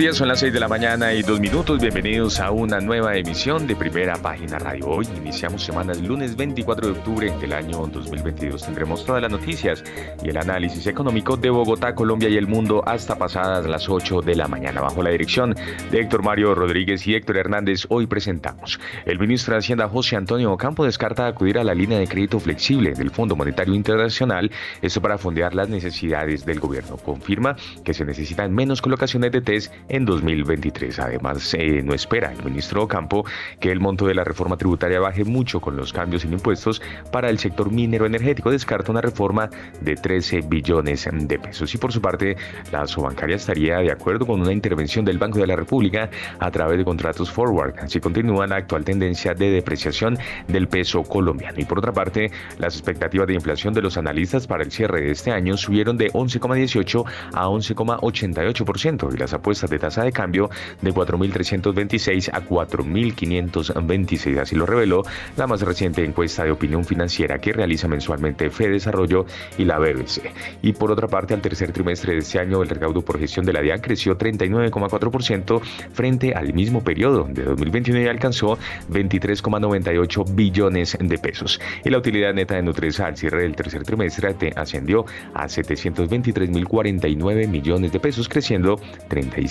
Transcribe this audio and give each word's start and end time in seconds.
Días, 0.00 0.16
son 0.16 0.28
las 0.28 0.40
6 0.40 0.54
de 0.54 0.60
la 0.60 0.68
mañana 0.68 1.12
y 1.12 1.20
dos 1.20 1.40
minutos. 1.40 1.78
Bienvenidos 1.78 2.40
a 2.40 2.50
una 2.52 2.80
nueva 2.80 3.16
emisión 3.16 3.66
de 3.66 3.76
Primera 3.76 4.16
Página 4.16 4.58
Radio. 4.58 4.86
Hoy 4.88 5.06
iniciamos 5.14 5.62
semanas 5.62 6.00
lunes 6.00 6.36
24 6.36 6.86
de 6.86 6.92
octubre 6.98 7.30
del 7.38 7.52
año 7.52 7.86
2022. 7.86 8.64
Tendremos 8.64 9.04
todas 9.04 9.20
las 9.20 9.30
noticias 9.30 9.84
y 10.24 10.30
el 10.30 10.38
análisis 10.38 10.86
económico 10.86 11.36
de 11.36 11.50
Bogotá, 11.50 11.94
Colombia 11.94 12.30
y 12.30 12.38
el 12.38 12.46
mundo 12.46 12.82
hasta 12.86 13.18
pasadas 13.18 13.66
las 13.66 13.90
8 13.90 14.22
de 14.22 14.36
la 14.36 14.48
mañana. 14.48 14.80
Bajo 14.80 15.02
la 15.02 15.10
dirección 15.10 15.54
de 15.90 16.00
Héctor 16.00 16.22
Mario 16.22 16.54
Rodríguez 16.54 17.06
y 17.06 17.14
Héctor 17.14 17.36
Hernández, 17.36 17.84
hoy 17.90 18.06
presentamos. 18.06 18.80
El 19.04 19.18
ministro 19.18 19.52
de 19.52 19.58
Hacienda 19.58 19.86
José 19.86 20.16
Antonio 20.16 20.50
Ocampo 20.50 20.86
descarta 20.86 21.26
acudir 21.26 21.58
a 21.58 21.64
la 21.64 21.74
línea 21.74 21.98
de 21.98 22.08
crédito 22.08 22.40
flexible 22.40 22.94
del 22.94 23.10
Fondo 23.10 23.36
Monetario 23.36 23.74
Internacional, 23.74 24.50
esto 24.80 25.02
para 25.02 25.18
fondear 25.18 25.54
las 25.54 25.68
necesidades 25.68 26.46
del 26.46 26.58
gobierno. 26.58 26.96
Confirma 26.96 27.54
que 27.84 27.92
se 27.92 28.06
necesitan 28.06 28.54
menos 28.54 28.80
colocaciones 28.80 29.30
de 29.30 29.42
en 29.90 30.04
2023. 30.04 30.98
Además, 30.98 31.54
eh, 31.54 31.82
no 31.82 31.92
espera 31.92 32.32
el 32.32 32.42
ministro 32.44 32.82
Ocampo 32.82 33.24
que 33.58 33.70
el 33.70 33.80
monto 33.80 34.06
de 34.06 34.14
la 34.14 34.24
reforma 34.24 34.56
tributaria 34.56 35.00
baje 35.00 35.24
mucho 35.24 35.60
con 35.60 35.76
los 35.76 35.92
cambios 35.92 36.24
en 36.24 36.32
impuestos 36.32 36.80
para 37.12 37.28
el 37.28 37.38
sector 37.38 37.70
minero 37.70 38.06
energético. 38.06 38.50
Descarta 38.50 38.90
una 38.90 39.00
reforma 39.00 39.50
de 39.80 39.96
13 39.96 40.42
billones 40.42 41.08
de 41.12 41.38
pesos. 41.38 41.74
Y 41.74 41.78
por 41.78 41.92
su 41.92 42.00
parte, 42.00 42.36
la 42.72 42.86
subbancaria 42.86 43.36
estaría 43.36 43.78
de 43.78 43.90
acuerdo 43.90 44.26
con 44.26 44.40
una 44.40 44.52
intervención 44.52 45.04
del 45.04 45.18
Banco 45.18 45.38
de 45.38 45.46
la 45.46 45.56
República 45.56 46.10
a 46.38 46.50
través 46.50 46.78
de 46.78 46.84
contratos 46.84 47.30
forward. 47.30 47.78
Así 47.80 48.00
continúa 48.00 48.46
la 48.46 48.56
actual 48.56 48.84
tendencia 48.84 49.34
de 49.34 49.50
depreciación 49.50 50.18
del 50.48 50.68
peso 50.68 51.02
colombiano. 51.02 51.58
Y 51.60 51.64
por 51.64 51.78
otra 51.78 51.92
parte, 51.92 52.30
las 52.58 52.74
expectativas 52.74 53.26
de 53.26 53.34
inflación 53.34 53.74
de 53.74 53.82
los 53.82 53.96
analistas 53.96 54.46
para 54.46 54.62
el 54.62 54.70
cierre 54.70 55.02
de 55.02 55.10
este 55.10 55.30
año 55.30 55.56
subieron 55.56 55.96
de 55.96 56.10
11,18 56.12 57.04
a 57.34 57.46
11,88% 57.46 59.14
y 59.14 59.16
las 59.16 59.32
apuestas 59.32 59.69
de 59.70 59.78
tasa 59.78 60.04
de 60.04 60.12
cambio 60.12 60.50
de 60.82 60.92
4.326 60.92 62.30
a 62.32 62.44
4.526. 62.44 64.38
Así 64.38 64.56
lo 64.56 64.66
reveló 64.66 65.02
la 65.36 65.46
más 65.46 65.62
reciente 65.62 66.04
encuesta 66.04 66.44
de 66.44 66.50
opinión 66.50 66.84
financiera 66.84 67.38
que 67.38 67.52
realiza 67.52 67.88
mensualmente 67.88 68.50
Fed 68.50 68.70
Desarrollo 68.70 69.26
y 69.56 69.64
la 69.64 69.78
BBC. 69.78 70.32
Y 70.62 70.72
por 70.72 70.90
otra 70.90 71.08
parte, 71.08 71.34
al 71.34 71.40
tercer 71.40 71.72
trimestre 71.72 72.12
de 72.12 72.18
este 72.18 72.38
año, 72.38 72.62
el 72.62 72.68
recaudo 72.68 73.02
por 73.02 73.18
gestión 73.18 73.46
de 73.46 73.52
la 73.52 73.60
DIAN 73.60 73.80
creció 73.80 74.18
39,4% 74.18 75.60
frente 75.92 76.34
al 76.34 76.52
mismo 76.52 76.82
periodo 76.82 77.28
de 77.30 77.44
2021 77.44 78.00
y 78.00 78.06
alcanzó 78.06 78.58
23,98 78.90 80.34
billones 80.34 80.96
de 81.00 81.18
pesos. 81.18 81.60
Y 81.84 81.90
la 81.90 81.98
utilidad 81.98 82.34
neta 82.34 82.54
de 82.54 82.62
Nutresa 82.62 83.06
al 83.06 83.16
cierre 83.16 83.42
del 83.42 83.56
tercer 83.56 83.84
trimestre 83.84 84.34
ascendió 84.56 85.04
a 85.34 85.46
723.049 85.46 87.48
millones 87.48 87.92
de 87.92 88.00
pesos, 88.00 88.28
creciendo 88.28 88.80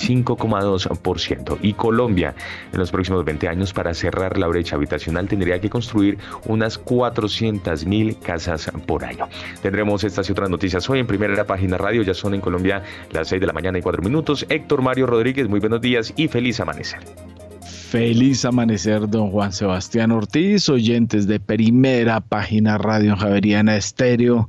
35,2%. 0.10 1.58
Y 1.62 1.74
Colombia, 1.74 2.34
en 2.74 2.80
los 2.80 2.92
próximos 2.92 3.24
20 3.26 3.48
años, 3.48 3.74
para 3.74 3.94
cerrar 3.94 4.38
la 4.38 4.48
brecha 4.48 4.76
habitacional, 4.76 5.28
tendría 5.28 5.60
que 5.60 5.70
construir 5.70 6.18
unas 6.46 6.78
400 6.78 7.86
mil 7.86 8.18
casas 8.20 8.72
por 8.86 9.06
año. 9.06 9.28
Tendremos 9.62 10.04
estas 10.04 10.28
y 10.30 10.32
otras 10.32 10.50
noticias 10.50 10.90
hoy 10.90 11.00
en 11.00 11.08
primera 11.08 11.46
página 11.46 11.78
radio. 11.78 12.02
Ya 12.02 12.14
son 12.14 12.34
en 12.34 12.42
Colombia 12.42 12.84
las 13.12 13.28
6 13.30 13.42
de 13.42 13.48
la 13.48 13.54
mañana 13.54 13.78
y 13.78 13.82
4 13.82 14.02
minutos. 14.02 14.46
Héctor 14.50 14.82
Mario 14.82 15.08
Rodríguez, 15.08 15.48
muy 15.48 15.60
buenos 15.60 15.82
días 15.82 16.14
y 16.16 16.28
feliz 16.28 16.60
amanecer. 16.60 17.00
Feliz 17.90 18.46
amanecer, 18.46 19.10
don 19.10 19.32
Juan 19.32 19.52
Sebastián 19.52 20.12
Ortiz, 20.12 20.70
oyentes 20.70 21.26
de 21.26 21.40
primera 21.40 22.22
página 22.22 22.78
Radio 22.78 23.18
Javeriana 23.18 23.76
Estéreo 23.78 24.48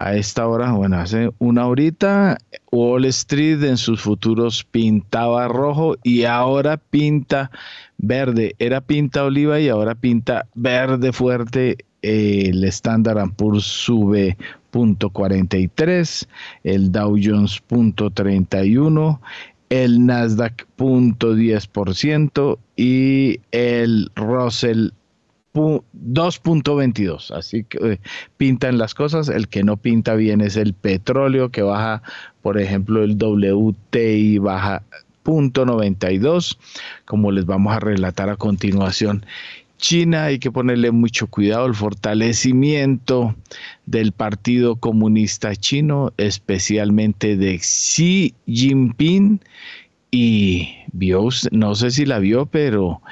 a 0.00 0.14
esta 0.14 0.46
hora, 0.46 0.72
bueno, 0.72 0.96
hace 0.98 1.30
una 1.38 1.66
horita, 1.66 2.38
Wall 2.70 3.04
Street 3.06 3.62
en 3.64 3.76
sus 3.76 4.00
futuros 4.00 4.64
pintaba 4.64 5.48
rojo 5.48 5.96
y 6.02 6.24
ahora 6.24 6.76
pinta 6.76 7.50
verde. 7.96 8.54
Era 8.58 8.80
pinta 8.80 9.24
oliva 9.24 9.58
y 9.58 9.68
ahora 9.68 9.94
pinta 9.94 10.46
verde 10.54 11.12
fuerte. 11.12 11.78
el 12.00 12.62
Standard 12.64 13.32
Poor's 13.34 13.64
sube 13.64 14.36
punto 14.70 15.10
43, 15.10 16.28
el 16.62 16.92
Dow 16.92 17.16
Jones 17.20 17.60
punto 17.66 18.10
31, 18.10 19.20
el 19.70 20.06
Nasdaq 20.06 20.64
punto 20.76 21.34
10% 21.34 22.58
y 22.76 23.40
el 23.50 24.12
Russell 24.14 24.90
2.22. 25.54 27.30
Así 27.36 27.64
que 27.64 27.92
eh, 27.92 28.00
pintan 28.36 28.78
las 28.78 28.94
cosas. 28.94 29.28
El 29.28 29.48
que 29.48 29.64
no 29.64 29.76
pinta 29.76 30.14
bien 30.14 30.40
es 30.40 30.56
el 30.56 30.74
petróleo, 30.74 31.50
que 31.50 31.62
baja, 31.62 32.02
por 32.42 32.60
ejemplo, 32.60 33.02
el 33.02 33.16
WTI 33.16 34.38
baja 34.38 34.82
0.92, 35.24 36.56
como 37.04 37.32
les 37.32 37.44
vamos 37.44 37.74
a 37.74 37.80
relatar 37.80 38.30
a 38.30 38.36
continuación. 38.36 39.24
China 39.78 40.24
hay 40.24 40.38
que 40.40 40.50
ponerle 40.50 40.90
mucho 40.90 41.28
cuidado 41.28 41.66
el 41.66 41.74
fortalecimiento 41.74 43.36
del 43.86 44.12
Partido 44.12 44.76
Comunista 44.76 45.54
Chino, 45.54 46.12
especialmente 46.16 47.36
de 47.36 47.58
Xi 47.58 48.34
Jinping. 48.46 49.40
Y 50.10 50.70
vio, 50.92 51.28
no 51.52 51.74
sé 51.74 51.90
si 51.90 52.06
la 52.06 52.18
vio, 52.18 52.46
pero 52.46 53.02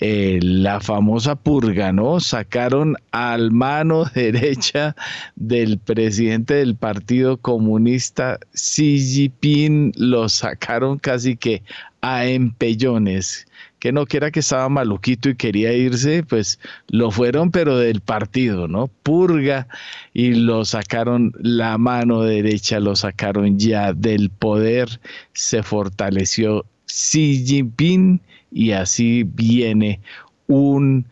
eh, 0.00 0.40
la 0.42 0.80
famosa 0.80 1.36
purga, 1.36 1.92
¿no? 1.92 2.18
Sacaron 2.18 2.96
al 3.12 3.52
mano 3.52 4.04
derecha 4.14 4.96
del 5.36 5.78
presidente 5.78 6.54
del 6.54 6.74
Partido 6.74 7.36
Comunista, 7.36 8.38
Xi 8.52 8.98
Jinping, 8.98 9.92
lo 9.96 10.28
sacaron 10.28 10.98
casi 10.98 11.36
que 11.36 11.62
a 12.00 12.26
empellones. 12.26 13.46
Que 13.78 13.92
no 13.92 14.06
quiera 14.06 14.30
que 14.30 14.40
estaba 14.40 14.68
maluquito 14.68 15.28
y 15.28 15.36
quería 15.36 15.72
irse, 15.72 16.22
pues 16.22 16.58
lo 16.88 17.10
fueron, 17.10 17.50
pero 17.50 17.78
del 17.78 18.00
partido, 18.00 18.66
¿no? 18.66 18.88
Purga 19.02 19.68
y 20.12 20.34
lo 20.34 20.64
sacaron 20.64 21.32
la 21.38 21.78
mano 21.78 22.22
derecha, 22.22 22.80
lo 22.80 22.96
sacaron 22.96 23.58
ya 23.58 23.92
del 23.92 24.30
poder, 24.30 25.00
se 25.34 25.62
fortaleció 25.62 26.64
Xi 26.86 27.44
Jinping 27.46 28.20
y 28.54 28.70
así 28.70 29.24
viene 29.24 30.00
un 30.46 31.04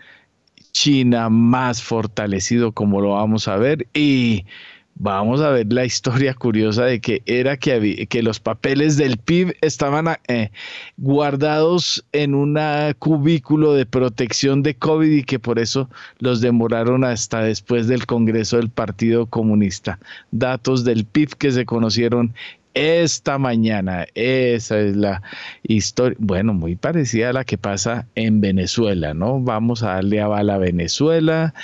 China 0.73 1.29
más 1.29 1.83
fortalecido 1.83 2.73
como 2.73 3.01
lo 3.01 3.11
vamos 3.11 3.49
a 3.49 3.57
ver. 3.57 3.87
Y 3.93 4.47
vamos 4.95 5.41
a 5.41 5.51
ver 5.51 5.73
la 5.73 5.85
historia 5.85 6.35
curiosa 6.35 6.85
de 6.85 7.01
que 7.01 7.23
era 7.27 7.57
que, 7.57 8.07
que 8.09 8.23
los 8.23 8.41
papeles 8.41 8.97
del 8.97 9.19
PIB 9.19 9.57
estaban 9.61 10.09
eh, 10.29 10.51
guardados 10.97 12.05
en 12.13 12.35
un 12.35 12.59
cubículo 12.99 13.75
de 13.75 13.87
protección 13.87 14.63
de 14.63 14.75
COVID 14.75 15.11
y 15.11 15.25
que 15.25 15.39
por 15.39 15.59
eso 15.59 15.89
los 16.19 16.41
demoraron 16.41 17.05
hasta 17.05 17.43
después 17.43 17.89
del 17.89 18.07
Congreso 18.07 18.57
del 18.57 18.71
Partido 18.71 19.27
Comunista. 19.27 19.99
Datos 20.31 20.85
del 20.85 21.05
PIB 21.05 21.37
que 21.37 21.51
se 21.51 21.65
conocieron 21.65 22.35
esta 22.75 23.39
mañana. 23.39 24.07
Esa 24.15 24.81
es 24.81 24.97
la 24.97 25.23
historia, 25.63 26.17
bueno, 26.21 26.55
muy 26.55 26.77
parecida 26.77 27.31
a 27.31 27.33
la 27.33 27.45
que 27.45 27.59
pasa 27.59 28.07
en 28.15 28.41
Venezuela, 28.41 29.15
¿no? 29.15 29.41
Vamos 29.41 29.83
a 29.83 29.95
darle 29.95 30.21
a 30.21 30.29
bala 30.29 30.55
a 30.55 30.59
Venezuela 30.59 31.55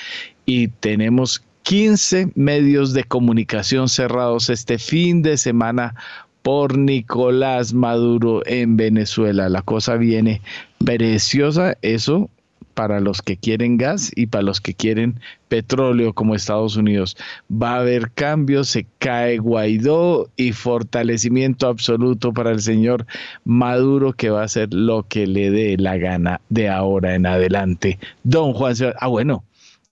y 0.45 0.69
tenemos 0.69 1.43
15 1.69 2.33
medios 2.35 2.95
de 2.95 3.05
comunicación 3.05 3.91
cerrados 3.91 4.49
este 4.49 4.79
fin 4.79 5.21
de 5.21 5.37
semana 5.37 5.95
por 6.41 6.79
Nicolás 6.79 7.75
Maduro 7.75 8.41
en 8.47 8.79
Venezuela. 8.79 9.51
La 9.51 9.61
cosa 9.61 9.97
viene 9.97 10.41
preciosa, 10.83 11.77
eso 11.83 12.31
para 12.73 13.01
los 13.01 13.21
que 13.21 13.37
quieren 13.37 13.77
gas 13.77 14.11
y 14.17 14.29
para 14.29 14.45
los 14.45 14.63
que 14.63 14.73
quieren 14.73 15.21
petróleo 15.49 16.15
como 16.15 16.35
Estados 16.35 16.77
Unidos. 16.77 17.19
Va 17.51 17.75
a 17.75 17.81
haber 17.81 18.13
cambios, 18.13 18.71
se 18.71 18.87
cae 18.99 19.37
Guaidó 19.37 20.31
y 20.37 20.53
fortalecimiento 20.53 21.69
absoluto 21.69 22.33
para 22.33 22.51
el 22.51 22.61
señor 22.61 23.05
Maduro 23.45 24.15
que 24.15 24.31
va 24.31 24.41
a 24.41 24.45
hacer 24.45 24.73
lo 24.73 25.03
que 25.03 25.27
le 25.27 25.51
dé 25.51 25.77
la 25.77 25.99
gana 25.99 26.41
de 26.49 26.71
ahora 26.71 27.15
en 27.15 27.27
adelante. 27.27 27.99
Don 28.23 28.55
Juan, 28.55 28.75
ah 28.99 29.09
bueno, 29.09 29.45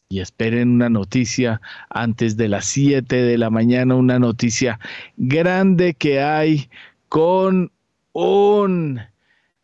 y 0.09 0.21
esperen 0.21 0.71
una 0.71 0.89
noticia 0.89 1.61
antes 1.91 2.37
de 2.37 2.49
las 2.49 2.67
7 2.67 3.17
de 3.17 3.39
la 3.39 3.51
mañana, 3.51 3.95
una 3.95 4.19
noticia 4.19 4.79
grande 5.17 5.95
que 5.95 6.21
hay 6.21 6.69
con 7.09 7.73
un... 8.13 9.01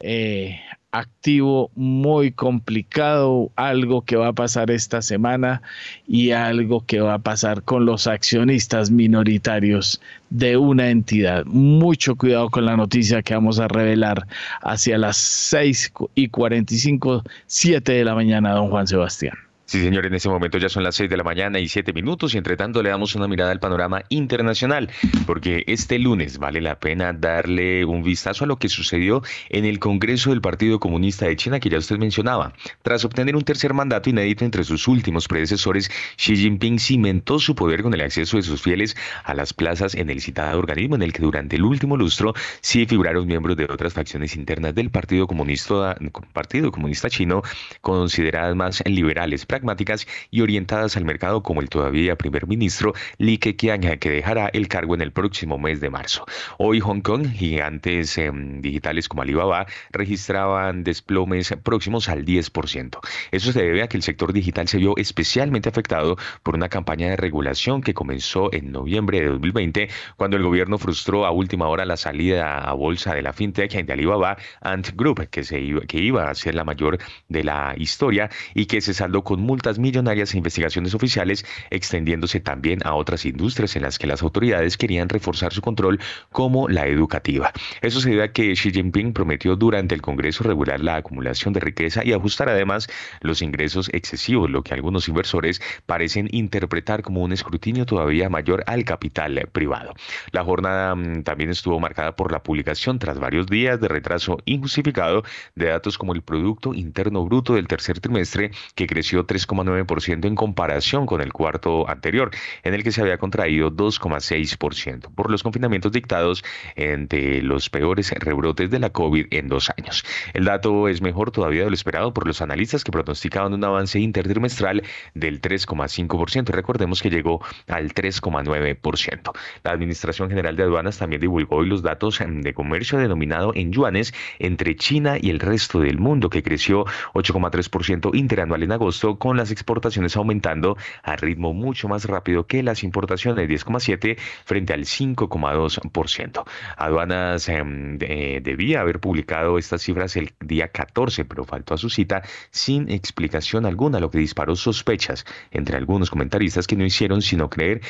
Eh, 0.01 0.59
activo 0.93 1.71
muy 1.75 2.33
complicado, 2.33 3.51
algo 3.57 4.03
que 4.03 4.17
va 4.17 4.29
a 4.29 4.33
pasar 4.35 4.71
esta 4.71 5.03
semana 5.03 5.63
y 6.07 6.31
algo 6.33 6.85
que 6.85 7.01
va 7.01 7.15
a 7.15 7.19
pasar 7.19 7.63
con 7.63 7.87
los 7.87 8.07
accionistas 8.07 8.91
minoritarios 8.91 10.01
de 10.31 10.57
una 10.59 10.91
entidad. 10.91 11.45
Mucho 11.47 12.15
cuidado 12.15 12.51
con 12.51 12.67
la 12.67 12.77
noticia 12.77 13.23
que 13.23 13.35
vamos 13.35 13.59
a 13.59 13.69
revelar 13.69 14.27
hacia 14.61 14.99
las 14.99 15.17
6 15.17 15.93
y 16.15 16.29
45, 16.29 17.25
7 17.47 17.93
de 17.93 18.05
la 18.05 18.15
mañana, 18.15 18.53
don 18.53 18.69
Juan 18.69 18.87
Sebastián. 18.87 19.35
Sí, 19.73 19.81
señor, 19.81 20.05
en 20.05 20.13
ese 20.13 20.29
momento 20.29 20.59
ya 20.59 20.69
son 20.69 20.83
las 20.83 20.97
6 20.97 21.09
de 21.09 21.17
la 21.17 21.25
mañana 21.25 21.59
y 21.59 21.67
7 21.67 21.95
minutos 21.95 22.35
y 22.35 22.37
entre 22.37 22.59
tanto 22.59 22.83
le 22.83 22.91
damos 22.91 23.15
una 23.15 23.27
mirada 23.27 23.53
al 23.53 23.59
panorama 23.59 24.03
internacional 24.11 24.91
porque 25.25 25.65
este 25.67 25.99
lunes 25.99 26.37
vale 26.37 26.61
la 26.61 26.79
pena 26.79 27.15
darle 27.15 27.87
un 27.87 28.03
vistazo 28.03 28.45
a 28.45 28.47
lo 28.47 28.59
que 28.59 28.69
sucedió 28.69 29.23
en 29.49 29.65
el 29.65 29.79
Congreso 29.79 30.29
del 30.29 30.43
Partido 30.43 30.79
Comunista 30.79 31.25
de 31.25 31.37
China 31.37 31.59
que 31.59 31.71
ya 31.71 31.79
usted 31.79 31.97
mencionaba. 31.97 32.53
Tras 32.83 33.07
obtener 33.07 33.35
un 33.35 33.45
tercer 33.45 33.73
mandato 33.73 34.11
inédito 34.11 34.45
entre 34.45 34.63
sus 34.63 34.87
últimos 34.89 35.27
predecesores, 35.27 35.91
Xi 36.19 36.37
Jinping 36.37 36.79
cimentó 36.79 37.39
su 37.39 37.55
poder 37.55 37.83
con 37.83 37.95
el 37.95 38.03
acceso 38.03 38.37
de 38.37 38.43
sus 38.43 38.61
fieles 38.61 38.95
a 39.25 39.33
las 39.33 39.55
plazas 39.55 39.95
en 39.95 40.11
el 40.11 40.21
citado 40.21 40.59
organismo 40.59 40.97
en 40.97 41.03
el 41.03 41.15
que 41.15 41.23
durante 41.23 41.57
el 41.57 41.65
último 41.65 41.97
lustro 41.97 42.35
sí 42.61 42.85
figuraron 42.85 43.27
miembros 43.27 43.57
de 43.57 43.65
otras 43.65 43.95
facciones 43.95 44.37
internas 44.37 44.75
del 44.75 44.91
Partido 44.91 45.27
Comunista, 45.27 45.97
Partido 46.35 46.71
Comunista 46.71 47.09
Chino 47.09 47.41
consideradas 47.81 48.55
más 48.55 48.83
liberales 48.85 49.47
pragmáticas 49.63 50.09
y 50.31 50.41
orientadas 50.41 50.97
al 50.97 51.05
mercado 51.05 51.43
como 51.43 51.61
el 51.61 51.69
todavía 51.69 52.17
primer 52.17 52.49
ministro 52.49 52.95
Li 53.19 53.39
Keqiang, 53.39 53.99
que 53.99 54.11
dejará 54.11 54.49
el 54.49 54.67
cargo 54.67 54.97
en 54.97 55.03
el 55.03 55.13
próximo 55.13 55.57
mes 55.57 55.81
de 55.81 55.89
marzo. 55.89 56.27
Hoy 56.59 56.81
Hong 56.81 57.01
Kong, 57.01 57.29
gigantes 57.29 58.19
em, 58.19 58.61
digitales 58.61 59.09
como 59.09 59.23
Alibaba, 59.23 59.67
registraban 59.93 60.83
desplomes 60.83 61.55
próximos 61.63 62.09
al 62.09 62.25
10%. 62.25 62.99
Eso 63.31 63.53
se 63.53 63.63
debe 63.63 63.83
a 63.83 63.89
que 63.89 63.97
el 63.97 64.03
sector 64.03 64.33
digital 64.33 64.67
se 64.67 64.79
vio 64.79 64.97
especialmente 64.97 65.69
afectado 65.69 66.17
por 66.43 66.57
una 66.57 66.69
campaña 66.69 67.09
de 67.11 67.17
regulación 67.17 67.83
que 67.83 67.95
comenzó 67.95 68.53
en 68.53 68.73
noviembre 68.73 69.21
de 69.21 69.27
2020, 69.27 69.89
cuando 70.17 70.37
el 70.37 70.43
gobierno 70.43 70.79
frustró 70.79 71.25
a 71.25 71.31
última 71.31 71.69
hora 71.69 71.85
la 71.85 71.97
salida 71.97 72.59
a 72.59 72.73
bolsa 72.73 73.15
de 73.15 73.23
la 73.23 73.33
fintech 73.33 73.73
de 73.73 73.93
Alibaba 73.93 74.37
Ant 74.61 74.91
Group, 74.97 75.29
que, 75.31 75.45
se 75.45 75.61
iba, 75.61 75.83
que 75.83 75.99
iba 75.99 76.29
a 76.29 76.35
ser 76.35 76.57
la 76.57 76.65
mayor 76.65 76.99
de 77.29 77.45
la 77.45 77.75
historia 77.77 78.29
y 78.55 78.67
que 78.67 78.81
se 78.81 78.93
saldó 78.93 79.23
con 79.23 79.41
multas 79.53 79.79
millonarias 79.79 80.33
e 80.33 80.39
investigaciones 80.39 80.95
oficiales, 80.95 81.45
extendiéndose 81.69 82.41
también 82.41 82.79
a 82.87 82.95
otras 82.95 83.27
industrias 83.27 83.77
en 83.77 83.83
las 83.83 83.99
que 83.99 84.07
las 84.07 84.23
autoridades 84.23 84.79
querían 84.79 85.11
reforzar 85.11 85.53
su 85.53 85.61
control, 85.61 86.01
como 86.31 86.71
la 86.71 86.87
educativa. 86.87 87.53
Eso 87.83 88.01
se 88.01 88.09
debe 88.09 88.23
a 88.23 88.33
que 88.33 88.55
Xi 88.55 88.73
Jinping 88.73 89.13
prometió 89.13 89.57
durante 89.57 89.95
el 89.95 90.01
Congreso 90.01 90.43
regular 90.43 90.81
la 90.81 90.97
acumulación 90.97 91.53
de 91.53 91.61
riqueza 91.61 92.03
y 92.03 92.15
ajustar 92.15 92.49
además 92.49 92.89
los 93.21 93.43
ingresos 93.43 93.91
excesivos, 93.93 94.49
lo 94.49 94.63
que 94.63 94.73
algunos 94.73 95.07
inversores 95.07 95.61
parecen 95.85 96.29
interpretar 96.33 97.03
como 97.03 97.21
un 97.21 97.33
escrutinio 97.33 97.85
todavía 97.85 98.31
mayor 98.31 98.65
al 98.67 98.85
capital 98.85 99.51
privado. 99.53 99.93
La 100.31 100.45
jornada 100.45 100.95
mm, 100.95 101.25
también 101.25 101.51
estuvo 101.51 101.79
marcada 101.79 102.17
por 102.17 102.33
la 102.33 102.43
publicación 102.43 102.99
tras 102.99 103.19
varios 103.19 103.49
días 103.49 103.79
de 103.83 103.89
retraso 103.89 104.39
injustificado 104.47 105.25
de 105.55 105.67
datos 105.67 105.99
como 105.99 106.15
el 106.15 106.23
Producto 106.23 106.73
Interno 106.73 107.25
Bruto 107.27 107.55
del 107.55 107.69
tercer 107.69 108.01
trimestre, 108.01 108.51
que 108.75 108.87
creció 108.87 109.27
3,9% 109.33 110.27
en 110.27 110.35
comparación 110.35 111.07
con 111.07 111.21
el 111.21 111.33
cuarto 111.33 111.89
anterior, 111.89 112.31
en 112.63 112.75
el 112.75 112.83
que 112.83 112.93
se 112.93 113.01
había 113.01 113.17
contraído 113.17 113.71
2,6% 113.71 115.15
por 115.15 115.31
los 115.31 115.43
confinamientos 115.43 115.93
dictados 115.93 116.45
entre 116.77 117.43
los 117.43 117.71
peores 117.71 118.11
rebrotes 118.11 118.71
de 118.71 118.79
la 118.79 118.91
COVID 118.91 119.27
en 119.31 119.49
dos 119.49 119.71
años. 119.77 120.05
El 120.35 120.45
dato 120.45 120.89
es 120.89 121.01
mejor 121.01 121.31
todavía 121.31 121.65
de 121.65 121.71
lo 121.71 121.75
esperado 121.75 122.13
por 122.13 122.27
los 122.27 122.43
analistas 122.43 122.85
que 122.85 122.93
pronosticaban 122.93 123.55
un 123.55 123.65
avance 123.65 123.99
intertrimestral 123.99 124.83
del 125.15 125.41
3,5%. 125.41 126.51
Recordemos 126.51 127.01
que 127.01 127.11
llegó 127.11 127.43
al 127.69 127.95
3,9%. 127.95 129.33
La 129.65 129.71
Administración 129.71 130.29
General 130.29 130.57
de 130.57 130.65
Aduanas 130.65 130.99
también 130.99 131.21
divulgó 131.21 131.57
hoy 131.57 131.69
los 131.69 131.83
datos 131.83 132.19
de 132.27 132.55
comercio 132.55 132.99
denominado 132.99 133.53
en 133.55 133.73
yuanes 133.73 134.13
entre 134.39 134.77
China 134.77 135.17
y 135.21 135.31
el 135.31 135.41
resto 135.41 135.81
del 135.81 135.99
mundo, 135.99 136.29
que 136.29 136.43
creció 136.43 136.85
8,3% 137.15 138.15
interanual 138.15 138.63
en 138.63 138.73
agosto 138.73 139.19
con 139.23 139.37
las 139.37 139.53
exportaciones 139.53 140.17
aumentando 140.17 140.77
a 141.05 141.15
ritmo 141.15 141.55
mucho 141.55 141.87
más 141.87 142.07
rápido 142.07 142.49
que 142.49 142.65
las 142.65 142.83
importaciones, 142.83 143.49
10,7 143.49 144.19
frente 144.45 144.73
al 144.73 144.81
5,2%. 144.81 146.43
Aduanas 146.77 147.49
em, 147.49 147.99
debía 147.99 148.81
haber 148.81 148.99
publicado 148.99 149.59
estas 149.59 149.81
cifras 149.81 150.17
el 150.17 150.33
día 150.41 150.67
14, 150.67 151.25
pero 151.25 151.45
faltó 151.45 151.75
a 151.75 151.79
su 151.79 151.89
cita 151.89 152.23
sin 152.51 152.91
explicación 152.91 153.65
alguna, 153.65 154.01
lo 154.01 154.11
que 154.11 154.19
disparó 154.19 154.57
sospechas 154.57 155.25
entre 155.53 155.77
algunos 155.77 156.11
comentaristas 156.11 156.67
que 156.67 156.75
no 156.75 156.85
hicieron 156.85 157.23
sino 157.23 157.49
creer 157.49 157.81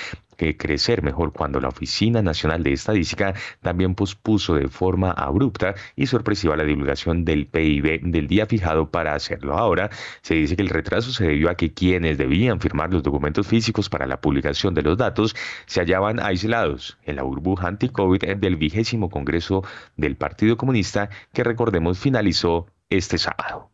crecer 0.57 1.03
mejor 1.03 1.33
cuando 1.33 1.61
la 1.61 1.69
Oficina 1.69 2.23
Nacional 2.23 2.63
de 2.63 2.73
Estadística 2.73 3.35
también 3.61 3.95
pospuso 3.95 4.55
de 4.55 4.69
forma 4.69 5.11
abrupta 5.11 5.75
y 5.97 6.07
sorpresiva 6.07 6.57
la 6.57 6.65
divulgación 6.65 7.25
del 7.25 7.47
PIB 7.47 8.03
del 8.03 8.27
día 8.27 8.47
fijado 8.47 8.91
para 8.91 9.15
hacerlo. 9.15 9.57
Ahora 9.57 9.91
se 10.23 10.35
dice 10.35 10.57
que 10.57 10.63
el 10.63 10.69
retraso 10.69 11.13
se 11.13 11.27
debió 11.27 11.51
a 11.51 11.55
que 11.55 11.73
quienes 11.73 12.19
debían 12.19 12.61
firmar 12.61 12.93
los 12.93 13.03
documentos 13.03 13.47
físicos 13.47 13.89
para 13.89 14.07
la 14.07 14.21
publicación 14.21 14.75
de 14.75 14.83
los 14.83 14.97
datos 14.97 15.35
se 15.67 15.81
hallaban 15.81 16.21
aislados 16.21 16.99
en 17.05 17.17
la 17.17 17.23
burbuja 17.23 17.69
anti-COVID 17.69 18.37
del 18.37 18.57
vigésimo 18.57 19.11
Congreso 19.11 19.65
del 19.97 20.17
Partido 20.17 20.57
Comunista 20.57 21.11
que 21.33 21.45
recordemos 21.45 21.99
finalizó 21.99 22.67
este 22.91 23.19
sábado. 23.19 23.72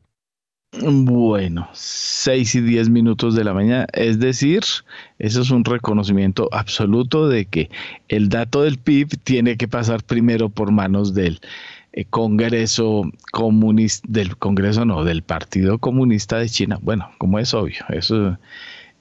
Bueno, 0.72 1.66
6 1.72 2.56
y 2.56 2.60
10 2.60 2.90
minutos 2.90 3.34
de 3.34 3.42
la 3.42 3.54
mañana, 3.54 3.86
es 3.94 4.18
decir, 4.18 4.62
eso 5.18 5.40
es 5.40 5.50
un 5.50 5.64
reconocimiento 5.64 6.50
absoluto 6.52 7.26
de 7.26 7.46
que 7.46 7.70
el 8.08 8.28
dato 8.28 8.62
del 8.62 8.78
PIB 8.78 9.18
tiene 9.24 9.56
que 9.56 9.66
pasar 9.66 10.02
primero 10.02 10.50
por 10.50 10.70
manos 10.70 11.14
del 11.14 11.40
eh, 11.92 12.04
Congreso 12.04 13.10
Comunista, 13.32 14.06
del 14.10 14.36
Congreso 14.36 14.84
no, 14.84 15.04
del 15.04 15.22
Partido 15.22 15.78
Comunista 15.78 16.36
de 16.36 16.50
China. 16.50 16.78
Bueno, 16.82 17.10
como 17.16 17.38
es 17.38 17.54
obvio, 17.54 17.84
eso 17.88 18.36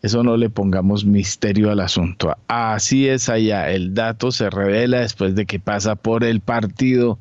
eso 0.08 0.24
no 0.24 0.38
le 0.38 0.50
pongamos 0.50 1.04
misterio 1.04 1.70
al 1.70 1.82
asunto. 1.82 2.34
Así 2.48 3.10
es 3.10 3.28
allá. 3.28 3.70
El 3.70 3.94
dato 3.94 4.32
se 4.32 4.50
revela 4.50 5.02
después 5.02 5.36
de 5.36 5.46
que 5.46 5.60
pasa 5.60 5.96
por 5.96 6.24
el 6.24 6.40
Partido 6.40 7.20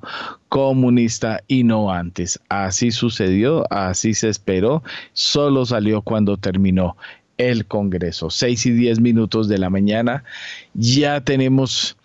Comunista 0.49 1.43
y 1.49 1.65
no 1.65 1.91
antes. 1.91 2.41
Así 2.49 2.93
sucedió, 2.93 3.67
así 3.73 4.15
se 4.15 4.29
esperó. 4.29 4.85
Solo 5.15 5.67
salió 5.67 6.01
cuando 6.03 6.37
terminó 6.37 6.97
el 7.39 7.67
Congreso. 7.67 8.31
Seis 8.31 8.65
y 8.67 8.71
diez 8.71 9.01
minutos 9.01 9.49
de 9.49 9.59
la 9.59 9.69
mañana. 9.69 10.23
Ya 10.75 11.21
tenemos 11.21 11.97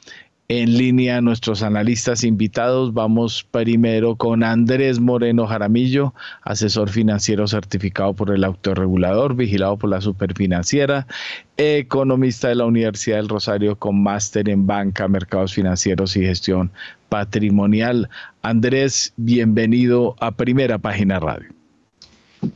en 0.52 0.78
línea 0.78 1.22
nuestros 1.22 1.64
analistas 1.64 2.26
invitados. 2.26 2.94
Vamos 2.94 3.48
primero 3.52 4.18
con 4.18 4.44
Andrés 4.44 5.00
Moreno 5.00 5.48
Jaramillo, 5.48 6.14
asesor 6.42 6.90
financiero 6.90 7.48
certificado 7.48 8.14
por 8.14 8.36
el 8.36 8.44
autorregulador, 8.44 9.36
vigilado 9.36 9.78
por 9.78 9.92
la 9.92 10.02
superfinanciera, 10.02 11.08
economista 11.56 12.50
de 12.50 12.56
la 12.56 12.66
Universidad 12.66 13.16
del 13.16 13.30
Rosario 13.30 13.78
con 13.78 14.04
máster 14.04 14.50
en 14.50 14.68
banca, 14.68 15.08
mercados 15.08 15.54
financieros 15.54 16.18
y 16.18 16.24
gestión 16.24 16.70
patrimonial. 17.08 18.10
Andrés, 18.42 19.14
bienvenido 19.16 20.18
a 20.20 20.32
Primera 20.32 20.78
Página 20.80 21.22
Radio. 21.22 21.48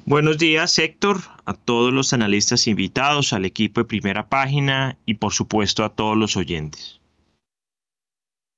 Buenos 0.06 0.38
días, 0.38 0.78
Héctor, 0.80 1.22
a 1.46 1.54
todos 1.54 1.94
los 1.94 2.12
analistas 2.12 2.68
invitados, 2.68 3.32
al 3.32 3.46
equipo 3.46 3.80
de 3.80 3.86
Primera 3.86 4.28
Página 4.28 4.98
y 5.06 5.14
por 5.14 5.32
supuesto 5.32 5.86
a 5.86 5.94
todos 5.94 6.18
los 6.18 6.36
oyentes. 6.36 7.00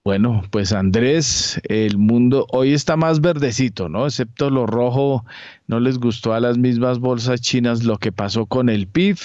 Bueno, 0.08 0.42
pues 0.52 0.72
Andrés, 0.72 1.60
el 1.68 1.98
mundo 1.98 2.48
hoy 2.54 2.72
está 2.72 2.96
más 2.96 3.20
verdecito, 3.20 3.90
¿no? 3.90 4.06
Excepto 4.06 4.50
lo 4.50 4.66
rojo, 4.66 5.26
no 5.68 5.82
les 5.82 6.00
gustó 6.00 6.34
a 6.34 6.40
las 6.40 6.58
mismas 6.58 7.00
bolsas 7.00 7.42
chinas 7.42 7.84
lo 7.84 7.98
que 7.98 8.14
pasó 8.14 8.46
con 8.46 8.70
el 8.70 8.88
PIB, 8.88 9.18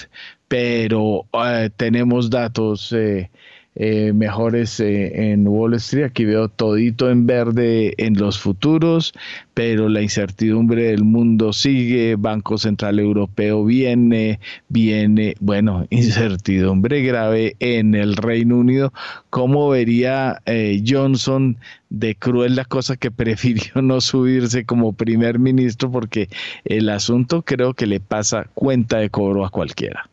pero 0.49 1.25
eh, 1.41 1.69
tenemos 1.73 2.29
datos 2.29 2.91
eh, 2.91 3.31
eh, 3.75 4.13
mejores 4.13 4.79
eh, 4.79 5.31
en 5.31 5.47
Wall 5.47 5.73
Street. 5.75 6.05
Aquí 6.05 6.25
veo 6.25 6.47
todito 6.47 7.09
en 7.09 7.25
verde 7.25 7.95
en 7.97 8.13
los 8.19 8.39
futuros, 8.39 9.13
pero 9.55 9.89
la 9.89 10.01
incertidumbre 10.01 10.83
del 10.83 11.03
mundo 11.03 11.53
sigue. 11.53 12.15
Banco 12.15 12.57
Central 12.59 12.99
Europeo 12.99 13.65
viene, 13.65 14.39
viene, 14.69 15.35
bueno, 15.39 15.87
incertidumbre 15.89 17.01
grave 17.01 17.55
en 17.59 17.95
el 17.95 18.15
Reino 18.15 18.57
Unido. 18.57 18.93
¿Cómo 19.31 19.69
vería 19.69 20.41
eh, 20.45 20.83
Johnson 20.85 21.57
de 21.89 22.15
cruel 22.15 22.55
la 22.55 22.65
cosa 22.65 22.95
que 22.95 23.09
prefirió 23.23 23.81
no 23.81 24.01
subirse 24.01 24.65
como 24.65 24.93
primer 24.93 25.39
ministro? 25.39 25.89
Porque 25.89 26.29
el 26.65 26.89
asunto 26.89 27.41
creo 27.41 27.73
que 27.73 27.87
le 27.87 27.99
pasa 27.99 28.47
cuenta 28.53 28.99
de 28.99 29.09
cobro 29.09 29.45
a 29.45 29.49
cualquiera. 29.49 30.09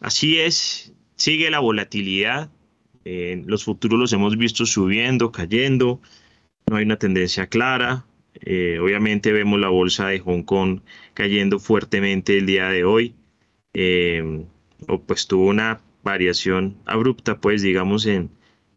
Así 0.00 0.38
es, 0.38 0.92
sigue 1.24 1.50
la 1.50 1.60
volatilidad. 1.60 2.50
los 3.04 3.64
futuros 3.64 3.98
los 3.98 4.12
hemos 4.12 4.36
visto 4.36 4.66
subiendo, 4.66 5.32
cayendo. 5.32 6.00
No 6.66 6.76
hay 6.76 6.84
una 6.84 6.98
tendencia 6.98 7.46
clara. 7.46 8.04
Eh, 8.34 8.78
obviamente 8.78 9.32
vemos 9.32 9.58
la 9.58 9.68
bolsa 9.68 10.08
de 10.08 10.20
Hong 10.20 10.42
Kong 10.42 10.80
cayendo 11.14 11.58
fuertemente 11.60 12.36
el 12.36 12.46
día 12.46 12.68
de 12.68 12.84
hoy. 12.84 13.14
Eh, 13.72 14.44
pues 15.06 15.26
tuvo 15.26 15.46
una 15.46 15.80
variación 16.02 16.76
abrupta, 16.84 17.38
pues 17.40 17.62
digamos, 17.62 18.04
en, 18.04 18.28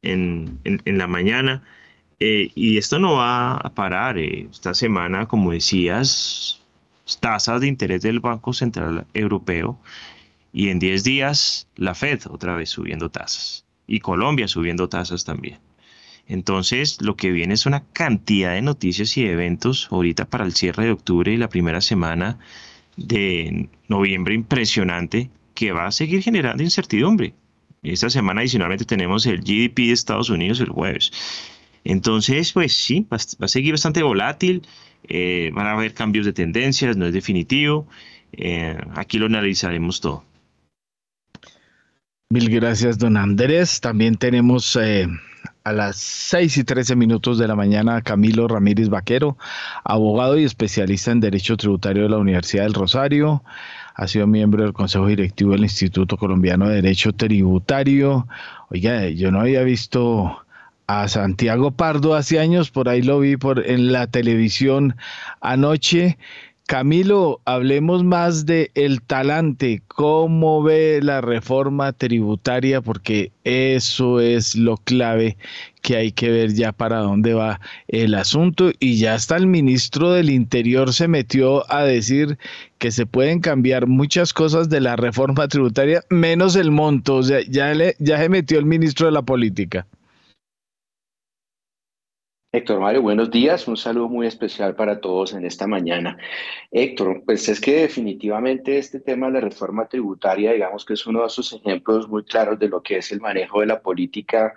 en, 0.02 0.60
en, 0.64 0.98
la 0.98 1.08
mañana. 1.08 1.64
Eh, 2.22 2.52
y 2.56 2.78
esto 2.78 2.98
no 2.98 3.16
va 3.16 3.58
a 3.58 3.76
parar. 3.76 4.18
esta 4.20 4.74
semana, 4.74 5.28
como 5.28 5.52
decías, 5.52 6.62
tasas 7.20 7.60
de 7.60 7.68
interés 7.68 8.04
del 8.04 8.22
Banco 8.22 8.54
Central 8.54 9.06
Europeo 9.14 9.80
y 10.58 10.70
en 10.70 10.80
10 10.80 11.04
días 11.04 11.68
la 11.76 11.94
Fed 11.94 12.22
otra 12.32 12.56
vez 12.56 12.72
subiendo 12.72 13.12
tasas 13.12 13.64
y 13.86 14.00
Colombia 14.00 14.48
subiendo 14.48 14.90
tasas 14.90 15.24
también. 15.24 15.60
Entonces, 16.26 17.00
lo 17.00 17.16
que 17.16 17.30
viene 17.30 17.54
es 17.54 17.68
una 17.68 17.84
cantidad 17.94 18.54
de 18.54 18.64
noticias 18.64 19.16
y 19.18 19.26
eventos 19.28 19.88
ahorita 19.92 20.26
para 20.26 20.46
el 20.46 20.54
cierre 20.54 20.86
de 20.86 20.92
octubre 20.94 21.32
y 21.32 21.38
la 21.38 21.48
primera 21.48 21.80
semana 21.80 22.40
de 22.96 23.70
noviembre 23.88 24.34
impresionante 24.34 25.30
que 25.54 25.74
va 25.74 25.86
a 25.86 25.92
seguir 25.92 26.24
generando 26.24 26.64
incertidumbre. 26.64 27.36
Esta 27.84 28.10
semana 28.10 28.42
adicionalmente 28.42 28.84
tenemos 28.84 29.28
el 29.28 29.42
GDP 29.42 29.78
de 29.78 29.92
Estados 29.92 30.32
Unidos 30.32 30.60
el 30.60 30.70
jueves. 30.70 31.12
Entonces, 31.84 32.52
pues 32.52 32.74
sí, 32.74 33.06
va, 33.14 33.18
a 33.18 33.48
seguir 33.48 33.74
bastante 33.74 34.02
volátil, 34.02 34.64
eh, 35.08 35.52
van 35.54 35.68
a 35.68 35.74
haber 35.74 35.94
cambios 35.94 36.26
de 36.26 36.34
tendencias, 36.34 36.98
no 36.98 37.06
es 37.06 37.14
definitivo. 37.14 37.88
Eh, 38.32 38.76
aquí 38.96 39.20
lo 39.20 39.28
analizaremos 39.28 40.02
todo. 40.02 40.27
Mil 42.30 42.50
gracias, 42.50 42.98
don 42.98 43.16
Andrés. 43.16 43.80
También 43.80 44.16
tenemos 44.16 44.76
eh, 44.76 45.08
a 45.64 45.72
las 45.72 45.96
6 45.96 46.58
y 46.58 46.64
13 46.66 46.98
minutos 46.98 47.38
de 47.38 47.48
la 47.48 47.56
mañana 47.56 48.02
Camilo 48.02 48.50
Ramírez 48.50 48.90
Vaquero, 48.90 49.38
abogado 49.86 50.38
y 50.38 50.44
especialista 50.44 51.12
en 51.12 51.22
Derecho 51.22 51.56
Tributario 51.56 52.04
de 52.04 52.10
la 52.10 52.18
Universidad 52.18 52.64
del 52.64 52.74
Rosario. 52.74 53.44
Ha 53.96 54.08
sido 54.10 54.28
miembro 54.28 54.64
del 54.64 54.74
Consejo 54.74 55.08
Directivo 55.08 55.54
del 55.54 55.64
Instituto 55.64 56.18
Colombiano 56.18 56.68
de 56.68 56.82
Derecho 56.82 57.14
Tributario. 57.14 58.28
Oiga, 58.72 59.08
yo 59.08 59.32
no 59.32 59.40
había 59.40 59.64
visto 59.64 60.46
a 60.88 61.08
Santiago 61.08 61.72
Pardo 61.72 62.14
hace 62.14 62.40
años, 62.40 62.72
por 62.72 62.90
ahí 62.90 63.02
lo 63.02 63.22
vi 63.22 63.38
por, 63.38 63.66
en 63.66 63.94
la 63.94 64.08
televisión 64.08 64.98
anoche. 65.40 66.18
Camilo, 66.68 67.40
hablemos 67.46 68.04
más 68.04 68.46
de 68.46 68.72
el 68.76 69.02
talante, 69.02 69.82
cómo 69.88 70.62
ve 70.62 71.00
la 71.02 71.22
reforma 71.22 71.94
tributaria, 71.94 72.82
porque 72.82 73.32
eso 73.46 74.20
es 74.20 74.54
lo 74.54 74.76
clave 74.76 75.38
que 75.82 75.96
hay 75.96 76.12
que 76.12 76.30
ver 76.30 76.54
ya 76.54 76.74
para 76.74 76.98
dónde 77.00 77.34
va 77.34 77.62
el 77.88 78.16
asunto. 78.16 78.72
Y 78.82 78.98
ya 78.98 79.14
hasta 79.14 79.38
el 79.38 79.48
ministro 79.48 80.12
del 80.12 80.30
Interior 80.30 80.92
se 80.92 81.08
metió 81.08 81.64
a 81.72 81.84
decir 81.86 82.38
que 82.80 82.92
se 82.92 83.06
pueden 83.06 83.40
cambiar 83.40 83.88
muchas 83.88 84.34
cosas 84.34 84.68
de 84.68 84.82
la 84.82 84.98
reforma 84.98 85.48
tributaria, 85.48 86.04
menos 86.10 86.58
el 86.58 86.72
monto. 86.72 87.16
O 87.16 87.24
sea, 87.24 87.40
ya, 87.48 87.74
le, 87.74 87.96
ya 88.00 88.18
se 88.18 88.28
metió 88.28 88.60
el 88.60 88.66
ministro 88.66 89.06
de 89.06 89.14
la 89.14 89.22
Política. 89.22 89.88
Héctor 92.54 92.80
Mario, 92.80 93.02
buenos 93.02 93.30
días. 93.30 93.68
Un 93.68 93.76
saludo 93.76 94.08
muy 94.08 94.26
especial 94.26 94.74
para 94.74 95.02
todos 95.02 95.34
en 95.34 95.46
esta 95.46 95.68
mañana. 95.68 96.18
Héctor, 96.72 97.24
pues 97.26 97.50
es 97.50 97.60
que 97.60 97.82
definitivamente 97.82 98.78
este 98.78 99.02
tema 99.02 99.28
de 99.28 99.34
la 99.34 99.42
reforma 99.42 99.90
tributaria, 99.90 100.54
digamos 100.54 100.86
que 100.86 100.94
es 100.94 101.06
uno 101.06 101.22
de 101.22 101.28
esos 101.28 101.52
ejemplos 101.52 102.08
muy 102.08 102.24
claros 102.24 102.58
de 102.58 102.70
lo 102.70 102.82
que 102.82 103.00
es 103.00 103.12
el 103.12 103.20
manejo 103.20 103.60
de 103.60 103.66
la 103.66 103.82
política 103.82 104.56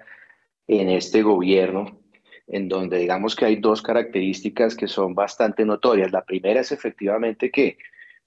en 0.69 0.89
este 0.89 1.23
gobierno, 1.23 2.01
en 2.47 2.69
donde 2.69 2.99
digamos 2.99 3.35
que 3.35 3.47
hay 3.47 3.57
dos 3.57 3.83
características 3.83 4.77
que 4.77 4.87
son 4.87 5.17
bastante 5.17 5.65
notorias. 5.65 6.13
La 6.13 6.25
primera 6.25 6.61
es 6.61 6.71
efectivamente 6.71 7.51
que 7.51 7.77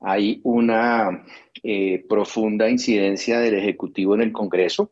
hay 0.01 0.41
una 0.43 1.23
eh, 1.63 2.05
profunda 2.09 2.69
incidencia 2.69 3.39
del 3.39 3.55
Ejecutivo 3.55 4.13
en 4.15 4.23
el 4.23 4.33
Congreso 4.33 4.91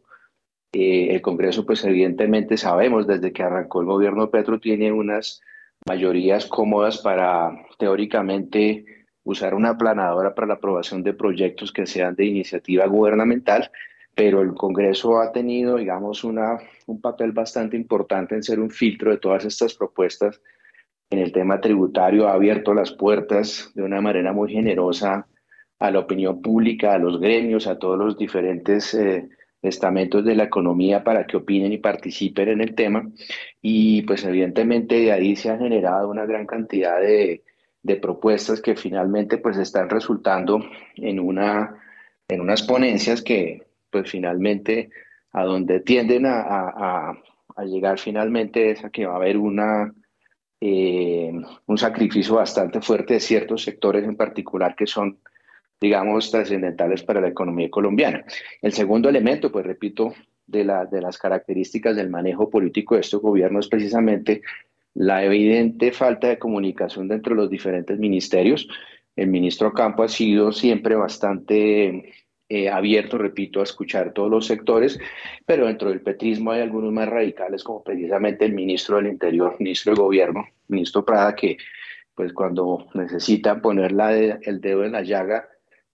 eh, 0.73 1.09
el 1.13 1.21
Congreso, 1.21 1.65
pues 1.65 1.83
evidentemente 1.83 2.55
sabemos 2.55 3.05
desde 3.05 3.33
que 3.33 3.43
arrancó 3.43 3.81
el 3.81 3.87
gobierno 3.87 4.29
Petro, 4.29 4.59
tiene 4.59 4.91
unas 4.91 5.41
mayorías 5.85 6.45
cómodas 6.45 6.99
para 6.99 7.51
teóricamente 7.77 8.85
usar 9.23 9.53
una 9.53 9.77
planadora 9.77 10.33
para 10.33 10.47
la 10.47 10.53
aprobación 10.55 11.03
de 11.03 11.13
proyectos 11.13 11.73
que 11.73 11.85
sean 11.85 12.15
de 12.15 12.25
iniciativa 12.25 12.85
gubernamental, 12.85 13.69
pero 14.15 14.41
el 14.41 14.53
Congreso 14.53 15.19
ha 15.19 15.31
tenido, 15.31 15.77
digamos, 15.77 16.23
una, 16.23 16.57
un 16.87 17.01
papel 17.01 17.33
bastante 17.33 17.75
importante 17.75 18.35
en 18.35 18.43
ser 18.43 18.59
un 18.59 18.69
filtro 18.69 19.11
de 19.11 19.17
todas 19.17 19.43
estas 19.45 19.73
propuestas 19.73 20.41
en 21.09 21.19
el 21.19 21.33
tema 21.33 21.59
tributario, 21.59 22.29
ha 22.29 22.33
abierto 22.33 22.73
las 22.73 22.93
puertas 22.93 23.71
de 23.75 23.83
una 23.83 23.99
manera 23.99 24.31
muy 24.31 24.49
generosa 24.49 25.27
a 25.79 25.91
la 25.91 25.99
opinión 25.99 26.41
pública, 26.41 26.93
a 26.93 26.99
los 26.99 27.19
gremios, 27.19 27.67
a 27.67 27.77
todos 27.77 27.97
los 27.97 28.17
diferentes... 28.17 28.93
Eh, 28.93 29.27
estamentos 29.61 30.25
de 30.25 30.35
la 30.35 30.45
economía 30.45 31.03
para 31.03 31.25
que 31.25 31.37
opinen 31.37 31.71
y 31.71 31.77
participen 31.77 32.49
en 32.49 32.61
el 32.61 32.75
tema. 32.75 33.09
Y 33.61 34.01
pues 34.03 34.23
evidentemente 34.23 34.95
de 34.95 35.11
ahí 35.11 35.35
se 35.35 35.49
ha 35.49 35.57
generado 35.57 36.09
una 36.09 36.25
gran 36.25 36.45
cantidad 36.45 36.99
de, 36.99 37.43
de 37.83 37.95
propuestas 37.95 38.61
que 38.61 38.75
finalmente 38.75 39.37
pues 39.37 39.57
están 39.57 39.89
resultando 39.89 40.63
en, 40.95 41.19
una, 41.19 41.75
en 42.27 42.41
unas 42.41 42.63
ponencias 42.63 43.21
que 43.21 43.65
pues 43.89 44.09
finalmente 44.09 44.89
a 45.31 45.43
donde 45.43 45.79
tienden 45.79 46.25
a, 46.25 47.13
a, 47.55 47.65
llegar 47.65 47.99
finalmente 47.99 48.71
es 48.71 48.83
a 48.83 48.89
que 48.89 49.05
va 49.05 49.13
a 49.13 49.17
haber 49.17 49.37
una, 49.37 49.93
eh, 50.59 51.31
un 51.67 51.77
sacrificio 51.77 52.35
bastante 52.35 52.81
fuerte 52.81 53.15
de 53.15 53.19
ciertos 53.19 53.63
sectores 53.63 54.03
en 54.03 54.15
particular 54.15 54.75
que 54.75 54.87
son 54.87 55.19
digamos, 55.81 56.29
trascendentales 56.29 57.01
para 57.01 57.19
la 57.19 57.29
economía 57.29 57.69
colombiana. 57.71 58.23
El 58.61 58.71
segundo 58.71 59.09
elemento, 59.09 59.51
pues 59.51 59.65
repito, 59.65 60.13
de, 60.45 60.63
la, 60.63 60.85
de 60.85 61.01
las 61.01 61.17
características 61.17 61.95
del 61.95 62.09
manejo 62.09 62.49
político 62.49 62.95
de 62.95 63.01
este 63.01 63.17
gobierno 63.17 63.59
es 63.59 63.67
precisamente 63.67 64.43
la 64.93 65.23
evidente 65.23 65.91
falta 65.91 66.27
de 66.27 66.37
comunicación 66.37 67.07
dentro 67.07 67.33
de 67.33 67.41
los 67.41 67.49
diferentes 67.49 67.97
ministerios. 67.97 68.67
El 69.15 69.27
ministro 69.27 69.73
Campo 69.73 70.03
ha 70.03 70.09
sido 70.09 70.51
siempre 70.51 70.95
bastante 70.95 72.13
eh, 72.49 72.69
abierto, 72.69 73.17
repito, 73.17 73.61
a 73.61 73.63
escuchar 73.63 74.13
todos 74.13 74.29
los 74.29 74.45
sectores, 74.45 74.99
pero 75.45 75.65
dentro 75.65 75.89
del 75.89 76.01
petrismo 76.01 76.51
hay 76.51 76.61
algunos 76.61 76.91
más 76.91 77.07
radicales, 77.07 77.63
como 77.63 77.83
precisamente 77.83 78.45
el 78.45 78.53
ministro 78.53 78.97
del 78.97 79.07
Interior, 79.07 79.55
ministro 79.57 79.93
de 79.95 80.01
Gobierno, 80.01 80.45
ministro 80.67 81.05
Prada, 81.05 81.33
que 81.33 81.57
pues 82.13 82.33
cuando 82.33 82.87
necesitan 82.93 83.61
poner 83.61 83.93
el 84.43 84.59
dedo 84.59 84.83
en 84.83 84.91
la 84.91 85.01
llaga, 85.01 85.47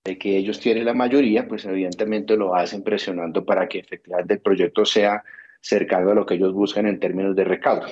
de 0.08 0.18
que 0.18 0.38
ellos 0.38 0.60
tienen 0.62 0.86
la 0.86 0.94
mayoría, 0.94 1.46
pues 1.48 1.66
evidentemente 1.66 2.38
lo 2.38 2.56
hacen 2.56 2.82
presionando 2.82 3.44
para 3.44 3.68
que 3.68 3.80
efectivamente 3.80 4.36
el 4.36 4.40
proyecto 4.40 4.86
sea 4.86 5.22
cercano 5.60 6.12
a 6.12 6.16
lo 6.16 6.26
que 6.26 6.36
ellos 6.36 6.54
buscan 6.54 6.88
en 6.88 6.98
términos 6.98 7.36
de 7.36 7.44
recaudo. 7.44 7.88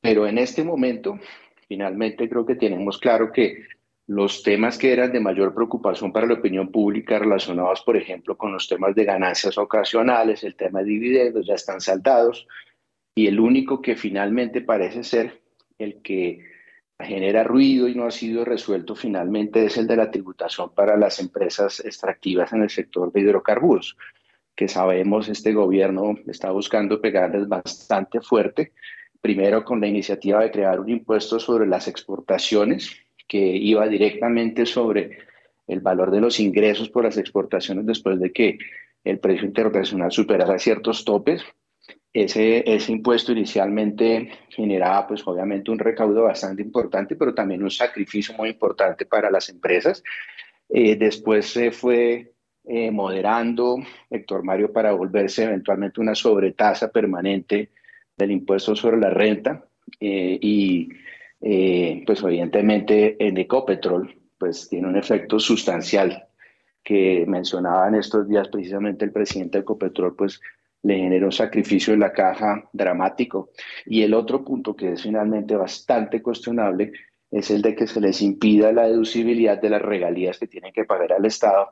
Pero 0.00 0.28
en 0.28 0.38
este 0.38 0.62
momento, 0.62 1.18
finalmente 1.68 2.28
creo 2.28 2.46
que 2.46 2.54
tenemos 2.54 2.98
claro 2.98 3.32
que 3.32 3.64
los 4.06 4.44
temas 4.44 4.78
que 4.78 4.92
eran 4.92 5.10
de 5.10 5.18
mayor 5.18 5.52
preocupación 5.52 6.12
para 6.12 6.28
la 6.28 6.34
opinión 6.34 6.70
pública 6.70 7.18
relacionados, 7.18 7.82
por 7.82 7.96
ejemplo, 7.96 8.36
con 8.36 8.52
los 8.52 8.68
temas 8.68 8.94
de 8.94 9.04
ganancias 9.04 9.58
ocasionales, 9.58 10.44
el 10.44 10.54
tema 10.54 10.80
de 10.80 10.86
dividendos, 10.86 11.46
ya 11.48 11.54
están 11.54 11.80
saldados, 11.80 12.46
y 13.12 13.26
el 13.26 13.40
único 13.40 13.82
que 13.82 13.96
finalmente 13.96 14.60
parece 14.60 15.02
ser 15.02 15.40
el 15.78 16.00
que 16.02 16.44
genera 17.02 17.44
ruido 17.44 17.88
y 17.88 17.94
no 17.94 18.04
ha 18.04 18.10
sido 18.10 18.44
resuelto 18.44 18.94
finalmente 18.94 19.64
es 19.64 19.76
el 19.76 19.86
de 19.86 19.96
la 19.96 20.10
tributación 20.10 20.70
para 20.74 20.96
las 20.96 21.20
empresas 21.20 21.80
extractivas 21.80 22.52
en 22.52 22.62
el 22.62 22.70
sector 22.70 23.12
de 23.12 23.20
hidrocarburos, 23.20 23.96
que 24.54 24.68
sabemos 24.68 25.28
este 25.28 25.52
gobierno 25.52 26.16
está 26.26 26.50
buscando 26.50 27.00
pegarles 27.00 27.48
bastante 27.48 28.20
fuerte, 28.20 28.72
primero 29.20 29.64
con 29.64 29.80
la 29.80 29.86
iniciativa 29.86 30.40
de 30.40 30.50
crear 30.50 30.80
un 30.80 30.90
impuesto 30.90 31.38
sobre 31.38 31.66
las 31.66 31.88
exportaciones 31.88 32.90
que 33.28 33.38
iba 33.38 33.86
directamente 33.86 34.66
sobre 34.66 35.18
el 35.66 35.80
valor 35.80 36.10
de 36.10 36.20
los 36.20 36.40
ingresos 36.40 36.88
por 36.88 37.04
las 37.04 37.16
exportaciones 37.16 37.86
después 37.86 38.18
de 38.18 38.32
que 38.32 38.58
el 39.04 39.18
precio 39.18 39.46
internacional 39.46 40.10
superara 40.10 40.58
ciertos 40.58 41.04
topes, 41.04 41.42
ese, 42.12 42.64
ese 42.66 42.92
impuesto 42.92 43.32
inicialmente 43.32 44.30
generaba 44.60 45.06
pues 45.06 45.26
obviamente 45.26 45.70
un 45.70 45.78
recaudo 45.78 46.24
bastante 46.24 46.62
importante, 46.62 47.16
pero 47.16 47.34
también 47.34 47.62
un 47.62 47.70
sacrificio 47.70 48.34
muy 48.36 48.50
importante 48.50 49.06
para 49.06 49.30
las 49.30 49.48
empresas. 49.48 50.02
Eh, 50.68 50.96
después 50.96 51.46
se 51.46 51.72
fue 51.72 52.32
eh, 52.64 52.90
moderando 52.90 53.76
Héctor 54.08 54.44
Mario 54.44 54.72
para 54.72 54.92
volverse 54.92 55.44
eventualmente 55.44 56.00
una 56.00 56.14
sobretasa 56.14 56.92
permanente 56.92 57.70
del 58.16 58.30
impuesto 58.30 58.76
sobre 58.76 58.98
la 58.98 59.10
renta 59.10 59.64
eh, 59.98 60.38
y 60.40 60.88
pues 62.04 62.22
evidentemente 62.22 63.16
en 63.18 63.38
Ecopetrol 63.38 64.14
pues 64.36 64.68
tiene 64.68 64.88
un 64.88 64.96
efecto 64.96 65.40
sustancial 65.40 66.28
que 66.84 67.24
mencionaba 67.26 67.88
en 67.88 67.94
estos 67.94 68.28
días 68.28 68.48
precisamente 68.48 69.06
el 69.06 69.12
presidente 69.12 69.56
de 69.56 69.62
Ecopetrol 69.62 70.14
pues 70.14 70.38
le 70.82 70.96
genera 70.96 71.26
un 71.26 71.32
sacrificio 71.32 71.92
en 71.94 72.00
la 72.00 72.12
caja 72.12 72.68
dramático. 72.72 73.50
Y 73.86 74.02
el 74.02 74.14
otro 74.14 74.44
punto 74.44 74.74
que 74.74 74.92
es 74.92 75.02
finalmente 75.02 75.54
bastante 75.56 76.22
cuestionable 76.22 76.92
es 77.30 77.50
el 77.50 77.62
de 77.62 77.74
que 77.74 77.86
se 77.86 78.00
les 78.00 78.22
impida 78.22 78.72
la 78.72 78.88
deducibilidad 78.88 79.60
de 79.60 79.70
las 79.70 79.82
regalías 79.82 80.38
que 80.38 80.46
tienen 80.46 80.72
que 80.72 80.84
pagar 80.84 81.12
al 81.12 81.24
Estado 81.24 81.70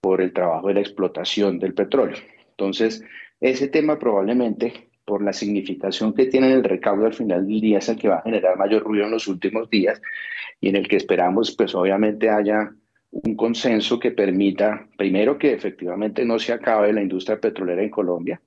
por 0.00 0.20
el 0.20 0.32
trabajo 0.32 0.68
de 0.68 0.74
la 0.74 0.80
explotación 0.80 1.58
del 1.58 1.74
petróleo. 1.74 2.16
Entonces, 2.50 3.04
ese 3.40 3.68
tema 3.68 3.98
probablemente, 3.98 4.90
por 5.04 5.22
la 5.22 5.32
significación 5.32 6.14
que 6.14 6.26
tiene 6.26 6.52
el 6.52 6.64
recaudo 6.64 7.06
al 7.06 7.14
final 7.14 7.46
del 7.46 7.60
día, 7.60 7.78
es 7.78 7.88
el 7.88 7.98
que 7.98 8.08
va 8.08 8.16
a 8.16 8.22
generar 8.22 8.56
mayor 8.56 8.82
ruido 8.82 9.04
en 9.04 9.12
los 9.12 9.28
últimos 9.28 9.70
días 9.70 10.00
y 10.60 10.70
en 10.70 10.76
el 10.76 10.88
que 10.88 10.96
esperamos, 10.96 11.54
pues 11.56 11.74
obviamente 11.74 12.30
haya 12.30 12.72
un 13.10 13.36
consenso 13.36 13.98
que 13.98 14.10
permita, 14.10 14.88
primero, 14.96 15.38
que 15.38 15.52
efectivamente 15.52 16.24
no 16.24 16.38
se 16.38 16.52
acabe 16.52 16.92
la 16.92 17.02
industria 17.02 17.40
petrolera 17.40 17.82
en 17.82 17.90
Colombia, 17.90 18.40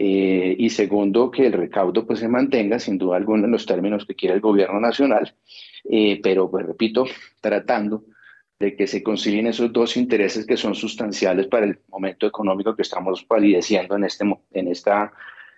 eh, 0.00 0.54
y 0.56 0.70
segundo, 0.70 1.30
que 1.30 1.46
el 1.46 1.52
recaudo 1.52 2.06
pues 2.06 2.20
se 2.20 2.28
mantenga, 2.28 2.78
sin 2.78 2.98
duda 2.98 3.16
alguna, 3.16 3.46
en 3.46 3.50
los 3.50 3.66
términos 3.66 4.06
que 4.06 4.14
quiere 4.14 4.36
el 4.36 4.40
gobierno 4.40 4.78
nacional, 4.78 5.34
eh, 5.90 6.20
pero 6.22 6.48
pues 6.48 6.66
repito, 6.66 7.04
tratando 7.40 8.04
de 8.58 8.76
que 8.76 8.86
se 8.86 9.02
concilien 9.02 9.48
esos 9.48 9.72
dos 9.72 9.96
intereses 9.96 10.46
que 10.46 10.56
son 10.56 10.74
sustanciales 10.74 11.48
para 11.48 11.66
el 11.66 11.80
momento 11.88 12.26
económico 12.26 12.76
que 12.76 12.82
estamos 12.82 13.24
palideciendo 13.24 13.96
en, 13.96 14.04
este, 14.04 14.24
en 14.52 14.68
esta 14.68 15.12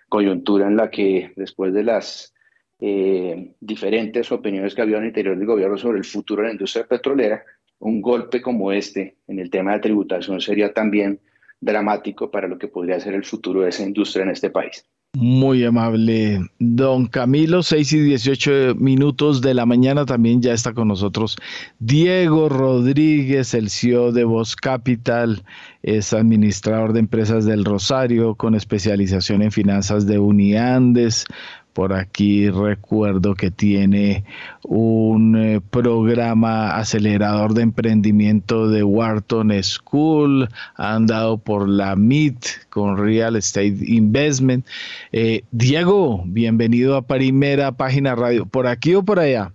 coyuntura 0.09 0.67
en 0.67 0.75
la 0.75 0.89
que 0.89 1.33
después 1.35 1.73
de 1.73 1.83
las 1.83 2.33
eh, 2.79 3.53
diferentes 3.59 4.31
opiniones 4.31 4.73
que 4.73 4.81
había 4.81 4.97
en 4.97 5.03
el 5.03 5.09
interior 5.09 5.37
del 5.37 5.47
gobierno 5.47 5.77
sobre 5.77 5.99
el 5.99 6.05
futuro 6.05 6.41
de 6.41 6.49
la 6.49 6.53
industria 6.53 6.87
petrolera, 6.87 7.43
un 7.81 8.01
golpe 8.01 8.41
como 8.41 8.71
este 8.71 9.17
en 9.27 9.39
el 9.39 9.49
tema 9.49 9.73
de 9.73 9.79
tributación 9.79 10.39
sería 10.39 10.73
también 10.73 11.19
dramático 11.59 12.31
para 12.31 12.47
lo 12.47 12.57
que 12.57 12.67
podría 12.67 12.99
ser 12.99 13.13
el 13.13 13.25
futuro 13.25 13.61
de 13.61 13.69
esa 13.69 13.83
industria 13.83 14.23
en 14.23 14.31
este 14.31 14.49
país. 14.49 14.85
Muy 15.13 15.65
amable. 15.65 16.39
Don 16.57 17.05
Camilo, 17.05 17.63
6 17.63 17.93
y 17.93 17.99
18 17.99 18.75
minutos 18.77 19.41
de 19.41 19.53
la 19.53 19.65
mañana 19.65 20.05
también 20.05 20.41
ya 20.41 20.53
está 20.53 20.73
con 20.73 20.87
nosotros 20.87 21.35
Diego 21.79 22.47
Rodríguez, 22.47 23.53
el 23.53 23.69
CEO 23.69 24.13
de 24.13 24.23
Voz 24.23 24.55
Capital, 24.55 25.43
es 25.83 26.13
administrador 26.13 26.93
de 26.93 27.01
empresas 27.01 27.43
del 27.45 27.65
Rosario 27.65 28.35
con 28.35 28.55
especialización 28.55 29.41
en 29.41 29.51
finanzas 29.51 30.07
de 30.07 30.17
Uniandes, 30.17 31.25
por 31.73 31.93
aquí 31.93 32.49
recuerdo 32.49 33.35
que 33.35 33.51
tiene 33.51 34.23
un 34.63 35.35
eh, 35.37 35.61
programa 35.69 36.75
acelerador 36.77 37.53
de 37.53 37.63
emprendimiento 37.63 38.67
de 38.67 38.83
Wharton 38.83 39.51
School, 39.63 40.49
ha 40.75 40.95
andado 40.95 41.37
por 41.37 41.67
la 41.67 41.95
MIT 41.95 42.45
con 42.69 42.97
Real 42.97 43.35
Estate 43.35 43.77
Investment. 43.85 44.65
Eh, 45.11 45.43
Diego, 45.51 46.23
bienvenido 46.25 46.95
a 46.95 47.01
Primera 47.01 47.71
Página 47.71 48.15
Radio. 48.15 48.45
¿Por 48.45 48.67
aquí 48.67 48.95
o 48.95 49.03
por 49.03 49.19
allá? 49.19 49.53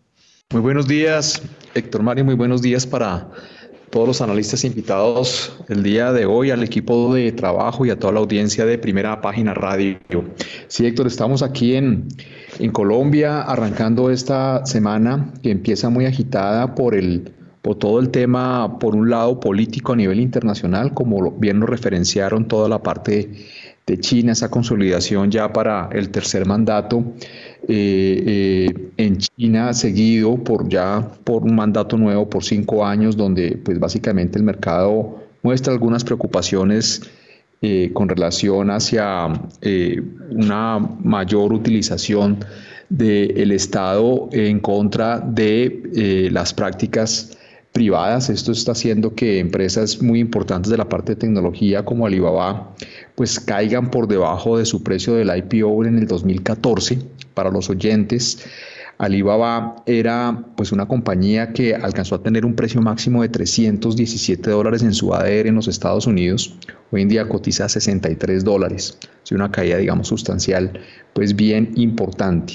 Muy 0.52 0.62
buenos 0.62 0.86
días, 0.86 1.42
Héctor 1.74 2.02
Mario, 2.02 2.24
muy 2.24 2.34
buenos 2.34 2.62
días 2.62 2.86
para 2.86 3.28
todos 3.96 4.08
los 4.08 4.20
analistas 4.20 4.62
invitados 4.62 5.56
el 5.70 5.82
día 5.82 6.12
de 6.12 6.26
hoy, 6.26 6.50
al 6.50 6.62
equipo 6.62 7.14
de 7.14 7.32
trabajo 7.32 7.86
y 7.86 7.88
a 7.88 7.98
toda 7.98 8.12
la 8.12 8.20
audiencia 8.20 8.66
de 8.66 8.76
Primera 8.76 9.22
Página 9.22 9.54
Radio. 9.54 9.96
Sí, 10.68 10.84
Héctor, 10.84 11.06
estamos 11.06 11.42
aquí 11.42 11.76
en, 11.76 12.06
en 12.58 12.72
Colombia 12.72 13.40
arrancando 13.40 14.10
esta 14.10 14.66
semana 14.66 15.32
que 15.42 15.50
empieza 15.50 15.88
muy 15.88 16.04
agitada 16.04 16.74
por 16.74 16.94
el 16.94 17.32
por 17.62 17.76
todo 17.76 17.98
el 17.98 18.10
tema, 18.10 18.78
por 18.78 18.94
un 18.94 19.08
lado 19.08 19.40
político 19.40 19.94
a 19.94 19.96
nivel 19.96 20.20
internacional, 20.20 20.92
como 20.92 21.32
bien 21.32 21.58
lo 21.58 21.66
referenciaron 21.66 22.46
toda 22.46 22.68
la 22.68 22.82
parte 22.82 23.30
de 23.86 24.00
China, 24.00 24.32
esa 24.32 24.50
consolidación 24.50 25.30
ya 25.30 25.52
para 25.52 25.88
el 25.92 26.10
tercer 26.10 26.44
mandato 26.44 27.04
eh, 27.68 28.24
eh, 28.26 28.90
en 28.96 29.18
China 29.18 29.72
seguido 29.72 30.36
por 30.42 30.68
ya 30.68 31.08
por 31.22 31.44
un 31.44 31.54
mandato 31.54 31.96
nuevo 31.96 32.28
por 32.28 32.42
cinco 32.42 32.84
años 32.84 33.16
donde 33.16 33.56
pues 33.64 33.78
básicamente 33.78 34.38
el 34.38 34.44
mercado 34.44 35.22
muestra 35.42 35.72
algunas 35.72 36.02
preocupaciones 36.02 37.00
eh, 37.62 37.92
con 37.92 38.08
relación 38.08 38.70
hacia 38.70 39.28
una 40.30 40.78
mayor 40.78 41.52
utilización 41.52 42.44
del 42.88 43.52
Estado 43.52 44.28
en 44.32 44.58
contra 44.58 45.20
de 45.20 46.28
las 46.32 46.52
prácticas 46.52 47.35
privadas. 47.76 48.30
Esto 48.30 48.52
está 48.52 48.72
haciendo 48.72 49.14
que 49.14 49.38
empresas 49.38 50.00
muy 50.00 50.18
importantes 50.18 50.70
de 50.70 50.78
la 50.78 50.88
parte 50.88 51.12
de 51.12 51.20
tecnología 51.20 51.84
como 51.84 52.06
Alibaba 52.06 52.74
pues 53.14 53.38
caigan 53.38 53.90
por 53.90 54.08
debajo 54.08 54.56
de 54.56 54.64
su 54.64 54.82
precio 54.82 55.12
del 55.12 55.30
IPO 55.36 55.84
en 55.84 55.98
el 55.98 56.06
2014. 56.06 56.98
Para 57.34 57.50
los 57.50 57.68
oyentes, 57.68 58.38
Alibaba 58.98 59.76
era 59.84 60.44
pues 60.56 60.72
una 60.72 60.86
compañía 60.86 61.52
que 61.52 61.74
alcanzó 61.74 62.14
a 62.14 62.22
tener 62.22 62.46
un 62.46 62.54
precio 62.54 62.80
máximo 62.80 63.22
de 63.22 63.28
317 63.28 64.50
dólares 64.50 64.82
en 64.82 64.94
su 64.94 65.12
ADR 65.12 65.48
en 65.48 65.54
los 65.54 65.68
Estados 65.68 66.06
Unidos. 66.06 66.56
Hoy 66.90 67.02
en 67.02 67.08
día 67.08 67.28
cotiza 67.28 67.68
63 67.68 68.44
dólares. 68.44 68.98
Es 69.22 69.32
una 69.32 69.50
caída, 69.50 69.76
digamos, 69.76 70.08
sustancial, 70.08 70.80
pues 71.12 71.36
bien 71.36 71.72
importante. 71.76 72.54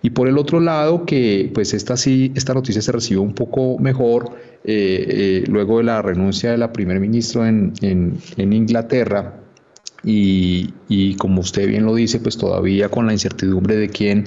Y 0.00 0.10
por 0.10 0.28
el 0.28 0.38
otro 0.38 0.60
lado, 0.60 1.04
que 1.04 1.50
pues 1.52 1.74
esta 1.74 1.96
sí, 1.96 2.32
esta 2.34 2.54
noticia 2.54 2.80
se 2.80 2.92
recibió 2.92 3.22
un 3.22 3.34
poco 3.34 3.78
mejor 3.78 4.30
eh, 4.64 5.04
eh, 5.08 5.44
luego 5.48 5.78
de 5.78 5.84
la 5.84 6.00
renuncia 6.00 6.52
de 6.52 6.58
la 6.58 6.72
primer 6.72 7.00
ministro 7.00 7.44
en, 7.44 7.74
en 7.82 8.52
Inglaterra, 8.52 9.41
y, 10.04 10.74
y, 10.88 11.14
como 11.16 11.40
usted 11.40 11.68
bien 11.68 11.84
lo 11.84 11.94
dice, 11.94 12.18
pues 12.18 12.36
todavía 12.36 12.88
con 12.88 13.06
la 13.06 13.12
incertidumbre 13.12 13.76
de 13.76 13.88
quién 13.88 14.24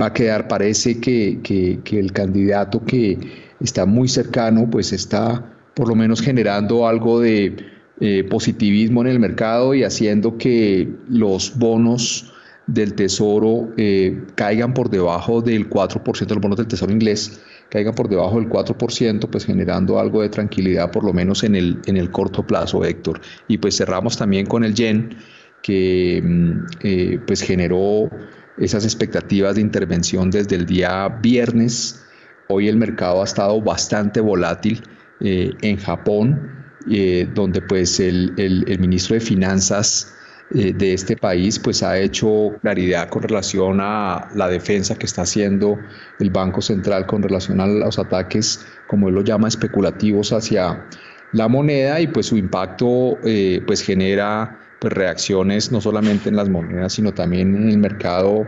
va 0.00 0.06
a 0.06 0.12
quedar, 0.12 0.48
parece 0.48 0.98
que, 1.00 1.40
que, 1.42 1.98
el 1.98 2.12
candidato 2.12 2.84
que 2.84 3.18
está 3.60 3.84
muy 3.84 4.08
cercano, 4.08 4.68
pues 4.70 4.92
está 4.92 5.52
por 5.74 5.88
lo 5.88 5.94
menos 5.94 6.22
generando 6.22 6.86
algo 6.86 7.20
de 7.20 7.56
eh, 8.00 8.24
positivismo 8.24 9.02
en 9.02 9.08
el 9.08 9.18
mercado 9.18 9.74
y 9.74 9.84
haciendo 9.84 10.38
que 10.38 10.88
los 11.08 11.58
bonos 11.58 12.32
del 12.66 12.94
tesoro 12.94 13.68
eh, 13.76 14.22
caigan 14.36 14.72
por 14.72 14.88
debajo 14.88 15.42
del 15.42 15.68
4% 15.68 16.26
de 16.26 16.34
los 16.34 16.42
bonos 16.42 16.56
del 16.56 16.68
tesoro 16.68 16.92
inglés 16.92 17.40
caigan 17.70 17.94
por 17.94 18.08
debajo 18.08 18.38
del 18.38 18.48
4%, 18.48 19.28
pues 19.30 19.46
generando 19.46 19.98
algo 19.98 20.22
de 20.22 20.28
tranquilidad 20.28 20.90
por 20.90 21.04
lo 21.04 21.12
menos 21.12 21.44
en 21.44 21.54
el, 21.54 21.78
en 21.86 21.96
el 21.96 22.10
corto 22.10 22.46
plazo, 22.46 22.84
Héctor. 22.84 23.20
Y 23.48 23.58
pues 23.58 23.76
cerramos 23.76 24.18
también 24.18 24.44
con 24.46 24.64
el 24.64 24.74
yen, 24.74 25.16
que 25.62 26.20
mm, 26.22 26.66
eh, 26.82 27.20
pues 27.26 27.42
generó 27.42 28.10
esas 28.58 28.84
expectativas 28.84 29.54
de 29.54 29.62
intervención 29.62 30.30
desde 30.30 30.56
el 30.56 30.66
día 30.66 31.08
viernes. 31.08 32.04
Hoy 32.48 32.68
el 32.68 32.76
mercado 32.76 33.22
ha 33.22 33.24
estado 33.24 33.60
bastante 33.60 34.20
volátil 34.20 34.82
eh, 35.20 35.52
en 35.62 35.76
Japón, 35.76 36.74
eh, 36.90 37.28
donde 37.34 37.62
pues 37.62 38.00
el, 38.00 38.34
el, 38.36 38.78
ministro 38.78 39.14
de 39.14 39.20
Finanzas 39.20 40.14
de 40.50 40.92
este 40.92 41.16
país, 41.16 41.58
pues 41.58 41.82
ha 41.82 41.98
hecho 41.98 42.52
claridad 42.60 43.08
con 43.08 43.22
relación 43.22 43.78
a 43.80 44.28
la 44.34 44.48
defensa 44.48 44.96
que 44.96 45.06
está 45.06 45.22
haciendo 45.22 45.78
el 46.18 46.30
Banco 46.30 46.60
Central 46.60 47.06
con 47.06 47.22
relación 47.22 47.60
a 47.60 47.66
los 47.66 47.98
ataques, 47.98 48.66
como 48.88 49.08
él 49.08 49.14
lo 49.14 49.22
llama, 49.22 49.46
especulativos 49.46 50.32
hacia 50.32 50.86
la 51.32 51.46
moneda 51.46 52.00
y 52.00 52.08
pues 52.08 52.26
su 52.26 52.36
impacto 52.36 53.18
eh, 53.24 53.62
pues 53.64 53.82
genera 53.82 54.58
pues 54.80 54.92
reacciones 54.92 55.70
no 55.70 55.80
solamente 55.80 56.28
en 56.28 56.36
las 56.36 56.48
monedas, 56.48 56.94
sino 56.94 57.12
también 57.12 57.54
en 57.54 57.68
el 57.68 57.78
mercado 57.78 58.46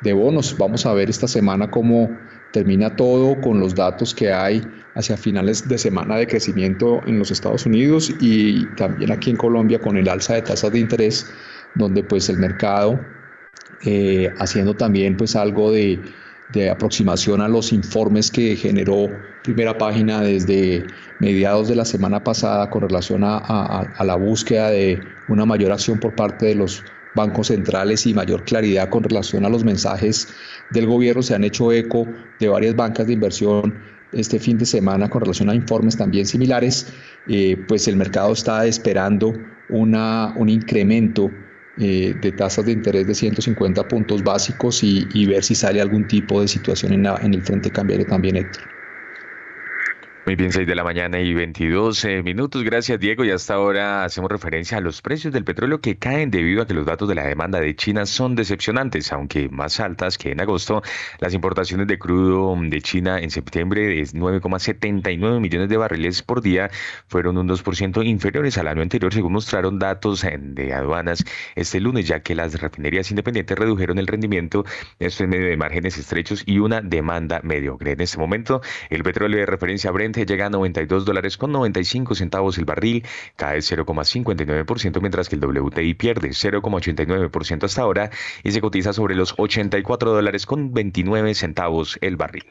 de 0.00 0.12
bonos. 0.12 0.56
Vamos 0.58 0.86
a 0.86 0.94
ver 0.94 1.08
esta 1.08 1.28
semana 1.28 1.70
cómo 1.70 2.10
termina 2.52 2.96
todo 2.96 3.40
con 3.40 3.60
los 3.60 3.74
datos 3.74 4.14
que 4.14 4.32
hay 4.32 4.62
hacia 4.94 5.16
finales 5.16 5.68
de 5.68 5.78
semana 5.78 6.16
de 6.16 6.26
crecimiento 6.26 7.00
en 7.06 7.18
los 7.18 7.30
Estados 7.30 7.66
Unidos 7.66 8.12
y 8.20 8.66
también 8.76 9.12
aquí 9.12 9.30
en 9.30 9.36
Colombia 9.36 9.80
con 9.80 9.96
el 9.96 10.08
alza 10.08 10.34
de 10.34 10.42
tasas 10.42 10.72
de 10.72 10.78
interés, 10.78 11.26
donde 11.74 12.02
pues 12.04 12.28
el 12.28 12.38
mercado 12.38 13.00
eh, 13.84 14.32
haciendo 14.38 14.74
también 14.74 15.16
pues 15.16 15.36
algo 15.36 15.72
de, 15.72 16.00
aproximación 16.70 17.40
a 17.40 17.48
los 17.48 17.72
informes 17.72 18.30
que 18.30 18.54
generó 18.54 19.08
primera 19.42 19.76
página 19.76 20.20
desde 20.20 20.84
mediados 21.18 21.66
de 21.66 21.74
la 21.74 21.84
semana 21.84 22.22
pasada 22.22 22.70
con 22.70 22.82
relación 22.82 23.24
a, 23.24 23.38
a 23.38 24.04
la 24.04 24.14
búsqueda 24.14 24.70
de 24.70 25.00
una 25.26 25.44
mayor 25.46 25.72
acción 25.72 25.98
por 25.98 26.14
parte 26.14 26.46
de 26.46 26.54
los 26.54 26.84
bancos 27.16 27.48
centrales 27.48 28.06
y 28.06 28.14
mayor 28.14 28.44
claridad 28.44 28.88
con 28.88 29.02
relación 29.02 29.44
a 29.44 29.48
los 29.48 29.64
mensajes 29.64 30.28
del 30.70 30.86
gobierno. 30.86 31.22
Se 31.22 31.34
han 31.34 31.42
hecho 31.42 31.72
eco 31.72 32.06
de 32.38 32.48
varias 32.48 32.76
bancas 32.76 33.06
de 33.08 33.14
inversión 33.14 33.74
este 34.14 34.38
fin 34.38 34.58
de 34.58 34.66
semana 34.66 35.08
con 35.08 35.20
relación 35.22 35.50
a 35.50 35.54
informes 35.54 35.96
también 35.96 36.26
similares, 36.26 36.92
eh, 37.28 37.56
pues 37.68 37.88
el 37.88 37.96
mercado 37.96 38.32
está 38.32 38.66
esperando 38.66 39.34
una, 39.68 40.32
un 40.36 40.48
incremento 40.48 41.30
eh, 41.76 42.14
de 42.20 42.32
tasas 42.32 42.66
de 42.66 42.72
interés 42.72 43.06
de 43.06 43.14
150 43.14 43.88
puntos 43.88 44.22
básicos 44.22 44.82
y, 44.84 45.26
ver 45.26 45.42
si 45.42 45.56
sale 45.56 45.80
algún 45.80 46.06
tipo 46.06 46.40
de 46.40 46.46
situación 46.46 46.92
en, 46.92 47.34
el 47.34 47.42
frente 47.42 47.70
cambiario 47.70 48.06
también, 48.06 48.36
Héctor. 48.36 48.73
Muy 50.26 50.36
bien, 50.36 50.52
6 50.52 50.66
de 50.66 50.74
la 50.74 50.84
mañana 50.84 51.20
y 51.20 51.34
22 51.34 52.02
eh, 52.06 52.22
minutos. 52.22 52.64
Gracias, 52.64 52.98
Diego. 52.98 53.26
Y 53.26 53.30
hasta 53.30 53.54
ahora 53.54 54.04
hacemos 54.04 54.30
referencia 54.30 54.78
a 54.78 54.80
los 54.80 55.02
precios 55.02 55.34
del 55.34 55.44
petróleo 55.44 55.82
que 55.82 55.98
caen 55.98 56.30
debido 56.30 56.62
a 56.62 56.66
que 56.66 56.72
los 56.72 56.86
datos 56.86 57.10
de 57.10 57.14
la 57.14 57.26
demanda 57.26 57.60
de 57.60 57.76
China 57.76 58.06
son 58.06 58.34
decepcionantes, 58.34 59.12
aunque 59.12 59.50
más 59.50 59.80
altas 59.80 60.16
que 60.16 60.30
en 60.30 60.40
agosto. 60.40 60.80
Las 61.18 61.34
importaciones 61.34 61.88
de 61.88 61.98
crudo 61.98 62.56
de 62.58 62.80
China 62.80 63.18
en 63.18 63.30
septiembre 63.30 63.82
de 63.82 64.00
9,79 64.02 65.40
millones 65.40 65.68
de 65.68 65.76
barriles 65.76 66.22
por 66.22 66.40
día 66.40 66.70
fueron 67.06 67.36
un 67.36 67.46
2% 67.46 68.06
inferiores 68.06 68.56
al 68.56 68.68
año 68.68 68.80
anterior, 68.80 69.12
según 69.12 69.34
mostraron 69.34 69.78
datos 69.78 70.24
de 70.24 70.72
aduanas 70.72 71.22
este 71.54 71.80
lunes, 71.80 72.08
ya 72.08 72.20
que 72.20 72.34
las 72.34 72.58
refinerías 72.58 73.10
independientes 73.10 73.58
redujeron 73.58 73.98
el 73.98 74.06
rendimiento, 74.06 74.64
esto 75.00 75.24
en 75.24 75.30
medio 75.30 75.48
de 75.48 75.58
márgenes 75.58 75.98
estrechos 75.98 76.44
y 76.46 76.60
una 76.60 76.80
demanda 76.80 77.40
mediocre. 77.42 77.92
En 77.92 78.00
este 78.00 78.16
momento, 78.16 78.62
el 78.88 79.02
petróleo 79.02 79.40
de 79.40 79.44
referencia 79.44 79.90
Brent 79.90 80.13
llega 80.22 80.46
a 80.46 80.50
92 80.50 81.04
dólares 81.04 81.36
con 81.36 81.52
95 81.52 82.14
centavos 82.14 82.58
el 82.58 82.64
barril, 82.64 83.04
cae 83.36 83.58
0,59%, 83.58 85.00
mientras 85.00 85.28
que 85.28 85.36
el 85.36 85.44
WTI 85.44 85.94
pierde 85.94 86.28
0,89% 86.30 87.64
hasta 87.64 87.82
ahora 87.82 88.10
y 88.42 88.52
se 88.52 88.60
cotiza 88.60 88.92
sobre 88.92 89.14
los 89.14 89.34
84 89.36 90.12
dólares 90.12 90.46
con 90.46 90.72
29 90.72 91.34
centavos 91.34 91.98
el 92.00 92.16
barril. 92.16 92.44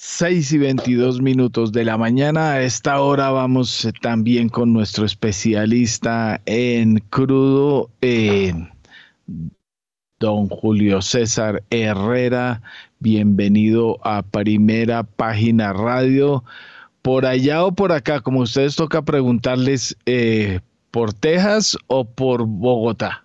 6 0.00 0.52
y 0.52 0.58
22 0.58 1.20
minutos 1.20 1.72
de 1.72 1.84
la 1.84 1.98
mañana. 1.98 2.52
A 2.52 2.62
esta 2.62 3.00
hora 3.00 3.30
vamos 3.30 3.84
eh, 3.84 3.92
también 4.00 4.48
con 4.48 4.72
nuestro 4.72 5.04
especialista 5.04 6.40
en 6.46 6.98
crudo, 7.10 7.90
eh, 8.00 8.54
don 10.20 10.48
Julio 10.48 11.00
César 11.02 11.62
Herrera. 11.70 12.60
Bienvenido 12.98 13.98
a 14.02 14.22
Primera 14.22 15.04
Página 15.04 15.72
Radio. 15.72 16.44
Por 17.02 17.24
allá 17.24 17.64
o 17.64 17.72
por 17.72 17.92
acá, 17.92 18.20
como 18.20 18.40
ustedes 18.40 18.76
toca 18.76 19.02
preguntarles, 19.02 19.96
eh, 20.06 20.60
¿por 20.90 21.12
Texas 21.12 21.76
o 21.86 22.04
por 22.04 22.44
Bogotá? 22.46 23.24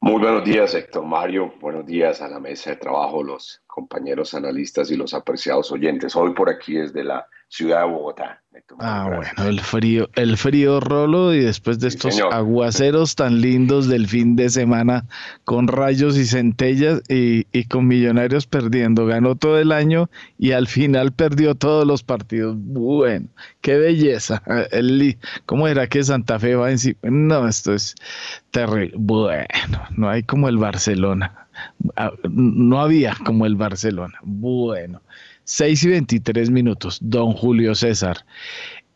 Muy 0.00 0.18
buenos 0.18 0.44
días, 0.44 0.74
Héctor 0.74 1.04
Mario. 1.04 1.52
Buenos 1.60 1.84
días 1.84 2.22
a 2.22 2.28
la 2.28 2.40
mesa 2.40 2.70
de 2.70 2.76
trabajo, 2.76 3.22
los 3.22 3.60
compañeros 3.66 4.32
analistas 4.32 4.90
y 4.90 4.96
los 4.96 5.12
apreciados 5.12 5.70
oyentes. 5.70 6.16
Hoy 6.16 6.32
por 6.32 6.48
aquí 6.48 6.74
desde 6.74 7.04
la 7.04 7.26
ciudad 7.50 7.80
de 7.80 7.92
Bogotá. 7.92 8.40
Ah, 8.78 9.08
bueno, 9.08 9.48
el 9.48 9.60
frío, 9.60 10.08
el 10.14 10.36
frío 10.36 10.80
rolo 10.80 11.34
y 11.34 11.40
después 11.40 11.80
de 11.80 11.88
estos 11.88 12.20
aguaceros 12.20 13.14
tan 13.14 13.40
lindos 13.40 13.88
del 13.88 14.06
fin 14.06 14.36
de 14.36 14.48
semana 14.48 15.06
con 15.44 15.66
rayos 15.66 16.16
y 16.16 16.24
centellas 16.24 17.02
y, 17.08 17.44
con 17.64 17.86
Millonarios 17.86 18.46
perdiendo, 18.46 19.06
ganó 19.06 19.34
todo 19.34 19.58
el 19.58 19.72
año 19.72 20.08
y 20.38 20.52
al 20.52 20.66
final 20.66 21.12
perdió 21.12 21.54
todos 21.54 21.86
los 21.86 22.02
partidos. 22.02 22.56
Bueno, 22.58 23.26
qué 23.60 23.76
belleza. 23.76 24.42
El, 24.70 25.18
¿Cómo 25.46 25.68
era 25.68 25.88
que 25.88 26.02
Santa 26.02 26.38
Fe 26.38 26.54
va 26.54 26.70
encima? 26.70 26.98
No, 27.02 27.48
esto 27.48 27.74
es 27.74 27.94
terrible. 28.50 28.92
Bueno, 28.96 29.46
no 29.96 30.08
hay 30.08 30.22
como 30.22 30.48
el 30.48 30.58
Barcelona. 30.58 31.48
Ah, 31.96 32.12
no 32.22 32.80
había 32.80 33.16
como 33.24 33.46
el 33.46 33.56
Barcelona. 33.56 34.18
Bueno. 34.22 35.02
6 35.44 35.84
y 35.84 35.88
23 35.88 36.50
minutos, 36.50 36.98
don 37.00 37.32
Julio 37.32 37.74
César. 37.74 38.24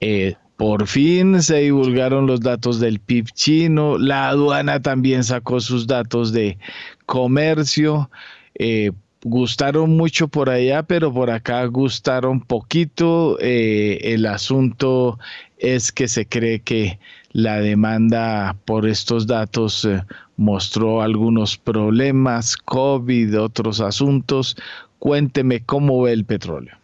Eh, 0.00 0.34
por 0.56 0.86
fin 0.86 1.42
se 1.42 1.58
divulgaron 1.58 2.26
los 2.26 2.40
datos 2.40 2.78
del 2.78 3.00
PIB 3.00 3.26
chino, 3.34 3.98
la 3.98 4.28
aduana 4.28 4.80
también 4.80 5.24
sacó 5.24 5.60
sus 5.60 5.86
datos 5.86 6.32
de 6.32 6.58
comercio. 7.06 8.08
Eh, 8.54 8.92
gustaron 9.24 9.96
mucho 9.96 10.28
por 10.28 10.50
allá, 10.50 10.84
pero 10.84 11.12
por 11.12 11.30
acá 11.30 11.64
gustaron 11.66 12.40
poquito. 12.40 13.36
Eh, 13.40 13.98
el 14.02 14.26
asunto 14.26 15.18
es 15.58 15.90
que 15.90 16.06
se 16.06 16.26
cree 16.26 16.60
que 16.60 17.00
la 17.32 17.56
demanda 17.56 18.56
por 18.64 18.86
estos 18.86 19.26
datos 19.26 19.88
mostró 20.36 21.02
algunos 21.02 21.56
problemas, 21.56 22.56
COVID, 22.56 23.40
otros 23.40 23.80
asuntos. 23.80 24.56
Cuénteme 25.04 25.66
cómo 25.66 26.00
ve 26.00 26.12
el 26.12 26.24
petróleo. 26.24 26.78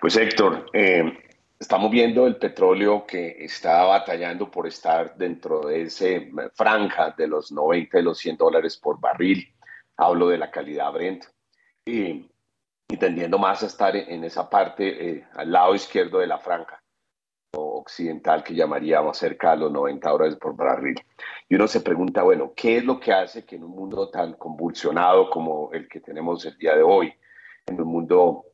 Pues 0.00 0.16
Héctor, 0.16 0.64
eh, 0.72 1.12
estamos 1.60 1.90
viendo 1.90 2.26
el 2.26 2.36
petróleo 2.36 3.04
que 3.06 3.44
está 3.44 3.84
batallando 3.84 4.50
por 4.50 4.66
estar 4.66 5.14
dentro 5.18 5.60
de 5.60 5.82
ese 5.82 6.30
franja 6.54 7.10
de 7.10 7.26
los 7.26 7.52
90 7.52 7.98
y 7.98 8.02
los 8.02 8.16
100 8.16 8.38
dólares 8.38 8.78
por 8.78 8.98
barril. 8.98 9.46
Hablo 9.98 10.28
de 10.28 10.38
la 10.38 10.50
calidad 10.50 10.90
Brent. 10.90 11.26
Y, 11.84 12.30
tendiendo 12.98 13.38
más 13.38 13.62
a 13.62 13.66
estar 13.66 13.94
en 13.94 14.24
esa 14.24 14.48
parte 14.48 15.10
eh, 15.10 15.24
al 15.34 15.52
lado 15.52 15.74
izquierdo 15.74 16.18
de 16.18 16.28
la 16.28 16.38
franja 16.38 16.82
occidental 17.54 18.42
que 18.42 18.54
llamaríamos 18.54 19.18
cerca 19.18 19.50
de 19.50 19.58
los 19.58 19.72
90 19.72 20.08
dólares 20.08 20.36
por 20.36 20.56
barril. 20.56 20.98
Y 21.52 21.54
uno 21.54 21.68
se 21.68 21.82
pregunta, 21.82 22.22
bueno, 22.22 22.54
¿qué 22.56 22.78
es 22.78 22.84
lo 22.86 22.98
que 22.98 23.12
hace 23.12 23.44
que 23.44 23.56
en 23.56 23.64
un 23.64 23.72
mundo 23.72 24.08
tan 24.08 24.32
convulsionado 24.38 25.28
como 25.28 25.70
el 25.74 25.86
que 25.86 26.00
tenemos 26.00 26.46
el 26.46 26.56
día 26.56 26.74
de 26.74 26.82
hoy, 26.82 27.12
en 27.66 27.78
un 27.78 27.88
mundo 27.88 28.46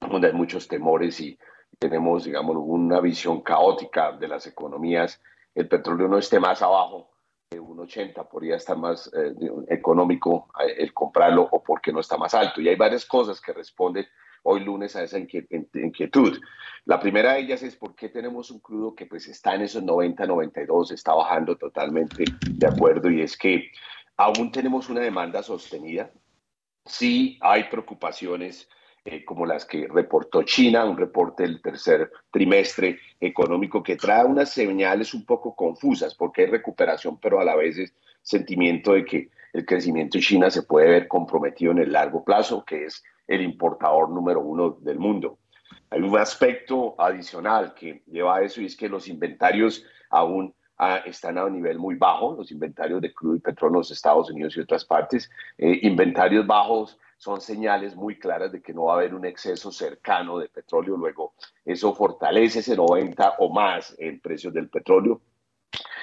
donde 0.00 0.28
hay 0.28 0.32
muchos 0.32 0.66
temores 0.66 1.20
y 1.20 1.38
tenemos, 1.78 2.24
digamos, 2.24 2.56
una 2.58 2.98
visión 3.00 3.42
caótica 3.42 4.12
de 4.12 4.28
las 4.28 4.46
economías, 4.46 5.20
el 5.54 5.68
petróleo 5.68 6.08
no 6.08 6.16
esté 6.16 6.40
más 6.40 6.62
abajo 6.62 7.10
de 7.50 7.60
un 7.60 7.78
80, 7.78 8.26
podría 8.26 8.56
estar 8.56 8.78
más 8.78 9.12
eh, 9.14 9.34
económico 9.68 10.48
eh, 10.58 10.76
el 10.78 10.94
comprarlo 10.94 11.46
o 11.52 11.62
porque 11.62 11.92
no 11.92 12.00
está 12.00 12.16
más 12.16 12.32
alto. 12.32 12.62
Y 12.62 12.70
hay 12.70 12.76
varias 12.76 13.04
cosas 13.04 13.38
que 13.38 13.52
responden 13.52 14.06
hoy 14.48 14.60
lunes 14.60 14.94
a 14.94 15.02
esa 15.02 15.18
inquietud. 15.18 16.38
La 16.84 17.00
primera 17.00 17.32
de 17.32 17.40
ellas 17.40 17.62
es 17.64 17.74
por 17.74 17.96
qué 17.96 18.08
tenemos 18.08 18.50
un 18.52 18.60
crudo 18.60 18.94
que 18.94 19.06
pues 19.06 19.26
está 19.26 19.56
en 19.56 19.62
esos 19.62 19.82
90, 19.82 20.24
92, 20.24 20.92
está 20.92 21.14
bajando 21.14 21.56
totalmente 21.56 22.24
de 22.40 22.66
acuerdo 22.66 23.10
y 23.10 23.22
es 23.22 23.36
que 23.36 23.72
aún 24.16 24.52
tenemos 24.52 24.88
una 24.88 25.00
demanda 25.00 25.42
sostenida. 25.42 26.12
Sí 26.84 27.38
hay 27.42 27.64
preocupaciones 27.64 28.68
eh, 29.04 29.24
como 29.24 29.46
las 29.46 29.64
que 29.64 29.88
reportó 29.88 30.44
China, 30.44 30.84
un 30.84 30.96
reporte 30.96 31.42
del 31.42 31.60
tercer 31.60 32.12
trimestre 32.30 33.00
económico 33.20 33.82
que 33.82 33.96
trae 33.96 34.24
unas 34.24 34.50
señales 34.50 35.12
un 35.12 35.24
poco 35.24 35.56
confusas 35.56 36.14
porque 36.14 36.42
hay 36.42 36.48
recuperación, 36.48 37.18
pero 37.18 37.40
a 37.40 37.44
la 37.44 37.56
vez 37.56 37.78
es 37.78 37.94
sentimiento 38.22 38.92
de 38.92 39.04
que 39.04 39.28
el 39.52 39.66
crecimiento 39.66 40.18
de 40.18 40.24
China 40.24 40.50
se 40.50 40.62
puede 40.62 40.88
ver 40.88 41.08
comprometido 41.08 41.72
en 41.72 41.78
el 41.78 41.92
largo 41.92 42.24
plazo, 42.24 42.64
que 42.64 42.84
es 42.84 43.02
el 43.26 43.42
importador 43.42 44.10
número 44.10 44.40
uno 44.40 44.76
del 44.80 44.98
mundo. 44.98 45.38
Hay 45.90 46.00
un 46.00 46.18
aspecto 46.18 46.94
adicional 46.98 47.74
que 47.74 48.02
lleva 48.06 48.36
a 48.36 48.42
eso 48.42 48.60
y 48.60 48.66
es 48.66 48.76
que 48.76 48.88
los 48.88 49.08
inventarios 49.08 49.84
aún 50.10 50.54
ah, 50.78 51.00
están 51.04 51.38
a 51.38 51.44
un 51.44 51.54
nivel 51.54 51.78
muy 51.78 51.94
bajo, 51.94 52.34
los 52.36 52.50
inventarios 52.50 53.00
de 53.00 53.12
crudo 53.12 53.36
y 53.36 53.40
petróleo 53.40 53.76
en 53.76 53.80
los 53.80 53.90
Estados 53.90 54.30
Unidos 54.30 54.56
y 54.56 54.60
otras 54.60 54.84
partes. 54.84 55.30
Eh, 55.58 55.80
inventarios 55.82 56.46
bajos 56.46 56.98
son 57.18 57.40
señales 57.40 57.96
muy 57.96 58.18
claras 58.18 58.52
de 58.52 58.60
que 58.60 58.74
no 58.74 58.84
va 58.84 58.94
a 58.94 58.96
haber 58.96 59.14
un 59.14 59.24
exceso 59.24 59.70
cercano 59.70 60.38
de 60.38 60.48
petróleo. 60.48 60.96
Luego, 60.96 61.34
eso 61.64 61.94
fortalece 61.94 62.60
ese 62.60 62.76
90 62.76 63.36
o 63.38 63.52
más 63.52 63.94
en 63.98 64.20
precios 64.20 64.52
del 64.52 64.68
petróleo. 64.68 65.20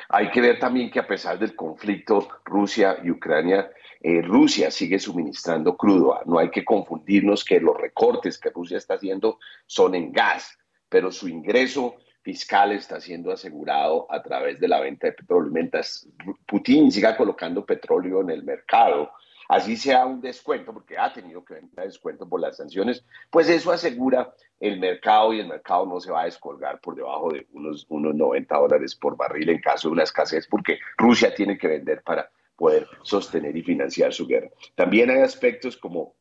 Hay 0.09 0.29
que 0.31 0.41
ver 0.41 0.59
también 0.59 0.91
que 0.91 0.99
a 0.99 1.07
pesar 1.07 1.39
del 1.39 1.55
conflicto 1.55 2.27
Rusia 2.45 2.97
y 3.03 3.11
Ucrania, 3.11 3.69
eh, 4.03 4.21
Rusia 4.21 4.69
sigue 4.69 4.99
suministrando 4.99 5.77
crudo. 5.77 6.19
No 6.25 6.37
hay 6.37 6.51
que 6.51 6.65
confundirnos 6.65 7.45
que 7.45 7.61
los 7.61 7.77
recortes 7.77 8.37
que 8.37 8.49
Rusia 8.49 8.77
está 8.77 8.95
haciendo 8.95 9.39
son 9.65 9.95
en 9.95 10.11
gas, 10.11 10.57
pero 10.89 11.09
su 11.09 11.29
ingreso 11.29 11.95
fiscal 12.21 12.73
está 12.73 12.99
siendo 12.99 13.31
asegurado 13.31 14.05
a 14.09 14.21
través 14.21 14.59
de 14.59 14.67
la 14.67 14.81
venta 14.81 15.07
de 15.07 15.13
petróleo. 15.13 15.49
Mientras 15.51 16.05
Putin 16.45 16.91
siga 16.91 17.15
colocando 17.15 17.65
petróleo 17.65 18.19
en 18.19 18.29
el 18.29 18.43
mercado, 18.43 19.09
así 19.47 19.77
sea 19.77 20.05
un 20.05 20.19
descuento, 20.19 20.73
porque 20.73 20.97
ha 20.97 21.13
tenido 21.13 21.43
que 21.45 21.53
vender 21.53 21.85
descuento 21.85 22.27
por 22.27 22.41
las 22.41 22.57
sanciones, 22.57 23.05
pues 23.31 23.47
eso 23.47 23.71
asegura 23.71 24.33
el 24.59 24.79
mercado 24.79 25.33
y 25.33 25.39
el 25.39 25.47
mercado 25.47 25.85
no 25.85 26.01
se 26.01 26.11
va 26.11 26.23
a 26.23 26.25
descolgar 26.25 26.81
por 26.81 26.95
debajo 26.95 27.31
de 27.31 27.47
unos, 27.53 27.85
unos 27.87 28.13
90 28.15 28.53
dólares 28.53 28.95
por 28.95 29.15
barril 29.15 29.49
en 29.49 29.61
caso 29.61 29.87
de 29.87 29.93
una 29.93 30.03
escasez, 30.03 30.45
porque 30.47 30.79
Rusia 30.97 31.33
tiene 31.33 31.57
que 31.57 31.69
vender 31.69 32.01
para 32.03 32.29
poder 32.63 32.87
sostener 33.01 33.57
y 33.57 33.61
financiar 33.61 34.13
su 34.13 34.25
guerra. 34.25 34.49
También 34.73 35.09
hay 35.09 35.19
aspectos 35.19 35.75
como 35.75 36.15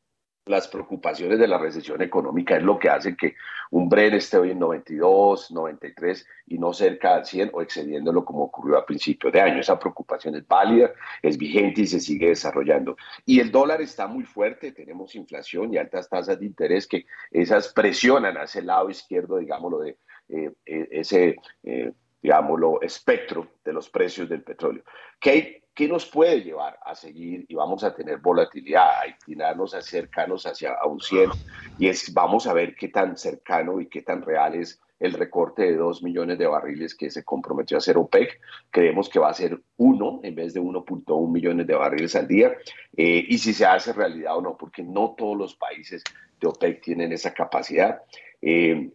las 0.47 0.67
preocupaciones 0.67 1.39
de 1.39 1.47
la 1.47 1.57
recesión 1.57 2.03
económica 2.03 2.57
es 2.57 2.65
lo 2.65 2.81
que 2.81 2.89
hace 2.89 3.17
que 3.17 3.37
un 3.71 3.89
Bren 3.89 4.15
esté 4.15 4.39
hoy 4.39 4.51
en 4.51 4.59
92, 4.59 5.53
93 5.53 6.27
y 6.49 6.59
no 6.59 6.73
cerca 6.73 7.15
al 7.15 7.25
100 7.25 7.51
o 7.53 7.63
excediéndolo 7.63 8.25
como 8.25 8.43
ocurrió 8.43 8.77
a 8.77 8.85
principios 8.85 9.33
de 9.33 9.41
año. 9.41 9.61
Esa 9.61 9.79
preocupación 9.79 10.35
es 10.35 10.45
válida, 10.49 10.93
es 11.23 11.39
vigente 11.39 11.83
y 11.83 11.87
se 11.87 12.01
sigue 12.01 12.31
desarrollando. 12.31 12.97
Y 13.25 13.39
el 13.39 13.53
dólar 13.53 13.81
está 13.81 14.09
muy 14.09 14.25
fuerte, 14.25 14.73
tenemos 14.73 15.15
inflación 15.15 15.73
y 15.73 15.79
altas 15.79 16.09
tasas 16.09 16.41
de 16.41 16.47
interés 16.47 16.89
que 16.89 17.07
esas 17.31 17.73
presionan 17.73 18.37
hacia 18.37 18.63
el 18.63 18.67
lado 18.67 18.91
izquierdo, 18.91 19.39
digámoslo, 19.39 19.79
de 19.79 19.97
eh, 20.29 20.51
eh, 20.67 20.89
ese, 20.91 21.37
eh, 21.63 21.93
digámoslo, 22.21 22.83
espectro 22.83 23.47
de 23.65 23.73
los 23.73 23.89
precios 23.89 24.29
del 24.29 24.43
petróleo. 24.43 24.83
¿Qué 25.21 25.62
¿Qué 25.75 25.89
nos 25.89 26.05
puede 26.05 26.43
llevar 26.43 26.79
a 26.85 26.95
seguir 26.95 27.47
y 27.49 27.55
vamos 27.55 27.83
a 27.83 27.95
tener 27.95 28.19
volatilidad, 28.19 29.01
a 29.01 29.09
inclinarnos 29.09 29.75
cercanos 29.81 30.45
hacia 30.45 30.75
a 30.75 30.87
un 30.87 31.01
100? 31.01 31.31
Y 31.79 31.89
es, 31.89 32.13
vamos 32.13 32.47
a 32.47 32.53
ver 32.53 32.75
qué 32.75 32.89
tan 32.89 33.17
cercano 33.17 33.81
y 33.81 33.87
qué 33.87 34.03
tan 34.03 34.23
real 34.23 34.55
es 34.55 34.81
el 35.03 35.15
recorte 35.15 35.63
de 35.63 35.77
2 35.77 36.03
millones 36.05 36.39
de 36.39 36.47
barriles 36.47 36.95
que 36.95 37.11
se 37.11 37.25
comprometió 37.25 37.77
a 37.77 37.79
hacer 37.79 37.97
OPEC. 37.97 38.39
Creemos 38.71 39.09
que 39.09 39.19
va 39.19 39.31
a 39.31 39.35
ser 39.35 39.61
1 39.79 40.21
en 40.23 40.35
vez 40.35 40.55
de 40.55 40.61
1.1 40.61 41.33
millones 41.33 41.67
de 41.67 41.75
barriles 41.75 42.15
al 42.15 42.29
día. 42.29 42.53
Eh, 42.97 43.25
y 43.29 43.39
si 43.39 43.53
se 43.53 43.67
hace 43.67 43.93
realidad 43.93 44.37
o 44.37 44.43
no, 44.43 44.57
porque 44.57 44.85
no 44.85 45.15
todos 45.17 45.37
los 45.37 45.57
países 45.57 46.05
de 46.41 46.47
OPEC 46.47 46.83
tienen 46.83 47.13
esa 47.13 47.35
capacidad. 47.35 48.03
Eh, 48.41 48.93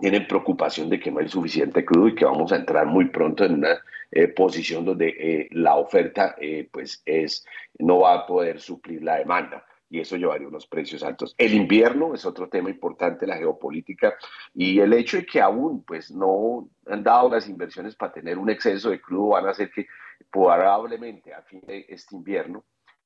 tienen 0.00 0.26
preocupación 0.26 0.90
de 0.90 1.00
que 1.00 1.10
no 1.10 1.20
hay 1.20 1.28
suficiente 1.28 1.84
crudo 1.84 2.08
y 2.08 2.14
que 2.14 2.24
vamos 2.24 2.52
a 2.52 2.56
entrar 2.56 2.86
muy 2.86 3.06
pronto 3.06 3.44
en 3.44 3.54
una 3.54 3.78
eh, 4.10 4.28
posición 4.28 4.84
donde 4.84 5.08
eh, 5.08 5.48
la 5.52 5.76
oferta 5.76 6.36
eh, 6.38 6.68
pues 6.70 7.02
es, 7.06 7.46
no 7.78 8.00
va 8.00 8.14
a 8.14 8.26
poder 8.26 8.60
suplir 8.60 9.02
la 9.02 9.16
demanda 9.16 9.64
y 9.88 10.00
eso 10.00 10.16
llevaría 10.16 10.48
unos 10.48 10.66
precios 10.66 11.02
altos. 11.02 11.34
El 11.38 11.54
invierno 11.54 12.14
es 12.14 12.26
otro 12.26 12.48
tema 12.48 12.68
importante, 12.68 13.26
la 13.26 13.36
geopolítica 13.36 14.14
y 14.52 14.80
el 14.80 14.92
hecho 14.92 15.16
de 15.16 15.24
que 15.24 15.40
aún 15.40 15.82
pues 15.82 16.10
no 16.10 16.68
han 16.86 17.02
dado 17.02 17.30
las 17.30 17.48
inversiones 17.48 17.94
para 17.94 18.12
tener 18.12 18.36
un 18.36 18.50
exceso 18.50 18.90
de 18.90 19.00
crudo 19.00 19.28
van 19.28 19.46
a 19.46 19.50
hacer 19.50 19.70
que 19.70 19.86
probablemente 20.30 21.32
a 21.32 21.40
fin 21.42 21.62
de 21.66 21.86
este 21.88 22.16
invierno 22.16 22.64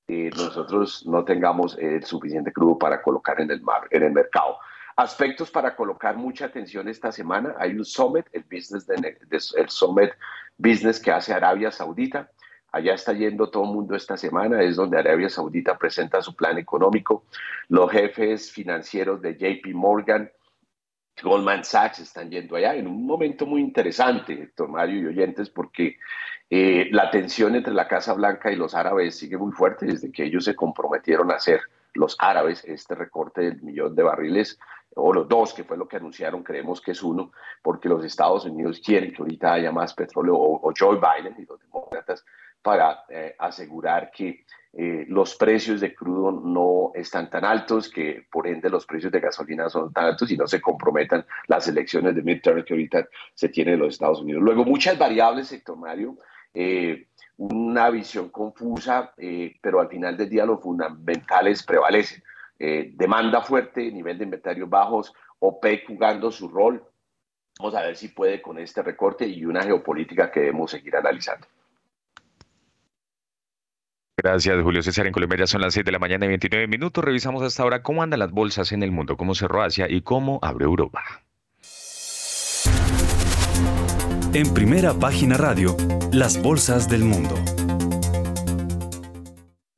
nosotros 0.09 1.07
no 1.07 1.25
tengamos 1.25 1.79
el 1.79 2.03
suficiente 2.03 2.53
crudo 2.53 2.77
para 2.77 3.01
colocar 3.01 3.41
en 3.41 3.49
el, 3.53 3.61
mar, 3.61 3.87
en 3.93 4.03
el 4.03 4.13
mercado. 4.13 4.57
Aspectos 4.97 5.51
para 5.51 5.75
colocar 5.77 6.17
mucha 6.17 6.47
atención 6.47 6.89
esta 6.89 7.13
semana. 7.13 7.55
Hay 7.59 7.73
un 7.73 7.85
summit, 7.85 8.27
el, 8.33 8.43
business 8.43 8.87
el 9.57 9.69
summit 9.69 10.11
business 10.57 11.01
que 11.01 11.11
hace 11.11 11.33
Arabia 11.33 11.71
Saudita. 11.71 12.31
Allá 12.73 12.95
está 12.95 13.13
yendo 13.13 13.51
todo 13.51 13.65
el 13.65 13.71
mundo 13.71 13.97
esta 13.97 14.17
semana, 14.17 14.63
es 14.63 14.77
donde 14.77 14.99
Arabia 14.99 15.29
Saudita 15.29 15.77
presenta 15.77 16.23
su 16.23 16.37
plan 16.37 16.57
económico. 16.59 17.25
Los 17.69 17.91
jefes 17.91 18.53
financieros 18.53 19.21
de 19.21 19.35
JP 19.35 19.75
Morgan, 19.75 20.31
Goldman 21.21 21.65
Sachs 21.65 21.99
están 21.99 22.31
yendo 22.31 22.57
allá 22.57 22.75
en 22.75 22.87
un 22.87 23.05
momento 23.05 23.45
muy 23.45 23.61
interesante, 23.61 24.35
Héctor 24.35 24.69
Mario 24.69 25.01
y 25.01 25.07
oyentes, 25.07 25.51
porque 25.51 25.97
eh, 26.49 26.89
la 26.93 27.11
tensión 27.11 27.57
entre 27.57 27.75
la 27.75 27.89
Casa 27.89 28.13
Blanca 28.13 28.53
y 28.53 28.57
los 28.57 28.75
árabes 28.75 29.17
sigue 29.17 29.37
muy 29.37 29.53
fuerte 29.53 29.87
desde 29.87 30.13
que 30.13 30.25
ellos 30.25 30.45
se 30.45 30.55
comprometieron 30.55 31.31
a 31.31 31.37
hacer 31.37 31.61
los 31.95 32.17
árabes 32.21 32.65
este 32.65 32.95
recorte 32.95 33.43
del 33.43 33.63
millón 33.63 33.95
de 33.95 34.03
barriles 34.05 34.59
o 34.97 35.13
los 35.13 35.29
dos, 35.29 35.55
que 35.55 35.65
fue 35.65 35.77
lo 35.77 35.87
que 35.87 35.97
anunciaron, 35.97 36.43
creemos 36.43 36.81
que 36.81 36.93
es 36.93 37.03
uno, 37.03 37.33
porque 37.63 37.89
los 37.89 38.05
Estados 38.05 38.45
Unidos 38.45 38.81
quieren 38.85 39.13
que 39.13 39.23
ahorita 39.23 39.53
haya 39.53 39.73
más 39.73 39.95
petróleo, 39.95 40.37
o, 40.37 40.73
Joe 40.77 40.97
Biden 40.97 41.35
y 41.39 41.47
los 41.47 41.61
demócratas, 41.61 42.25
para 42.61 43.05
eh, 43.09 43.35
asegurar 43.39 44.11
que 44.11 44.45
eh, 44.73 45.05
los 45.09 45.35
precios 45.37 45.81
de 45.81 45.95
crudo 45.95 46.31
no 46.31 46.93
están 46.95 47.31
tan 47.31 47.45
altos, 47.45 47.89
que 47.89 48.27
por 48.31 48.47
ende 48.47 48.69
los 48.69 48.85
precios 48.87 49.13
de 49.13 49.21
gasolina 49.21 49.69
son 49.69 49.93
tan 49.93 50.07
altos 50.07 50.31
y 50.31 50.37
no 50.37 50.47
se 50.47 50.61
comprometan 50.61 51.25
las 51.47 51.67
elecciones 51.69 52.15
de 52.15 52.23
midterm 52.23 52.65
que 52.65 52.75
ahorita 52.75 53.09
se 53.35 53.49
tiene 53.49 53.73
en 53.73 53.81
los 53.81 53.95
Estados 53.95 54.21
Unidos. 54.21 54.43
Luego, 54.43 54.65
muchas 54.65 54.99
variables, 54.99 55.49
sector 55.49 55.77
Mario, 55.77 56.17
eh, 56.53 57.07
una 57.39 57.89
visión 57.89 58.29
confusa, 58.29 59.15
pero 59.63 59.81
al 59.81 59.89
final 59.89 60.15
del 60.15 60.29
día 60.29 60.45
los 60.45 60.61
fundamentales 60.61 61.63
prevalecen. 61.63 62.23
Eh, 62.63 62.93
demanda 62.95 63.41
fuerte, 63.41 63.91
nivel 63.91 64.19
de 64.19 64.25
inventarios 64.25 64.69
bajos, 64.69 65.15
OPEC 65.39 65.87
jugando 65.87 66.31
su 66.31 66.47
rol. 66.47 66.85
Vamos 67.59 67.75
a 67.75 67.81
ver 67.81 67.97
si 67.97 68.09
puede 68.09 68.43
con 68.43 68.59
este 68.59 68.83
recorte 68.83 69.27
y 69.27 69.47
una 69.47 69.63
geopolítica 69.63 70.31
que 70.31 70.41
debemos 70.41 70.71
seguir 70.71 70.95
analizando. 70.95 71.47
Gracias, 74.19 74.63
Julio 74.63 74.83
César. 74.83 75.07
En 75.07 75.13
Colombia 75.15 75.39
ya 75.39 75.47
son 75.47 75.63
las 75.63 75.73
6 75.73 75.87
de 75.87 75.93
la 75.93 75.99
mañana 75.99 76.27
y 76.27 76.29
29 76.29 76.67
minutos. 76.67 77.03
Revisamos 77.03 77.43
hasta 77.43 77.63
ahora 77.63 77.83
cómo 77.83 78.03
andan 78.03 78.19
las 78.19 78.31
bolsas 78.31 78.73
en 78.73 78.83
el 78.83 78.93
mundo, 78.93 79.17
cómo 79.17 79.35
cerró 79.35 79.63
Asia 79.63 79.87
y 79.89 80.03
cómo 80.03 80.39
abre 80.43 80.67
Europa. 80.67 81.03
En 84.35 84.53
primera 84.53 84.93
página 84.93 85.39
radio, 85.39 85.75
las 86.13 86.41
bolsas 86.43 86.91
del 86.91 87.05
mundo. 87.05 87.35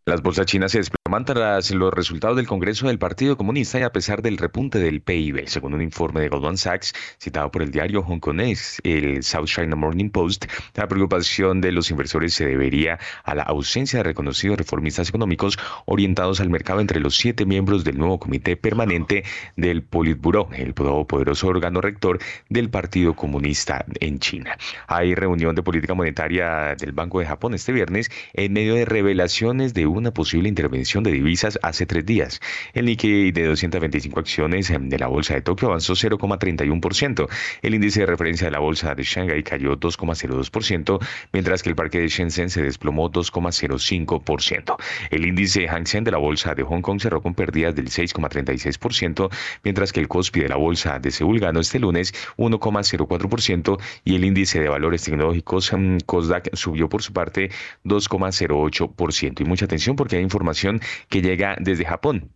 Las 0.04 0.20
bolsas 0.20 0.46
chinas 0.46 0.72
se 0.72 0.80
desploman 1.12 1.24
tras 1.26 1.70
los 1.72 1.92
resultados 1.92 2.36
del 2.38 2.46
Congreso 2.46 2.86
del 2.86 2.98
Partido 2.98 3.36
Comunista 3.36 3.78
y 3.78 3.82
a 3.82 3.92
pesar 3.92 4.22
del 4.22 4.38
repunte 4.38 4.78
del 4.78 5.02
PIB, 5.02 5.46
según 5.46 5.74
un 5.74 5.82
informe 5.82 6.22
de 6.22 6.28
Goldman 6.28 6.56
Sachs 6.56 6.94
citado 7.18 7.50
por 7.50 7.62
el 7.62 7.70
diario 7.70 8.00
hongkonés, 8.00 8.80
el 8.82 9.22
South 9.22 9.44
China 9.46 9.76
Morning 9.76 10.08
Post, 10.08 10.46
la 10.74 10.88
preocupación 10.88 11.60
de 11.60 11.70
los 11.72 11.90
inversores 11.90 12.32
se 12.32 12.46
debería 12.46 12.98
a 13.24 13.34
la 13.34 13.42
ausencia 13.42 13.98
de 13.98 14.04
reconocidos 14.04 14.56
reformistas 14.56 15.10
económicos 15.10 15.58
orientados 15.84 16.40
al 16.40 16.48
mercado 16.48 16.80
entre 16.80 16.98
los 16.98 17.16
siete 17.16 17.44
miembros 17.44 17.84
del 17.84 17.98
nuevo 17.98 18.18
comité 18.18 18.56
permanente 18.56 19.24
del 19.56 19.82
Politburo, 19.82 20.48
el 20.54 20.72
poderoso 20.72 21.46
órgano 21.46 21.82
rector 21.82 22.20
del 22.48 22.70
Partido 22.70 23.14
Comunista 23.14 23.84
en 24.00 24.18
China. 24.18 24.56
Hay 24.86 25.14
reunión 25.14 25.54
de 25.54 25.62
política 25.62 25.92
monetaria 25.92 26.74
del 26.74 26.92
Banco 26.92 27.18
de 27.20 27.26
Japón 27.26 27.52
este 27.52 27.72
viernes 27.72 28.10
en 28.32 28.54
medio 28.54 28.74
de 28.74 28.86
revelaciones 28.86 29.74
de 29.74 29.86
una 29.86 30.12
posible 30.12 30.48
intervención 30.48 31.01
de 31.02 31.12
divisas 31.12 31.58
hace 31.62 31.86
tres 31.86 32.04
días. 32.04 32.40
El 32.72 32.86
Nikkei 32.86 33.32
de 33.32 33.46
225 33.46 34.20
acciones 34.20 34.70
em, 34.70 34.88
de 34.88 34.98
la 34.98 35.06
bolsa 35.06 35.34
de 35.34 35.42
Tokio 35.42 35.68
avanzó 35.68 35.94
0,31%. 35.94 37.28
El 37.62 37.74
índice 37.74 38.00
de 38.00 38.06
referencia 38.06 38.46
de 38.46 38.50
la 38.50 38.58
bolsa 38.58 38.94
de 38.94 39.02
Shanghai 39.02 39.42
cayó 39.42 39.78
2,02%, 39.78 40.98
mientras 41.32 41.62
que 41.62 41.68
el 41.68 41.76
parque 41.76 42.00
de 42.00 42.08
Shenzhen 42.08 42.50
se 42.50 42.62
desplomó 42.62 43.10
2,05%. 43.10 44.76
El 45.10 45.26
índice 45.26 45.68
Hang 45.68 45.86
Seng 45.86 46.04
de 46.04 46.10
la 46.10 46.18
bolsa 46.18 46.54
de 46.54 46.62
Hong 46.62 46.82
Kong 46.82 47.00
cerró 47.00 47.22
con 47.22 47.34
pérdidas 47.34 47.74
del 47.74 47.88
6,36%, 47.88 49.30
mientras 49.64 49.92
que 49.92 50.00
el 50.00 50.08
Kospi 50.08 50.40
de 50.40 50.48
la 50.48 50.56
bolsa 50.56 50.98
de 50.98 51.10
Seúl 51.10 51.40
ganó 51.40 51.60
este 51.60 51.78
lunes 51.78 52.12
1,04% 52.36 53.80
y 54.04 54.14
el 54.16 54.24
índice 54.24 54.60
de 54.60 54.68
valores 54.68 55.02
tecnológicos 55.04 55.72
em, 55.72 55.98
Kosdaq 56.00 56.54
subió 56.54 56.88
por 56.88 57.02
su 57.02 57.12
parte 57.12 57.50
2,08%. 57.84 59.40
Y 59.40 59.44
mucha 59.44 59.64
atención 59.64 59.96
porque 59.96 60.16
hay 60.16 60.22
información 60.22 60.80
que 61.08 61.22
llega 61.22 61.56
desde 61.60 61.84
Japón 61.84 62.30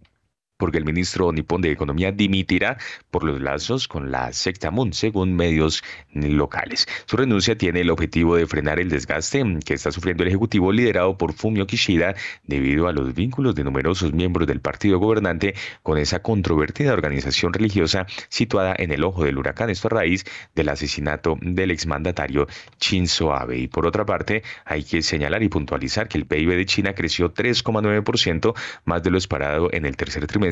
porque 0.57 0.79
el 0.79 0.85
ministro 0.85 1.33
nipón 1.33 1.62
de 1.62 1.71
Economía 1.71 2.12
dimitirá 2.12 2.79
por 3.11 3.25
los 3.25 3.40
lazos 3.40 3.88
con 3.88 4.11
la 4.11 4.33
secta 4.33 4.71
Moon, 4.71 4.92
según 4.92 5.35
medios 5.35 5.83
locales. 6.12 6.87
Su 7.07 7.16
renuncia 7.16 7.59
tiene 7.59 7.83
el 7.83 7.90
objetivo 7.90 8.37
de 8.37 8.47
frenar 8.47 8.81
el 8.81 8.88
desgaste 8.88 9.45
que 9.64 9.75
está 9.75 9.90
sufriendo 9.90 10.23
el 10.23 10.29
Ejecutivo 10.29 10.73
liderado 10.73 11.19
por 11.19 11.33
Fumio 11.33 11.66
Kishida 11.66 12.14
debido 12.45 12.88
a 12.88 12.92
los 12.92 13.14
vínculos 13.14 13.55
de 13.55 13.64
numerosos 13.64 14.12
miembros 14.12 14.47
del 14.47 14.61
partido 14.61 14.99
gobernante 14.99 15.55
con 15.83 15.99
esa 15.99 16.21
controvertida 16.21 16.92
organización 16.92 17.53
religiosa 17.53 18.07
situada 18.29 18.75
en 18.79 18.92
el 18.92 19.05
ojo 19.05 19.25
del 19.25 19.38
huracán, 19.38 19.71
esto 19.71 19.88
a 19.88 19.90
raíz 19.90 20.25
del 20.55 20.69
asesinato 20.69 21.37
del 21.40 21.71
exmandatario 21.71 22.47
Shinzo 22.81 23.35
Abe. 23.35 23.59
Y 23.59 23.69
por 23.69 23.87
otra 23.87 24.07
parte, 24.07 24.42
hay 24.64 24.85
que 24.85 25.03
señalar 25.03 25.42
y 25.42 25.49
puntualizar 25.49 26.09
que 26.09 26.19
el 26.19 26.27
PIB 26.27 26.57
de 26.57 26.66
China 26.66 26.95
creció 26.95 27.33
3,9%, 27.35 28.55
más 28.85 29.03
de 29.03 29.11
lo 29.11 29.19
esperado 29.19 29.69
en 29.73 29.87
el 29.87 29.97
tercer 29.97 30.27
trimestre 30.27 30.45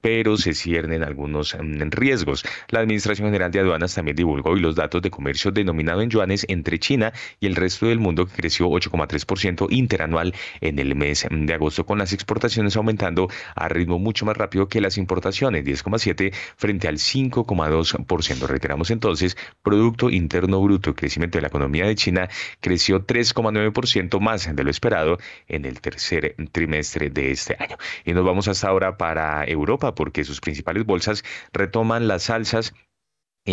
pero 0.00 0.36
se 0.36 0.54
ciernen 0.54 1.02
algunos 1.02 1.54
mm, 1.54 1.90
riesgos. 1.90 2.44
La 2.68 2.80
Administración 2.80 3.28
General 3.28 3.50
de 3.50 3.60
Aduanas 3.60 3.94
también 3.94 4.16
divulgó 4.16 4.50
hoy 4.50 4.60
los 4.60 4.74
datos 4.74 5.02
de 5.02 5.10
comercio 5.10 5.50
denominado 5.50 6.02
en 6.02 6.10
yuanes 6.10 6.46
entre 6.48 6.78
China 6.78 7.12
y 7.40 7.46
el 7.46 7.56
resto 7.56 7.86
del 7.86 7.98
mundo, 7.98 8.26
que 8.26 8.34
creció 8.34 8.68
8,3% 8.68 9.66
interanual 9.70 10.34
en 10.60 10.78
el 10.78 10.94
mes 10.94 11.26
de 11.30 11.54
agosto, 11.54 11.84
con 11.86 11.98
las 11.98 12.12
exportaciones 12.12 12.76
aumentando 12.76 13.28
a 13.54 13.68
ritmo 13.68 13.98
mucho 13.98 14.24
más 14.26 14.36
rápido 14.36 14.68
que 14.68 14.80
las 14.80 14.98
importaciones, 14.98 15.64
10,7 15.64 16.32
frente 16.56 16.88
al 16.88 16.96
5,2%. 16.96 18.46
Reiteramos 18.46 18.90
entonces, 18.90 19.36
Producto 19.62 20.10
Interno 20.10 20.60
Bruto, 20.60 20.90
el 20.90 20.96
crecimiento 20.96 21.38
de 21.38 21.42
la 21.42 21.48
economía 21.48 21.86
de 21.86 21.94
China 21.94 22.28
creció 22.60 23.06
3,9% 23.06 24.20
más 24.20 24.54
de 24.54 24.64
lo 24.64 24.70
esperado 24.70 25.18
en 25.48 25.64
el 25.64 25.80
tercer 25.80 26.36
trimestre 26.52 27.10
de 27.10 27.30
este 27.30 27.56
año. 27.58 27.76
Y 28.04 28.12
nos 28.12 28.24
vamos 28.24 28.48
hasta 28.48 28.68
ahora 28.68 28.96
para 28.96 29.25
Europa 29.46 29.94
porque 29.94 30.24
sus 30.24 30.40
principales 30.40 30.84
bolsas 30.84 31.24
retoman 31.52 32.08
las 32.08 32.30
alzas 32.30 32.74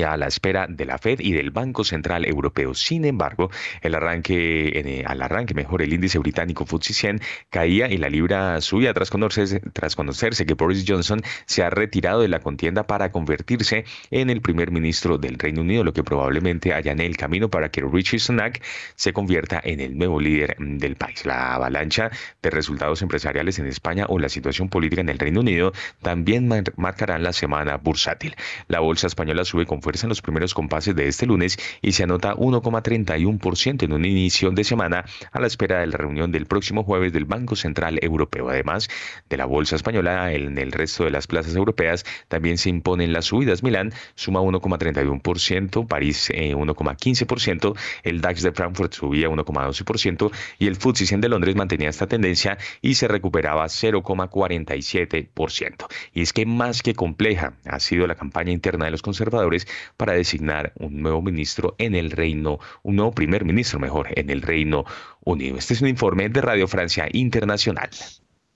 a 0.01 0.17
la 0.17 0.27
espera 0.27 0.65
de 0.67 0.86
la 0.86 0.97
Fed 0.97 1.19
y 1.19 1.34
del 1.34 1.51
Banco 1.51 1.84
Central 1.84 2.25
Europeo. 2.25 2.73
Sin 2.73 3.06
embargo, 3.06 3.51
el 3.82 3.93
arranque, 3.95 4.71
eh, 4.73 5.03
al 5.06 5.21
arranque 5.21 5.53
mejor 5.53 5.82
el 5.82 5.93
índice 5.93 6.17
británico 6.17 6.65
FTSE 6.65 6.93
100 6.93 7.21
caía 7.49 7.88
y 7.89 7.97
la 7.97 8.10
libra 8.10 8.60
subía 8.62 8.93
tras 8.93 9.10
conocerse, 9.10 9.60
tras 9.73 9.95
conocerse 9.95 10.45
que 10.45 10.53
Boris 10.56 10.86
Johnson 10.88 11.21
se 11.45 11.63
ha 11.63 11.69
retirado 11.69 12.21
de 12.21 12.27
la 12.27 12.39
contienda 12.39 12.88
para 12.88 13.12
convertirse 13.12 13.86
en 14.12 14.29
el 14.29 14.41
primer 14.41 14.71
ministro 14.71 15.17
del 15.17 15.38
Reino 15.38 15.62
Unido, 15.62 15.84
lo 15.84 15.93
que 15.93 16.03
probablemente 16.03 16.73
allane 16.73 17.06
el 17.06 17.17
camino 17.17 17.49
para 17.49 17.69
que 17.69 17.82
Richie 17.82 18.19
Sunak 18.19 18.63
se 18.95 19.13
convierta 19.13 19.62
en 19.63 19.79
el 19.79 19.97
nuevo 19.97 20.19
líder 20.19 20.56
del 20.58 20.95
país. 20.95 21.25
La 21.25 21.56
avalancha 21.56 22.12
de 22.41 22.49
resultados 22.49 23.01
empresariales 23.01 23.60
en 23.60 23.67
España 23.67 24.06
o 24.10 24.19
la 24.19 24.29
situación 24.29 24.69
política 24.69 25.01
en 25.01 25.10
el 25.10 25.19
Reino 25.19 25.41
Unido 25.41 25.73
también 26.01 26.49
marcarán 26.77 27.23
la 27.23 27.34
semana 27.34 27.77
bursátil. 27.77 28.36
La 28.67 28.79
bolsa 28.79 29.08
española 29.08 29.45
sube 29.45 29.65
con 29.65 29.82
fuerza 29.83 30.07
en 30.07 30.09
los 30.09 30.21
primeros 30.21 30.53
compases 30.53 30.95
de 30.95 31.07
este 31.07 31.27
lunes 31.27 31.57
y 31.81 31.91
se 31.91 32.03
anota 32.03 32.35
1,31% 32.35 33.83
en 33.83 33.93
un 33.93 34.05
inicio 34.05 34.49
de 34.51 34.63
semana 34.63 35.05
a 35.31 35.39
la 35.39 35.47
espera 35.47 35.81
de 35.81 35.87
la 35.87 35.97
reunión 35.97 36.31
del 36.31 36.45
próximo 36.45 36.83
jueves 36.83 37.13
del 37.13 37.25
Banco 37.25 37.55
Central 37.55 37.99
Europeo. 38.01 38.49
Además 38.49 38.89
de 39.29 39.37
la 39.37 39.45
bolsa 39.45 39.75
española, 39.75 40.33
en 40.33 40.57
el 40.57 40.71
resto 40.71 41.03
de 41.03 41.11
las 41.11 41.27
plazas 41.27 41.55
europeas 41.55 42.05
también 42.27 42.57
se 42.57 42.69
imponen 42.69 43.13
las 43.13 43.25
subidas. 43.25 43.61
Milán 43.63 43.93
suma 44.15 44.41
1,31%, 44.41 45.87
París 45.87 46.31
1,15%, 46.31 47.75
eh, 47.75 47.79
el 48.03 48.21
DAX 48.21 48.41
de 48.41 48.51
Frankfurt 48.51 48.93
subía 48.93 49.29
1,12% 49.29 50.31
y 50.59 50.67
el 50.67 50.75
FTSE 50.75 51.05
100 51.05 51.21
de 51.21 51.29
Londres 51.29 51.55
mantenía 51.55 51.89
esta 51.89 52.07
tendencia 52.07 52.57
y 52.81 52.95
se 52.95 53.07
recuperaba 53.07 53.65
0,47%. 53.65 55.87
Y 56.13 56.21
es 56.21 56.33
que 56.33 56.45
más 56.45 56.81
que 56.81 56.93
compleja 56.93 57.53
ha 57.65 57.79
sido 57.79 58.07
la 58.07 58.15
campaña 58.15 58.51
interna 58.51 58.85
de 58.85 58.91
los 58.91 59.01
conservadores 59.01 59.67
para 59.97 60.13
designar 60.13 60.73
un 60.79 61.01
nuevo 61.01 61.21
ministro 61.21 61.75
en 61.77 61.95
el 61.95 62.12
Reino, 62.12 62.59
un 62.83 62.95
nuevo 62.95 63.12
primer 63.12 63.45
ministro 63.45 63.79
mejor 63.79 64.07
en 64.15 64.29
el 64.29 64.41
Reino 64.41 64.86
Unido. 65.23 65.57
Este 65.57 65.73
es 65.73 65.81
un 65.81 65.88
informe 65.88 66.29
de 66.29 66.41
Radio 66.41 66.67
Francia 66.67 67.07
Internacional. 67.12 67.89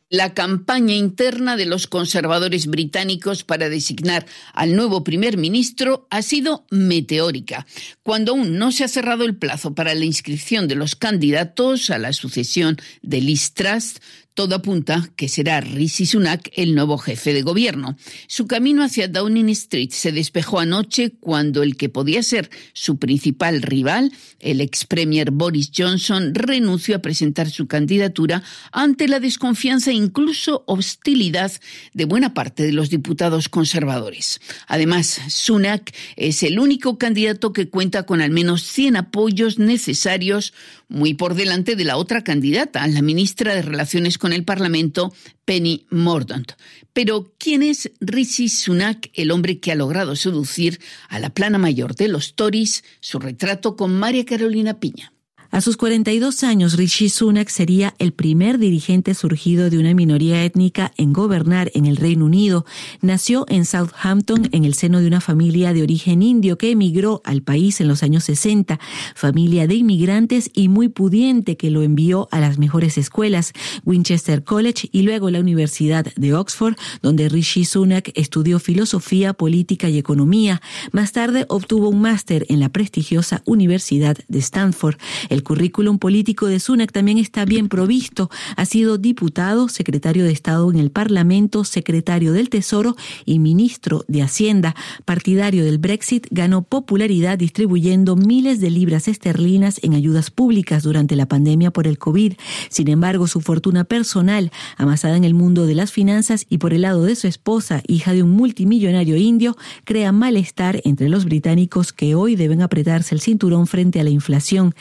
La 0.10 0.34
campaña 0.34 0.95
interna 0.95 1.58
de 1.58 1.65
los 1.65 1.86
conservadores 1.88 2.67
británicos 2.67 3.43
para 3.43 3.67
designar 3.67 4.25
al 4.53 4.73
nuevo 4.73 5.03
primer 5.03 5.36
ministro 5.36 6.08
ha 6.10 6.21
sido 6.21 6.65
meteórica. 6.71 7.67
Cuando 8.03 8.32
aún 8.32 8.58
no 8.58 8.71
se 8.71 8.86
ha 8.86 8.88
cerrado 8.88 9.25
el 9.25 9.36
plazo 9.36 9.75
para 9.75 9.93
la 9.95 10.06
inscripción 10.06 10.69
de 10.69 10.75
los 10.75 10.95
candidatos 10.95 11.89
a 11.89 11.97
la 11.97 12.13
sucesión 12.13 12.77
de 13.01 13.19
Liz 13.19 13.53
Truss, 13.53 13.95
todo 14.38 14.54
apunta 14.54 15.10
que 15.15 15.30
será 15.30 15.62
Rishi 15.62 16.06
Sunak 16.06 16.52
el 16.54 16.76
nuevo 16.76 17.00
jefe 17.00 17.34
de 17.34 17.41
gobierno. 17.41 17.97
Su 18.28 18.45
camino 18.45 18.84
hacia 18.84 19.08
Downing 19.08 19.50
Street 19.50 19.89
se 19.89 20.12
despejó 20.12 20.60
anoche 20.60 21.15
cuando 21.19 21.63
el 21.63 21.76
que 21.76 21.89
podía 21.89 22.21
ser 22.21 22.52
su 22.73 23.00
principal 23.00 23.63
rival, 23.63 24.12
el 24.39 24.62
ex 24.62 24.86
premier 24.86 25.32
Boris 25.32 25.71
Johnson, 25.76 26.36
renunció 26.36 26.97
a 26.97 27.00
presentar 27.00 27.50
su 27.50 27.65
candidatura 27.65 28.43
ante 28.71 29.08
la 29.08 29.19
desconfianza 29.19 29.89
e 29.89 29.95
incluso 29.95 30.63
hostilidad 30.67 31.52
de 31.95 32.06
buena 32.06 32.36
parte 32.36 32.62
de 32.62 32.73
los 32.73 32.91
diputados 32.91 33.50
conservadores. 33.50 34.39
Además, 34.67 35.19
Sunak 35.30 35.95
es 36.15 36.43
el 36.43 36.60
único 36.60 37.00
candidato 37.00 37.54
que 37.54 37.69
cuenta 37.69 38.04
con 38.04 38.21
al 38.21 38.30
menos 38.30 38.62
100 38.62 38.97
apoyos 38.97 39.58
necesarios, 39.58 40.54
muy 40.89 41.13
por 41.13 41.36
delante 41.36 41.76
de 41.76 41.84
la 41.84 41.97
otra 41.97 42.23
candidata, 42.23 42.86
la 42.88 43.02
ministra 43.02 43.54
de 43.54 43.62
Relaciones 43.62 44.17
con 44.17 44.34
el 44.34 44.43
Parlamento, 44.43 45.13
Penny 45.45 45.86
Mordaunt. 45.89 46.54
Pero, 46.93 47.34
¿quién 47.38 47.63
es 47.63 47.91
Rishi 48.00 48.50
Sunak, 48.50 49.10
el 49.13 49.32
hombre 49.32 49.60
que 49.60 49.71
ha 49.71 49.76
logrado 49.76 50.15
seducir 50.15 50.80
a 51.10 51.19
la 51.19 51.30
plana 51.30 51.58
mayor 51.58 51.95
de 51.95 52.08
los 52.08 52.36
Tories? 52.36 52.84
Su 53.00 53.19
retrato 53.19 53.76
con 53.76 53.93
María 53.93 54.26
Carolina 54.26 54.80
Piña. 54.80 55.12
A 55.49 55.62
sus 55.62 55.77
42 55.77 56.43
años, 56.43 56.75
Rishi 56.75 57.07
Sunak 57.07 57.47
sería 57.47 57.95
el 57.99 58.12
primer 58.12 58.57
dirigente 58.57 59.13
surgido 59.13 59.69
de 59.69 59.79
una 59.79 59.93
minoría 59.93 60.43
étnica 60.43 60.91
en 60.97 61.13
gobernar 61.13 61.71
en 61.73 61.86
el 61.86 61.95
Reino 61.95 62.25
Unido. 62.25 62.65
Nació 63.01 63.45
en 63.47 63.63
Southampton 63.63 64.49
en 64.51 64.65
el 64.65 64.73
seno 64.73 64.99
de 64.99 65.07
una 65.07 65.21
familia 65.21 65.71
de 65.73 65.83
origen 65.83 66.21
indio 66.21 66.57
que 66.57 66.71
emigró 66.71 67.21
al 67.23 67.41
país 67.43 67.79
en 67.79 67.88
los 67.88 68.03
años 68.03 68.25
60, 68.25 68.77
familia 69.15 69.67
de 69.67 69.75
inmigrantes 69.75 70.51
y 70.53 70.67
muy 70.67 70.89
pudiente 70.89 71.55
que 71.55 71.71
lo 71.71 71.81
envió 71.81 72.27
a 72.31 72.41
las 72.41 72.57
mejores 72.57 72.97
escuelas, 72.97 73.53
Winchester 73.86 74.43
College 74.43 74.89
y 74.91 75.03
luego 75.03 75.29
la 75.29 75.39
Universidad 75.39 76.07
de 76.15 76.33
Oxford, 76.33 76.75
donde 77.01 77.29
Rishi 77.29 77.63
Sunak 77.63 78.12
estudió 78.15 78.60
filosofía, 78.60 79.33
política 79.33 79.88
y 79.88 79.97
economía. 79.97 80.62
Más 80.91 81.13
tarde 81.13 81.45
obtuvo 81.47 81.88
un 81.88 82.01
máster 82.01 82.45
en 82.49 82.60
la 82.60 82.69
prestigiosa 82.69 83.41
Universidad 83.45 84.17
de 84.27 84.39
Stanford. 84.39 84.97
El 85.38 85.43
currículum 85.43 86.00
político 86.00 86.47
de 86.47 86.60
Sunak 86.60 86.91
también 86.91 87.19
está 87.19 87.45
bien 87.45 87.69
provisto. 87.69 88.32
Ha 88.56 88.65
sido 88.65 88.97
diputado, 88.97 89.69
secretario 89.69 90.23
de 90.23 90.32
Estado 90.32 90.71
en 90.71 90.80
el 90.80 90.89
Parlamento, 90.89 91.63
secretario 91.63 92.34
del 92.34 92.50
Tesoro 92.50 92.95
y 93.23 93.38
ministro 93.38 94.04
de 94.08 94.23
Hacienda. 94.23 94.76
Partidario 95.06 95.63
del 95.63 95.78
Brexit, 95.78 96.26
ganó 96.32 96.63
popularidad 96.63 97.38
distribuyendo 97.38 98.15
miles 98.15 98.60
de 98.60 98.71
libras 98.71 99.08
esterlinas 99.08 99.80
en 99.84 99.93
ayudas 99.93 100.32
públicas 100.32 100.82
durante 100.82 101.15
la 101.15 101.28
pandemia 101.28 101.69
por 101.69 101.86
el 101.86 102.00
COVID. 102.00 102.34
Sin 102.69 102.88
embargo, 102.88 103.28
su 103.28 103.39
fortuna 103.39 103.84
personal, 103.84 104.52
amasada 104.76 105.17
en 105.17 105.23
el 105.23 105.36
mundo 105.36 105.67
de 105.67 105.76
las 105.76 105.91
finanzas 105.91 106.47
y 106.50 106.58
por 106.58 106.73
el 106.73 106.82
lado 106.82 107.04
de 107.04 107.15
su 107.15 107.28
esposa, 107.28 107.84
hija 107.86 108.13
de 108.13 108.23
un 108.23 108.32
multimillonario 108.32 109.17
indio, 109.17 109.56
crea 109.84 110.12
malestar 110.12 110.82
entre 110.84 111.10
los 111.10 111.26
británicos 111.26 111.93
que 111.93 112.15
hoy 112.15 112.36
deben 112.36 112.63
apretarse 112.63 113.13
el 113.13 113.21
cinturón 113.21 113.67
frente 113.67 114.00
a 114.00 114.04
la 114.04 114.10
inflación. 114.10 114.73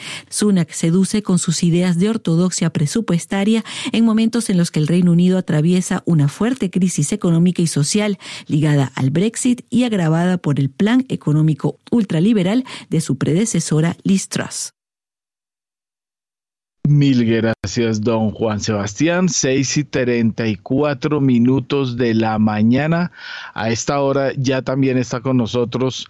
Sunak 0.46 0.70
seduce 0.70 1.24
con 1.24 1.40
sus 1.40 1.64
ideas 1.64 1.98
de 1.98 2.09
ortodoxia 2.09 2.70
presupuestaria 2.70 3.64
en 3.90 4.04
momentos 4.04 4.48
en 4.48 4.59
los 4.59 4.70
que 4.70 4.78
el 4.78 4.87
Reino 4.87 5.11
Unido 5.11 5.38
atraviesa 5.38 6.04
una 6.06 6.28
fuerte 6.28 6.70
crisis 6.70 7.12
económica 7.12 7.62
y 7.62 7.66
social 7.66 8.16
ligada 8.46 8.92
al 8.94 9.11
Brexit 9.11 9.62
y 9.70 9.82
agravada 9.82 10.38
por 10.38 10.61
el 10.61 10.70
plan 10.70 11.04
económico 11.09 11.80
ultraliberal 11.90 12.62
de 12.90 13.00
su 13.00 13.18
predecesora 13.18 13.96
Liz 14.04 14.28
Truss. 14.28 14.70
Mil 16.87 17.24
gracias, 17.24 18.00
don 18.00 18.30
Juan 18.30 18.61
Sebastián. 18.61 19.28
Seis 19.28 19.76
y 19.76 19.82
treinta 19.82 20.46
y 20.46 20.54
cuatro 20.54 21.20
minutos 21.20 21.96
de 21.96 22.14
la 22.14 22.38
mañana. 22.38 23.11
A 23.52 23.70
esta 23.70 23.98
hora 23.98 24.32
ya 24.37 24.62
también 24.62 24.96
está 24.96 25.20
con 25.20 25.38
nosotros 25.38 26.06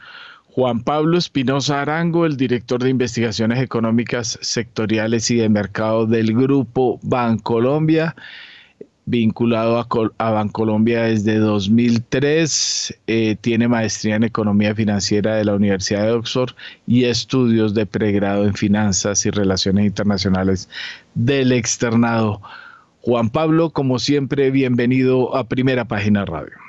Juan 0.57 0.81
Pablo 0.81 1.19
Espinosa 1.19 1.83
Arango, 1.83 2.25
el 2.25 2.39
director 2.39 2.83
de 2.83 2.89
investigaciones 2.89 3.61
económicas 3.61 4.39
sectoriales 4.41 5.31
y 5.31 5.37
de 5.37 5.51
mercado 5.51 6.07
del 6.07 6.33
grupo 6.33 6.99
Bancolombia, 7.03 8.17
vinculado 9.05 9.87
a, 10.17 10.31
Bancolombia 10.31 11.03
desde 11.03 11.37
2003, 11.37 13.01
eh, 13.07 13.37
tiene 13.39 13.69
maestría 13.69 14.17
en 14.17 14.23
economía 14.23 14.75
financiera 14.75 15.37
de 15.37 15.45
la 15.45 15.55
Universidad 15.55 16.05
de 16.05 16.13
Oxford 16.13 16.55
y 16.87 17.05
estudios 17.05 17.75
de 17.75 17.85
pregrado 17.85 18.47
en 18.47 18.55
finanzas 18.55 19.27
y 19.27 19.31
relaciones 19.31 19.85
internacionales 19.85 20.71
del 21.15 21.53
externado. 21.53 22.41
Juan 23.03 23.29
Pablo, 23.29 23.69
como 23.69 23.99
siempre, 23.99 24.51
bienvenido 24.51 25.37
a 25.37 25.45
Primera 25.45 25.85
Página 25.85 26.25
Radio. 26.25 26.66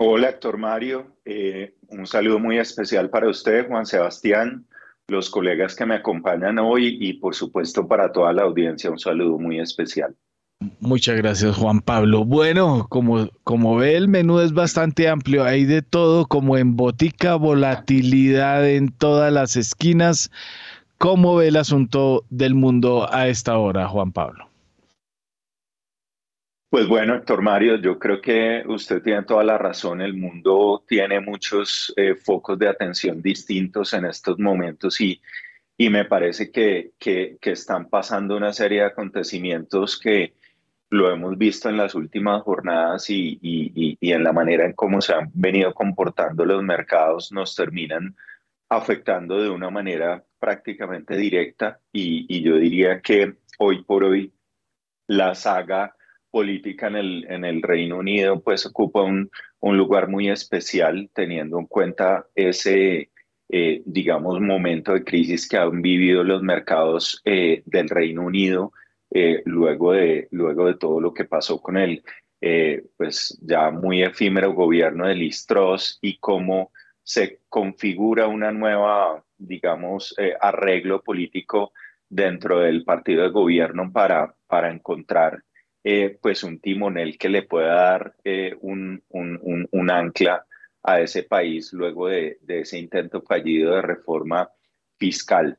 Hola, 0.00 0.28
Héctor 0.28 0.58
Mario. 0.58 1.08
Eh, 1.24 1.74
un 1.88 2.06
saludo 2.06 2.38
muy 2.38 2.56
especial 2.56 3.10
para 3.10 3.28
usted, 3.28 3.66
Juan 3.66 3.84
Sebastián, 3.84 4.64
los 5.08 5.28
colegas 5.28 5.74
que 5.74 5.86
me 5.86 5.96
acompañan 5.96 6.60
hoy 6.60 6.98
y, 7.00 7.14
por 7.14 7.34
supuesto, 7.34 7.88
para 7.88 8.12
toda 8.12 8.32
la 8.32 8.42
audiencia, 8.42 8.92
un 8.92 9.00
saludo 9.00 9.40
muy 9.40 9.58
especial. 9.58 10.14
Muchas 10.78 11.16
gracias, 11.16 11.56
Juan 11.56 11.80
Pablo. 11.80 12.24
Bueno, 12.24 12.86
como, 12.88 13.28
como 13.42 13.74
ve, 13.74 13.96
el 13.96 14.06
menú 14.06 14.38
es 14.38 14.52
bastante 14.52 15.08
amplio. 15.08 15.42
Hay 15.42 15.64
de 15.64 15.82
todo, 15.82 16.26
como 16.26 16.56
en 16.56 16.76
botica, 16.76 17.34
volatilidad 17.34 18.68
en 18.70 18.90
todas 18.90 19.32
las 19.32 19.56
esquinas. 19.56 20.30
¿Cómo 20.98 21.34
ve 21.34 21.48
el 21.48 21.56
asunto 21.56 22.24
del 22.30 22.54
mundo 22.54 23.12
a 23.12 23.26
esta 23.26 23.58
hora, 23.58 23.88
Juan 23.88 24.12
Pablo? 24.12 24.47
Pues 26.70 26.86
bueno, 26.86 27.14
Héctor 27.14 27.40
Mario, 27.40 27.76
yo 27.76 27.98
creo 27.98 28.20
que 28.20 28.62
usted 28.66 29.02
tiene 29.02 29.22
toda 29.22 29.42
la 29.42 29.56
razón. 29.56 30.02
El 30.02 30.12
mundo 30.12 30.84
tiene 30.86 31.18
muchos 31.18 31.94
eh, 31.96 32.14
focos 32.14 32.58
de 32.58 32.68
atención 32.68 33.22
distintos 33.22 33.94
en 33.94 34.04
estos 34.04 34.38
momentos 34.38 35.00
y, 35.00 35.18
y 35.78 35.88
me 35.88 36.04
parece 36.04 36.50
que, 36.50 36.92
que, 36.98 37.38
están 37.40 37.88
pasando 37.88 38.36
una 38.36 38.52
serie 38.52 38.80
de 38.80 38.86
acontecimientos 38.86 39.98
que 39.98 40.34
lo 40.90 41.10
hemos 41.10 41.38
visto 41.38 41.70
en 41.70 41.78
las 41.78 41.94
últimas 41.94 42.42
jornadas 42.42 43.08
y, 43.08 43.38
y, 43.40 43.96
y 43.98 44.12
en 44.12 44.22
la 44.22 44.32
manera 44.34 44.66
en 44.66 44.74
cómo 44.74 45.00
se 45.00 45.14
han 45.14 45.30
venido 45.32 45.72
comportando 45.72 46.44
los 46.44 46.62
mercados 46.62 47.32
nos 47.32 47.54
terminan 47.56 48.14
afectando 48.68 49.40
de 49.42 49.48
una 49.48 49.70
manera 49.70 50.22
prácticamente 50.38 51.16
directa 51.16 51.80
y 51.92 52.42
yo 52.42 52.56
diría 52.56 53.00
que 53.00 53.36
hoy 53.58 53.82
por 53.84 54.04
hoy 54.04 54.32
la 55.06 55.34
saga 55.34 55.94
política 56.30 56.88
en 56.88 56.96
el, 56.96 57.26
en 57.28 57.44
el 57.44 57.62
Reino 57.62 57.98
Unido 57.98 58.40
pues 58.40 58.66
ocupa 58.66 59.02
un, 59.02 59.30
lugar 59.60 60.08
muy 60.08 60.28
especial 60.28 61.10
teniendo 61.12 61.58
en 61.58 61.66
cuenta 61.66 62.26
ese, 62.34 63.10
eh, 63.48 63.82
digamos, 63.84 64.40
momento 64.40 64.92
de 64.94 65.04
crisis 65.04 65.48
que 65.48 65.56
han 65.56 65.82
vivido 65.82 66.24
los 66.24 66.42
mercados 66.42 67.20
eh, 67.24 67.62
del 67.66 67.88
Reino 67.88 68.22
Unido 68.22 68.72
eh, 69.10 69.42
luego, 69.46 69.92
de, 69.92 70.28
luego 70.30 70.66
de 70.66 70.74
todo 70.74 71.00
lo 71.00 71.12
que 71.12 71.24
pasó 71.24 71.60
con 71.60 71.76
el 71.76 72.02
pues 72.96 73.36
ya 73.42 73.72
muy 73.72 74.04
efímero 74.04 74.52
gobierno 74.52 75.08
de 75.08 75.16
Listros 75.16 75.98
y 76.00 76.18
cómo 76.18 76.70
se 77.02 77.40
configura 77.48 78.28
una 78.28 78.52
nueva, 78.52 79.24
digamos, 79.36 80.14
arreglo 80.40 81.02
político 81.02 81.72
dentro 82.08 82.60
del 82.60 82.84
partido 82.84 83.24
de 83.24 83.30
gobierno 83.30 83.90
para, 83.92 84.36
para 84.46 84.70
encontrar 84.70 85.42
eh, 85.90 86.18
pues 86.20 86.44
un 86.44 86.60
timonel 86.60 87.16
que 87.16 87.30
le 87.30 87.44
pueda 87.44 87.74
dar 87.74 88.14
eh, 88.22 88.54
un, 88.60 89.02
un, 89.08 89.90
ancla 89.90 90.44
a 90.82 91.00
ese 91.00 91.22
país 91.22 91.72
luego 91.72 92.08
de, 92.08 92.36
ese 92.46 92.78
intento 92.78 93.22
fallido 93.22 93.74
de 93.74 93.80
reforma 93.80 94.50
fiscal. 94.98 95.56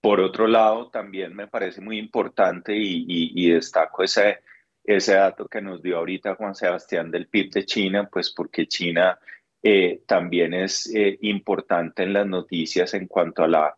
Por 0.00 0.18
otro 0.18 0.48
lado, 0.48 0.90
también 0.90 1.32
me 1.36 1.46
parece 1.46 1.80
muy 1.80 1.96
importante 1.96 2.72
y, 2.76 3.50
destaco 3.52 4.02
ese, 4.02 4.40
ese 4.82 5.14
dato 5.14 5.46
que 5.46 5.60
nos 5.60 5.80
dio 5.80 5.98
ahorita 5.98 6.34
Juan 6.34 6.56
Sebastián 6.56 7.12
del 7.12 7.28
PIB 7.28 7.52
de 7.52 7.64
China, 7.64 8.08
pues 8.10 8.32
porque 8.32 8.66
China 8.66 9.16
eh, 9.62 10.02
también 10.08 10.54
es 10.54 10.92
importante 11.20 12.02
en 12.02 12.14
las 12.14 12.26
noticias 12.26 12.94
en 12.94 13.06
cuanto 13.06 13.44
a 13.44 13.48
la, 13.48 13.76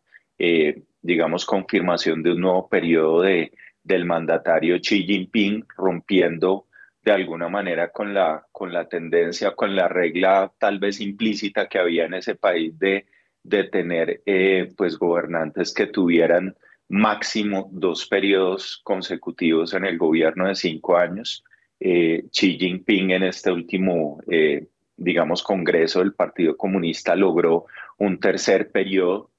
digamos, 1.03 1.45
confirmación 1.45 2.23
de 2.23 2.33
un 2.33 2.41
nuevo 2.41 2.71
periodo 2.71 3.21
de, 3.21 3.53
del 3.83 4.05
mandatario 4.05 4.81
Xi 4.81 5.05
Jinping, 5.05 5.65
rompiendo 5.77 6.67
de 7.05 7.13
alguna 7.13 7.49
manera 7.49 7.91
con 7.91 8.15
la, 8.15 8.47
con 8.53 8.73
la 8.73 8.89
tendencia, 8.89 9.53
con 9.53 9.75
la 9.75 9.89
regla 9.89 10.53
tal 10.59 10.79
vez 10.79 11.01
implícita 11.01 11.69
que 11.69 11.79
había 11.79 12.05
en 12.05 12.15
ese 12.15 12.37
país 12.37 12.79
de, 12.79 13.07
de 13.43 13.65
tener 13.65 14.23
pues 14.77 14.97
gobernantes 14.97 15.75
que 15.75 15.87
tuvieran 15.87 16.55
máximo 16.89 17.69
dos 17.73 18.07
periodos 18.07 18.81
consecutivos 18.85 19.75
en 19.75 19.85
el 19.85 19.99
gobierno 19.99 20.47
de 20.47 20.55
cinco 20.55 20.97
años. 20.97 21.43
Xi 21.81 22.59
Jinping 22.59 23.11
en 23.11 23.25
este 23.25 23.51
último 23.51 24.21
digamos, 25.03 25.43
Congreso 25.43 25.99
del 25.99 26.15
Partido 26.15 26.57
Comunista 26.57 27.17
logró 27.17 27.67
un 27.99 28.19
tercer 28.19 28.71
periodo 28.71 29.31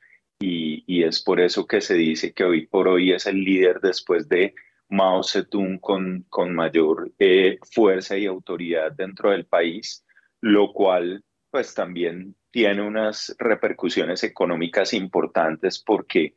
y, 0.45 1.03
es 1.03 1.21
por 1.21 1.39
eso 1.39 1.65
que 1.65 1.81
se 1.81 1.95
dice 1.95 2.33
que 2.33 2.43
hoy 2.43 2.67
por 2.67 2.87
hoy 2.87 3.13
es 3.13 3.25
el 3.25 3.43
líder 3.43 3.79
después 3.81 4.27
de 4.27 4.53
Mao 4.89 5.23
Zedong 5.23 5.79
con, 5.79 6.25
con 6.29 6.53
mayor 6.53 7.11
eh, 7.17 7.57
fuerza 7.71 8.17
y 8.17 8.25
autoridad 8.25 8.91
dentro 8.91 9.31
del 9.31 9.45
país, 9.45 10.05
lo 10.41 10.73
cual 10.73 11.23
pues 11.49 11.73
también 11.73 12.35
tiene 12.51 12.81
unas 12.81 13.35
repercusiones 13.39 14.23
económicas 14.23 14.93
importantes 14.93 15.81
porque 15.83 16.35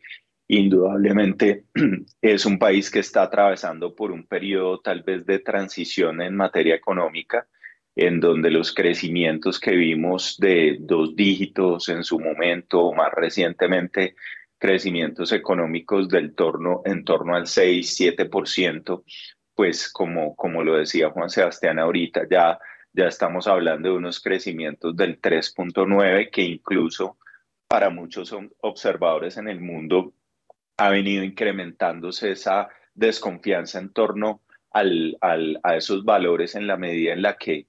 indudablemente 0.48 1.64
es 2.22 2.46
un 2.46 2.58
país 2.58 2.90
que 2.90 3.00
está 3.00 3.22
atravesando 3.22 3.94
por 3.94 4.12
un 4.12 4.26
periodo 4.26 4.80
tal 4.80 5.02
vez 5.02 5.26
de 5.26 5.40
transición 5.40 6.22
en 6.22 6.36
materia 6.36 6.76
económica 6.76 7.48
en 7.96 8.20
donde 8.20 8.50
los 8.50 8.74
crecimientos 8.74 9.58
que 9.58 9.72
vimos 9.72 10.36
de 10.38 10.76
dos 10.78 11.16
dígitos 11.16 11.88
en 11.88 12.04
su 12.04 12.20
momento, 12.20 12.80
o 12.82 12.94
más 12.94 13.10
recientemente, 13.12 14.14
crecimientos 14.58 15.32
económicos 15.32 16.08
del 16.08 16.34
torno, 16.34 16.82
en 16.84 17.04
torno 17.04 17.34
al 17.34 17.46
6-7%, 17.46 19.02
pues 19.54 19.90
como, 19.90 20.36
como 20.36 20.62
lo 20.62 20.76
decía 20.76 21.08
Juan 21.08 21.30
Sebastián 21.30 21.78
ahorita, 21.78 22.28
ya, 22.30 22.58
ya 22.92 23.06
estamos 23.06 23.46
hablando 23.46 23.88
de 23.88 23.96
unos 23.96 24.20
crecimientos 24.20 24.94
del 24.94 25.18
3.9 25.18 26.30
que 26.30 26.42
incluso 26.42 27.16
para 27.66 27.88
muchos 27.88 28.34
observadores 28.60 29.38
en 29.38 29.48
el 29.48 29.60
mundo 29.60 30.12
ha 30.76 30.90
venido 30.90 31.24
incrementándose 31.24 32.32
esa 32.32 32.68
desconfianza 32.94 33.78
en 33.78 33.90
torno 33.94 34.42
al, 34.70 35.16
al, 35.22 35.58
a 35.62 35.76
esos 35.76 36.04
valores 36.04 36.54
en 36.54 36.66
la 36.66 36.76
medida 36.76 37.14
en 37.14 37.22
la 37.22 37.38
que 37.38 37.66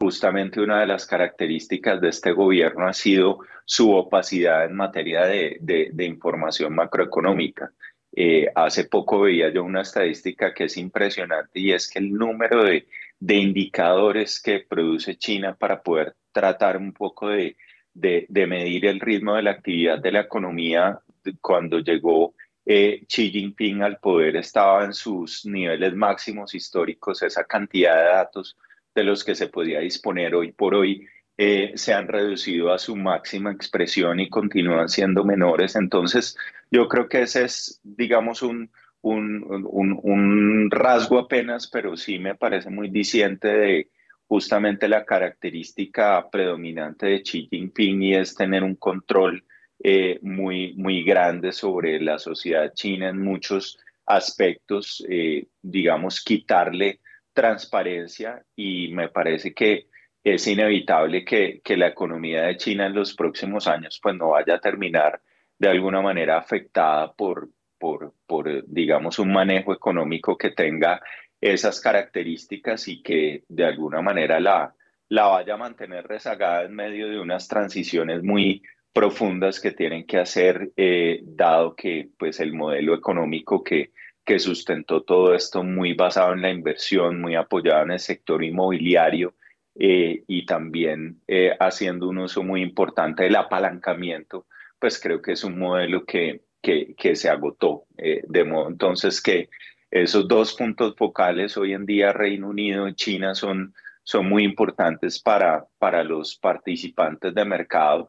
justamente 0.00 0.62
una 0.62 0.80
de 0.80 0.86
las 0.86 1.04
características 1.04 2.00
de 2.00 2.08
este 2.08 2.32
gobierno 2.32 2.88
ha 2.88 2.94
sido 2.94 3.40
su 3.66 3.92
opacidad 3.92 4.64
en 4.64 4.74
materia 4.74 5.26
de, 5.26 5.92
información 5.98 6.74
macroeconómica. 6.74 7.70
Eh, 8.12 8.50
hace 8.54 8.84
poco 8.84 9.20
veía 9.20 9.52
yo 9.52 9.62
una 9.62 9.82
estadística 9.82 10.54
que 10.54 10.64
es 10.64 10.76
impresionante 10.78 11.60
y 11.60 11.72
es 11.72 11.88
que 11.88 11.98
el 11.98 12.12
número 12.12 12.64
de, 12.64 12.86
indicadores 13.20 14.40
que 14.40 14.60
produce 14.60 15.16
China 15.16 15.54
para 15.54 15.82
poder 15.82 16.14
tratar 16.32 16.78
un 16.78 16.94
poco 16.94 17.28
de, 17.28 17.56
medir 17.94 18.86
el 18.86 19.00
ritmo 19.00 19.34
de 19.36 19.42
la 19.42 19.50
actividad 19.50 19.98
de 19.98 20.12
la 20.12 20.20
economía 20.20 20.98
cuando 21.42 21.80
llegó 21.80 22.34
eh, 22.64 23.04
Xi 23.06 23.30
Jinping 23.30 23.82
al 23.82 23.98
poder 23.98 24.36
estaba 24.36 24.82
en 24.82 24.94
sus 24.94 25.44
niveles 25.44 25.94
máximos 25.94 26.54
históricos, 26.54 27.22
esa 27.22 27.44
cantidad 27.44 27.96
de 27.96 28.04
datos 28.04 28.56
de 28.94 29.04
los 29.04 29.24
que 29.24 29.34
se 29.34 29.48
podía 29.48 29.80
disponer 29.80 30.34
hoy 30.34 30.52
por 30.52 30.74
hoy 30.74 31.06
eh, 31.36 31.72
se 31.74 31.94
han 31.94 32.06
reducido 32.06 32.72
a 32.72 32.78
su 32.78 32.96
máxima 32.96 33.50
expresión 33.50 34.20
y 34.20 34.28
continúan 34.28 34.90
siendo 34.90 35.24
menores. 35.24 35.74
Entonces, 35.74 36.36
yo 36.70 36.86
creo 36.86 37.08
que 37.08 37.22
ese 37.22 37.44
es, 37.44 37.80
digamos, 37.82 38.42
un, 38.42 38.70
un, 39.02 40.70
rasgo 40.70 41.18
apenas, 41.18 41.68
pero 41.68 41.96
sí 41.96 42.18
me 42.18 42.34
parece 42.34 42.68
muy 42.68 42.90
diciente 42.90 43.48
de 43.48 43.90
justamente 44.26 44.86
la 44.86 45.04
característica 45.04 46.28
predominante 46.30 47.06
de 47.06 47.22
Xi 47.22 47.48
Jinping 47.50 48.02
y 48.02 48.14
es 48.16 48.34
tener 48.34 48.62
un 48.62 48.76
control 48.76 49.42
eh, 49.82 50.18
muy, 50.22 50.74
muy 50.74 51.02
grande 51.02 51.52
sobre 51.52 52.00
la 52.00 52.18
sociedad 52.18 52.72
china 52.74 53.08
en 53.08 53.18
muchos 53.18 53.78
aspectos, 54.04 55.02
eh, 55.08 55.46
digamos, 55.62 56.22
quitarle 56.22 57.00
transparencia 57.40 58.44
y 58.54 58.92
me 58.92 59.08
parece 59.08 59.54
que 59.54 59.86
es 60.22 60.46
inevitable 60.46 61.24
que, 61.24 61.62
la 61.74 61.86
economía 61.86 62.42
de 62.42 62.58
China 62.58 62.86
en 62.86 62.94
los 62.94 63.14
próximos 63.14 63.66
años 63.66 63.98
pues 64.02 64.14
no 64.14 64.30
vaya 64.30 64.56
a 64.56 64.60
terminar 64.60 65.22
de 65.58 65.68
alguna 65.68 66.02
manera 66.02 66.36
afectada 66.36 67.14
por, 67.14 67.48
por, 67.78 68.12
por, 68.26 68.62
digamos, 68.66 69.18
un 69.18 69.32
manejo 69.32 69.72
económico 69.72 70.36
que 70.36 70.50
tenga 70.50 71.00
esas 71.40 71.80
características 71.80 72.86
y 72.88 73.02
que 73.02 73.44
de 73.48 73.64
alguna 73.64 74.02
manera 74.02 74.38
la, 74.38 74.74
la 75.08 75.26
vaya 75.28 75.54
a 75.54 75.56
mantener 75.56 76.06
rezagada 76.06 76.64
en 76.64 76.74
medio 76.74 77.08
de 77.08 77.18
unas 77.18 77.48
transiciones 77.48 78.22
muy 78.22 78.62
profundas 78.92 79.60
que 79.60 79.72
tienen 79.72 80.06
que 80.06 80.18
hacer, 80.18 80.72
eh, 80.76 81.20
dado 81.22 81.74
que 81.74 82.10
pues 82.18 82.38
el 82.40 82.52
modelo 82.52 82.94
económico 82.94 83.64
que 83.64 83.92
que 84.30 84.38
sustentó 84.38 85.02
todo 85.02 85.34
esto 85.34 85.64
muy 85.64 85.94
basado 85.94 86.34
en 86.34 86.42
la 86.42 86.52
inversión, 86.52 87.20
muy 87.20 87.34
apoyado 87.34 87.82
en 87.82 87.90
el 87.90 87.98
sector 87.98 88.44
inmobiliario 88.44 89.34
eh, 89.74 90.22
y 90.28 90.46
también 90.46 91.20
eh, 91.26 91.52
haciendo 91.58 92.08
un 92.08 92.18
uso 92.18 92.44
muy 92.44 92.62
importante 92.62 93.24
del 93.24 93.34
apalancamiento, 93.34 94.46
pues 94.78 95.00
creo 95.00 95.20
que 95.20 95.32
es 95.32 95.42
un 95.42 95.58
modelo 95.58 96.04
que, 96.04 96.42
que, 96.62 97.16
se 97.16 97.28
agotó. 97.28 97.86
Eh, 97.98 98.22
de 98.28 98.44
modo 98.44 98.68
entonces 98.68 99.20
que 99.20 99.48
esos 99.90 100.28
dos 100.28 100.54
puntos 100.54 100.94
focales 100.96 101.56
hoy 101.56 101.72
en 101.72 101.84
día, 101.84 102.12
Reino 102.12 102.50
Unido 102.50 102.86
y 102.86 102.94
China, 102.94 103.34
son, 103.34 103.74
son 104.04 104.28
muy 104.28 104.44
importantes 104.44 105.20
para, 105.20 105.66
para 105.80 106.04
los 106.04 106.36
participantes 106.36 107.34
de 107.34 107.44
mercado 107.44 108.08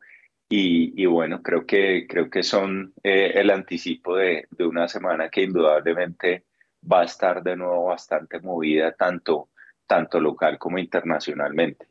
y, 0.53 1.05
bueno, 1.05 1.41
creo 1.41 1.65
que, 1.65 2.05
creo 2.09 2.29
que 2.29 2.43
son 2.43 2.93
eh, 3.03 3.31
el 3.35 3.49
anticipo 3.51 4.17
de, 4.17 4.47
de, 4.51 4.65
una 4.65 4.89
semana 4.89 5.29
que 5.29 5.43
indudablemente 5.43 6.43
va 6.91 7.01
a 7.01 7.05
estar 7.05 7.41
de 7.41 7.55
nuevo 7.55 7.85
bastante 7.85 8.39
movida, 8.41 8.91
tanto, 8.91 9.49
tanto 9.87 10.19
local 10.19 10.57
como 10.57 10.77
internacionalmente. 10.77 11.87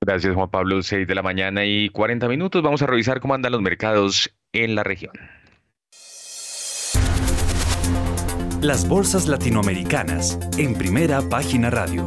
Gracias, 0.00 0.34
Juan 0.34 0.50
Pablo. 0.50 0.80
6 0.80 1.08
de 1.08 1.14
la 1.16 1.22
mañana 1.22 1.64
y 1.64 1.88
40 1.88 2.28
minutos. 2.28 2.62
Vamos 2.62 2.82
a 2.82 2.86
revisar 2.86 3.20
cómo 3.20 3.34
andan 3.34 3.52
los 3.52 3.62
mercados 3.62 4.32
en 4.52 4.76
la 4.76 4.84
región. 4.84 5.14
Las 8.60 8.88
bolsas 8.88 9.26
latinoamericanas 9.26 10.38
en 10.58 10.74
primera 10.74 11.20
página 11.28 11.70
radio. 11.70 12.06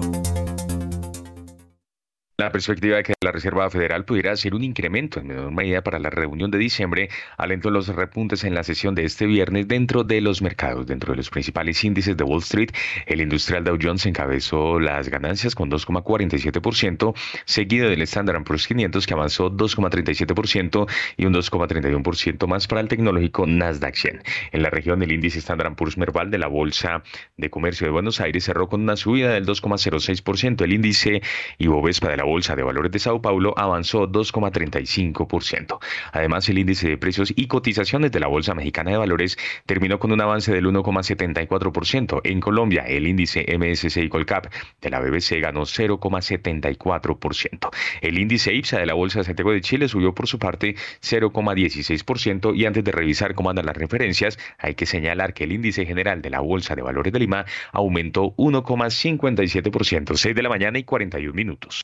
La 2.39 2.51
perspectiva 2.51 2.97
de 2.97 3.03
que 3.03 3.13
la 3.19 3.31
Reserva 3.31 3.67
Federal 3.71 4.05
pudiera 4.05 4.31
hacer 4.31 4.53
un 4.53 4.63
incremento 4.63 5.19
en 5.19 5.25
menor 5.25 5.51
medida 5.51 5.81
para 5.81 5.97
la 5.97 6.11
reunión 6.11 6.51
de 6.51 6.59
diciembre 6.59 7.09
alentó 7.35 7.71
los 7.71 7.87
repuntes 7.87 8.43
en 8.43 8.53
la 8.53 8.63
sesión 8.63 8.93
de 8.93 9.05
este 9.05 9.25
viernes 9.25 9.67
dentro 9.67 10.03
de 10.03 10.21
los 10.21 10.43
mercados. 10.43 10.85
Dentro 10.85 11.13
de 11.13 11.17
los 11.17 11.31
principales 11.31 11.83
índices 11.83 12.15
de 12.15 12.23
Wall 12.23 12.43
Street, 12.43 12.69
el 13.07 13.21
industrial 13.21 13.63
Dow 13.63 13.79
Jones 13.81 14.05
encabezó 14.05 14.79
las 14.79 15.09
ganancias 15.09 15.55
con 15.55 15.71
2,47%, 15.71 17.15
seguido 17.45 17.89
del 17.89 18.03
Standard 18.03 18.43
Poor's 18.43 18.67
500 18.67 19.07
que 19.07 19.13
avanzó 19.15 19.49
2,37% 19.49 20.87
y 21.17 21.25
un 21.25 21.33
2,31% 21.33 22.45
más 22.45 22.67
para 22.67 22.81
el 22.81 22.87
tecnológico 22.87 23.47
Nasdaq 23.47 23.95
100. 23.95 24.21
En 24.51 24.61
la 24.61 24.69
región, 24.69 25.01
el 25.01 25.11
índice 25.11 25.39
Standard 25.39 25.73
Poor's 25.73 25.97
Merval 25.97 26.29
de 26.29 26.37
la 26.37 26.45
Bolsa 26.45 27.01
de 27.35 27.49
Comercio 27.49 27.87
de 27.87 27.93
Buenos 27.93 28.21
Aires 28.21 28.43
cerró 28.43 28.69
con 28.69 28.81
una 28.81 28.95
subida 28.95 29.31
del 29.31 29.47
2,06%. 29.47 30.63
El 30.63 30.73
índice 30.73 31.23
Ibovespa 31.57 32.09
de 32.09 32.17
la 32.17 32.26
Bolsa 32.27 32.55
de 32.55 32.63
Valores 32.63 32.91
de 32.91 32.99
Sao 32.99 33.21
Paulo 33.21 33.53
avanzó 33.57 34.07
2,35%. 34.07 35.79
Además, 36.11 36.49
el 36.49 36.59
índice 36.59 36.89
de 36.89 36.97
precios 36.97 37.33
y 37.35 37.47
cotizaciones 37.47 38.11
de 38.11 38.19
la 38.19 38.27
Bolsa 38.27 38.53
Mexicana 38.53 38.91
de 38.91 38.97
Valores 38.97 39.37
terminó 39.65 39.97
con 39.99 40.11
un 40.11 40.21
avance 40.21 40.53
del 40.53 40.65
1,74%. 40.65 42.21
En 42.23 42.39
Colombia, 42.39 42.83
el 42.83 43.07
índice 43.07 43.45
MSCI 43.57 44.09
Colcap 44.09 44.45
de 44.81 44.89
la 44.89 44.99
BBC 44.99 45.39
ganó 45.41 45.61
0,74%. 45.61 47.69
El 48.01 48.19
índice 48.19 48.53
IPSA 48.53 48.79
de 48.79 48.85
la 48.85 48.93
Bolsa 48.93 49.19
de 49.19 49.25
Santiago 49.25 49.51
de 49.51 49.61
Chile 49.61 49.87
subió 49.87 50.13
por 50.13 50.27
su 50.27 50.37
parte 50.39 50.75
0,16% 51.01 52.55
y 52.55 52.65
antes 52.65 52.83
de 52.83 52.91
revisar 52.91 53.35
cómo 53.35 53.49
andan 53.49 53.65
las 53.65 53.77
referencias, 53.77 54.37
hay 54.57 54.75
que 54.75 54.85
señalar 54.85 55.33
que 55.33 55.45
el 55.45 55.53
índice 55.53 55.85
general 55.85 56.21
de 56.21 56.29
la 56.29 56.41
Bolsa 56.41 56.75
de 56.75 56.81
Valores 56.81 57.13
de 57.13 57.19
Lima 57.19 57.45
aumentó 57.71 58.35
1,57%, 58.35 60.15
6 60.15 60.35
de 60.35 60.43
la 60.43 60.49
mañana 60.49 60.79
y 60.79 60.83
41 60.83 61.33
minutos. 61.33 61.83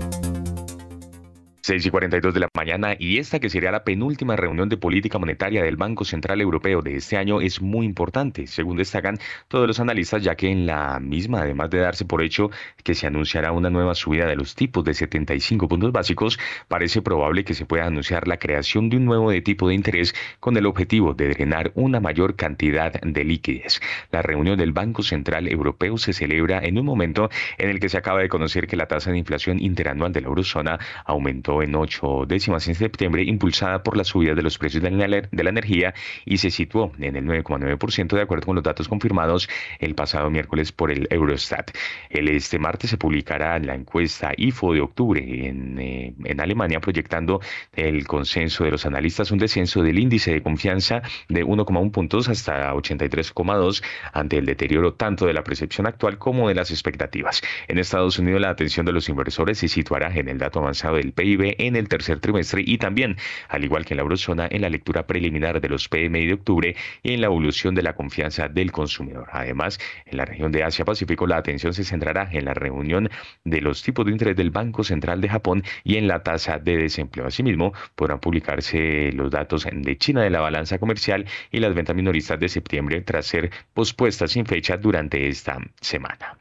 6 1.63 1.85
y 1.85 1.89
42 1.91 2.33
de 2.33 2.39
la 2.39 2.49
mañana 2.55 2.95
y 2.97 3.19
esta 3.19 3.39
que 3.39 3.49
sería 3.49 3.71
la 3.71 3.83
penúltima 3.83 4.35
reunión 4.35 4.67
de 4.67 4.77
política 4.77 5.19
monetaria 5.19 5.61
del 5.63 5.77
Banco 5.77 6.05
Central 6.05 6.41
Europeo 6.41 6.81
de 6.81 6.95
este 6.95 7.17
año 7.17 7.39
es 7.39 7.61
muy 7.61 7.85
importante, 7.85 8.47
según 8.47 8.77
destacan 8.77 9.19
todos 9.47 9.67
los 9.67 9.79
analistas, 9.79 10.23
ya 10.23 10.35
que 10.35 10.49
en 10.49 10.65
la 10.65 10.99
misma, 10.99 11.41
además 11.41 11.69
de 11.69 11.77
darse 11.77 12.03
por 12.03 12.23
hecho 12.23 12.49
que 12.83 12.95
se 12.95 13.05
anunciará 13.05 13.51
una 13.51 13.69
nueva 13.69 13.93
subida 13.93 14.25
de 14.25 14.35
los 14.35 14.55
tipos 14.55 14.83
de 14.83 14.95
75 14.95 15.67
puntos 15.67 15.91
básicos, 15.91 16.39
parece 16.67 17.03
probable 17.03 17.43
que 17.43 17.53
se 17.53 17.65
pueda 17.67 17.85
anunciar 17.85 18.27
la 18.27 18.37
creación 18.37 18.89
de 18.89 18.97
un 18.97 19.05
nuevo 19.05 19.31
tipo 19.43 19.67
de 19.67 19.75
interés 19.75 20.15
con 20.39 20.57
el 20.57 20.65
objetivo 20.65 21.13
de 21.13 21.29
drenar 21.29 21.71
una 21.75 21.99
mayor 21.99 22.35
cantidad 22.35 22.91
de 22.91 23.23
liquidez. 23.23 23.81
La 24.11 24.23
reunión 24.23 24.57
del 24.57 24.73
Banco 24.73 25.03
Central 25.03 25.47
Europeo 25.47 25.99
se 25.99 26.13
celebra 26.13 26.59
en 26.63 26.79
un 26.79 26.85
momento 26.85 27.29
en 27.59 27.69
el 27.69 27.79
que 27.79 27.89
se 27.89 27.97
acaba 27.97 28.19
de 28.19 28.29
conocer 28.29 28.65
que 28.65 28.75
la 28.75 28.87
tasa 28.87 29.11
de 29.11 29.19
inflación 29.19 29.59
interanual 29.59 30.11
de 30.11 30.21
la 30.21 30.27
eurozona 30.27 30.79
aumentó 31.05 31.50
en 31.61 31.75
ocho 31.75 32.25
décimas 32.27 32.67
en 32.67 32.75
septiembre, 32.75 33.23
impulsada 33.23 33.83
por 33.83 33.97
la 33.97 34.03
subida 34.03 34.35
de 34.35 34.43
los 34.43 34.57
precios 34.57 34.83
de 34.83 34.91
la, 34.91 35.49
energía 35.49 35.93
y 36.25 36.37
se 36.37 36.51
situó 36.51 36.91
en 36.99 37.15
el 37.15 37.25
9,9% 37.25 38.15
de 38.15 38.21
acuerdo 38.21 38.45
con 38.45 38.55
los 38.55 38.63
datos 38.63 38.87
confirmados 38.87 39.49
el 39.79 39.95
pasado 39.95 40.29
miércoles 40.29 40.71
por 40.71 40.91
el 40.91 41.07
Eurostat. 41.09 41.71
El, 42.09 42.29
este 42.29 42.59
martes 42.59 42.91
se 42.91 42.97
publicará 42.97 43.57
la 43.59 43.75
encuesta 43.75 44.31
IFO 44.37 44.73
de 44.73 44.81
octubre 44.81 45.21
en, 45.47 45.79
eh, 45.79 46.13
en 46.23 46.39
Alemania, 46.39 46.79
proyectando 46.79 47.41
el 47.73 48.05
consenso 48.07 48.63
de 48.63 48.71
los 48.71 48.85
analistas 48.85 49.31
un 49.31 49.39
descenso 49.39 49.81
del 49.81 49.99
índice 49.99 50.31
de 50.31 50.41
confianza 50.41 51.01
de 51.27 51.43
1,1 51.43 51.91
puntos 51.91 52.29
hasta 52.29 52.73
83,2 52.73 53.83
ante 54.13 54.37
el 54.37 54.45
deterioro 54.45 54.93
tanto 54.93 55.25
de 55.25 55.33
la 55.33 55.43
percepción 55.43 55.87
actual 55.87 56.17
como 56.17 56.47
de 56.47 56.55
las 56.55 56.71
expectativas. 56.71 57.41
En 57.67 57.77
Estados 57.77 58.19
Unidos 58.19 58.41
la 58.41 58.49
atención 58.49 58.85
de 58.85 58.91
los 58.91 59.09
inversores 59.09 59.57
se 59.57 59.67
situará 59.67 60.13
en 60.13 60.29
el 60.29 60.37
dato 60.37 60.59
avanzado 60.59 60.95
del 60.95 61.13
PIB 61.13 61.40
en 61.43 61.75
el 61.75 61.87
tercer 61.87 62.19
trimestre 62.19 62.63
y 62.65 62.77
también, 62.77 63.17
al 63.49 63.63
igual 63.63 63.85
que 63.85 63.93
en 63.93 63.97
la 63.97 64.03
eurozona, 64.03 64.47
en 64.49 64.61
la 64.61 64.69
lectura 64.69 65.07
preliminar 65.07 65.61
de 65.61 65.69
los 65.69 65.87
PMI 65.87 66.27
de 66.27 66.33
octubre 66.33 66.75
y 67.03 67.13
en 67.13 67.21
la 67.21 67.27
evolución 67.27 67.75
de 67.75 67.83
la 67.83 67.93
confianza 67.93 68.47
del 68.47 68.71
consumidor. 68.71 69.27
Además, 69.31 69.79
en 70.05 70.17
la 70.17 70.25
región 70.25 70.51
de 70.51 70.63
Asia-Pacífico, 70.63 71.27
la 71.27 71.37
atención 71.37 71.73
se 71.73 71.83
centrará 71.83 72.29
en 72.31 72.45
la 72.45 72.53
reunión 72.53 73.09
de 73.43 73.61
los 73.61 73.83
tipos 73.83 74.05
de 74.05 74.11
interés 74.11 74.35
del 74.35 74.51
Banco 74.51 74.83
Central 74.83 75.21
de 75.21 75.29
Japón 75.29 75.63
y 75.83 75.97
en 75.97 76.07
la 76.07 76.23
tasa 76.23 76.59
de 76.59 76.77
desempleo. 76.77 77.27
Asimismo, 77.27 77.73
podrán 77.95 78.19
publicarse 78.19 79.11
los 79.13 79.31
datos 79.31 79.67
de 79.71 79.97
China 79.97 80.21
de 80.23 80.29
la 80.29 80.41
balanza 80.41 80.79
comercial 80.79 81.25
y 81.51 81.59
las 81.59 81.73
ventas 81.73 81.95
minoristas 81.95 82.39
de 82.39 82.49
septiembre 82.49 83.01
tras 83.01 83.25
ser 83.25 83.51
pospuestas 83.73 84.31
sin 84.31 84.45
fecha 84.45 84.77
durante 84.77 85.27
esta 85.27 85.57
semana. 85.79 86.37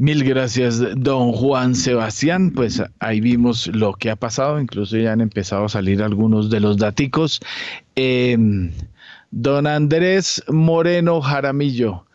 Mil 0.00 0.24
gracias, 0.24 0.82
don 0.96 1.30
Juan 1.30 1.74
Sebastián. 1.74 2.52
Pues 2.52 2.82
ahí 3.00 3.20
vimos 3.20 3.66
lo 3.66 3.92
que 3.92 4.08
ha 4.10 4.16
pasado, 4.16 4.58
incluso 4.58 4.96
ya 4.96 5.12
han 5.12 5.20
empezado 5.20 5.66
a 5.66 5.68
salir 5.68 6.02
algunos 6.02 6.48
de 6.48 6.58
los 6.58 6.78
daticos. 6.78 7.38
Em, 7.96 8.72
don 9.30 9.66
Andrés 9.66 10.42
Moreno 10.48 11.20
Jaramillo, 11.20 12.06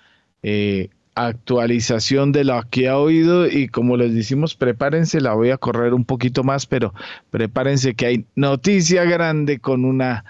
eh, 0.41 0.89
actualización 1.13 2.31
de 2.31 2.45
lo 2.45 2.59
que 2.71 2.88
ha 2.88 2.97
oído 2.97 3.45
y 3.45 3.67
como 3.67 3.97
les 3.97 4.15
decimos, 4.15 4.55
prepárense, 4.55 5.21
la 5.21 5.36
voy 5.36 5.51
a 5.51 5.57
correr 5.57 5.93
un 5.93 6.05
poquito 6.05 6.43
más, 6.43 6.65
pero 6.65 6.91
prepárense 7.29 7.93
que 7.93 8.07
hay 8.07 8.25
noticia 8.33 9.03
grande 9.03 9.59
con 9.59 9.86
una 9.86 10.25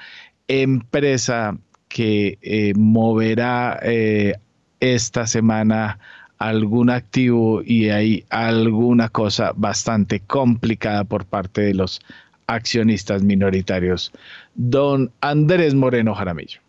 empresa 0.49 1.58
que 1.88 2.38
eh, 2.41 2.74
moverá 2.76 3.80
eh, 3.82 4.34
esta 4.82 5.26
semana 5.26 5.99
algún 6.38 6.90
activo 6.90 7.62
y 7.64 7.90
hay 7.90 8.26
alguna 8.30 9.10
cosa 9.10 9.54
bastante 9.56 10.20
complicada 10.20 11.04
por 11.04 11.26
parte 11.26 11.62
de 11.62 11.74
los 11.74 12.02
accionistas 12.48 13.24
minoritarios. 13.24 14.12
Don 14.54 15.12
Andrés 15.22 15.74
Moreno 15.74 16.14
Jaramillo. 16.14 16.60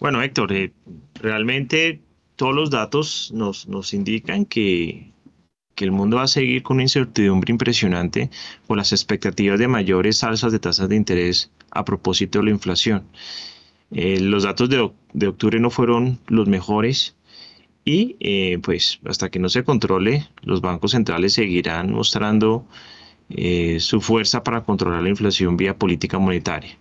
Bueno, 0.00 0.22
Héctor, 0.22 0.52
eh, 0.52 0.72
realmente 1.20 2.00
todos 2.36 2.54
los 2.54 2.70
datos 2.70 3.30
nos, 3.32 3.68
nos 3.68 3.94
indican 3.94 4.44
que, 4.44 5.12
que, 5.74 5.84
el 5.84 5.92
mundo 5.92 6.16
va 6.16 6.24
a 6.24 6.28
seguir 6.28 6.62
con 6.62 6.76
una 6.76 6.82
incertidumbre 6.82 7.52
impresionante 7.52 8.30
por 8.66 8.76
las 8.76 8.92
expectativas 8.92 9.58
de 9.58 9.68
mayores 9.68 10.24
alzas 10.24 10.52
de 10.52 10.58
tasas 10.58 10.88
de 10.88 10.96
interés 10.96 11.50
a 11.70 11.84
propósito 11.84 12.38
de 12.38 12.46
la 12.46 12.50
inflación. 12.50 13.04
Eh, 13.92 14.18
los 14.20 14.42
datos 14.42 14.68
de, 14.68 14.90
de 15.12 15.28
octubre 15.28 15.60
no 15.60 15.70
fueron 15.70 16.18
los 16.26 16.48
mejores 16.48 17.14
y 17.84 18.16
eh, 18.20 18.58
pues 18.62 19.00
hasta 19.04 19.28
que 19.30 19.38
no 19.38 19.48
se 19.48 19.64
controle, 19.64 20.26
los 20.42 20.60
bancos 20.60 20.92
centrales 20.92 21.34
seguirán 21.34 21.92
mostrando 21.92 22.66
eh, 23.30 23.78
su 23.80 24.00
fuerza 24.00 24.42
para 24.42 24.62
controlar 24.64 25.02
la 25.02 25.10
inflación 25.10 25.56
vía 25.56 25.76
política 25.76 26.18
monetaria. 26.18 26.78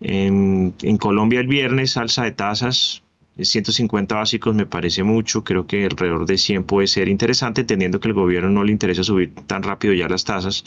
En, 0.00 0.72
Colombia 0.98 1.40
el 1.40 1.48
viernes 1.48 1.96
alza 1.96 2.22
de 2.24 2.30
tasas, 2.32 3.02
150 3.36 4.14
básicos 4.14 4.54
me 4.54 4.66
parece 4.66 5.02
mucho, 5.02 5.42
creo 5.42 5.66
que 5.66 5.84
alrededor 5.84 6.26
de 6.26 6.38
100 6.38 6.64
puede 6.64 6.86
ser 6.86 7.08
interesante, 7.08 7.62
entendiendo 7.62 7.98
que 8.00 8.08
el 8.08 8.14
gobierno 8.14 8.50
no 8.50 8.64
le 8.64 8.72
interesa 8.72 9.02
subir 9.02 9.34
tan 9.46 9.62
rápido 9.62 9.94
ya 9.94 10.08
las 10.08 10.24
tasas. 10.24 10.64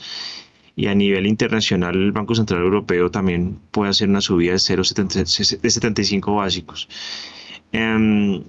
Y 0.74 0.88
a 0.88 0.95
nivel 0.95 1.28
internacional 1.28 1.95
el 1.95 2.13
Banco 2.13 2.34
Central 2.34 2.61
Europeo 2.61 3.11
también 3.11 3.59
puede 3.72 3.89
hacer 3.91 4.07
una 4.07 4.22
subida 4.22 4.53
de 4.53 4.57
0,75 4.57 6.36
básicos. 6.36 6.88
Em, 7.74 8.41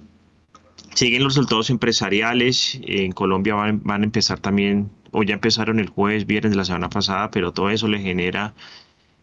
Siguen 0.93 1.23
los 1.23 1.33
resultados 1.33 1.69
empresariales. 1.69 2.79
En 2.85 3.11
Colombia 3.11 3.55
van, 3.55 3.81
a 3.85 4.03
empezar 4.03 4.39
también, 4.39 4.89
o 5.11 5.23
ya 5.23 5.35
empezaron 5.35 5.79
el 5.79 5.89
jueves, 5.89 6.25
viernes 6.25 6.51
de 6.51 6.57
la 6.57 6.65
semana 6.65 6.89
pasada, 6.89 7.31
pero 7.31 7.51
todo 7.51 7.69
eso 7.69 7.87
le 7.87 7.99
genera 7.99 8.53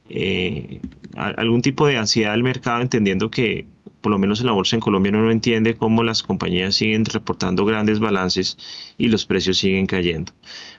eh, 0.08 0.80
algún 1.16 1.62
tipo 1.62 1.86
de 1.86 1.98
ansiedad 1.98 2.32
al 2.32 2.42
mercado, 2.42 2.82
entendiendo 2.82 3.30
que 3.30 3.66
por 4.00 4.10
lo 4.10 4.18
menos 4.18 4.40
en 4.40 4.46
la 4.46 4.52
bolsa 4.52 4.76
en 4.76 4.80
Colombia 4.80 5.12
no 5.12 5.30
entiende 5.30 5.74
cómo 5.74 6.02
las 6.02 6.22
compañías 6.22 6.74
siguen 6.74 7.04
reportando 7.04 7.64
grandes 7.64 7.98
balances 8.00 8.56
y 8.96 9.08
los 9.08 9.26
precios 9.26 9.58
siguen 9.58 9.86
cayendo. 9.86 10.32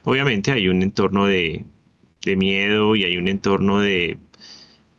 Obviamente 0.03 0.51
hay 0.51 0.67
un 0.67 0.81
entorno 0.81 1.25
de, 1.25 1.65
miedo 2.25 2.95
y 2.95 3.03
hay 3.03 3.17
un 3.17 3.27
entorno 3.27 3.79
de 3.79 4.17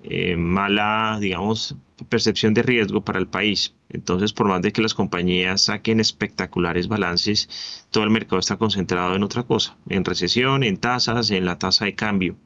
eh, 0.05 0.36
mala, 0.36 1.18
digamos, 1.20 1.76
percepción 2.09 2.55
de 2.55 2.62
riesgo 2.62 3.05
para 3.05 3.18
el 3.18 3.26
país. 3.28 3.74
Entonces, 3.88 4.32
por 4.32 4.48
más 4.48 4.62
de 4.62 4.72
que 4.72 4.82
las 4.82 4.94
compañías 4.94 5.62
saquen 5.62 6.00
espectaculares 6.00 6.88
balances, 6.88 7.48
todo 7.90 8.05
el 8.05 8.11
mercado 8.11 8.38
está 8.40 8.57
concentrado 8.57 9.14
en 9.14 9.22
otra 9.22 9.44
cosa, 9.44 9.76
en 9.88 10.05
recesión, 10.05 10.62
en 10.64 10.76
tasas, 10.78 11.30
en 11.30 11.44
la 11.44 11.59
tasa 11.59 11.84
de 11.84 11.94
cambio. 11.94 12.36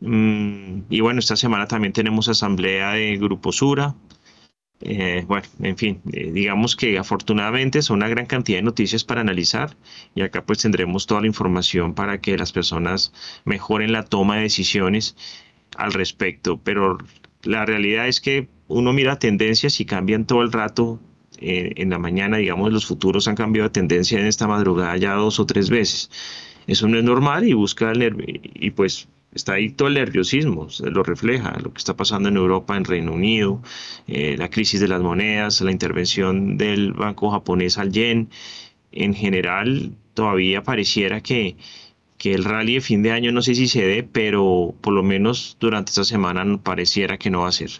Mm, 0.00 0.82
y 0.90 1.00
bueno, 1.00 1.20
esta 1.20 1.36
semana 1.36 1.66
también 1.66 1.92
tenemos 1.92 2.28
asamblea 2.28 2.92
de 2.92 3.16
Grupo 3.16 3.52
Sura. 3.52 3.94
Eh, 4.80 5.24
bueno, 5.26 5.46
en 5.60 5.76
fin, 5.78 6.02
eh, 6.12 6.30
digamos 6.32 6.76
que 6.76 6.98
afortunadamente 6.98 7.80
son 7.80 7.96
una 7.96 8.08
gran 8.08 8.26
cantidad 8.26 8.58
de 8.58 8.62
noticias 8.62 9.04
para 9.04 9.22
analizar 9.22 9.74
y 10.14 10.20
acá 10.20 10.44
pues 10.44 10.58
tendremos 10.60 11.06
toda 11.06 11.22
la 11.22 11.26
información 11.28 11.94
para 11.94 12.20
que 12.20 12.36
las 12.36 12.52
personas 12.52 13.12
mejoren 13.46 13.92
la 13.92 14.04
toma 14.04 14.36
de 14.36 14.42
decisiones 14.42 15.16
al 15.76 15.92
respecto. 15.94 16.60
Pero 16.62 16.98
la 17.46 17.64
realidad 17.64 18.08
es 18.08 18.20
que 18.20 18.48
uno 18.68 18.92
mira 18.92 19.18
tendencias 19.18 19.80
y 19.80 19.84
cambian 19.84 20.26
todo 20.26 20.42
el 20.42 20.52
rato. 20.52 21.00
Eh, 21.38 21.74
en 21.76 21.90
la 21.90 21.98
mañana, 21.98 22.38
digamos, 22.38 22.72
los 22.72 22.86
futuros 22.86 23.28
han 23.28 23.34
cambiado 23.34 23.68
de 23.68 23.72
tendencia 23.72 24.18
en 24.18 24.26
esta 24.26 24.48
madrugada 24.48 24.96
ya 24.96 25.12
dos 25.14 25.38
o 25.38 25.46
tres 25.46 25.68
veces. 25.68 26.10
Eso 26.66 26.88
no 26.88 26.98
es 26.98 27.04
normal 27.04 27.46
y 27.46 27.52
busca 27.52 27.92
el 27.92 28.40
y 28.54 28.70
pues 28.70 29.08
está 29.36 29.54
ahí 29.54 29.70
todo 29.70 29.88
el 29.88 29.94
nerviosismo, 29.94 30.70
se 30.70 30.90
lo 30.90 31.02
refleja 31.02 31.56
lo 31.62 31.72
que 31.72 31.78
está 31.78 31.94
pasando 31.94 32.28
en 32.28 32.36
Europa, 32.36 32.76
en 32.76 32.84
Reino 32.84 33.12
Unido, 33.12 33.62
eh, 34.08 34.34
la 34.38 34.48
crisis 34.48 34.80
de 34.80 34.88
las 34.88 35.02
monedas, 35.02 35.60
la 35.60 35.70
intervención 35.70 36.56
del 36.56 36.92
banco 36.92 37.30
japonés 37.30 37.78
al 37.78 37.92
yen. 37.92 38.30
En 38.92 39.14
general, 39.14 39.92
todavía 40.14 40.62
pareciera 40.62 41.20
que, 41.20 41.56
que 42.18 42.34
el 42.34 42.44
rally 42.44 42.74
de 42.74 42.80
fin 42.80 43.02
de 43.02 43.12
año 43.12 43.32
no 43.32 43.42
sé 43.42 43.54
si 43.54 43.68
se 43.68 43.82
dé, 43.82 44.02
pero 44.02 44.74
por 44.80 44.94
lo 44.94 45.02
menos 45.02 45.56
durante 45.60 45.90
esta 45.90 46.04
semana 46.04 46.44
pareciera 46.62 47.18
que 47.18 47.30
no 47.30 47.42
va 47.42 47.48
a 47.48 47.52
ser. 47.52 47.70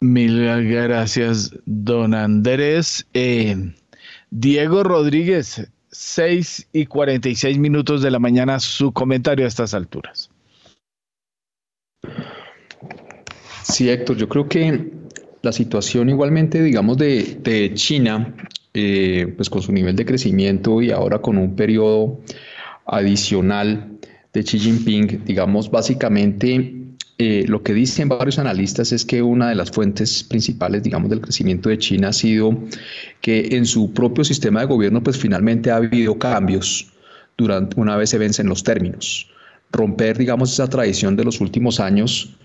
Mil 0.00 0.44
gracias, 0.66 1.52
don 1.66 2.14
Andrés. 2.14 3.06
Eh, 3.14 3.72
Diego 4.30 4.84
Rodríguez, 4.84 5.68
6 5.90 6.68
y 6.72 6.86
46 6.86 7.58
minutos 7.58 8.02
de 8.02 8.10
la 8.10 8.18
mañana, 8.18 8.60
su 8.60 8.92
comentario 8.92 9.44
a 9.44 9.48
estas 9.48 9.74
alturas. 9.74 10.30
Sí, 13.62 13.90
Héctor, 13.90 14.16
yo 14.16 14.28
creo 14.28 14.48
que 14.48 14.92
la 15.42 15.52
situación 15.52 16.08
igualmente, 16.08 16.62
digamos, 16.62 16.96
de, 16.98 17.72
China, 17.74 18.34
eh, 18.80 19.34
pues 19.36 19.50
con 19.50 19.60
su 19.60 19.72
nivel 19.72 19.96
de 19.96 20.06
crecimiento 20.06 20.80
y 20.80 20.92
ahora 20.92 21.18
con 21.18 21.36
un 21.36 21.56
periodo 21.56 22.20
adicional 22.86 23.98
de 24.32 24.44
Xi 24.44 24.56
Jinping, 24.56 25.24
digamos, 25.24 25.68
básicamente 25.68 26.76
eh, 27.18 27.44
lo 27.48 27.64
que 27.64 27.74
dicen 27.74 28.08
varios 28.08 28.38
analistas 28.38 28.92
es 28.92 29.04
que 29.04 29.20
una 29.20 29.48
de 29.48 29.56
las 29.56 29.72
fuentes 29.72 30.22
principales, 30.22 30.84
digamos, 30.84 31.10
del 31.10 31.20
crecimiento 31.20 31.70
de 31.70 31.78
China 31.78 32.10
ha 32.10 32.12
sido 32.12 32.56
que 33.20 33.48
en 33.56 33.66
su 33.66 33.92
propio 33.92 34.22
sistema 34.22 34.60
de 34.60 34.66
gobierno, 34.66 35.02
pues 35.02 35.18
finalmente 35.18 35.72
ha 35.72 35.76
habido 35.76 36.16
cambios 36.16 36.92
durante 37.36 37.80
una 37.80 37.96
vez 37.96 38.10
se 38.10 38.18
vencen 38.18 38.46
los 38.46 38.62
términos. 38.62 39.28
Romper, 39.72 40.16
digamos, 40.16 40.52
esa 40.52 40.68
tradición 40.68 41.16
de 41.16 41.24
los 41.24 41.40
últimos 41.40 41.80
años, 41.80 42.36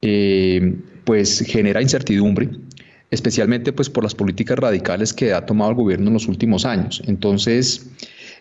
eh, 0.00 0.76
pues 1.04 1.40
genera 1.46 1.82
incertidumbre, 1.82 2.48
especialmente 3.14 3.72
pues 3.72 3.88
por 3.88 4.04
las 4.04 4.14
políticas 4.14 4.58
radicales 4.58 5.12
que 5.12 5.32
ha 5.32 5.46
tomado 5.46 5.70
el 5.70 5.76
gobierno 5.76 6.08
en 6.08 6.14
los 6.14 6.28
últimos 6.28 6.64
años. 6.64 7.02
Entonces, 7.06 7.86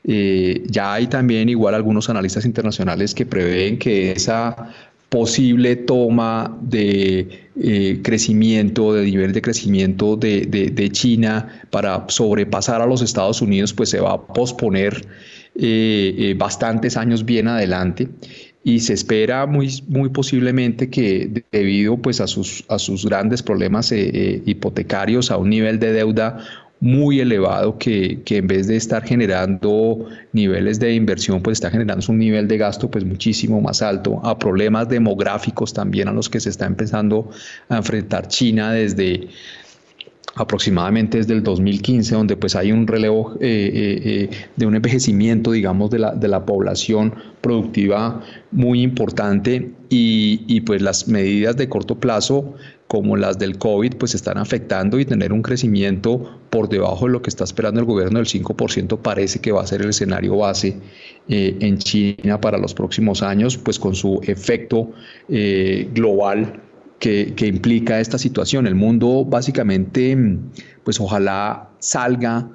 eh, 0.04 0.64
ya 0.68 0.94
hay 0.94 1.08
también 1.08 1.48
igual 1.50 1.76
algunos 1.76 2.10
analistas 2.10 2.46
internacionales 2.46 3.14
que 3.14 3.26
prevén 3.26 3.78
que 3.78 4.12
esa 4.12 4.74
posible 5.10 5.76
toma 5.76 6.58
de 6.62 7.48
eh, 7.62 8.00
crecimiento, 8.04 8.94
de 8.94 9.06
nivel 9.06 9.32
de 9.32 9.42
crecimiento 9.42 10.18
de, 10.18 10.90
China 10.92 11.62
para 11.70 12.06
sobrepasar 12.08 12.82
a 12.82 12.88
los 12.88 13.02
Estados 13.04 13.42
Unidos, 13.42 13.74
pues 13.74 13.90
se 13.90 14.00
va 14.00 14.14
a 14.14 14.22
posponer 14.22 15.06
eh, 15.56 16.34
bastantes 16.36 16.98
años 16.98 17.24
bien 17.26 17.48
adelante 17.48 18.10
y 18.64 18.80
se 18.80 18.94
espera 18.94 19.46
muy, 19.46 19.84
muy 19.88 20.10
posiblemente 20.10 20.90
que 20.90 21.44
debido 21.52 21.98
pues 21.98 22.22
a 22.22 22.28
sus, 22.28 22.64
a 22.70 22.80
sus 22.80 23.06
grandes 23.06 23.44
problemas 23.44 23.92
hipotecarios, 23.92 25.32
a 25.32 25.38
un 25.38 25.50
nivel 25.50 25.80
de 25.80 25.92
deuda 25.92 26.40
muy 26.84 27.22
elevado 27.22 27.78
que, 27.78 28.22
en 28.28 28.48
vez 28.48 28.68
de 28.68 28.76
estar 28.76 29.06
generando 29.06 30.06
niveles 30.34 30.82
de 30.82 30.94
inversión, 30.94 31.42
pues 31.42 31.56
está 31.56 31.72
generando 31.72 32.06
un 32.10 32.20
nivel 32.20 32.46
de 32.50 32.58
gasto 32.58 32.92
pues 32.92 33.06
muchísimo 33.06 33.62
más 33.62 33.82
alto, 33.82 34.20
a 34.26 34.38
problemas 34.38 34.90
demográficos 34.90 35.74
también 35.74 36.10
a 36.10 36.12
los 36.12 36.30
que 36.30 36.42
se 36.42 36.50
está 36.50 36.66
empezando 36.66 37.30
a 37.70 37.78
enfrentar 37.78 38.28
China 38.28 38.74
desde 38.74 39.30
aproximadamente 40.36 41.20
desde 41.20 41.34
el 41.34 41.44
2015, 41.44 42.16
donde 42.16 42.36
pues 42.38 42.56
hay 42.56 42.72
un 42.72 42.88
relevo 42.88 43.34
eh, 43.40 43.72
eh, 43.74 44.02
eh, 44.04 44.30
de 44.56 44.66
un 44.66 44.76
envejecimiento, 44.76 45.52
digamos, 45.52 45.92
de 45.92 46.00
la, 46.00 46.16
de 46.16 46.28
la 46.28 46.46
población 46.46 47.14
productiva 47.42 48.22
muy 48.52 48.82
importante 48.82 49.72
y, 49.90 50.44
y, 50.48 50.62
pues 50.62 50.82
las 50.82 51.08
medidas 51.08 51.56
de 51.56 51.70
corto 51.70 52.00
plazo 52.00 52.56
como 52.88 53.16
las 53.16 53.38
del 53.38 53.58
COVID, 53.58 53.96
pues 53.96 54.16
están 54.16 54.38
afectando 54.38 55.00
y 55.00 55.06
tener 55.06 55.34
un 55.34 55.42
crecimiento 55.42 56.40
por 56.50 56.70
debajo 56.70 57.06
de 57.06 57.12
lo 57.12 57.22
que 57.22 57.30
está 57.30 57.44
esperando 57.44 57.80
el 57.80 57.86
gobierno 57.86 58.20
del 58.20 58.28
5% 58.28 59.00
parece 59.00 59.40
que 59.40 59.52
va 59.52 59.62
a 59.62 59.68
ser 59.68 59.82
el 59.82 59.90
escenario 59.90 60.38
base 60.38 60.78
en 61.28 61.78
China 61.80 62.40
para 62.40 62.60
los 62.60 62.76
próximos 62.76 63.24
años, 63.24 63.58
pues 63.58 63.80
con 63.80 63.96
su 63.96 64.20
efecto 64.24 64.92
global 65.28 66.62
que, 67.00 67.34
implica 67.46 68.00
esta 68.00 68.18
situación. 68.18 68.68
El 68.68 68.76
mundo 68.76 69.26
básicamente, 69.26 70.18
pues 70.84 71.00
ojalá 71.00 71.70
salga 71.80 72.50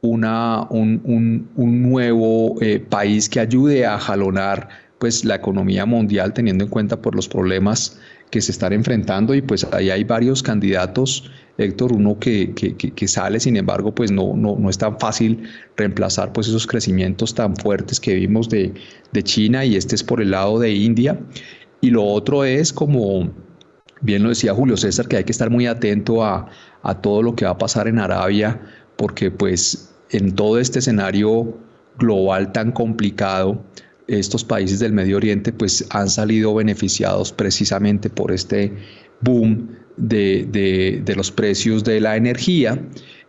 una, 0.00 0.66
un, 0.70 1.48
nuevo 1.56 2.60
eh, 2.60 2.80
país 2.80 3.28
que 3.28 3.40
ayude 3.40 3.86
a 3.86 3.98
jalonar 3.98 4.68
pues 4.98 5.24
la 5.24 5.36
economía 5.36 5.86
mundial 5.86 6.32
teniendo 6.32 6.64
en 6.64 6.70
cuenta 6.70 7.00
por 7.00 7.14
los 7.14 7.28
problemas 7.28 7.98
que 8.30 8.40
se 8.40 8.50
están 8.50 8.72
enfrentando 8.72 9.34
y 9.34 9.42
pues 9.42 9.66
ahí 9.72 9.90
hay 9.90 10.04
varios 10.04 10.42
candidatos, 10.42 11.30
Héctor, 11.58 11.92
uno 11.92 12.18
que, 12.18 12.54
que, 12.54 13.08
sale, 13.08 13.38
sin 13.38 13.56
embargo, 13.56 13.94
pues 13.94 14.10
no, 14.10 14.34
no, 14.34 14.56
no, 14.56 14.70
es 14.70 14.78
tan 14.78 14.98
fácil 14.98 15.42
reemplazar 15.76 16.32
pues 16.32 16.48
esos 16.48 16.66
crecimientos 16.66 17.34
tan 17.34 17.54
fuertes 17.56 18.00
que 18.00 18.14
vimos 18.14 18.48
de, 18.48 18.72
de 19.12 19.22
China 19.22 19.64
y 19.64 19.76
este 19.76 19.96
es 19.96 20.02
por 20.02 20.22
el 20.22 20.30
lado 20.30 20.58
de 20.58 20.72
India. 20.72 21.20
Y 21.82 21.90
lo 21.90 22.04
otro 22.04 22.44
es 22.44 22.72
como 22.72 23.30
bien 24.02 24.22
lo 24.22 24.28
decía 24.28 24.54
Julio 24.54 24.76
César, 24.76 25.08
que 25.08 25.16
hay 25.16 25.24
que 25.24 25.32
estar 25.32 25.50
muy 25.50 25.66
atento 25.66 26.24
a, 26.24 26.48
a, 26.82 27.00
todo 27.00 27.22
lo 27.22 27.34
que 27.34 27.44
va 27.44 27.52
a 27.52 27.58
pasar 27.58 27.88
en 27.88 27.98
Arabia, 27.98 28.60
porque 28.96 29.30
pues 29.30 29.94
en 30.10 30.34
todo 30.34 30.58
este 30.58 30.80
escenario 30.80 31.56
global 31.98 32.52
tan 32.52 32.72
complicado, 32.72 33.62
estos 34.08 34.44
países 34.44 34.80
del 34.80 34.92
Medio 34.92 35.16
Oriente 35.16 35.52
pues 35.52 35.86
han 35.90 36.08
salido 36.08 36.54
beneficiados 36.54 37.32
precisamente 37.32 38.10
por 38.10 38.32
este 38.32 38.72
boom 39.20 39.68
de, 39.96 41.02
los 41.16 41.30
precios 41.30 41.84
de 41.84 42.00
la 42.00 42.16
energía 42.16 42.80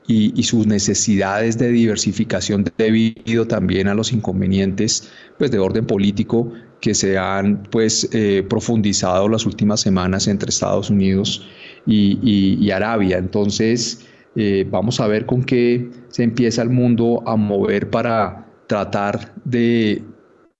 y, 0.07 0.43
sus 0.43 0.67
necesidades 0.67 1.57
de 1.57 1.69
diversificación 1.69 2.65
debido 2.77 3.47
también 3.47 3.87
a 3.87 3.93
los 3.93 4.11
inconvenientes 4.11 5.09
pues, 5.37 5.51
de 5.51 5.59
orden 5.59 5.85
político 5.85 6.51
que 6.83 6.93
se 6.93 7.17
han 7.17 7.63
pues, 7.71 8.09
eh, 8.11 8.45
profundizado 8.49 9.29
las 9.29 9.45
últimas 9.45 9.79
semanas 9.79 10.27
entre 10.27 10.49
Estados 10.49 10.89
Unidos 10.89 11.47
y, 11.87 12.69
Arabia. 12.71 13.17
Entonces, 13.17 14.05
eh, 14.35 14.67
vamos 14.69 14.99
a 14.99 15.07
ver 15.07 15.25
con 15.25 15.45
qué 15.45 15.89
se 16.09 16.23
empieza 16.23 16.61
el 16.61 16.69
mundo 16.69 17.23
a 17.25 17.37
mover 17.37 17.89
para 17.89 18.45
tratar 18.67 19.33
de 19.45 20.03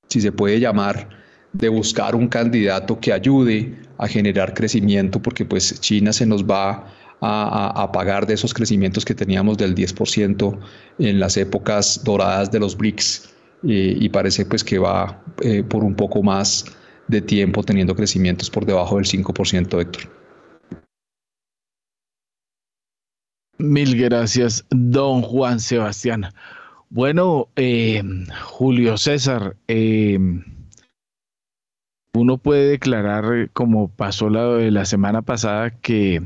si 0.07 0.21
se 0.21 0.31
puede 0.31 0.61
llamar, 0.61 1.09
de 1.51 1.67
buscar 1.67 2.15
un 2.15 2.29
candidato 2.29 3.01
que 3.01 3.11
ayude 3.11 3.75
a 3.97 4.07
generar 4.07 4.53
crecimiento, 4.53 5.21
porque 5.21 5.43
pues 5.43 5.81
China 5.81 6.13
se 6.13 6.25
nos 6.25 6.45
va 6.45 6.87
a, 7.19 7.89
pagar 7.91 8.27
de 8.27 8.35
esos 8.35 8.53
crecimientos 8.53 9.03
que 9.03 9.13
teníamos 9.13 9.57
del 9.57 9.75
10% 9.75 10.57
en 10.99 11.19
las 11.19 11.35
épocas 11.35 12.01
doradas 12.05 12.49
de 12.49 12.61
los 12.61 12.77
BRICS 12.77 13.32
eh, 13.65 13.95
y 13.97 14.09
parece 14.09 14.45
pues 14.45 14.63
que 14.63 14.77
va 14.77 15.23
eh, 15.41 15.63
por 15.63 15.83
un 15.83 15.95
poco 15.95 16.21
más 16.21 16.65
de 17.07 17.21
tiempo 17.21 17.63
teniendo 17.63 17.95
crecimientos 17.95 18.49
por 18.49 18.65
debajo 18.65 18.97
del 18.97 19.05
5%, 19.05 19.81
Héctor. 19.81 20.03
Mil 23.57 23.95
gracias, 23.97 24.65
don 24.69 25.21
Juan 25.21 25.59
Sebastián. 25.61 26.25
Bueno, 26.89 27.47
eh, 27.55 28.03
Julio 28.43 28.97
César, 28.97 29.55
uno 32.13 32.37
puede 32.37 32.69
declarar, 32.69 33.49
como 33.53 33.87
pasó 33.87 34.29
la, 34.29 34.85
semana 34.85 35.21
pasada, 35.21 35.71
que, 35.71 36.21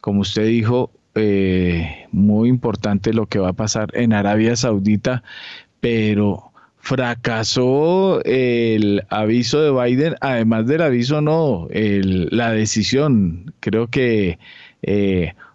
como 0.00 0.22
usted 0.22 0.46
dijo, 0.46 0.90
muy 2.12 2.48
importante 2.48 3.12
lo 3.12 3.26
que 3.26 3.38
va 3.38 3.50
a 3.50 3.52
pasar 3.52 3.90
en 3.94 4.14
Arabia 4.14 4.56
Saudita, 4.56 5.22
pero 5.80 6.49
fracasó 6.80 8.22
el 8.24 9.02
aviso 9.08 9.60
de 9.60 9.70
Biden, 9.84 10.16
además 10.20 10.66
del 10.66 10.82
aviso 10.82 11.20
no, 11.20 11.68
la 11.70 12.52
decisión. 12.52 13.52
Creo 13.60 13.86
que 13.86 14.38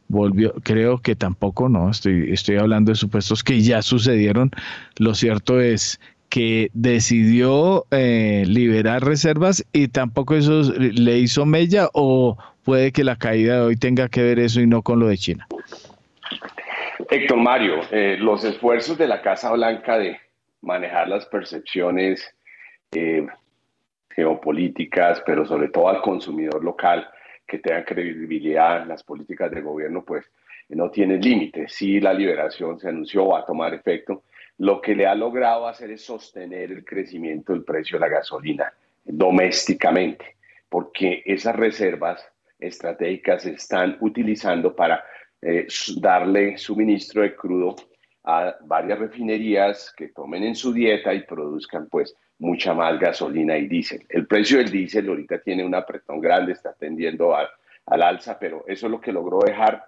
volvió, 0.07 0.53
creo 0.63 0.99
que 0.99 1.15
tampoco, 1.15 1.69
no, 1.69 1.89
estoy, 1.89 2.31
estoy 2.31 2.57
hablando 2.57 2.91
de 2.91 2.95
supuestos 2.95 3.43
que 3.43 3.61
ya 3.61 3.81
sucedieron. 3.81 4.51
Lo 4.97 5.13
cierto 5.15 5.61
es 5.61 5.99
que 6.29 6.69
decidió 6.73 7.85
eh, 7.91 8.43
liberar 8.47 9.03
reservas 9.03 9.65
y 9.71 9.87
tampoco 9.87 10.35
eso 10.35 10.73
le 10.77 11.19
hizo 11.19 11.45
mella 11.45 11.89
o 11.93 12.37
puede 12.63 12.91
que 12.91 13.03
la 13.03 13.15
caída 13.15 13.55
de 13.55 13.61
hoy 13.61 13.77
tenga 13.77 14.09
que 14.09 14.23
ver 14.23 14.39
eso 14.39 14.59
y 14.59 14.67
no 14.67 14.81
con 14.81 14.99
lo 14.99 15.07
de 15.07 15.17
China. 15.17 15.47
Héctor 17.09 17.37
Mario, 17.37 17.75
eh, 17.91 18.17
los 18.19 18.43
esfuerzos 18.43 18.97
de 18.97 19.07
la 19.07 19.21
Casa 19.21 19.51
Blanca 19.51 19.97
de 19.97 20.17
manejar 20.65 21.07
las 21.07 21.25
percepciones 21.27 22.35
eh, 22.91 23.25
geopolíticas, 24.09 25.21
pero 25.25 25.45
sobre 25.45 25.69
todo 25.69 25.89
al 25.89 26.01
consumidor 26.01 26.63
local, 26.63 27.07
que 27.47 27.59
tengan 27.59 27.83
credibilidad 27.83 28.81
en 28.81 28.87
las 28.87 29.03
políticas 29.03 29.51
del 29.51 29.63
gobierno, 29.63 30.03
pues 30.03 30.25
no 30.69 30.89
tiene 30.89 31.17
límite. 31.17 31.67
Si 31.67 31.99
la 31.99 32.13
liberación 32.13 32.79
se 32.79 32.89
anunció, 32.89 33.27
va 33.27 33.39
a 33.39 33.45
tomar 33.45 33.73
efecto. 33.73 34.23
Lo 34.57 34.81
que 34.81 34.95
le 34.95 35.05
ha 35.05 35.13
logrado 35.13 35.67
hacer 35.67 35.91
es 35.91 36.03
sostener 36.03 36.71
el 36.71 36.83
crecimiento 36.83 37.53
del 37.53 37.63
precio 37.63 37.99
de 37.99 38.07
la 38.07 38.15
gasolina 38.15 38.73
domésticamente, 39.03 40.37
porque 40.67 41.21
esas 41.25 41.55
reservas 41.55 42.27
estratégicas 42.57 43.43
se 43.43 43.51
están 43.51 43.97
utilizando 43.99 44.75
para 44.75 45.03
eh, 45.41 45.67
darle 45.97 46.57
suministro 46.57 47.21
de 47.21 47.35
crudo 47.35 47.75
a 48.25 48.55
varias 48.61 48.99
refinerías 48.99 49.93
que 49.95 50.09
tomen 50.09 50.43
en 50.43 50.55
su 50.55 50.73
dieta 50.73 51.13
y 51.13 51.23
produzcan 51.23 51.87
pues 51.89 52.15
mucha 52.39 52.73
más 52.73 52.99
gasolina 52.99 53.57
y 53.57 53.67
diésel. 53.67 54.05
El 54.09 54.27
precio 54.27 54.57
del 54.57 54.71
diésel 54.71 55.07
ahorita 55.07 55.39
tiene 55.39 55.63
un 55.63 55.75
apretón 55.75 56.19
grande, 56.19 56.53
está 56.53 56.73
tendiendo 56.73 57.35
a, 57.35 57.47
al 57.85 58.01
alza, 58.01 58.37
pero 58.39 58.65
eso 58.67 58.87
es 58.87 58.91
lo 58.91 58.99
que 58.99 59.11
logró 59.11 59.39
dejar 59.39 59.85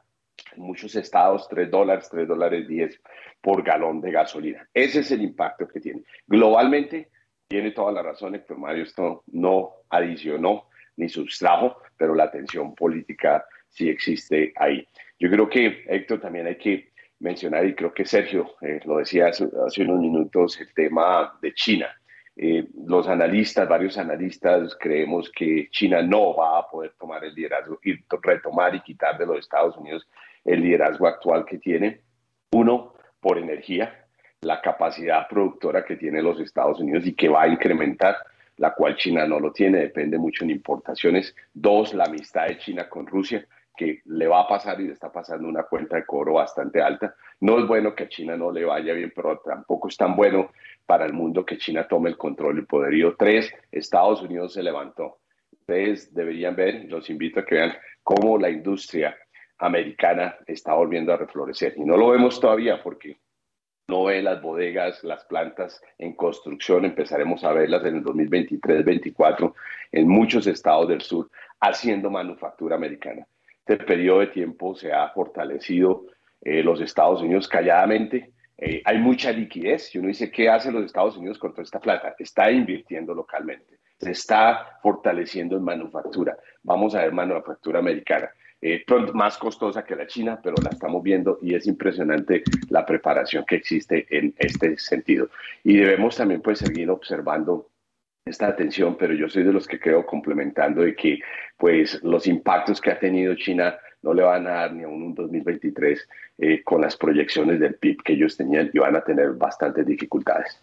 en 0.56 0.64
muchos 0.64 0.96
estados 0.96 1.48
3 1.50 1.70
dólares, 1.70 2.08
3 2.12 2.28
dólares 2.28 2.68
10 2.68 3.02
por 3.42 3.64
galón 3.64 4.02
de 4.02 4.12
gasolina. 4.12 4.68
Ese 4.74 5.00
es 5.00 5.12
el 5.12 5.24
impacto 5.24 5.68
que 5.68 5.80
tiene. 5.80 6.04
Globalmente, 6.28 7.10
tiene 7.48 7.72
toda 7.72 7.92
la 7.92 8.04
razón 8.04 8.36
Héctor 8.36 8.60
Mario, 8.60 8.84
esto 8.84 9.24
no 9.28 9.72
adicionó 9.90 10.66
ni 10.98 11.10
sustrajo, 11.10 11.78
pero 11.96 12.14
la 12.14 12.30
tensión 12.30 12.76
política 12.76 13.46
sí 13.68 13.90
existe 13.90 14.54
ahí. 14.56 14.88
Yo 15.20 15.30
creo 15.30 15.50
que, 15.50 15.84
Héctor, 15.88 16.20
también 16.20 16.48
hay 16.48 16.58
que 16.58 16.87
mencionar, 17.20 17.66
y 17.66 17.74
creo 17.74 17.94
que 17.94 18.06
Sergio 18.06 18.56
eh, 18.62 18.80
lo 18.86 18.98
decía 18.98 19.28
hace, 19.28 19.46
unos 19.82 20.00
minutos, 20.00 20.60
el 20.60 20.74
tema 20.74 21.38
de 21.42 21.54
China. 21.54 21.88
Eh, 22.36 22.68
los 22.86 23.08
analistas, 23.08 23.68
varios 23.68 23.98
analistas, 23.98 24.78
creemos 24.80 25.32
que 25.32 25.70
China 25.72 26.02
no 26.04 26.36
va 26.36 26.60
a 26.60 26.68
poder 26.68 26.94
tomar 27.00 27.24
el 27.24 27.34
liderazgo 27.34 27.80
y 27.84 27.96
retomar 28.22 28.76
y 28.76 28.82
quitar 28.82 29.18
de 29.18 29.26
los 29.26 29.40
Estados 29.40 29.76
Unidos 29.78 30.08
el 30.46 30.62
liderazgo 30.62 31.08
actual 31.08 31.46
que 31.46 31.58
tiene. 31.58 32.02
Uno, 32.52 32.94
por 33.20 33.40
energía, 33.40 34.06
la 34.42 34.62
capacidad 34.62 35.28
productora 35.28 35.84
que 35.84 35.96
tiene 35.96 36.22
los 36.22 36.40
Estados 36.40 36.80
Unidos 36.80 37.08
y 37.08 37.16
que 37.16 37.28
va 37.28 37.44
a 37.44 37.48
incrementar, 37.48 38.18
la 38.58 38.74
cual 38.74 38.96
China 38.96 39.26
no 39.26 39.40
lo 39.40 39.52
tiene, 39.52 39.80
depende 39.80 40.20
mucho 40.20 40.44
en 40.44 40.52
importaciones. 40.52 41.36
Dos, 41.54 41.96
la 41.96 42.04
amistad 42.04 42.48
de 42.48 42.60
China 42.60 42.88
con 42.88 43.08
Rusia 43.08 43.46
que 43.78 44.02
le 44.06 44.28
va 44.28 44.42
a 44.42 44.48
pasar 44.48 44.82
y 44.82 44.88
le 44.88 44.94
está 44.94 45.12
pasando 45.12 45.48
una 45.48 45.64
cuenta 45.64 45.96
de 45.96 46.06
cobro 46.06 46.34
bastante 46.34 46.82
alta. 46.82 47.16
No 47.40 47.60
es 47.60 47.68
bueno 47.68 47.96
que 47.96 48.04
a 48.06 48.10
China 48.10 48.36
no 48.36 48.52
le 48.52 48.66
vaya 48.66 48.94
bien, 48.94 49.14
pero 49.16 49.40
tampoco 49.40 49.88
es 49.88 49.96
tan 49.96 50.16
bueno 50.16 50.52
para 50.86 51.06
el 51.06 51.14
mundo 51.14 51.46
que 51.46 51.58
China 51.58 51.88
tome 51.88 52.10
el 52.10 52.18
control 52.18 52.60
y 52.60 52.64
poderío. 52.64 53.16
Tres, 53.16 53.54
Estados 53.72 54.22
Unidos 54.24 54.54
se 54.54 54.64
levantó. 54.64 55.20
Ustedes 55.52 56.14
deberían 56.14 56.56
ver, 56.56 56.86
los 56.90 57.10
invito 57.10 57.40
a 57.40 57.46
que 57.46 57.56
vean 57.56 57.74
cómo 58.04 58.38
la 58.38 58.50
industria 58.50 59.16
americana 59.60 60.36
está 60.48 60.74
volviendo 60.74 61.14
a 61.14 61.18
reflorecer. 61.18 61.76
Y 61.78 61.86
no 61.86 61.96
lo 61.98 62.10
vemos 62.10 62.40
todavía 62.40 62.82
porque 62.82 63.18
no 63.88 64.06
ve 64.06 64.22
las 64.24 64.42
bodegas, 64.42 65.04
las 65.04 65.24
plantas 65.26 65.82
en 66.00 66.16
construcción, 66.16 66.84
empezaremos 66.84 67.44
a 67.44 67.54
verlas 67.54 67.86
en 67.86 67.98
el 67.98 68.04
2023-2024 68.04 69.54
en 69.92 70.08
muchos 70.08 70.48
estados 70.48 70.90
del 70.90 71.02
sur 71.02 71.30
haciendo 71.60 72.10
manufactura 72.10 72.76
americana 72.76 73.26
este 73.68 73.84
periodo 73.84 74.22
de 74.22 74.28
tiempo 74.28 74.76
se 74.76 74.94
ha 74.94 75.10
fortalecido 75.10 76.06
eh, 76.42 76.64
los 76.64 76.80
Estados 76.80 77.22
Unidos 77.22 77.50
calladamente. 77.50 78.32
Eh, 78.58 78.82
hay 78.86 78.98
mucha 78.98 79.30
liquidez 79.32 79.94
y 79.94 79.98
uno 79.98 80.08
dice, 80.08 80.32
¿qué 80.32 80.50
hace 80.50 80.72
los 80.72 80.86
Estados 80.86 81.18
Unidos 81.18 81.38
con 81.38 81.52
toda 81.52 81.64
esta 81.64 81.82
plata? 81.82 82.16
Está 82.18 82.50
invirtiendo 82.50 83.14
localmente, 83.14 83.80
se 84.00 84.12
está 84.12 84.80
fortaleciendo 84.82 85.58
en 85.58 85.64
manufactura. 85.64 86.38
Vamos 86.64 86.96
a 86.96 87.02
ver 87.02 87.12
manufactura 87.12 87.80
americana. 87.80 88.30
Eh, 88.62 88.86
más 89.14 89.38
costosa 89.38 89.84
que 89.84 89.98
la 89.98 90.08
China, 90.08 90.40
pero 90.42 90.56
la 90.64 90.70
estamos 90.70 91.04
viendo 91.04 91.38
y 91.42 91.54
es 91.54 91.68
impresionante 91.68 92.44
la 92.70 92.86
preparación 92.86 93.44
que 93.46 93.58
existe 93.58 94.08
en 94.10 94.34
este 94.38 94.78
sentido. 94.78 95.30
Y 95.66 95.76
debemos 95.76 96.16
también 96.16 96.42
pues 96.42 96.60
seguir 96.60 96.90
observando 96.90 97.68
esta 98.28 98.48
atención, 98.48 98.98
pero 98.98 99.14
yo 99.14 99.30
soy 99.30 99.44
de 99.44 99.54
los 99.54 99.68
que 99.68 99.80
creo 99.80 100.06
complementando 100.06 100.82
de 100.82 100.96
que 100.96 101.20
pues 101.58 102.02
los 102.04 102.28
impactos 102.28 102.82
que 102.82 102.92
ha 102.92 103.00
tenido 103.00 103.36
China 103.36 103.76
no 104.02 104.14
le 104.14 104.24
van 104.24 104.48
a 104.48 104.52
dar 104.52 104.74
ni 104.74 104.84
aún 104.84 105.04
un 105.04 105.16
2023 105.16 106.08
eh, 106.38 106.64
con 106.64 106.82
las 106.82 106.96
proyecciones 106.96 107.60
del 107.60 107.76
PIB 107.76 108.04
que 108.04 108.14
ellos 108.14 108.38
tenían 108.38 108.70
y 108.74 108.80
van 108.80 108.96
a 108.96 109.02
tener 109.02 109.32
bastantes 109.34 109.86
dificultades. 109.86 110.62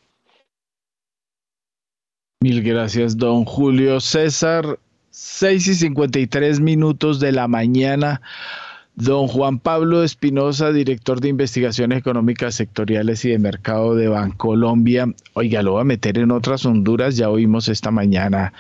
Mil 2.43 2.63
gracias, 2.63 3.17
don 3.17 3.45
Julio 3.45 4.01
César. 4.01 4.79
6 5.17 5.69
y 5.69 5.75
53 5.75 6.59
minutos 6.59 7.21
de 7.21 7.31
la 7.31 7.47
mañana. 7.47 8.21
Don 8.97 9.27
Juan 9.27 9.59
Pablo 9.59 10.05
Espinosa, 10.05 10.73
director 10.73 11.21
de 11.21 11.29
investigaciones 11.29 11.99
económicas 11.99 12.55
sectoriales 12.55 13.25
y 13.25 13.31
de 13.31 13.39
mercado 13.41 13.97
de 13.97 14.07
Bancolombia. 14.07 15.13
Oiga, 15.33 15.63
lo 15.63 15.75
va 15.75 15.81
a 15.81 15.85
meter 15.85 16.19
en 16.19 16.31
otras 16.31 16.65
Honduras, 16.65 17.17
ya 17.17 17.29
oímos 17.29 17.69
esta 17.69 17.91
mañana. 17.91 18.53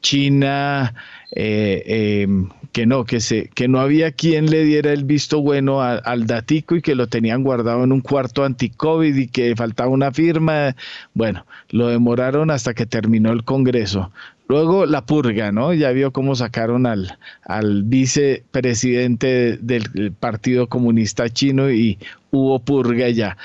China, 0.00 0.94
eh, 1.32 2.22
em, 2.22 2.48
que 2.74 2.86
no, 2.86 3.04
que, 3.04 3.20
se, 3.20 3.50
que 3.54 3.68
no 3.68 3.80
había 3.80 4.10
quien 4.10 4.50
le 4.50 4.64
diera 4.64 4.92
el 4.92 5.04
visto 5.04 5.40
bueno 5.40 5.80
al 5.80 6.26
datico 6.26 6.74
y 6.74 6.82
que 6.82 6.96
lo 6.96 7.06
tenían 7.06 7.44
guardado 7.44 7.84
en 7.84 7.92
un 7.92 8.00
cuarto 8.00 8.44
anti-COVID 8.44 9.14
y 9.14 9.28
que 9.28 9.54
faltaba 9.54 9.90
una 9.90 10.10
firma. 10.10 10.74
Bueno, 11.14 11.46
lo 11.70 11.86
demoraron 11.86 12.50
hasta 12.50 12.74
que 12.74 12.84
terminó 12.84 13.30
el 13.30 13.44
Congreso. 13.44 14.10
Luego 14.48 14.86
la 14.86 15.06
purga, 15.06 15.52
¿no? 15.52 15.72
Ya 15.72 15.92
vio 15.92 16.10
cómo 16.10 16.34
sacaron 16.34 16.86
al, 16.86 17.16
al 17.44 17.84
vicepresidente 17.84 19.56
del 19.56 20.12
Partido 20.12 20.68
Comunista 20.68 21.30
Chino 21.30 21.70
y 21.70 22.00
hubo 22.32 22.58
purga 22.58 23.08
ya. 23.08 23.36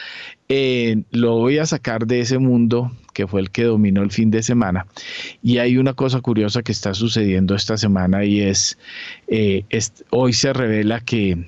Eh, 0.49 1.03
lo 1.11 1.35
voy 1.35 1.59
a 1.59 1.67
sacar 1.67 2.07
de 2.07 2.21
ese 2.21 2.39
mundo 2.39 2.91
que 3.19 3.27
fue 3.27 3.41
el 3.41 3.51
que 3.51 3.65
dominó 3.65 4.01
el 4.01 4.11
fin 4.11 4.31
de 4.31 4.41
semana. 4.41 4.85
Y 5.43 5.57
hay 5.57 5.77
una 5.77 5.93
cosa 5.93 6.21
curiosa 6.21 6.63
que 6.63 6.71
está 6.71 6.93
sucediendo 6.93 7.53
esta 7.53 7.75
semana 7.75 8.23
y 8.23 8.39
es, 8.39 8.77
eh, 9.27 9.65
hoy 10.09 10.31
se 10.31 10.53
revela 10.53 11.01
que 11.01 11.45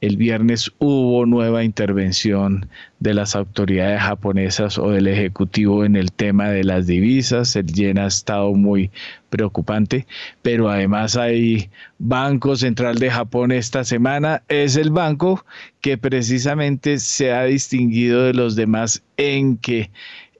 el 0.00 0.16
viernes 0.16 0.72
hubo 0.78 1.26
nueva 1.26 1.62
intervención 1.62 2.70
de 3.00 3.12
las 3.12 3.36
autoridades 3.36 4.00
japonesas 4.00 4.78
o 4.78 4.90
del 4.90 5.08
Ejecutivo 5.08 5.84
en 5.84 5.94
el 5.94 6.10
tema 6.10 6.48
de 6.48 6.64
las 6.64 6.86
divisas. 6.86 7.54
El 7.54 7.66
yen 7.66 7.98
ha 7.98 8.06
estado 8.06 8.54
muy 8.54 8.90
preocupante, 9.28 10.06
pero 10.40 10.70
además 10.70 11.18
hay 11.18 11.68
Banco 11.98 12.56
Central 12.56 12.96
de 12.96 13.10
Japón 13.10 13.52
esta 13.52 13.84
semana. 13.84 14.42
Es 14.48 14.76
el 14.76 14.90
banco 14.90 15.44
que 15.82 15.98
precisamente 15.98 16.98
se 16.98 17.32
ha 17.34 17.44
distinguido 17.44 18.22
de 18.22 18.32
los 18.32 18.56
demás 18.56 19.02
en 19.18 19.58
que 19.58 19.90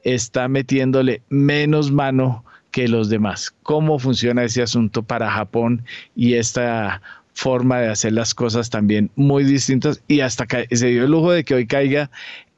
está 0.04 0.48
metiéndole 0.48 1.22
menos 1.28 1.90
mano 1.90 2.44
que 2.70 2.88
los 2.88 3.08
demás. 3.08 3.54
¿Cómo 3.62 3.98
funciona 3.98 4.44
ese 4.44 4.62
asunto 4.62 5.02
para 5.02 5.30
Japón 5.30 5.84
y 6.14 6.34
esta 6.34 7.02
forma 7.32 7.80
de 7.80 7.88
hacer 7.88 8.12
las 8.12 8.34
cosas 8.34 8.70
también 8.70 9.10
muy 9.16 9.44
distintas 9.44 10.02
y 10.08 10.20
hasta 10.20 10.46
se 10.70 10.86
dio 10.86 11.04
el 11.04 11.10
lujo 11.10 11.32
de 11.32 11.44
que 11.44 11.54
hoy 11.54 11.66
caiga 11.66 12.10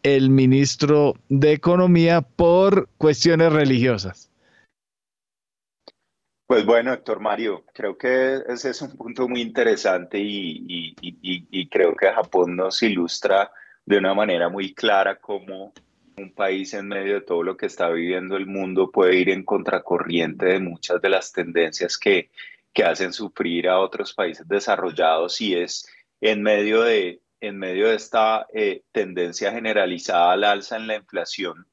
el 0.03 0.30
ministro 0.30 1.14
de 1.28 1.53
Economía 1.53 2.22
por 2.22 2.88
cuestiones 2.99 3.53
religiosas. 3.53 4.28
Pues 6.47 6.66
bueno, 6.66 6.93
Héctor 6.93 7.20
Mario, 7.20 7.64
creo 7.72 7.97
que 7.97 8.40
ese 8.49 8.70
es 8.70 8.82
un 8.82 8.97
punto 8.97 9.28
muy 9.28 9.40
interesante 9.40 10.18
y 10.20 11.68
creo 11.70 11.95
que 11.97 12.12
Japón 12.12 12.57
nos 12.57 12.82
ilustra 12.82 13.51
de 13.86 13.99
una 13.99 14.12
manera 14.12 14.49
muy 14.49 14.74
clara 14.74 15.16
cómo 15.16 15.72
un 16.23 16.35
país 16.35 16.75
en 16.75 16.89
medio 16.89 17.14
de 17.14 17.20
todo 17.20 17.43
lo 17.43 17.57
que 17.57 17.66
está 17.66 17.89
viviendo 17.91 18.37
el 18.37 18.47
mundo 18.47 18.91
puede 18.91 19.16
ir 19.16 19.31
en 19.31 19.45
contracorriente 19.45 20.47
de 20.47 20.61
muchas 20.61 21.01
de 21.03 21.09
las 21.09 21.33
tendencias 21.33 21.99
que, 21.99 22.31
que 22.73 22.85
hacen 22.85 23.12
sufrir 23.12 23.68
a 23.68 23.79
otros 23.79 24.14
países 24.14 24.47
desarrollados 24.49 25.41
y 25.41 25.55
es 25.55 25.87
en 26.20 26.43
medio 26.43 26.83
de, 26.83 27.20
en 27.41 27.59
medio 27.59 27.89
de 27.89 27.97
esta 27.97 28.47
eh, 28.55 28.83
tendencia 28.93 29.53
generalizada 29.53 30.33
al 30.33 30.45
alza 30.45 30.77
en 30.77 30.87
la 30.87 30.97
inflación 30.97 31.66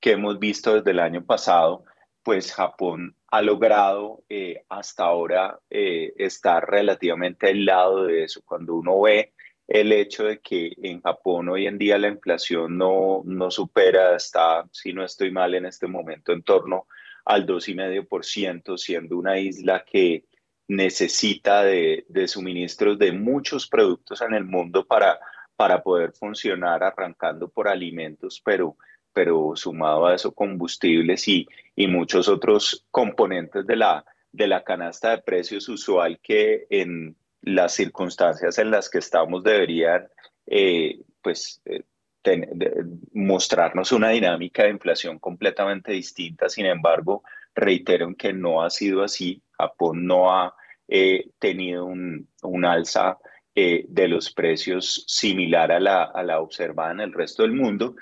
que 0.00 0.12
hemos 0.12 0.38
visto 0.38 0.74
desde 0.74 0.92
el 0.92 1.00
año 1.00 1.24
pasado, 1.24 1.84
pues 2.22 2.52
Japón 2.52 3.16
ha 3.28 3.42
logrado 3.42 4.22
eh, 4.28 4.64
hasta 4.68 5.04
ahora 5.04 5.58
eh, 5.68 6.12
estar 6.16 6.68
relativamente 6.68 7.48
aislado 7.48 8.04
de 8.04 8.24
eso. 8.24 8.40
Cuando 8.44 8.74
uno 8.74 9.00
ve 9.00 9.32
el 9.68 9.92
hecho 9.92 10.24
de 10.24 10.40
que 10.40 10.72
en 10.82 11.00
Japón 11.02 11.48
hoy 11.48 11.66
en 11.66 11.78
día 11.78 11.98
la 11.98 12.08
inflación 12.08 12.78
no, 12.78 13.22
no 13.24 13.50
supera, 13.50 14.16
está, 14.16 14.64
si 14.70 14.92
no 14.92 15.04
estoy 15.04 15.30
mal 15.30 15.54
en 15.54 15.66
este 15.66 15.86
momento, 15.86 16.32
en 16.32 16.42
torno 16.42 16.86
al 17.24 17.46
2,5%, 17.46 18.78
siendo 18.78 19.18
una 19.18 19.38
isla 19.38 19.84
que 19.84 20.24
necesita 20.68 21.64
de, 21.64 22.04
suministros 22.26 22.98
de 22.98 23.12
muchos 23.12 23.68
productos 23.68 24.20
en 24.22 24.34
el 24.34 24.44
mundo 24.44 24.86
para, 24.86 25.18
para 25.56 25.82
poder 25.82 26.12
funcionar, 26.12 26.84
arrancando 26.84 27.48
por 27.48 27.68
alimentos, 27.68 28.40
pero, 28.44 28.76
pero 29.12 29.52
sumado 29.56 30.06
a 30.06 30.14
eso 30.14 30.32
combustibles 30.32 31.26
y, 31.26 31.46
y 31.74 31.88
muchos 31.88 32.28
otros 32.28 32.86
componentes 32.90 33.66
de 33.66 33.76
la, 33.76 34.04
de 34.30 34.46
la 34.46 34.62
canasta 34.62 35.10
de 35.10 35.18
precios 35.18 35.68
usual 35.68 36.20
que 36.22 36.66
en 36.70 37.16
las 37.46 37.74
circunstancias 37.74 38.58
en 38.58 38.70
las 38.70 38.90
que 38.90 38.98
estamos 38.98 39.42
deberían 39.42 40.08
eh, 40.46 41.00
pues, 41.22 41.62
eh, 41.64 41.84
mostrarnos 43.12 43.92
una 43.92 44.10
dinámica 44.10 44.64
de 44.64 44.70
inflación 44.70 45.20
completamente 45.20 45.92
distinta. 45.92 46.48
Sin 46.48 46.66
embargo, 46.66 47.22
reitero 47.54 48.12
que 48.16 48.32
no 48.32 48.62
ha 48.62 48.70
sido 48.70 49.04
así. 49.04 49.40
Japón 49.52 50.06
no 50.06 50.32
ha 50.32 50.54
eh, 50.88 51.30
tenido 51.38 51.84
un, 51.84 52.64
alza 52.64 53.18
eh, 53.54 53.86
de 53.88 54.08
los 54.08 54.32
precios 54.32 55.04
similar 55.06 55.70
a 55.70 55.78
la, 55.78 56.02
a 56.02 56.22
la, 56.24 56.40
observada 56.40 56.90
en 56.90 57.00
el 57.00 57.12
resto 57.12 57.44
del 57.44 57.52
mundo. 57.52 57.94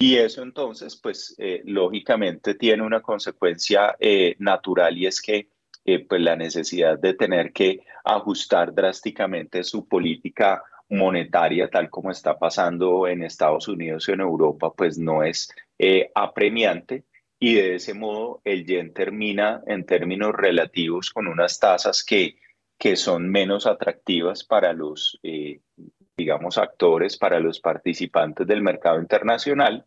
Y 0.00 0.16
eso 0.16 0.42
entonces, 0.42 0.96
pues 0.96 1.36
lógicamente 1.64 2.54
tiene 2.54 2.84
una 2.84 3.02
consecuencia 3.02 3.96
natural 4.38 4.96
y 4.96 5.06
es 5.06 5.20
que 5.20 5.48
eh, 5.84 6.04
pues 6.06 6.20
la 6.20 6.36
necesidad 6.36 6.98
de 6.98 7.14
tener 7.14 7.52
que 7.52 7.80
ajustar 8.04 8.74
drásticamente 8.74 9.64
su 9.64 9.86
política 9.88 10.62
monetaria 10.90 11.68
tal 11.68 11.90
como 11.90 12.10
está 12.10 12.38
pasando 12.38 13.06
en 13.06 13.22
Estados 13.22 13.68
Unidos 13.68 14.08
y 14.08 14.12
en 14.12 14.20
Europa, 14.20 14.72
pues 14.74 14.98
no 14.98 15.22
es 15.22 15.50
eh, 15.78 16.10
apremiante. 16.14 17.04
Y 17.40 17.54
de 17.54 17.76
ese 17.76 17.94
modo 17.94 18.40
el 18.44 18.66
yen 18.66 18.92
termina 18.92 19.62
en 19.66 19.84
términos 19.84 20.32
relativos 20.34 21.10
con 21.10 21.28
unas 21.28 21.58
tasas 21.60 22.02
que, 22.02 22.36
que 22.78 22.96
son 22.96 23.28
menos 23.28 23.66
atractivas 23.66 24.44
para 24.44 24.72
los, 24.72 25.20
eh, 25.22 25.60
digamos, 26.16 26.58
actores, 26.58 27.16
para 27.16 27.38
los 27.38 27.60
participantes 27.60 28.46
del 28.46 28.62
mercado 28.62 29.00
internacional 29.00 29.84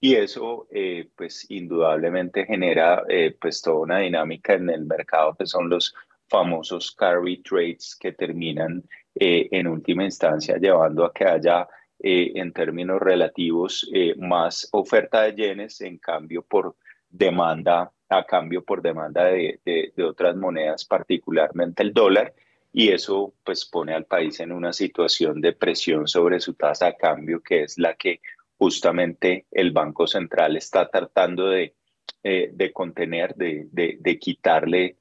y 0.00 0.14
eso 0.14 0.66
eh, 0.70 1.08
pues 1.14 1.50
indudablemente 1.50 2.46
genera 2.46 3.04
pues 3.40 3.60
toda 3.60 3.80
una 3.80 3.98
dinámica 3.98 4.54
en 4.54 4.70
el 4.70 4.86
mercado 4.86 5.34
que 5.38 5.46
son 5.46 5.68
los 5.68 5.94
famosos 6.30 6.92
carry 6.92 7.42
trades 7.42 7.96
que 7.96 8.12
terminan 8.12 8.84
eh, 9.14 9.48
en 9.50 9.66
última 9.66 10.04
instancia 10.04 10.56
llevando 10.56 11.04
a 11.04 11.12
que 11.12 11.24
haya 11.24 11.68
eh, 11.98 12.32
en 12.36 12.52
términos 12.52 13.00
relativos 13.00 13.90
eh, 13.92 14.14
más 14.16 14.68
oferta 14.70 15.22
de 15.22 15.34
yenes 15.34 15.80
en 15.80 15.98
cambio 15.98 16.42
por 16.42 16.76
demanda 17.08 17.92
a 18.08 18.24
cambio 18.24 18.64
por 18.64 18.80
demanda 18.80 19.24
de, 19.24 19.60
de, 19.64 20.04
otras 20.04 20.36
monedas 20.36 20.84
particularmente 20.84 21.82
el 21.82 21.92
dólar 21.92 22.32
y 22.72 22.90
eso 22.90 23.34
pues 23.44 23.64
pone 23.64 23.92
al 23.92 24.04
país 24.04 24.38
en 24.38 24.52
una 24.52 24.72
situación 24.72 25.40
de 25.40 25.52
presión 25.52 26.06
sobre 26.06 26.38
su 26.38 26.54
tasa 26.54 26.86
de 26.86 26.96
cambio 26.96 27.42
que 27.42 27.64
es 27.64 27.76
la 27.78 27.94
que 27.94 28.20
justamente 28.60 29.46
el 29.50 29.72
Banco 29.72 30.06
Central 30.06 30.56
está 30.56 30.88
tratando 30.88 31.48
de, 31.48 31.74
de 32.22 32.72
contener, 32.72 33.34
de, 33.34 33.66
de 33.72 34.18
quitarle 34.20 34.98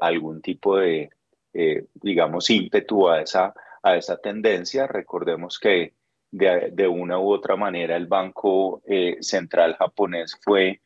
algún 0.00 0.40
tipo 0.42 0.76
de, 0.76 1.10
eh, 1.52 1.86
digamos, 1.94 2.48
ímpetu 2.50 3.08
a 3.08 3.22
esa, 3.22 3.54
a 3.82 3.96
esa 3.96 4.16
tendencia. 4.18 4.86
Recordemos 4.86 5.58
que 5.58 5.94
de, 6.30 6.86
una 6.86 7.18
u 7.18 7.32
otra 7.32 7.56
manera 7.56 7.96
el 7.96 8.06
Banco 8.06 8.82
eh, 8.86 9.16
Central 9.20 9.74
japonés 9.74 10.38
fue, 10.42 10.80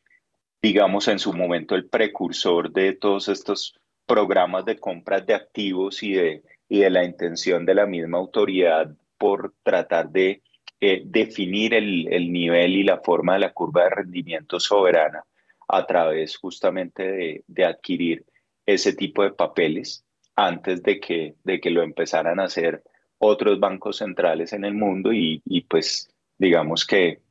digamos, 0.61 1.07
en 1.07 1.19
su 1.19 1.33
momento 1.33 1.75
el 1.75 1.87
precursor 1.87 2.71
de 2.71 2.93
todos 2.93 3.29
estos 3.29 3.79
programas 4.07 4.65
de 4.65 4.79
compras 4.79 5.25
de 5.25 5.35
activos 5.35 6.01
y 6.01 6.13
de, 6.13 6.43
y 6.67 6.79
de 6.79 6.89
la 6.89 7.03
intención 7.03 7.65
de 7.65 7.75
la 7.75 7.85
misma 7.85 8.17
autoridad 8.17 8.91
por 9.17 9.53
tratar 9.63 10.09
de 10.09 10.41
definir 10.79 11.73
el, 11.73 12.07
el, 12.11 12.31
nivel 12.31 12.75
y 12.75 12.83
la 12.83 12.99
forma 12.99 13.33
de 13.33 13.39
la 13.39 13.53
curva 13.53 13.85
de 13.85 13.89
rendimiento 13.89 14.59
soberana 14.59 15.23
a 15.67 15.85
través 15.85 16.37
justamente 16.37 17.03
de, 17.03 17.43
de 17.47 17.65
adquirir 17.65 18.25
ese 18.65 18.93
tipo 18.93 19.23
de 19.23 19.31
papeles 19.31 20.03
antes 20.35 20.83
de 20.83 20.99
que, 20.99 21.35
de 21.43 21.59
que 21.59 21.69
lo 21.69 21.81
empezaran 21.81 22.39
a 22.39 22.45
hacer 22.45 22.83
otros 23.17 23.59
bancos 23.59 23.97
centrales 23.97 24.53
en 24.53 24.65
el 24.65 24.73
mundo 24.73 25.11
y, 25.13 25.41
pues 25.69 26.09
digamos 26.37 26.85
que, 26.85 27.21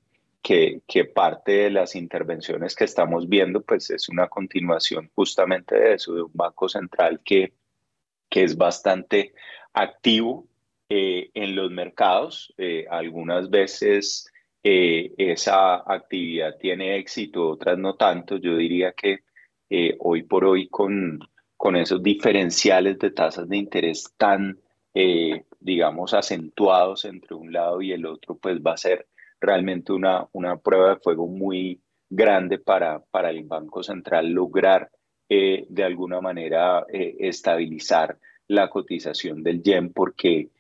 que, 0.43 0.81
que, 0.87 1.05
parte 1.05 1.53
de 1.53 1.71
las 1.71 1.95
intervenciones 1.95 2.75
que 2.75 2.85
estamos 2.85 3.29
viendo 3.29 3.61
pues 3.63 3.91
es 3.91 4.09
una 4.09 4.29
continuación 4.29 5.11
justamente 5.15 5.75
de 5.77 5.95
eso, 5.95 6.15
de 6.15 6.23
un 6.23 6.33
banco 6.33 6.69
central 6.69 7.21
que, 7.25 7.53
que 8.31 8.43
es 8.43 8.57
bastante 8.57 9.35
activo 9.73 10.47
eh, 10.97 11.33
en 11.35 11.57
los 11.57 11.73
mercados. 11.73 12.55
Eh, 12.57 12.87
algunas 12.89 13.51
veces 13.51 14.31
eh, 14.63 15.13
esa 15.19 15.83
actividad 15.93 16.57
tiene 16.57 16.99
éxito, 16.99 17.49
otras 17.49 17.77
no 17.79 17.97
tanto. 17.97 18.37
Yo 18.37 18.57
diría 18.57 18.93
que 18.93 19.25
hoy 19.99 20.23
por 20.23 20.45
hoy 20.45 20.69
con, 20.69 21.19
con 21.57 21.75
esos 21.75 22.01
diferenciales 22.01 22.97
de 23.01 23.11
tasas 23.11 23.49
de 23.49 23.57
interés 23.57 24.15
tan, 24.17 24.61
digamos, 25.59 26.15
acentuados 26.15 27.05
entre 27.07 27.35
un 27.35 27.53
lado 27.53 27.83
y 27.83 27.91
el 27.91 28.07
otro, 28.07 28.37
pues 28.37 28.61
va 28.61 28.75
a 28.75 28.77
ser 28.77 29.09
realmente 29.41 29.93
una, 29.93 30.29
una 30.31 30.59
prueba 30.59 30.91
de 30.91 31.01
fuego 31.01 31.27
muy 31.27 31.81
grande 32.09 32.61
para, 32.61 33.01
para 33.11 33.31
el 33.31 33.43
Banco 33.43 33.83
Central 33.83 34.31
lograr 34.31 34.93
de 35.29 35.83
alguna 35.85 36.21
manera 36.21 36.87
estabilizar 36.89 38.17
la 38.47 38.71
cotización 38.71 39.43
del 39.43 39.61
yen 39.61 39.93
porque 39.93 40.51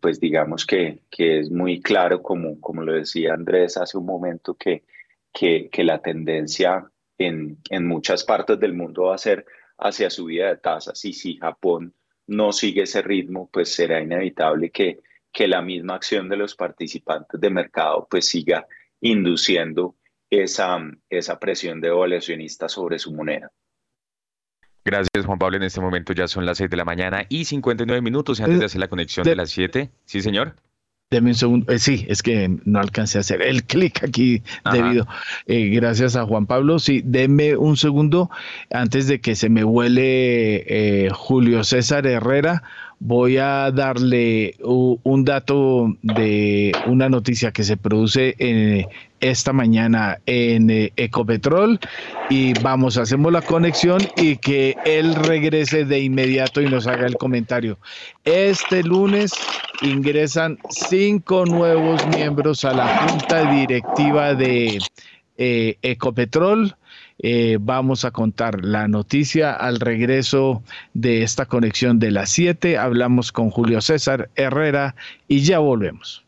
pues 0.00 0.20
digamos 0.20 0.66
que, 0.66 1.02
que, 1.10 1.40
es 1.40 1.50
muy 1.50 1.80
claro, 1.80 2.22
como, 2.22 2.60
como 2.60 2.82
lo 2.82 2.92
decía 2.92 3.34
Andrés 3.34 3.76
hace 3.76 3.98
un 3.98 4.06
momento, 4.06 4.54
que, 4.54 4.84
que, 5.32 5.70
la 5.84 6.00
tendencia 6.00 6.84
en, 7.18 7.58
en 7.70 7.86
muchas 7.86 8.24
partes 8.24 8.58
del 8.58 8.74
mundo 8.74 9.04
va 9.04 9.14
a 9.14 9.18
ser 9.18 9.46
hacia 9.78 10.10
subida 10.10 10.48
de 10.48 10.56
tasas 10.56 11.04
y 11.04 11.12
si 11.12 11.36
Japón 11.36 11.94
no 12.26 12.52
sigue 12.52 12.82
ese 12.82 13.02
ritmo, 13.02 13.48
pues 13.52 13.74
será 13.74 14.00
inevitable 14.00 14.70
que, 14.70 15.00
que 15.32 15.48
la 15.48 15.62
misma 15.62 15.94
acción 15.94 16.28
de 16.28 16.36
los 16.36 16.54
participantes 16.54 17.40
de 17.40 17.50
mercado 17.50 18.06
pues 18.10 18.26
siga 18.28 18.66
induciendo 19.00 19.96
esa, 20.30 20.78
esa 21.10 21.38
presión 21.38 21.80
devaluacionista 21.80 22.68
sobre 22.68 22.98
su 22.98 23.12
moneda. 23.12 23.50
Gracias, 24.84 25.26
Juan 25.26 25.38
Pablo. 25.38 25.56
En 25.56 25.62
este 25.62 25.80
momento 25.80 26.12
ya 26.12 26.26
son 26.28 26.44
las 26.44 26.58
6 26.58 26.70
de 26.70 26.76
la 26.76 26.84
mañana 26.84 27.24
y 27.28 27.44
59 27.44 28.02
minutos 28.02 28.40
antes 28.40 28.58
de 28.58 28.64
hacer 28.64 28.80
la 28.80 28.88
conexión 28.88 29.24
de 29.24 29.36
las 29.36 29.50
7. 29.50 29.90
Sí, 30.04 30.20
señor. 30.22 30.56
Deme 31.10 31.30
un 31.30 31.34
segundo. 31.34 31.72
Eh, 31.72 31.78
sí, 31.78 32.06
es 32.08 32.22
que 32.22 32.50
no 32.64 32.80
alcancé 32.80 33.18
a 33.18 33.20
hacer 33.20 33.42
el 33.42 33.64
clic 33.66 34.02
aquí 34.02 34.42
debido. 34.72 35.06
Eh, 35.46 35.68
gracias 35.68 36.16
a 36.16 36.24
Juan 36.24 36.46
Pablo. 36.46 36.78
Sí, 36.78 37.02
deme 37.04 37.56
un 37.56 37.76
segundo 37.76 38.30
antes 38.70 39.06
de 39.06 39.20
que 39.20 39.36
se 39.36 39.50
me 39.50 39.62
huele 39.62 40.64
eh, 40.66 41.10
Julio 41.12 41.64
César 41.64 42.06
Herrera 42.06 42.62
voy 43.04 43.36
a 43.36 43.72
darle 43.72 44.54
un 44.62 45.24
dato 45.24 45.96
de 46.02 46.72
una 46.86 47.08
noticia 47.08 47.50
que 47.50 47.64
se 47.64 47.76
produce 47.76 48.36
en, 48.38 48.86
esta 49.22 49.54
mañana 49.54 50.18
en 50.26 50.68
eh, 50.68 50.92
Ecopetrol 50.96 51.80
y 52.28 52.52
vamos, 52.60 52.98
hacemos 52.98 53.32
la 53.32 53.40
conexión 53.40 54.02
y 54.16 54.36
que 54.36 54.76
él 54.84 55.14
regrese 55.14 55.86
de 55.86 56.00
inmediato 56.00 56.60
y 56.60 56.68
nos 56.68 56.86
haga 56.86 57.06
el 57.06 57.16
comentario. 57.16 57.78
Este 58.24 58.82
lunes 58.82 59.32
ingresan 59.80 60.58
cinco 60.68 61.46
nuevos 61.46 62.06
miembros 62.08 62.66
a 62.66 62.74
la 62.74 63.08
junta 63.08 63.50
directiva 63.50 64.34
de 64.34 64.78
eh, 65.38 65.78
Ecopetrol 65.80 66.76
eh, 67.24 67.58
vamos 67.60 68.04
a 68.04 68.10
contar 68.10 68.64
la 68.64 68.88
noticia 68.88 69.52
al 69.52 69.78
regreso 69.78 70.62
de 70.92 71.22
esta 71.22 71.46
conexión 71.46 72.00
de 72.00 72.10
las 72.10 72.30
7. 72.30 72.78
Hablamos 72.78 73.30
con 73.30 73.50
Julio 73.50 73.80
César 73.80 74.28
Herrera 74.34 74.96
y 75.28 75.40
ya 75.42 75.60
volvemos. 75.60 76.24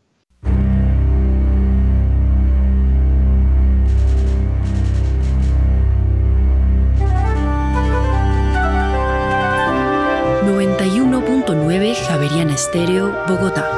.9 11.95 12.07
Javeriana 12.07 12.53
Estéreo, 12.53 13.11
Bogotá. 13.27 13.69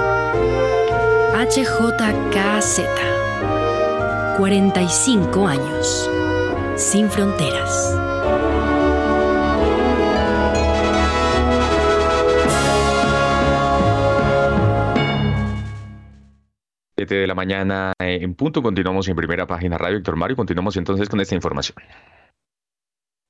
HJKZ. 1.33 2.81
45 4.37 5.47
años 5.47 6.09
sin 6.75 7.09
fronteras. 7.09 7.95
de 17.15 17.27
la 17.27 17.35
mañana 17.35 17.93
eh, 17.99 18.19
en 18.21 18.33
punto. 18.35 18.61
Continuamos 18.61 19.07
en 19.07 19.15
primera 19.15 19.47
página 19.47 19.77
radio, 19.77 19.97
Héctor 19.97 20.17
Mario. 20.17 20.35
Continuamos 20.35 20.75
entonces 20.75 21.07
con 21.07 21.21
esta 21.21 21.35
información. 21.35 21.77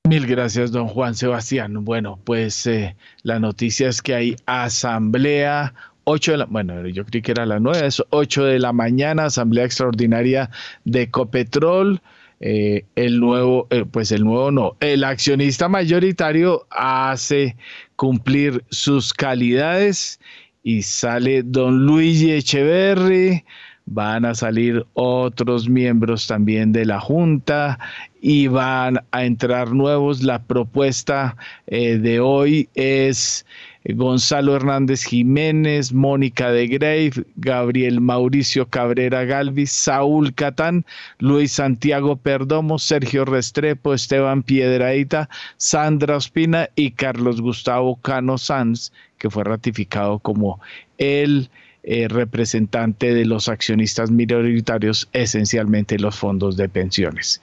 Mil 0.08 0.26
gracias, 0.26 0.72
don 0.72 0.88
Juan 0.88 1.14
Sebastián. 1.14 1.84
Bueno, 1.84 2.18
pues 2.24 2.66
eh, 2.66 2.96
la 3.24 3.38
noticia 3.38 3.90
es 3.90 4.00
que 4.00 4.14
hay 4.14 4.36
asamblea 4.46 5.74
8 6.04 6.32
de 6.32 6.38
la, 6.38 6.44
bueno, 6.46 6.86
yo 6.86 7.04
creí 7.04 7.20
que 7.20 7.32
era 7.32 7.44
la 7.44 7.60
9, 7.60 7.86
es 7.86 8.02
8 8.08 8.44
de 8.44 8.58
la 8.58 8.72
mañana, 8.72 9.26
asamblea 9.26 9.66
extraordinaria 9.66 10.48
de 10.86 11.02
Ecopetrol. 11.02 12.00
Eh, 12.40 12.86
el 12.96 13.20
nuevo, 13.20 13.66
eh, 13.68 13.84
pues 13.84 14.10
el 14.10 14.24
nuevo 14.24 14.50
no, 14.50 14.76
el 14.80 15.04
accionista 15.04 15.68
mayoritario 15.68 16.66
hace 16.70 17.54
cumplir 17.96 18.64
sus 18.70 19.12
calidades 19.12 20.20
y 20.62 20.80
sale 20.84 21.42
don 21.42 21.84
Luigi 21.84 22.32
Echeverry, 22.32 23.44
van 23.84 24.24
a 24.24 24.34
salir 24.34 24.86
otros 24.94 25.68
miembros 25.68 26.26
también 26.26 26.72
de 26.72 26.86
la 26.86 26.98
Junta 26.98 27.78
y 28.20 28.46
van 28.48 29.00
a 29.12 29.24
entrar 29.24 29.72
nuevos. 29.72 30.22
La 30.22 30.42
propuesta 30.42 31.36
eh, 31.66 31.98
de 31.98 32.20
hoy 32.20 32.68
es 32.74 33.46
Gonzalo 33.84 34.56
Hernández 34.56 35.04
Jiménez, 35.04 35.92
Mónica 35.92 36.50
de 36.50 36.66
Grave, 36.66 37.12
Gabriel 37.36 38.00
Mauricio 38.00 38.66
Cabrera 38.66 39.24
Galvis, 39.24 39.70
Saúl 39.70 40.34
Catán, 40.34 40.84
Luis 41.18 41.52
Santiago 41.52 42.16
Perdomo, 42.16 42.78
Sergio 42.78 43.24
Restrepo, 43.24 43.94
Esteban 43.94 44.42
Piedraíta, 44.42 45.28
Sandra 45.56 46.16
Ospina 46.16 46.68
y 46.74 46.90
Carlos 46.90 47.40
Gustavo 47.40 47.96
Cano 47.96 48.36
Sanz, 48.36 48.92
que 49.18 49.30
fue 49.30 49.44
ratificado 49.44 50.18
como 50.18 50.60
el 50.98 51.48
eh, 51.90 52.06
representante 52.06 53.14
de 53.14 53.24
los 53.24 53.48
accionistas 53.48 54.10
minoritarios, 54.10 55.08
esencialmente 55.14 55.98
los 55.98 56.16
fondos 56.16 56.58
de 56.58 56.68
pensiones. 56.68 57.40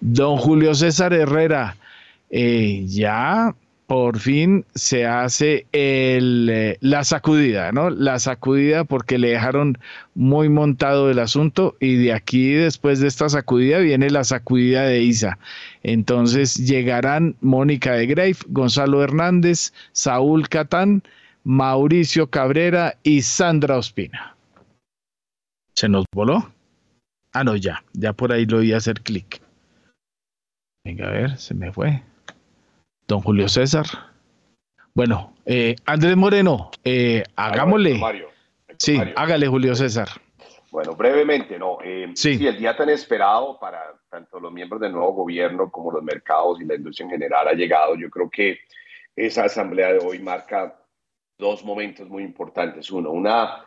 Don 0.00 0.36
Julio 0.36 0.74
César 0.74 1.14
Herrera, 1.14 1.74
eh, 2.28 2.84
ya 2.86 3.54
por 3.86 4.18
fin 4.18 4.66
se 4.74 5.06
hace 5.06 5.64
eh, 5.72 6.76
la 6.82 7.02
sacudida, 7.02 7.72
¿no? 7.72 7.88
La 7.88 8.18
sacudida 8.18 8.84
porque 8.84 9.16
le 9.16 9.30
dejaron 9.30 9.78
muy 10.14 10.50
montado 10.50 11.10
el 11.10 11.18
asunto 11.18 11.74
y 11.80 11.96
de 11.96 12.12
aquí 12.12 12.52
después 12.52 13.00
de 13.00 13.08
esta 13.08 13.30
sacudida 13.30 13.78
viene 13.78 14.10
la 14.10 14.24
sacudida 14.24 14.82
de 14.82 15.00
Isa. 15.00 15.38
Entonces 15.82 16.56
llegarán 16.56 17.36
Mónica 17.40 17.94
de 17.94 18.04
Greif, 18.04 18.42
Gonzalo 18.48 19.02
Hernández, 19.02 19.72
Saúl 19.92 20.50
Catán, 20.50 21.02
Mauricio 21.48 22.28
Cabrera 22.28 22.98
y 23.02 23.22
Sandra 23.22 23.78
Ospina. 23.78 24.36
¿Se 25.74 25.88
nos 25.88 26.04
voló? 26.14 26.52
Ah, 27.32 27.42
no, 27.42 27.56
ya, 27.56 27.82
ya 27.94 28.12
por 28.12 28.32
ahí 28.32 28.44
lo 28.44 28.58
a 28.58 28.76
hacer 28.76 29.00
clic. 29.00 29.40
Venga, 30.84 31.08
a 31.08 31.10
ver, 31.10 31.38
se 31.38 31.54
me 31.54 31.72
fue. 31.72 32.02
Don 33.06 33.22
Julio 33.22 33.48
César. 33.48 33.86
Bueno, 34.92 35.32
eh, 35.46 35.74
Andrés 35.86 36.18
Moreno, 36.18 36.70
eh, 36.84 37.22
hagámosle. 37.34 37.98
sí, 38.76 39.00
hágale, 39.16 39.48
Julio 39.48 39.74
César. 39.74 40.08
Bueno, 40.70 40.96
brevemente, 40.96 41.58
¿no? 41.58 41.78
Eh, 41.82 42.10
sí. 42.14 42.46
el 42.46 42.58
día 42.58 42.76
tan 42.76 42.90
esperado 42.90 43.58
para 43.58 43.94
tanto 44.10 44.38
los 44.38 44.52
miembros 44.52 44.82
del 44.82 44.92
nuevo 44.92 45.12
gobierno 45.12 45.70
como 45.70 45.92
los 45.92 46.02
mercados 46.02 46.60
y 46.60 46.66
la 46.66 46.74
industria 46.74 47.06
en 47.06 47.12
general 47.12 47.48
ha 47.48 47.54
llegado. 47.54 47.94
Yo 47.94 48.10
creo 48.10 48.28
que 48.28 48.58
esa 49.16 49.44
asamblea 49.44 49.94
de 49.94 49.98
hoy 50.00 50.18
marca 50.18 50.77
dos 51.38 51.64
momentos 51.64 52.08
muy 52.08 52.24
importantes. 52.24 52.90
Uno, 52.90 53.10
una 53.10 53.64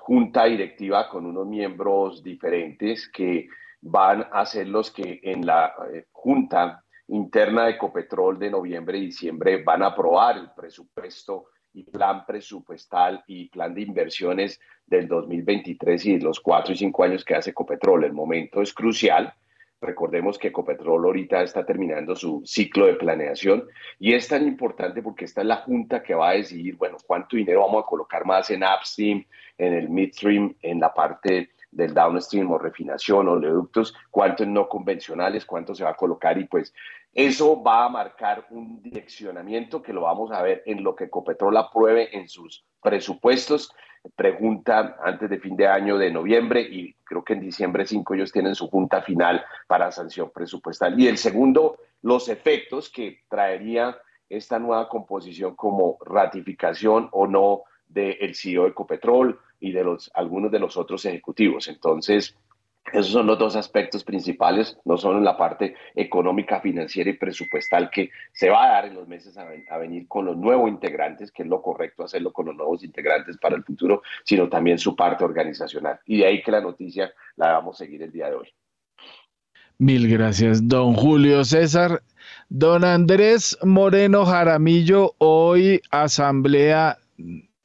junta 0.00 0.44
directiva 0.44 1.08
con 1.08 1.26
unos 1.26 1.46
miembros 1.46 2.22
diferentes 2.22 3.08
que 3.08 3.48
van 3.80 4.26
a 4.32 4.44
ser 4.44 4.68
los 4.68 4.90
que 4.90 5.20
en 5.22 5.46
la 5.46 5.72
junta 6.12 6.82
interna 7.08 7.66
de 7.66 7.72
Ecopetrol 7.72 8.38
de 8.38 8.50
noviembre 8.50 8.98
y 8.98 9.06
diciembre 9.06 9.62
van 9.62 9.82
a 9.82 9.88
aprobar 9.88 10.38
el 10.38 10.50
presupuesto 10.50 11.46
y 11.72 11.84
plan 11.84 12.24
presupuestal 12.26 13.22
y 13.26 13.48
plan 13.48 13.74
de 13.74 13.82
inversiones 13.82 14.60
del 14.86 15.06
2023 15.06 16.06
y 16.06 16.18
los 16.18 16.40
cuatro 16.40 16.72
y 16.72 16.76
cinco 16.76 17.04
años 17.04 17.24
que 17.24 17.34
hace 17.34 17.50
Ecopetrol. 17.50 18.04
El 18.04 18.12
momento 18.12 18.62
es 18.62 18.72
crucial. 18.72 19.32
Recordemos 19.80 20.38
que 20.38 20.48
Ecopetrol 20.48 21.04
ahorita 21.04 21.42
está 21.42 21.66
terminando 21.66 22.16
su 22.16 22.42
ciclo 22.46 22.86
de 22.86 22.94
planeación 22.94 23.68
y 23.98 24.14
es 24.14 24.26
tan 24.26 24.46
importante 24.46 25.02
porque 25.02 25.26
esta 25.26 25.42
es 25.42 25.46
la 25.46 25.56
junta 25.56 26.02
que 26.02 26.14
va 26.14 26.30
a 26.30 26.34
decidir, 26.34 26.76
bueno, 26.76 26.96
cuánto 27.06 27.36
dinero 27.36 27.60
vamos 27.60 27.84
a 27.84 27.86
colocar 27.86 28.24
más 28.24 28.50
en 28.50 28.62
upstream, 28.62 29.24
en 29.58 29.74
el 29.74 29.88
midstream, 29.90 30.54
en 30.62 30.80
la 30.80 30.94
parte 30.94 31.50
del 31.70 31.92
downstream 31.92 32.50
o 32.50 32.58
refinación 32.58 33.28
o 33.28 33.32
oleoductos, 33.32 33.94
cuántos 34.10 34.46
no 34.46 34.66
convencionales, 34.66 35.44
cuánto 35.44 35.74
se 35.74 35.84
va 35.84 35.90
a 35.90 35.96
colocar 35.96 36.38
y 36.38 36.44
pues 36.44 36.72
eso 37.12 37.62
va 37.62 37.84
a 37.84 37.88
marcar 37.88 38.46
un 38.50 38.82
direccionamiento 38.82 39.82
que 39.82 39.92
lo 39.92 40.02
vamos 40.02 40.30
a 40.32 40.42
ver 40.42 40.62
en 40.66 40.82
lo 40.82 40.94
que 40.94 41.08
Copetrol 41.08 41.56
apruebe 41.56 42.14
en 42.16 42.28
sus 42.28 42.64
presupuestos. 42.82 43.72
Pregunta 44.14 44.96
antes 45.02 45.28
de 45.28 45.38
fin 45.38 45.56
de 45.56 45.66
año 45.66 45.98
de 45.98 46.10
noviembre 46.10 46.60
y 46.60 46.94
creo 47.04 47.24
que 47.24 47.32
en 47.32 47.40
diciembre 47.40 47.86
5 47.86 48.14
ellos 48.14 48.32
tienen 48.32 48.54
su 48.54 48.68
junta 48.68 49.02
final 49.02 49.44
para 49.66 49.90
sanción 49.90 50.30
presupuestal. 50.30 50.98
Y 51.00 51.08
el 51.08 51.18
segundo, 51.18 51.78
los 52.02 52.28
efectos 52.28 52.90
que 52.90 53.20
traería 53.28 53.96
esta 54.28 54.58
nueva 54.58 54.88
composición 54.88 55.54
como 55.54 55.98
ratificación 56.04 57.08
o 57.12 57.26
no 57.26 57.62
del 57.88 58.34
CEO 58.34 58.64
de 58.64 58.70
Ecopetrol, 58.70 59.38
y 59.60 59.72
de 59.72 59.84
los, 59.84 60.10
algunos 60.14 60.50
de 60.50 60.58
los 60.58 60.76
otros 60.76 61.04
ejecutivos. 61.04 61.68
Entonces, 61.68 62.36
esos 62.92 63.12
son 63.12 63.26
los 63.26 63.38
dos 63.38 63.56
aspectos 63.56 64.04
principales, 64.04 64.78
no 64.84 64.96
solo 64.96 65.18
en 65.18 65.24
la 65.24 65.36
parte 65.36 65.74
económica, 65.94 66.60
financiera 66.60 67.10
y 67.10 67.14
presupuestal 67.14 67.90
que 67.90 68.10
se 68.32 68.48
va 68.48 68.64
a 68.64 68.68
dar 68.68 68.86
en 68.86 68.94
los 68.94 69.08
meses 69.08 69.36
a, 69.36 69.76
venir 69.78 70.06
con 70.08 70.24
los 70.24 70.36
nuevos 70.36 70.68
integrantes, 70.68 71.32
que 71.32 71.42
es 71.42 71.48
lo 71.48 71.60
correcto 71.60 72.04
hacerlo 72.04 72.32
con 72.32 72.46
los 72.46 72.56
nuevos 72.56 72.84
integrantes 72.84 73.36
para 73.38 73.56
el 73.56 73.64
futuro, 73.64 74.02
sino 74.24 74.48
también 74.48 74.78
su 74.78 74.94
parte 74.94 75.24
organizacional. 75.24 76.00
Y 76.06 76.18
de 76.18 76.26
ahí 76.26 76.42
que 76.42 76.50
la 76.50 76.60
noticia 76.60 77.12
la 77.36 77.52
vamos 77.52 77.76
a 77.76 77.84
seguir 77.84 78.02
el 78.02 78.12
día 78.12 78.28
de 78.28 78.36
hoy. 78.36 78.48
Mil 79.78 80.08
gracias, 80.08 80.66
don 80.66 80.94
Julio 80.94 81.44
César. 81.44 82.02
Don 82.48 82.84
Andrés 82.84 83.58
Moreno 83.62 84.24
Jaramillo, 84.24 85.14
hoy 85.18 85.80
asamblea 85.90 86.98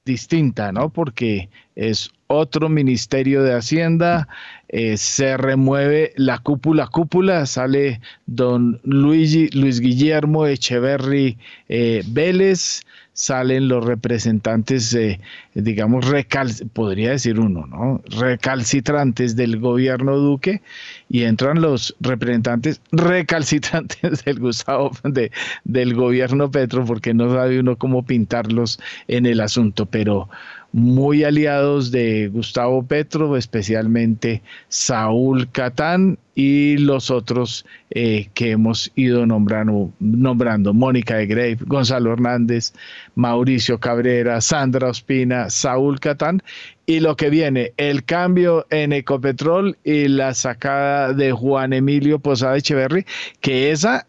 distinta, 0.03 0.71
¿no? 0.71 0.89
Porque 0.89 1.49
es 1.75 2.11
otro 2.31 2.69
ministerio 2.69 3.43
de 3.43 3.53
Hacienda, 3.53 4.27
eh, 4.69 4.97
se 4.97 5.37
remueve 5.37 6.13
la 6.15 6.37
cúpula, 6.37 6.87
cúpula, 6.87 7.45
sale 7.45 7.99
don 8.25 8.79
Luigi, 8.83 9.49
Luis 9.49 9.81
Guillermo 9.81 10.45
Echeverry 10.47 11.37
eh, 11.67 12.03
Vélez, 12.07 12.81
salen 13.13 13.67
los 13.67 13.83
representantes, 13.85 14.93
eh, 14.93 15.19
digamos, 15.53 16.07
recal 16.07 16.49
podría 16.73 17.11
decir 17.11 17.39
uno, 17.39 17.67
¿no? 17.67 18.01
Recalcitrantes 18.17 19.35
del 19.35 19.59
gobierno 19.59 20.17
Duque 20.17 20.61
y 21.09 21.23
entran 21.23 21.61
los 21.61 21.95
representantes 21.99 22.81
recalcitrantes 22.91 24.23
del 24.25 24.39
Gustavo, 24.39 24.91
de, 25.03 25.31
del 25.65 25.93
gobierno 25.93 26.49
Petro, 26.49 26.85
porque 26.85 27.13
no 27.13 27.29
sabe 27.33 27.59
uno 27.59 27.75
cómo 27.75 28.03
pintarlos 28.03 28.79
en 29.07 29.25
el 29.25 29.41
asunto, 29.41 29.85
pero 29.85 30.29
muy 30.73 31.23
aliados 31.23 31.91
de 31.91 32.29
Gustavo 32.29 32.83
Petro, 32.83 33.35
especialmente 33.35 34.41
Saúl 34.69 35.49
Catán 35.51 36.17
y 36.33 36.77
los 36.77 37.11
otros 37.11 37.65
eh, 37.89 38.29
que 38.33 38.51
hemos 38.51 38.91
ido 38.95 39.25
nombrando, 39.25 40.73
Mónica 40.73 41.17
de 41.17 41.27
Grave, 41.27 41.57
Gonzalo 41.65 42.13
Hernández, 42.13 42.73
Mauricio 43.15 43.79
Cabrera, 43.79 44.39
Sandra 44.39 44.89
Ospina, 44.89 45.49
Saúl 45.49 45.99
Catán 45.99 46.41
y 46.85 47.01
lo 47.01 47.15
que 47.15 47.29
viene, 47.29 47.73
el 47.77 48.05
cambio 48.05 48.65
en 48.69 48.93
Ecopetrol 48.93 49.77
y 49.83 50.07
la 50.07 50.33
sacada 50.33 51.13
de 51.13 51.31
Juan 51.31 51.73
Emilio 51.73 52.19
Posada 52.19 52.57
Echeverry, 52.57 53.05
que 53.41 53.71
esa 53.71 54.07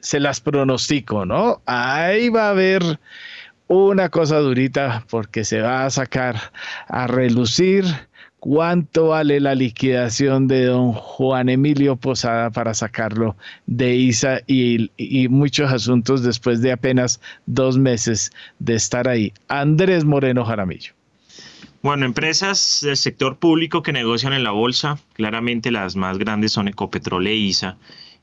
se 0.00 0.20
las 0.20 0.40
pronostico, 0.40 1.26
¿no? 1.26 1.60
Ahí 1.66 2.28
va 2.28 2.46
a 2.46 2.50
haber 2.50 2.82
una 3.72 4.10
cosa 4.10 4.38
durita 4.38 5.04
porque 5.08 5.44
se 5.44 5.62
va 5.62 5.86
a 5.86 5.90
sacar 5.90 6.52
a 6.88 7.06
relucir 7.06 7.86
cuánto 8.38 9.08
vale 9.08 9.40
la 9.40 9.54
liquidación 9.54 10.46
de 10.46 10.66
don 10.66 10.92
Juan 10.92 11.48
Emilio 11.48 11.96
Posada 11.96 12.50
para 12.50 12.74
sacarlo 12.74 13.34
de 13.66 13.94
ISA 13.94 14.40
y, 14.46 14.90
muchos 15.28 15.72
asuntos 15.72 16.22
después 16.22 16.60
de 16.60 16.72
apenas 16.72 17.20
dos 17.46 17.78
meses 17.78 18.30
de 18.58 18.74
estar 18.74 19.08
ahí. 19.08 19.32
Andrés 19.48 20.04
Moreno 20.04 20.44
Jaramillo. 20.44 20.92
Bueno, 21.82 22.04
empresas 22.04 22.80
del 22.82 22.98
sector 22.98 23.38
público 23.38 23.82
que 23.82 23.92
negocian 23.92 24.34
en 24.34 24.44
la 24.44 24.50
bolsa, 24.50 24.98
claramente 25.14 25.70
las 25.70 25.96
más 25.96 26.18
grandes 26.18 26.52
son 26.52 26.68
Ecopetrol 26.68 27.26
e 27.26 27.34
ISA, 27.34 27.78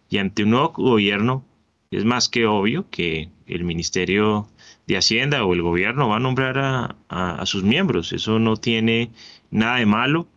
y 0.09 0.19
ante 0.19 0.43
un 0.43 0.51
nuevo 0.51 0.73
gobierno 0.73 1.43
es 1.91 2.05
más 2.05 2.29
que 2.29 2.45
obvio 2.45 2.85
que 2.91 3.29
el 3.47 3.63
Ministerio 3.63 4.47
de 4.89 4.97
Hacienda 4.97 5.45
o 5.45 5.53
el 5.53 5.61
gobierno 5.61 6.09
va 6.09 6.17
a 6.17 6.19
nombrar 6.19 6.95
a, 7.09 7.45
sus 7.45 7.63
miembros. 7.63 8.11
Eso 8.11 8.39
no 8.39 8.57
tiene 8.57 9.11
nada 9.51 9.77
de 9.77 9.85
malo. 9.85 10.27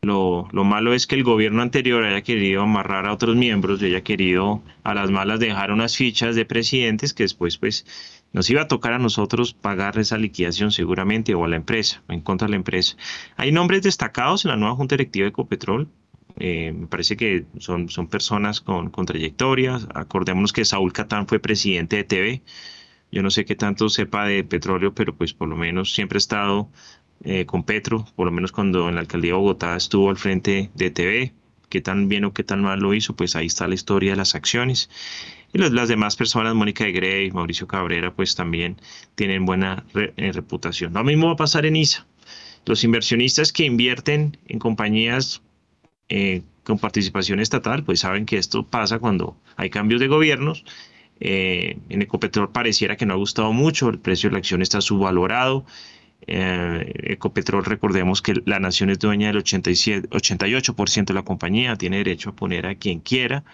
Lo, 0.00 0.48
malo 0.52 0.94
es 0.94 1.06
que 1.06 1.16
el 1.16 1.24
gobierno 1.24 1.60
anterior 1.60 2.04
haya 2.04 2.22
querido 2.22 2.62
amarrar 2.62 3.06
a 3.06 3.12
otros 3.12 3.36
miembros 3.36 3.82
y 3.82 3.86
haya 3.86 4.02
querido 4.02 4.62
a 4.82 4.94
las 4.94 5.10
malas 5.10 5.40
dejar 5.40 5.72
unas 5.72 5.96
fichas 5.96 6.36
de 6.36 6.46
presidentes 6.46 7.12
que 7.12 7.24
después 7.24 7.58
pues 7.58 7.84
nos 8.32 8.48
iba 8.48 8.62
a 8.62 8.68
tocar 8.68 8.92
a 8.92 8.98
nosotros 8.98 9.52
pagar 9.52 9.98
esa 9.98 10.16
liquidación 10.16 10.70
seguramente 10.70 11.34
o 11.34 11.44
a 11.44 11.48
la 11.48 11.56
empresa, 11.56 12.02
en 12.08 12.20
contra 12.20 12.46
de 12.46 12.52
la 12.52 12.56
empresa. 12.56 12.96
Hay 13.36 13.52
nombres 13.52 13.82
destacados 13.82 14.44
en 14.44 14.52
la 14.52 14.56
nueva 14.56 14.76
Junta 14.76 14.94
Directiva 14.94 15.24
de 15.24 15.30
Ecopetrol. 15.30 15.88
Eh, 16.38 16.72
me 16.72 16.86
parece 16.86 17.16
que 17.16 17.46
son, 17.58 17.88
son 17.88 18.06
personas 18.06 18.60
con, 18.60 18.90
con 18.90 19.04
trayectorias. 19.04 19.88
Acordémonos 19.94 20.52
que 20.52 20.64
Saúl 20.64 20.92
Catán 20.92 21.26
fue 21.26 21.40
presidente 21.40 21.96
de 21.96 22.04
TV 22.04 22.42
yo 23.10 23.22
no 23.22 23.30
sé 23.30 23.44
qué 23.44 23.56
tanto 23.56 23.88
sepa 23.88 24.26
de 24.26 24.44
petróleo, 24.44 24.94
pero 24.94 25.14
pues 25.16 25.32
por 25.32 25.48
lo 25.48 25.56
menos 25.56 25.92
siempre 25.92 26.16
ha 26.16 26.18
estado 26.18 26.70
eh, 27.24 27.46
con 27.46 27.64
Petro, 27.64 28.06
por 28.16 28.26
lo 28.26 28.32
menos 28.32 28.52
cuando 28.52 28.88
en 28.88 28.94
la 28.94 29.00
alcaldía 29.00 29.32
de 29.32 29.38
Bogotá 29.38 29.76
estuvo 29.76 30.10
al 30.10 30.16
frente 30.16 30.70
de 30.74 30.90
TV. 30.90 31.32
qué 31.68 31.80
tan 31.82 32.08
bien 32.08 32.24
o 32.24 32.32
qué 32.32 32.44
tan 32.44 32.62
mal 32.62 32.80
lo 32.80 32.94
hizo, 32.94 33.14
pues 33.14 33.36
ahí 33.36 33.46
está 33.46 33.68
la 33.68 33.74
historia 33.74 34.12
de 34.12 34.16
las 34.16 34.34
acciones. 34.34 34.88
Y 35.52 35.58
las 35.58 35.88
demás 35.88 36.16
personas, 36.16 36.54
Mónica 36.54 36.84
de 36.84 36.92
Grey, 36.92 37.30
Mauricio 37.30 37.66
Cabrera, 37.66 38.14
pues 38.14 38.34
también 38.34 38.76
tienen 39.14 39.46
buena 39.46 39.84
eh, 39.94 40.32
reputación. 40.32 40.92
Lo 40.92 41.04
mismo 41.04 41.26
va 41.26 41.32
a 41.32 41.36
pasar 41.36 41.66
en 41.66 41.76
ISA. 41.76 42.06
Los 42.66 42.84
inversionistas 42.84 43.52
que 43.52 43.64
invierten 43.64 44.36
en 44.46 44.58
compañías 44.58 45.42
eh, 46.10 46.42
con 46.64 46.78
participación 46.78 47.40
estatal, 47.40 47.82
pues 47.82 48.00
saben 48.00 48.26
que 48.26 48.36
esto 48.36 48.62
pasa 48.66 48.98
cuando 48.98 49.36
hay 49.56 49.70
cambios 49.70 50.00
de 50.00 50.08
gobiernos. 50.08 50.64
Eh, 51.20 51.78
en 51.88 52.02
Ecopetrol 52.02 52.52
pareciera 52.52 52.96
que 52.96 53.06
no 53.06 53.14
ha 53.14 53.16
gustado 53.16 53.52
mucho, 53.52 53.88
el 53.88 53.98
precio 53.98 54.28
de 54.30 54.34
la 54.34 54.38
acción 54.38 54.62
está 54.62 54.80
subvalorado. 54.80 55.64
Ecopetrol, 56.26 57.64
recordemos 57.64 58.20
que 58.20 58.34
la 58.44 58.58
nación 58.58 58.90
es 58.90 58.98
dueña 58.98 59.28
del 59.28 59.38
87, 59.38 60.10
88% 60.10 61.06
de 61.06 61.14
la 61.14 61.22
compañía, 61.22 61.76
tiene 61.76 61.98
derecho 61.98 62.30
a 62.30 62.36
poner 62.36 62.66
a 62.66 62.74
quien 62.74 63.00
quiera. 63.00 63.44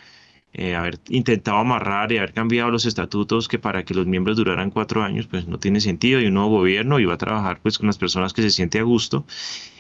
Eh, 0.57 0.77
haber 0.77 1.01
intentado 1.09 1.57
amarrar 1.59 2.13
y 2.13 2.19
haber 2.19 2.33
cambiado 2.33 2.71
los 2.71 2.87
estatutos 2.87 3.49
que 3.49 3.59
para 3.59 3.85
que 3.85 3.93
los 3.93 4.07
miembros 4.07 4.37
duraran 4.37 4.71
cuatro 4.71 5.03
años, 5.03 5.27
pues 5.27 5.49
no 5.49 5.59
tiene 5.59 5.81
sentido 5.81 6.21
y 6.21 6.27
un 6.27 6.35
nuevo 6.35 6.51
gobierno 6.51 7.01
iba 7.01 7.15
a 7.15 7.19
trabajar 7.19 7.59
pues 7.61 7.77
con 7.77 7.89
las 7.89 7.99
personas 7.99 8.33
que 8.33 8.43
se 8.43 8.51
siente 8.51 8.79
a 8.79 8.85
gusto. 8.85 9.27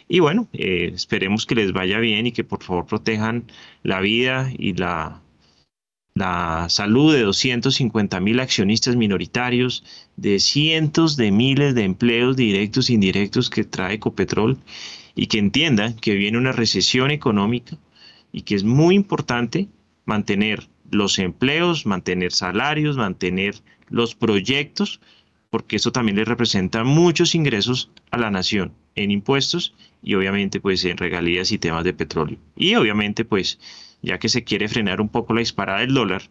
Y 0.08 0.18
bueno, 0.18 0.48
eh, 0.52 0.90
esperemos 0.92 1.46
que 1.46 1.54
les 1.54 1.72
vaya 1.72 2.00
bien 2.00 2.26
y 2.26 2.32
que 2.32 2.42
por 2.42 2.64
favor 2.64 2.86
protejan 2.86 3.44
la 3.84 4.00
vida 4.00 4.50
y 4.58 4.74
la, 4.74 5.22
la 6.14 6.68
salud 6.68 7.12
de 7.12 7.22
250 7.22 8.20
mil 8.20 8.38
accionistas 8.38 8.94
minoritarios, 8.94 9.82
de 10.16 10.38
cientos 10.38 11.16
de 11.16 11.32
miles 11.32 11.74
de 11.74 11.82
empleos 11.82 12.36
directos 12.36 12.88
e 12.88 12.92
indirectos 12.92 13.50
que 13.50 13.64
trae 13.64 13.94
Ecopetrol 13.94 14.56
y 15.16 15.26
que 15.26 15.38
entiendan 15.38 15.94
que 15.94 16.14
viene 16.14 16.38
una 16.38 16.52
recesión 16.52 17.10
económica 17.10 17.76
y 18.30 18.42
que 18.42 18.54
es 18.54 18.62
muy 18.62 18.94
importante 18.94 19.68
mantener 20.04 20.68
los 20.88 21.18
empleos, 21.18 21.84
mantener 21.84 22.30
salarios, 22.30 22.96
mantener 22.96 23.56
los 23.88 24.14
proyectos, 24.14 25.00
porque 25.50 25.76
eso 25.76 25.90
también 25.90 26.16
le 26.16 26.24
representa 26.24 26.84
muchos 26.84 27.34
ingresos 27.34 27.90
a 28.12 28.18
la 28.18 28.30
nación 28.30 28.72
en 28.94 29.10
impuestos 29.10 29.74
y 30.00 30.14
obviamente 30.14 30.60
pues 30.60 30.84
en 30.84 30.96
regalías 30.96 31.50
y 31.50 31.58
temas 31.58 31.82
de 31.82 31.92
petróleo. 31.92 32.38
Y 32.54 32.76
obviamente 32.76 33.24
pues 33.24 33.58
ya 34.04 34.18
que 34.18 34.28
se 34.28 34.44
quiere 34.44 34.68
frenar 34.68 35.00
un 35.00 35.08
poco 35.08 35.34
la 35.34 35.40
disparada 35.40 35.80
del 35.80 35.94
dólar, 35.94 36.22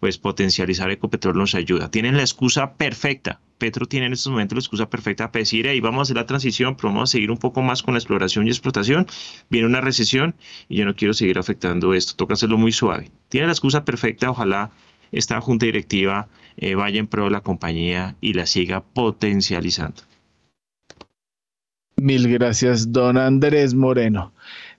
pues 0.00 0.18
potencializar 0.18 0.90
Ecopetrol 0.90 1.36
nos 1.36 1.54
ayuda. 1.54 1.90
Tienen 1.90 2.16
la 2.16 2.22
excusa 2.22 2.74
perfecta. 2.74 3.40
Petro 3.58 3.86
tiene 3.86 4.06
en 4.06 4.12
estos 4.12 4.30
momentos 4.30 4.56
la 4.56 4.60
excusa 4.60 4.90
perfecta 4.90 5.32
para 5.32 5.40
decir, 5.40 5.66
ahí 5.66 5.80
vamos 5.80 6.00
a 6.00 6.02
hacer 6.02 6.16
la 6.16 6.26
transición, 6.26 6.76
pero 6.76 6.88
vamos 6.88 7.10
a 7.10 7.12
seguir 7.12 7.30
un 7.30 7.38
poco 7.38 7.62
más 7.62 7.82
con 7.82 7.94
la 7.94 7.98
exploración 7.98 8.46
y 8.46 8.50
explotación. 8.50 9.06
Viene 9.48 9.66
una 9.66 9.80
recesión 9.80 10.34
y 10.68 10.76
yo 10.76 10.84
no 10.84 10.94
quiero 10.94 11.14
seguir 11.14 11.38
afectando 11.38 11.94
esto. 11.94 12.16
Toca 12.16 12.34
hacerlo 12.34 12.58
muy 12.58 12.72
suave. 12.72 13.10
Tiene 13.28 13.46
la 13.46 13.52
excusa 13.52 13.84
perfecta. 13.84 14.30
Ojalá 14.30 14.72
esta 15.10 15.40
junta 15.40 15.66
directiva 15.66 16.28
eh, 16.56 16.74
vaya 16.74 17.00
en 17.00 17.06
pro 17.06 17.24
de 17.24 17.30
la 17.30 17.40
compañía 17.40 18.16
y 18.20 18.34
la 18.34 18.46
siga 18.46 18.82
potencializando. 18.82 20.02
Mil 21.96 22.28
gracias, 22.28 22.92
don 22.92 23.16
Andrés 23.16 23.72
Moreno. 23.72 24.34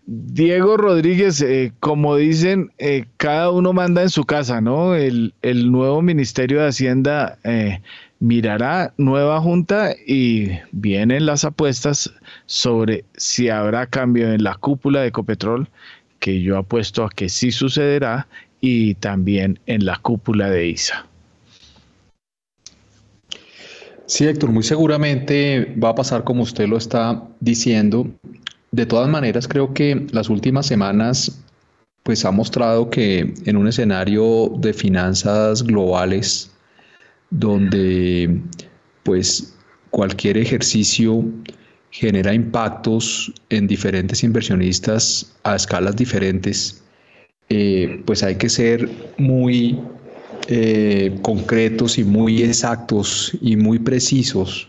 Diego 0.07 0.77
Rodríguez, 0.77 1.41
eh, 1.41 1.71
como 1.79 2.15
dicen, 2.15 2.71
eh, 2.77 3.05
cada 3.17 3.49
uno 3.49 3.73
manda 3.73 4.03
en 4.03 4.09
su 4.09 4.23
casa, 4.23 4.61
¿no? 4.61 4.93
El, 4.93 5.33
nuevo 5.71 6.01
Ministerio 6.03 6.61
de 6.61 6.67
Hacienda 6.67 7.39
eh, 7.43 7.81
mirará 8.19 8.93
nueva 8.97 9.41
junta 9.41 9.95
y 10.05 10.51
vienen 10.71 11.25
las 11.25 11.43
apuestas 11.43 12.13
sobre 12.45 13.03
si 13.17 13.49
habrá 13.49 13.87
cambio 13.87 14.31
en 14.31 14.43
la 14.43 14.55
cúpula 14.55 15.01
de 15.01 15.07
Ecopetrol, 15.07 15.67
que 16.19 16.39
yo 16.41 16.57
apuesto 16.57 17.03
a 17.03 17.09
que 17.09 17.27
sí 17.27 17.51
sucederá, 17.51 18.27
y 18.61 18.95
también 18.95 19.59
en 19.65 19.85
la 19.85 19.97
cúpula 19.97 20.49
de 20.49 20.67
ISA. 20.67 21.05
Sí, 24.07 24.25
Héctor, 24.25 24.51
muy 24.51 24.63
seguramente 24.63 25.75
va 25.83 25.89
a 25.89 25.95
pasar 25.95 26.23
como 26.23 26.43
usted 26.43 26.67
lo 26.67 26.77
está 26.77 27.23
diciendo. 27.39 28.07
De 28.75 28.85
todas 28.85 29.07
maneras, 29.07 29.47
creo 29.47 29.73
que 29.73 30.05
las 30.11 30.29
últimas 30.29 30.65
semanas 30.65 31.41
pues 32.03 32.25
ha 32.25 32.31
mostrado 32.31 32.89
que 32.89 33.33
en 33.45 33.55
un 33.55 33.69
escenario 33.69 34.51
de 34.57 34.73
finanzas 34.73 35.63
globales 35.63 36.51
donde 37.29 38.41
pues 39.03 39.55
cualquier 39.91 40.37
ejercicio 40.37 41.23
genera 41.89 42.33
impactos 42.33 43.31
en 43.49 43.65
diferentes 43.65 44.25
inversionistas 44.25 45.33
a 45.43 45.55
escalas 45.55 45.95
diferentes, 45.95 46.83
eh, 47.47 48.03
pues 48.05 48.23
hay 48.23 48.35
que 48.35 48.49
ser 48.49 48.89
muy 49.17 49.79
eh, 50.49 51.17
concretos 51.21 51.97
y 51.97 52.03
muy 52.03 52.43
exactos 52.43 53.37
y 53.39 53.55
muy 53.55 53.79
precisos 53.79 54.67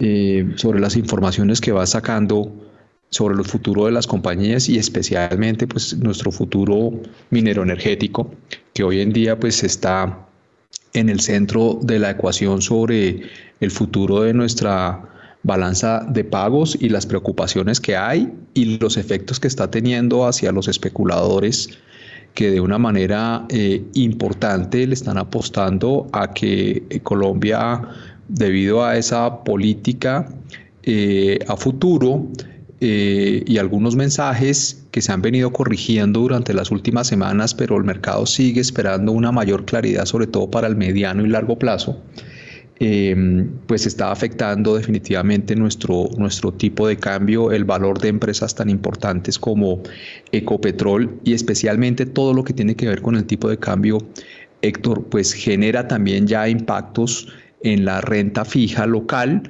eh, 0.00 0.52
sobre 0.56 0.80
las 0.80 0.96
informaciones 0.96 1.60
que 1.60 1.70
va 1.70 1.86
sacando 1.86 2.65
sobre 3.10 3.36
el 3.36 3.44
futuro 3.44 3.86
de 3.86 3.92
las 3.92 4.06
compañías 4.06 4.68
y 4.68 4.78
especialmente 4.78 5.66
pues 5.66 5.96
nuestro 5.96 6.32
futuro 6.32 6.92
minero 7.30 7.62
energético 7.62 8.30
que 8.74 8.82
hoy 8.82 9.00
en 9.00 9.12
día 9.12 9.38
pues 9.38 9.62
está 9.62 10.26
en 10.92 11.08
el 11.08 11.20
centro 11.20 11.78
de 11.82 11.98
la 11.98 12.10
ecuación 12.10 12.60
sobre 12.62 13.22
el 13.60 13.70
futuro 13.70 14.22
de 14.22 14.34
nuestra 14.34 15.02
balanza 15.42 16.04
de 16.08 16.24
pagos 16.24 16.76
y 16.80 16.88
las 16.88 17.06
preocupaciones 17.06 17.80
que 17.80 17.96
hay 17.96 18.32
y 18.54 18.78
los 18.78 18.96
efectos 18.96 19.38
que 19.38 19.46
está 19.46 19.70
teniendo 19.70 20.26
hacia 20.26 20.50
los 20.50 20.66
especuladores 20.66 21.78
que 22.34 22.50
de 22.50 22.60
una 22.60 22.78
manera 22.78 23.46
eh, 23.48 23.82
importante 23.94 24.86
le 24.86 24.92
están 24.92 25.16
apostando 25.16 26.06
a 26.12 26.34
que 26.34 27.00
Colombia, 27.02 27.80
debido 28.28 28.84
a 28.84 28.98
esa 28.98 29.42
política 29.42 30.28
eh, 30.82 31.38
a 31.48 31.56
futuro, 31.56 32.26
eh, 32.80 33.42
y 33.46 33.56
algunos 33.56 33.96
mensajes 33.96 34.86
que 34.90 35.00
se 35.00 35.10
han 35.10 35.22
venido 35.22 35.50
corrigiendo 35.50 36.20
durante 36.20 36.52
las 36.52 36.70
últimas 36.70 37.06
semanas, 37.06 37.54
pero 37.54 37.76
el 37.78 37.84
mercado 37.84 38.26
sigue 38.26 38.60
esperando 38.60 39.12
una 39.12 39.32
mayor 39.32 39.64
claridad, 39.64 40.04
sobre 40.04 40.26
todo 40.26 40.50
para 40.50 40.66
el 40.66 40.76
mediano 40.76 41.24
y 41.24 41.28
largo 41.28 41.58
plazo, 41.58 42.02
em, 42.78 43.48
pues 43.66 43.86
está 43.86 44.12
afectando 44.12 44.76
definitivamente 44.76 45.56
nuestro, 45.56 46.10
nuestro 46.18 46.52
tipo 46.52 46.86
de 46.86 46.98
cambio, 46.98 47.50
el 47.50 47.64
valor 47.64 47.98
de 47.98 48.08
empresas 48.08 48.54
tan 48.54 48.68
importantes 48.68 49.38
como 49.38 49.82
Ecopetrol 50.32 51.18
y 51.24 51.32
especialmente 51.32 52.04
todo 52.04 52.34
lo 52.34 52.44
que 52.44 52.52
tiene 52.52 52.76
que 52.76 52.88
ver 52.88 53.00
con 53.00 53.16
el 53.16 53.24
tipo 53.24 53.48
de 53.48 53.58
cambio, 53.58 53.98
Héctor, 54.60 55.06
pues 55.06 55.32
genera 55.32 55.88
también 55.88 56.26
ya 56.26 56.46
impactos 56.46 57.28
en 57.62 57.86
la 57.86 58.02
renta 58.02 58.44
fija 58.44 58.86
local 58.86 59.44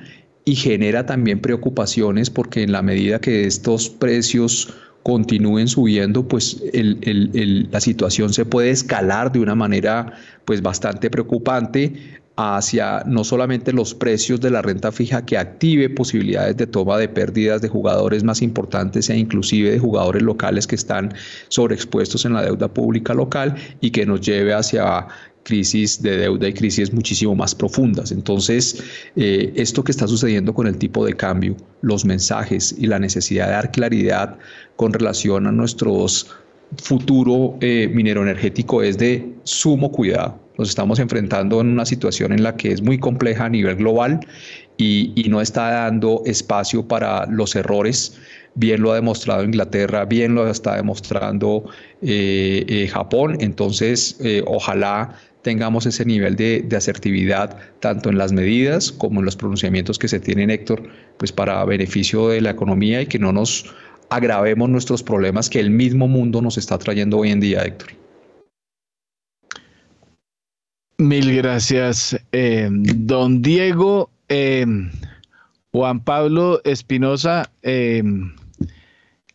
y 0.47 0.55
genera 0.55 1.05
también 1.05 1.40
preocupaciones 1.40 2.30
porque 2.30 2.62
en 2.62 2.72
la 2.72 2.80
medida 2.80 3.20
que 3.20 3.47
estos 3.47 3.90
precios 3.90 4.72
continúen 5.03 5.68
subiendo, 5.68 6.26
pues 6.26 6.62
la 6.72 7.80
situación 7.80 8.32
se 8.32 8.44
puede 8.44 8.70
escalar 8.70 9.32
de 9.32 9.40
una 9.40 9.57
manera 9.57 10.12
pues 10.44 10.62
bastante 10.62 11.11
preocupante 11.11 12.20
hacia 12.37 13.03
no 13.07 13.24
solamente 13.24 13.72
los 13.72 13.95
precios 13.95 14.41
de 14.41 14.51
la 14.51 14.61
renta 14.61 14.93
fija 14.93 15.24
que 15.24 15.39
active 15.39 15.89
posibilidades 15.89 16.57
de 16.57 16.66
toma 16.66 16.99
de 16.99 17.09
pérdidas 17.09 17.62
de 17.62 17.68
jugadores 17.68 18.24
más 18.24 18.43
importantes 18.43 19.09
e 19.09 19.16
inclusive 19.16 19.70
de 19.70 19.78
jugadores 19.78 20.22
locales 20.22 20.66
que 20.66 20.74
están 20.74 21.14
sobreexpuestos 21.49 22.24
en 22.26 22.34
la 22.34 22.43
deuda 22.43 22.68
pública 22.68 23.14
local 23.14 23.57
y 23.80 23.91
que 23.91 24.05
nos 24.05 24.20
lleve 24.20 24.53
hacia 24.53 25.07
crisis 25.45 26.03
de 26.03 26.18
deuda 26.18 26.49
y 26.49 26.53
crisis 26.53 26.93
muchísimo 26.93 27.34
más 27.34 27.55
profundas. 27.55 28.11
Entonces, 28.11 28.82
eh, 29.14 29.53
esto 29.55 29.82
que 29.82 29.93
está 29.93 30.07
sucediendo 30.09 30.53
con 30.53 30.66
el 30.66 30.76
tipo 30.76 31.07
de 31.07 31.14
cambio, 31.14 31.57
los 31.82 32.05
mensajes 32.05 32.74
y 32.76 32.87
la 32.87 32.99
necesidad 32.99 33.47
de 33.47 33.53
dar 33.53 33.70
claridad 33.70 34.37
con 34.74 34.93
relación 34.93 35.47
a 35.47 35.53
nuestros 35.53 36.34
futuro 36.78 37.57
eh, 37.61 37.89
minero 37.95 38.22
energético 38.22 38.82
es 38.82 38.99
de 38.99 39.34
sumo 39.45 39.91
cuidado. 39.93 40.45
Nos 40.59 40.68
estamos 40.68 40.98
enfrentando 40.98 41.61
en 41.61 41.68
una 41.68 41.84
situación 41.84 42.32
en 42.32 42.42
la 42.42 42.57
que 42.57 42.72
es 42.72 42.82
muy 42.82 42.98
compleja 42.98 43.44
a 43.44 43.48
nivel 43.48 43.76
global 43.76 44.20
y, 44.76 45.26
no 45.28 45.40
está 45.40 45.70
dando 45.70 46.22
espacio 46.26 46.86
para 46.86 47.26
los 47.26 47.57
errores. 47.57 48.18
Bien 48.54 48.80
lo 48.80 48.92
ha 48.92 48.94
demostrado 48.94 49.44
Inglaterra, 49.44 50.04
bien 50.04 50.34
lo 50.34 50.48
está 50.48 50.76
demostrando 50.76 51.64
eh, 52.00 52.88
Japón. 52.90 53.36
Entonces, 53.40 54.18
ojalá 54.46 55.14
tengamos 55.46 55.86
ese 55.86 56.04
nivel 56.04 56.34
de, 56.34 56.66
asertividad 56.76 57.57
tanto 57.78 58.11
en 58.11 58.18
las 58.18 58.32
medidas 58.32 58.90
como 58.90 59.20
en 59.20 59.26
los 59.26 59.36
pronunciamientos 59.36 59.96
que 59.96 60.08
se 60.08 60.18
tienen, 60.18 60.50
Héctor, 60.50 60.83
pues 61.18 61.30
para 61.30 61.64
beneficio 61.64 62.30
de 62.30 62.41
la 62.41 62.50
economía 62.50 63.00
y 63.03 63.07
que 63.07 63.20
no 63.20 63.33
nos 63.33 63.72
agravemos 64.11 64.68
nuestros 64.68 65.04
problemas 65.04 65.49
que 65.49 65.61
el 65.61 65.70
mismo 65.70 66.08
mundo 66.08 66.42
nos 66.42 66.58
está 66.58 66.78
trayendo 66.78 67.18
hoy 67.18 67.30
en 67.30 67.38
día, 67.38 67.62
Héctor. 67.62 67.91
Mil 70.98 71.36
gracias, 71.36 72.18
eh, 72.32 72.70
don 72.70 73.42
Diego. 73.42 74.08
Eh, 74.30 74.64
Juan 75.70 76.00
Pablo 76.00 76.62
Espinosa, 76.64 77.50
eh, 77.62 78.02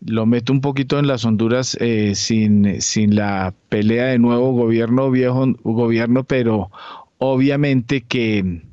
lo 0.03 0.25
meto 0.25 0.53
un 0.53 0.61
poquito 0.61 0.97
en 0.97 1.05
las 1.05 1.23
Honduras 1.23 1.77
sin, 2.15 2.81
sin 2.81 3.15
la 3.15 3.53
pelea 3.69 4.05
de 4.05 4.17
nuevo 4.17 4.53
gobierno, 4.53 5.11
viejo 5.11 5.53
gobierno, 5.61 6.23
pero 6.23 6.71
obviamente 7.19 8.01
que 8.01 8.63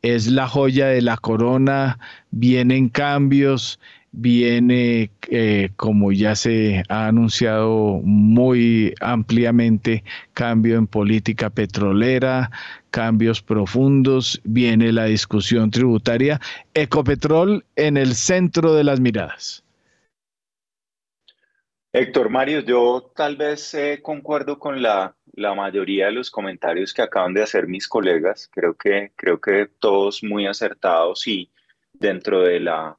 es 0.00 0.28
la 0.28 0.48
joya 0.48 0.86
de 0.86 1.02
la 1.02 1.18
corona, 1.18 1.98
vienen 2.30 2.88
cambios, 2.88 3.78
viene, 4.20 5.10
eh, 5.30 5.70
como 5.76 6.10
ya 6.10 6.34
se 6.34 6.82
ha 6.88 7.06
anunciado 7.06 8.00
muy 8.02 8.92
ampliamente, 9.00 10.02
cambio 10.34 10.76
en 10.76 10.88
política 10.88 11.50
petrolera, 11.50 12.50
cambios 12.90 13.40
profundos, 13.40 14.40
viene 14.42 14.92
la 14.92 15.04
discusión 15.04 15.70
tributaria, 15.70 16.40
Ecopetrol 16.74 17.64
en 17.76 17.96
el 17.96 18.14
centro 18.14 18.74
de 18.74 18.84
las 18.84 18.98
miradas. 18.98 19.62
Héctor 21.92 22.28
Mario, 22.28 22.60
yo 22.60 23.12
tal 23.14 23.36
vez 23.36 23.72
eh, 23.74 24.00
concuerdo 24.02 24.58
con 24.58 24.82
la, 24.82 25.14
la, 25.32 25.54
mayoría 25.54 26.06
de 26.06 26.12
los 26.12 26.30
comentarios 26.30 26.92
que 26.92 27.02
acaban 27.02 27.32
de 27.34 27.42
hacer 27.42 27.66
mis 27.68 27.88
colegas. 27.88 28.50
Creo 28.52 28.74
que, 28.74 29.12
creo 29.16 29.40
que 29.40 29.70
todos 29.78 30.22
muy 30.22 30.46
acertados 30.46 31.26
y 31.26 31.50
dentro 31.94 32.42
de 32.42 32.60
la, 32.60 32.97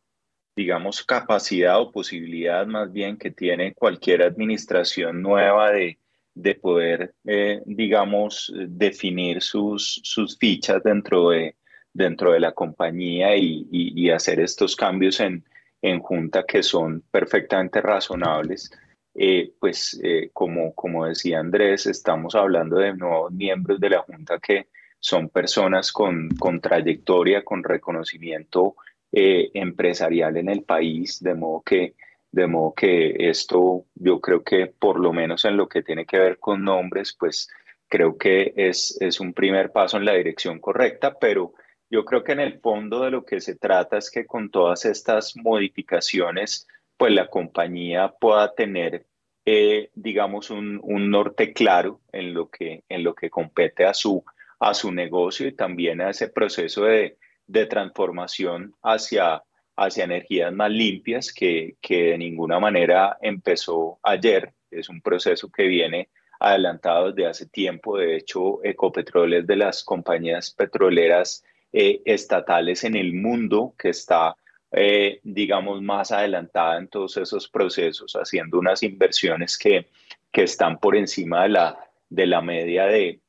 digamos, 0.60 1.06
capacidad 1.06 1.80
o 1.80 1.90
posibilidad 1.90 2.68
más 2.68 2.92
bien 2.92 3.16
que 3.16 3.32
tiene 3.32 3.74
cualquier 3.74 4.24
administración 4.24 5.22
nueva 5.22 5.72
de, 5.72 6.00
de 6.34 6.56
poder, 6.56 7.14
eh, 7.24 7.62
digamos, 7.66 8.52
definir 8.68 9.42
sus, 9.42 10.02
sus 10.04 10.38
fichas 10.38 10.84
dentro 10.84 11.30
de, 11.30 11.56
dentro 11.94 12.34
de 12.34 12.42
la 12.42 12.52
compañía 12.52 13.38
y, 13.38 14.10
hacer 14.10 14.42
estos 14.42 14.76
cambios 14.76 15.22
en, 15.22 15.46
en 15.82 16.02
junta 16.02 16.44
que 16.46 16.62
son 16.62 17.04
perfectamente 17.10 17.80
razonables. 17.80 18.70
Eh, 19.16 19.54
pues 19.62 19.98
eh, 20.04 20.30
como, 20.34 20.76
como 20.76 21.06
decía 21.06 21.40
Andrés, 21.40 21.86
estamos 21.86 22.36
hablando 22.36 22.76
de 22.80 22.94
nuevos 22.96 23.32
miembros 23.32 23.80
de 23.80 23.92
la 23.92 24.00
Junta 24.00 24.40
que 24.40 24.68
son 25.00 25.30
personas 25.30 25.94
con, 25.94 26.28
con 26.38 26.60
trayectoria, 26.60 27.46
con 27.46 27.64
reconocimiento 27.64 28.76
eh, 29.12 29.50
empresarial 29.54 30.38
en 30.38 30.50
el 30.50 30.64
país, 30.64 31.22
de 31.22 31.36
modo 31.36 31.62
que 31.62 31.96
de 32.32 32.48
modo 32.48 32.74
que 32.76 33.16
esto 33.30 33.86
yo 33.96 34.22
creo 34.22 34.44
que 34.44 34.68
por 34.68 35.00
lo 35.00 35.14
menos 35.14 35.46
en 35.46 35.58
lo 35.58 35.68
que 35.68 35.82
tiene 35.82 36.06
que 36.06 36.20
ver 36.20 36.38
con 36.40 36.64
nombres, 36.64 37.16
pues 37.18 37.50
creo 37.88 38.18
que 38.18 38.54
es, 38.56 38.98
es 39.02 39.20
un 39.20 39.34
primer 39.34 39.72
paso 39.72 39.98
en 39.98 40.06
la 40.06 40.14
dirección 40.14 40.60
correcta, 40.60 41.18
pero 41.20 41.54
yo 41.90 42.06
creo 42.06 42.24
que 42.24 42.34
en 42.34 42.40
el 42.40 42.60
fondo 42.60 43.02
de 43.02 43.12
lo 43.12 43.26
que 43.26 43.42
se 43.42 43.56
trata 43.56 43.98
es 43.98 44.12
que 44.12 44.28
con 44.28 44.52
todas 44.52 44.86
estas 44.86 45.36
modificaciones, 45.38 46.68
pues 46.98 47.12
la 47.14 47.28
compañía 47.28 48.14
pueda 48.20 48.54
tener, 48.54 49.08
eh, 49.46 49.90
digamos, 49.96 50.52
un, 50.52 50.80
un, 50.84 51.10
norte 51.10 51.52
claro 51.52 52.02
en 52.12 52.36
lo 52.36 52.50
que, 52.50 52.84
en 52.90 53.04
lo 53.04 53.16
que 53.16 53.32
compete 53.32 53.86
a 53.86 53.96
su, 53.96 54.24
a 54.60 54.76
su 54.76 54.92
negocio 54.92 55.48
y 55.48 55.54
también 55.56 56.00
a 56.02 56.12
ese 56.12 56.30
proceso 56.30 56.84
de, 56.84 57.18
de 57.50 57.66
transformación 57.66 58.76
hacia, 58.84 59.44
hacia 59.76 60.04
energías 60.04 60.54
más 60.54 60.70
limpias 60.70 61.34
que, 61.34 61.78
que 61.82 62.12
de 62.12 62.18
ninguna 62.18 62.60
manera 62.60 63.18
empezó 63.22 64.00
ayer. 64.04 64.54
Es 64.70 64.88
un 64.88 65.02
proceso 65.02 65.50
que 65.52 65.64
viene 65.64 66.10
adelantado 66.40 67.12
desde 67.12 67.28
hace 67.28 67.46
tiempo. 67.48 67.98
De 67.98 68.16
hecho, 68.16 68.64
Ecopetrol 68.64 69.34
es 69.34 69.48
de 69.48 69.56
las 69.56 69.84
compañías 69.84 70.52
petroleras 70.52 71.44
eh, 71.74 72.02
estatales 72.06 72.84
en 72.84 72.96
el 72.96 73.14
mundo 73.14 73.74
que 73.80 73.90
está, 73.90 74.36
eh, 74.72 75.20
digamos, 75.24 75.82
más 75.82 76.12
adelantada 76.12 76.78
en 76.78 76.88
todos 76.88 77.18
esos 77.18 77.50
procesos, 77.50 78.14
haciendo 78.14 78.60
unas 78.60 78.84
inversiones 78.84 79.58
que, 79.58 79.88
que 80.32 80.44
están 80.44 80.80
por 80.80 80.96
encima 80.96 81.44
de 81.44 81.50
la, 81.50 81.80
de 82.10 82.28
la 82.28 82.42
media 82.44 82.86
de, 82.86 83.22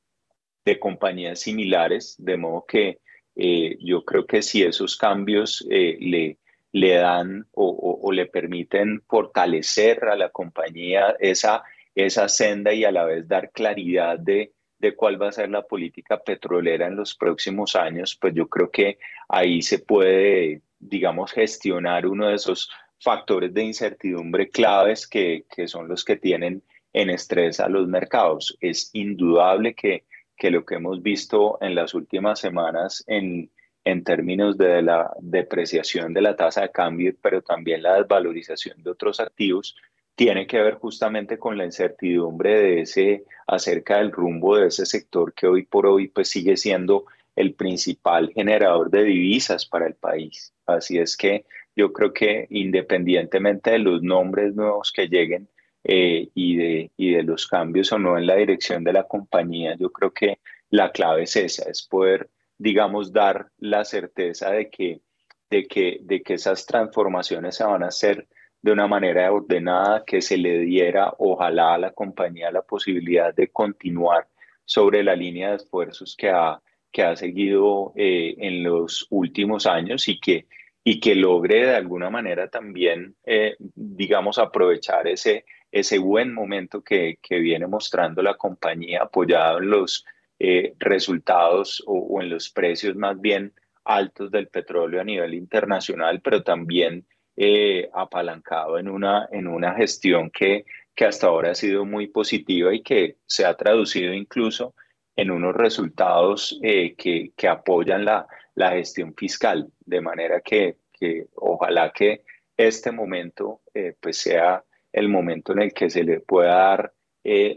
de 0.66 0.78
compañías 0.78 1.40
similares, 1.40 2.16
de 2.18 2.36
modo 2.36 2.66
que 2.68 2.98
eh, 3.36 3.76
yo 3.80 4.04
creo 4.04 4.26
que 4.26 4.42
si 4.42 4.62
esos 4.62 4.96
cambios 4.96 5.64
le, 5.68 6.38
le 6.72 6.94
dan 6.94 7.46
o, 7.52 8.00
o, 8.02 8.12
le 8.12 8.26
permiten 8.26 9.02
fortalecer 9.08 10.04
a 10.04 10.16
la 10.16 10.30
compañía 10.30 11.16
esa, 11.18 11.62
esa 11.94 12.28
senda 12.28 12.72
y 12.72 12.84
a 12.84 12.92
la 12.92 13.04
vez 13.04 13.26
dar 13.26 13.50
claridad 13.50 14.18
de, 14.18 14.52
de 14.78 14.94
cuál 14.94 15.20
va 15.20 15.28
a 15.28 15.32
ser 15.32 15.50
la 15.50 15.62
política 15.62 16.18
petrolera 16.18 16.86
en 16.86 16.96
los 16.96 17.14
próximos 17.14 17.76
años, 17.76 18.16
pues 18.20 18.34
yo 18.34 18.48
creo 18.48 18.70
que 18.70 18.98
ahí 19.28 19.62
se 19.62 19.78
puede, 19.78 20.62
digamos, 20.78 21.32
gestionar 21.32 22.06
uno 22.06 22.28
de 22.28 22.36
esos 22.36 22.70
factores 22.98 23.52
de 23.52 23.64
incertidumbre 23.64 24.48
claves 24.48 25.06
que, 25.06 25.44
que 25.54 25.66
son 25.68 25.88
los 25.88 26.04
que 26.04 26.16
tienen 26.16 26.62
en 26.92 27.10
estrés 27.10 27.60
a 27.60 27.68
los 27.68 27.88
mercados. 27.88 28.56
Es 28.60 28.90
indudable 28.94 29.74
que, 29.74 30.04
que 30.40 30.50
lo 30.50 30.64
que 30.64 30.76
hemos 30.76 31.02
visto 31.02 31.58
en 31.60 31.74
las 31.74 31.92
últimas 31.92 32.40
semanas 32.40 33.04
en, 33.06 33.50
en 33.84 34.02
términos 34.02 34.56
de 34.56 34.80
la 34.80 35.12
depreciación 35.20 36.14
de 36.14 36.22
la 36.22 36.34
tasa 36.34 36.62
de 36.62 36.70
cambio, 36.70 37.12
pero 37.20 37.42
también 37.42 37.82
la 37.82 37.96
desvalorización 37.96 38.82
de 38.82 38.90
otros 38.90 39.20
activos, 39.20 39.76
tiene 40.14 40.46
que 40.46 40.58
ver 40.62 40.76
justamente 40.76 41.38
con 41.38 41.58
la 41.58 41.66
incertidumbre 41.66 42.58
de 42.58 42.80
ese 42.80 43.24
acerca 43.46 43.98
del 43.98 44.12
rumbo 44.12 44.56
de 44.56 44.68
ese 44.68 44.86
sector 44.86 45.34
que 45.34 45.46
hoy 45.46 45.64
por 45.64 45.86
hoy 45.86 46.08
pues 46.08 46.30
sigue 46.30 46.56
siendo 46.56 47.04
el 47.36 47.52
principal 47.52 48.32
generador 48.34 48.90
de 48.90 49.04
divisas 49.04 49.66
para 49.66 49.86
el 49.86 49.94
país. 49.94 50.54
Así 50.64 50.96
es 50.96 51.18
que 51.18 51.44
yo 51.76 51.92
creo 51.92 52.14
que 52.14 52.46
independientemente 52.48 53.72
de 53.72 53.78
los 53.78 54.02
nombres 54.02 54.54
nuevos 54.54 54.90
que 54.90 55.06
lleguen 55.06 55.50
eh, 55.84 56.28
y, 56.34 56.56
de, 56.56 56.90
y 56.96 57.12
de 57.12 57.22
los 57.22 57.46
cambios 57.46 57.92
o 57.92 57.98
no 57.98 58.18
en 58.18 58.26
la 58.26 58.36
dirección 58.36 58.84
de 58.84 58.92
la 58.92 59.04
compañía, 59.04 59.76
yo 59.78 59.90
creo 59.90 60.12
que 60.12 60.38
la 60.70 60.92
clave 60.92 61.22
es 61.24 61.36
esa, 61.36 61.68
es 61.70 61.82
poder, 61.82 62.28
digamos, 62.58 63.12
dar 63.12 63.48
la 63.58 63.84
certeza 63.84 64.50
de 64.50 64.68
que, 64.70 65.00
de 65.48 65.66
que, 65.66 65.98
de 66.02 66.22
que 66.22 66.34
esas 66.34 66.66
transformaciones 66.66 67.56
se 67.56 67.64
van 67.64 67.82
a 67.82 67.88
hacer 67.88 68.28
de 68.62 68.72
una 68.72 68.86
manera 68.86 69.32
ordenada, 69.32 70.04
que 70.04 70.20
se 70.20 70.36
le 70.36 70.58
diera, 70.60 71.14
ojalá 71.18 71.74
a 71.74 71.78
la 71.78 71.92
compañía 71.92 72.50
la 72.50 72.62
posibilidad 72.62 73.34
de 73.34 73.48
continuar 73.48 74.28
sobre 74.64 75.02
la 75.02 75.16
línea 75.16 75.50
de 75.50 75.56
esfuerzos 75.56 76.14
que 76.16 76.28
ha, 76.28 76.60
que 76.92 77.02
ha 77.02 77.16
seguido 77.16 77.92
eh, 77.96 78.34
en 78.38 78.62
los 78.62 79.06
últimos 79.10 79.66
años 79.66 80.08
y 80.08 80.20
que, 80.20 80.46
y 80.84 81.00
que 81.00 81.14
logre 81.14 81.66
de 81.66 81.74
alguna 81.74 82.10
manera 82.10 82.48
también, 82.48 83.16
eh, 83.24 83.56
digamos, 83.58 84.38
aprovechar 84.38 85.08
ese, 85.08 85.44
ese 85.72 85.98
buen 85.98 86.32
momento 86.34 86.82
que, 86.82 87.18
que, 87.22 87.38
viene 87.38 87.66
mostrando 87.66 88.22
la 88.22 88.36
compañía 88.36 89.02
apoyado 89.02 89.58
en 89.58 89.70
los 89.70 90.04
eh, 90.38 90.74
resultados 90.78 91.82
o, 91.86 91.94
o 91.94 92.22
en 92.22 92.30
los 92.30 92.50
precios 92.50 92.96
más 92.96 93.20
bien 93.20 93.52
altos 93.84 94.30
del 94.30 94.48
petróleo 94.48 95.00
a 95.00 95.04
nivel 95.04 95.34
internacional, 95.34 96.20
pero 96.20 96.42
también 96.42 97.06
eh, 97.36 97.88
apalancado 97.94 98.78
en 98.78 98.88
una, 98.88 99.28
en 99.32 99.46
una 99.46 99.74
gestión 99.74 100.30
que, 100.30 100.66
que 100.94 101.06
hasta 101.06 101.28
ahora 101.28 101.52
ha 101.52 101.54
sido 101.54 101.84
muy 101.84 102.08
positiva 102.08 102.74
y 102.74 102.82
que 102.82 103.16
se 103.24 103.46
ha 103.46 103.56
traducido 103.56 104.12
incluso 104.12 104.74
en 105.16 105.30
unos 105.30 105.54
resultados 105.54 106.58
eh, 106.62 106.94
que, 106.96 107.32
que, 107.36 107.48
apoyan 107.48 108.04
la, 108.04 108.26
la, 108.54 108.72
gestión 108.72 109.14
fiscal, 109.14 109.70
de 109.80 110.00
manera 110.00 110.40
que, 110.40 110.76
que 110.92 111.28
ojalá 111.36 111.92
que 111.92 112.24
este 112.56 112.92
momento 112.92 113.62
eh, 113.72 113.94
pues 113.98 114.18
sea 114.18 114.62
el 114.92 115.08
momento 115.08 115.52
en 115.52 115.62
el 115.62 115.72
que 115.72 115.90
se 115.90 116.04
le 116.04 116.20
pueda 116.20 116.54
dar, 116.54 116.92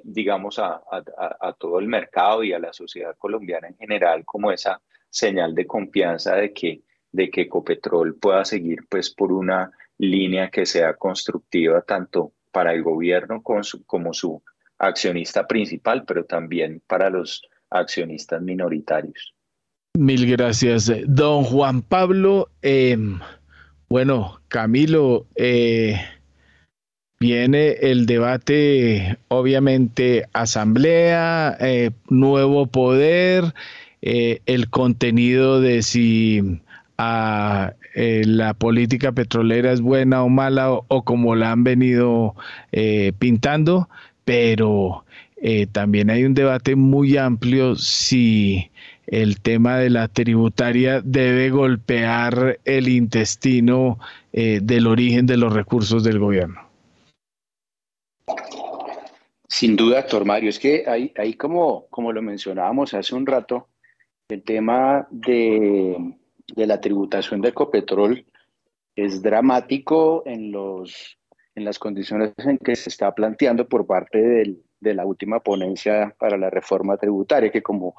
digamos, 0.03 0.59
a, 0.59 0.81
a, 0.91 1.03
a, 1.39 1.53
todo 1.53 1.79
el 1.79 1.87
mercado 1.87 2.43
y 2.43 2.53
a 2.53 2.59
la 2.59 2.73
sociedad 2.73 3.15
colombiana 3.17 3.67
en 3.67 3.77
general 3.77 4.25
como 4.25 4.51
esa 4.51 4.81
señal 5.09 5.55
de 5.55 5.65
confianza 5.65 6.35
de 6.35 6.53
que 6.53 6.81
de 7.13 7.29
que 7.29 7.41
Ecopetrol 7.41 8.15
pueda 8.15 8.43
seguir 8.43 8.79
pues 8.89 9.11
por 9.11 9.31
una 9.31 9.71
línea 9.99 10.49
que 10.49 10.65
sea 10.65 10.95
constructiva 10.95 11.81
tanto 11.81 12.33
para 12.51 12.73
el 12.73 12.83
gobierno 12.83 13.41
como 13.41 14.13
su 14.13 14.43
accionista 14.79 15.47
principal, 15.47 16.03
pero 16.05 16.25
también 16.25 16.81
para 16.87 17.09
los 17.09 17.47
accionistas 17.69 18.41
minoritarios. 18.41 19.33
Mil 19.95 20.29
gracias, 20.29 20.91
don 21.05 21.43
Juan 21.43 21.83
Pablo. 21.83 22.49
Em, 22.63 23.19
bueno, 23.89 24.41
Camilo, 24.47 25.27
eh, 25.35 25.95
viene 27.23 27.77
el 27.79 28.05
debate, 28.05 29.17
obviamente, 29.29 30.25
asamblea, 30.33 31.55
eh, 31.61 31.91
nuevo 32.09 32.67
poder, 32.67 33.53
eh, 34.01 34.41
el 34.45 34.69
contenido 34.69 35.61
de 35.61 35.83
si 35.83 36.59
a 36.97 37.75
eh, 37.95 38.23
la 38.25 38.53
política 38.53 39.13
petrolera 39.13 39.71
es 39.71 39.79
buena 39.79 40.21
o 40.21 40.27
mala 40.27 40.69
o, 40.73 41.03
como 41.05 41.35
la 41.35 41.53
han 41.53 41.63
venido 41.63 42.35
pintando, 43.19 43.87
pero 44.25 45.05
también 45.71 46.09
hay 46.09 46.25
un 46.25 46.33
debate 46.33 46.75
muy 46.75 47.17
amplio 47.17 47.75
si 47.75 48.69
el 49.07 49.39
tema 49.39 49.77
de 49.77 49.89
la 49.89 50.07
tributaria 50.09 51.01
debe 51.01 51.49
golpear 51.51 52.59
el 52.65 52.89
intestino 52.89 53.97
del 54.31 54.87
origen 54.87 55.25
de 55.25 55.37
los 55.37 55.53
recursos 55.53 56.03
del 56.03 56.19
gobierno. 56.19 56.72
Sin 59.47 59.75
duda, 59.75 59.97
doctor 60.01 60.25
Mario, 60.25 60.49
es 60.49 60.59
que 60.59 60.85
ahí, 60.87 61.13
ahí 61.17 61.35
como, 61.35 61.87
como 61.89 62.11
lo 62.11 62.21
mencionábamos 62.21 62.93
hace 62.93 63.13
un 63.13 63.25
rato, 63.25 63.69
el 64.29 64.43
tema 64.43 65.07
de, 65.11 66.15
de 66.55 66.67
la 66.67 66.81
tributación 66.81 67.41
de 67.41 67.49
Ecopetrol 67.49 68.25
es 68.95 69.21
dramático 69.21 70.23
en, 70.25 70.51
los, 70.51 71.17
en 71.55 71.65
las 71.65 71.79
condiciones 71.79 72.33
en 72.37 72.57
que 72.57 72.75
se 72.75 72.89
está 72.89 73.13
planteando 73.13 73.67
por 73.67 73.85
parte 73.85 74.21
del, 74.21 74.63
de 74.79 74.93
la 74.93 75.05
última 75.05 75.39
ponencia 75.39 76.15
para 76.19 76.37
la 76.37 76.49
reforma 76.49 76.97
tributaria, 76.97 77.51
que 77.51 77.63
como 77.63 77.95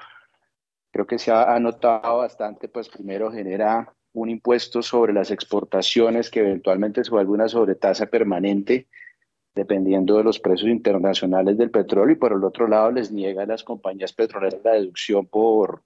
creo 0.93 1.06
que 1.06 1.19
se 1.19 1.32
ha 1.32 1.59
notado 1.59 2.19
bastante, 2.19 2.69
pues 2.69 2.89
primero 2.89 3.31
genera 3.31 3.93
un 4.12 4.28
impuesto 4.28 4.81
sobre 4.81 5.12
las 5.12 5.31
exportaciones 5.31 6.31
que 6.31 6.40
eventualmente 6.40 7.02
se 7.02 7.11
vuelve 7.11 7.32
una 7.32 7.48
sobretasa 7.48 8.06
permanente 8.06 8.86
dependiendo 9.55 10.16
de 10.16 10.24
los 10.24 10.40
precios 10.40 10.70
internacionales 10.70 11.56
del 11.56 11.70
petróleo 11.70 12.14
y 12.14 12.18
por 12.18 12.32
el 12.32 12.44
otro 12.44 12.66
lado 12.66 12.90
les 12.90 13.12
niega 13.12 13.44
a 13.44 13.47
las 13.47 13.62
compañías 13.62 14.12
petroleras 14.12 14.60
la 14.64 14.72
deducción 14.72 15.26
por 15.26 15.82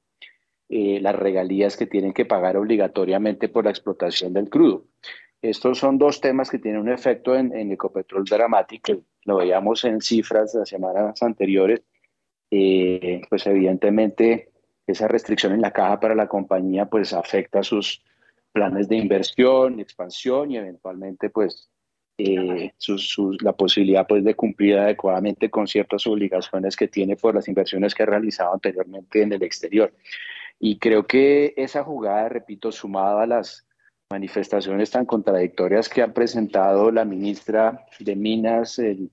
eh, 0.68 1.00
las 1.00 1.14
regalías 1.14 1.76
que 1.76 1.86
tienen 1.86 2.12
que 2.12 2.24
pagar 2.24 2.56
obligatoriamente 2.56 3.48
por 3.48 3.64
la 3.64 3.70
explotación 3.70 4.32
del 4.32 4.48
crudo. 4.48 4.84
Estos 5.40 5.78
son 5.78 5.98
dos 5.98 6.20
temas 6.20 6.50
que 6.50 6.58
tienen 6.58 6.80
un 6.80 6.88
efecto 6.88 7.36
en, 7.36 7.52
Ecopetrol 7.70 8.24
dramático, 8.24 8.92
lo 9.24 9.36
veíamos 9.36 9.84
en 9.84 10.00
cifras 10.00 10.52
de 10.52 10.60
las 10.60 10.68
semanas 10.68 11.22
anteriores, 11.22 11.82
eh, 12.50 13.20
pues 13.28 13.46
evidentemente 13.46 14.50
esa 14.86 15.06
restricción 15.06 15.52
en 15.52 15.60
la 15.60 15.72
caja 15.72 16.00
para 16.00 16.14
la 16.14 16.28
compañía 16.28 16.86
pues 16.86 17.12
afecta 17.12 17.62
sus 17.62 18.02
planes 18.52 18.88
de 18.88 18.96
inversión, 18.96 19.78
expansión 19.78 20.50
y 20.50 20.56
eventualmente 20.56 21.30
pues 21.30 21.70
eh, 22.18 22.72
la 23.42 23.52
posibilidad 23.52 24.06
pues, 24.06 24.24
de 24.24 24.34
cumplir 24.34 24.76
adecuadamente 24.76 25.50
con 25.50 25.68
ciertas 25.68 26.04
obligaciones 26.06 26.76
que 26.76 26.88
tiene 26.88 27.14
por 27.14 27.36
las 27.36 27.46
inversiones 27.46 27.94
que 27.94 28.02
ha 28.02 28.06
realizado 28.06 28.54
anteriormente 28.54 29.22
en 29.22 29.32
el 29.32 29.42
exterior. 29.44 29.94
Y 30.58 30.78
creo 30.78 31.06
que 31.06 31.54
esa 31.56 31.84
jugada, 31.84 32.28
repito, 32.28 32.72
sumada 32.72 33.22
a 33.22 33.26
las 33.26 33.64
manifestaciones 34.10 34.90
tan 34.90 35.06
contradictorias 35.06 35.88
que 35.88 36.02
ha 36.02 36.12
presentado 36.12 36.90
la 36.90 37.04
ministra 37.04 37.86
de 38.00 38.16
Minas, 38.16 38.80
el 38.80 39.12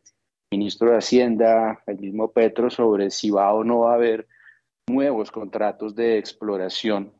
ministro 0.51 0.91
de 0.91 0.97
Hacienda, 0.97 1.83
el 1.85 1.99
mismo 1.99 2.31
Petro, 2.31 2.71
sobre 2.71 3.11
si 3.11 3.29
va 3.29 3.53
o 3.53 3.63
no 3.63 3.81
va 3.81 3.91
a 3.91 3.95
haber 3.95 4.27
nuevos 4.87 5.29
contratos 5.29 5.95
de 5.95 6.17
exploración, 6.17 7.13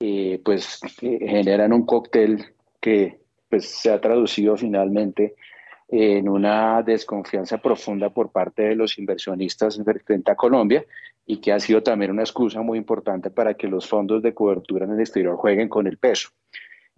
eh, 0.00 0.40
pues 0.44 0.80
generan 1.00 1.72
un 1.72 1.86
cóctel 1.86 2.54
que 2.80 3.21
pues 3.52 3.66
se 3.68 3.90
ha 3.90 4.00
traducido 4.00 4.56
finalmente 4.56 5.34
en 5.86 6.26
una 6.26 6.82
desconfianza 6.82 7.58
profunda 7.58 8.08
por 8.08 8.32
parte 8.32 8.62
de 8.62 8.74
los 8.74 8.98
inversionistas 8.98 9.78
frente 10.06 10.30
a 10.30 10.36
Colombia 10.36 10.86
y 11.26 11.38
que 11.38 11.52
ha 11.52 11.60
sido 11.60 11.82
también 11.82 12.12
una 12.12 12.22
excusa 12.22 12.62
muy 12.62 12.78
importante 12.78 13.28
para 13.28 13.52
que 13.52 13.68
los 13.68 13.86
fondos 13.86 14.22
de 14.22 14.32
cobertura 14.32 14.86
en 14.86 14.92
el 14.92 15.00
exterior 15.00 15.36
jueguen 15.36 15.68
con 15.68 15.86
el 15.86 15.98
peso. 15.98 16.30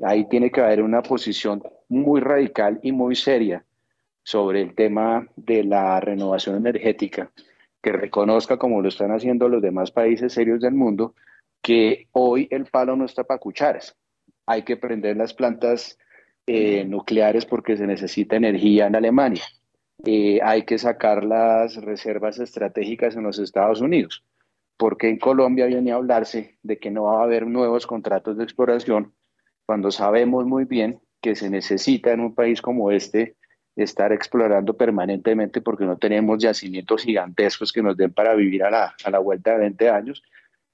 Ahí 0.00 0.28
tiene 0.28 0.52
que 0.52 0.60
haber 0.60 0.80
una 0.80 1.02
posición 1.02 1.60
muy 1.88 2.20
radical 2.20 2.78
y 2.84 2.92
muy 2.92 3.16
seria 3.16 3.64
sobre 4.22 4.60
el 4.60 4.76
tema 4.76 5.26
de 5.34 5.64
la 5.64 5.98
renovación 5.98 6.54
energética, 6.54 7.32
que 7.82 7.90
reconozca, 7.90 8.58
como 8.58 8.80
lo 8.80 8.90
están 8.90 9.10
haciendo 9.10 9.48
los 9.48 9.60
demás 9.60 9.90
países 9.90 10.32
serios 10.32 10.60
del 10.60 10.74
mundo, 10.74 11.16
que 11.60 12.06
hoy 12.12 12.46
el 12.52 12.66
palo 12.66 12.94
no 12.94 13.06
está 13.06 13.24
para 13.24 13.40
cucharas. 13.40 13.96
Hay 14.46 14.62
que 14.62 14.76
prender 14.76 15.16
las 15.16 15.34
plantas 15.34 15.98
eh, 16.46 16.84
nucleares 16.84 17.46
porque 17.46 17.76
se 17.76 17.86
necesita 17.86 18.36
energía 18.36 18.86
en 18.86 18.96
Alemania. 18.96 19.44
Eh, 20.04 20.40
hay 20.42 20.64
que 20.64 20.78
sacar 20.78 21.24
las 21.24 21.76
reservas 21.76 22.38
estratégicas 22.38 23.16
en 23.16 23.22
los 23.22 23.38
Estados 23.38 23.80
Unidos, 23.80 24.24
porque 24.76 25.08
en 25.08 25.18
Colombia 25.18 25.66
viene 25.66 25.92
a 25.92 25.96
hablarse 25.96 26.58
de 26.62 26.78
que 26.78 26.90
no 26.90 27.04
va 27.04 27.20
a 27.20 27.24
haber 27.24 27.46
nuevos 27.46 27.86
contratos 27.86 28.36
de 28.36 28.44
exploración 28.44 29.14
cuando 29.64 29.90
sabemos 29.90 30.44
muy 30.44 30.66
bien 30.66 31.00
que 31.22 31.34
se 31.34 31.48
necesita 31.48 32.12
en 32.12 32.20
un 32.20 32.34
país 32.34 32.60
como 32.60 32.90
este 32.90 33.36
estar 33.76 34.12
explorando 34.12 34.76
permanentemente 34.76 35.62
porque 35.62 35.86
no 35.86 35.96
tenemos 35.96 36.42
yacimientos 36.42 37.02
gigantescos 37.02 37.72
que 37.72 37.82
nos 37.82 37.96
den 37.96 38.12
para 38.12 38.34
vivir 38.34 38.62
a 38.64 38.70
la, 38.70 38.94
a 39.02 39.10
la 39.10 39.18
vuelta 39.18 39.52
de 39.52 39.60
20 39.60 39.88
años, 39.88 40.22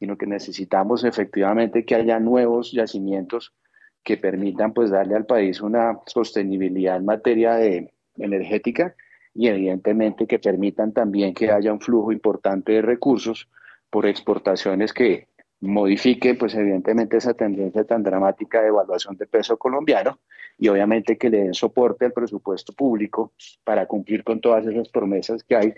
sino 0.01 0.18
que 0.18 0.26
necesitamos 0.26 1.05
efectivamente 1.05 1.84
que 1.84 1.94
haya 1.94 2.18
nuevos 2.18 2.72
yacimientos 2.72 3.55
que 4.02 4.16
permitan 4.16 4.72
pues 4.72 4.90
darle 4.90 5.16
al 5.16 5.27
país 5.27 5.60
una 5.60 6.01
sostenibilidad 6.06 6.97
en 6.97 7.05
materia 7.05 7.55
de 7.55 7.93
energética 8.16 8.94
y 9.35 9.48
evidentemente 9.48 10.27
que 10.27 10.39
permitan 10.39 10.93
también 10.93 11.35
que 11.35 11.51
haya 11.51 11.72
un 11.72 11.81
flujo 11.81 12.12
importante 12.12 12.72
de 12.72 12.82
recursos 12.82 13.48
por 13.90 14.06
exportaciones 14.06 14.93
que 14.93 15.28
modifiquen 15.60 16.39
pues 16.39 16.55
evidentemente 16.55 17.18
esa 17.18 17.35
tendencia 17.35 17.85
tan 17.85 18.02
dramática 18.02 18.62
de 18.62 18.68
evaluación 18.68 19.16
de 19.16 19.27
peso 19.27 19.59
colombiano 19.59 20.18
y 20.59 20.68
obviamente 20.68 21.18
que 21.18 21.28
le 21.28 21.43
den 21.43 21.55
soporte 21.55 22.06
al 22.06 22.12
presupuesto 22.12 22.72
público 22.72 23.32
para 23.64 23.86
cumplir 23.86 24.24
con 24.24 24.40
todas 24.40 24.66
esas 24.66 24.89
promesas 24.89 25.44
que 25.44 25.56
hay 25.56 25.74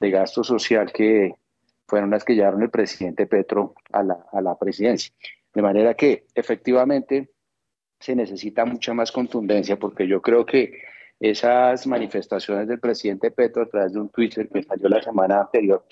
de 0.00 0.10
gasto 0.10 0.44
social 0.44 0.92
que 0.92 1.34
fueron 1.86 2.10
las 2.10 2.24
que 2.24 2.34
llevaron 2.34 2.62
el 2.62 2.70
presidente 2.70 3.26
Petro 3.26 3.74
a 3.92 4.02
la, 4.02 4.26
a 4.32 4.40
la 4.40 4.58
presidencia. 4.58 5.12
De 5.54 5.62
manera 5.62 5.94
que 5.94 6.24
efectivamente 6.34 7.30
se 8.02 8.16
necesita 8.16 8.64
mucha 8.64 8.92
más 8.92 9.12
contundencia 9.12 9.78
porque 9.78 10.06
yo 10.06 10.20
creo 10.20 10.44
que 10.44 10.82
esas 11.20 11.86
manifestaciones 11.86 12.66
del 12.66 12.80
presidente 12.80 13.30
Petro 13.30 13.62
a 13.62 13.66
través 13.66 13.92
de 13.92 14.00
un 14.00 14.08
Twitter 14.08 14.48
que 14.48 14.62
salió 14.62 14.88
la 14.88 15.00
semana 15.00 15.40
anterior 15.40 15.84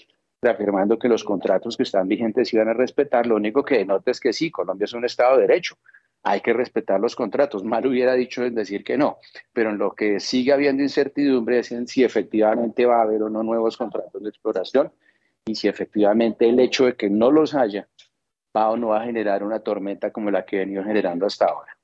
reafirmando 0.42 0.98
que 0.98 1.08
los 1.08 1.22
contratos 1.22 1.76
que 1.76 1.82
están 1.82 2.08
vigentes 2.08 2.52
iban 2.52 2.68
a 2.68 2.72
respetar, 2.72 3.26
lo 3.26 3.36
único 3.36 3.62
que 3.62 3.78
denota 3.78 4.10
es 4.10 4.20
que 4.20 4.32
sí, 4.32 4.50
Colombia 4.50 4.86
es 4.86 4.92
un 4.92 5.04
Estado 5.04 5.36
de 5.36 5.42
Derecho, 5.42 5.76
hay 6.22 6.40
que 6.40 6.52
respetar 6.52 7.00
los 7.00 7.14
contratos. 7.14 7.64
Mal 7.64 7.86
hubiera 7.86 8.14
dicho 8.14 8.44
en 8.44 8.54
decir 8.54 8.82
que 8.82 8.96
no, 8.96 9.18
pero 9.52 9.70
en 9.70 9.78
lo 9.78 9.92
que 9.92 10.20
sigue 10.20 10.52
habiendo 10.52 10.82
incertidumbre 10.82 11.58
es 11.58 11.72
en 11.72 11.86
si 11.86 12.04
efectivamente 12.04 12.86
va 12.86 12.98
a 12.98 13.02
haber 13.02 13.22
o 13.22 13.30
no 13.30 13.42
nuevos 13.42 13.76
contratos 13.76 14.22
de 14.22 14.28
exploración 14.28 14.92
y 15.46 15.54
si 15.54 15.68
efectivamente 15.68 16.48
el 16.48 16.60
hecho 16.60 16.86
de 16.86 16.96
que 16.96 17.08
no 17.08 17.30
los 17.30 17.54
haya 17.54 17.88
va 18.56 18.70
o 18.70 18.76
no 18.76 18.88
va 18.88 19.02
a 19.02 19.04
generar 19.04 19.42
una 19.42 19.60
tormenta 19.60 20.10
como 20.10 20.30
la 20.30 20.44
que 20.44 20.56
ha 20.56 20.60
venido 20.60 20.84
generando 20.84 21.26
hasta 21.26 21.46
ahora. 21.46 21.76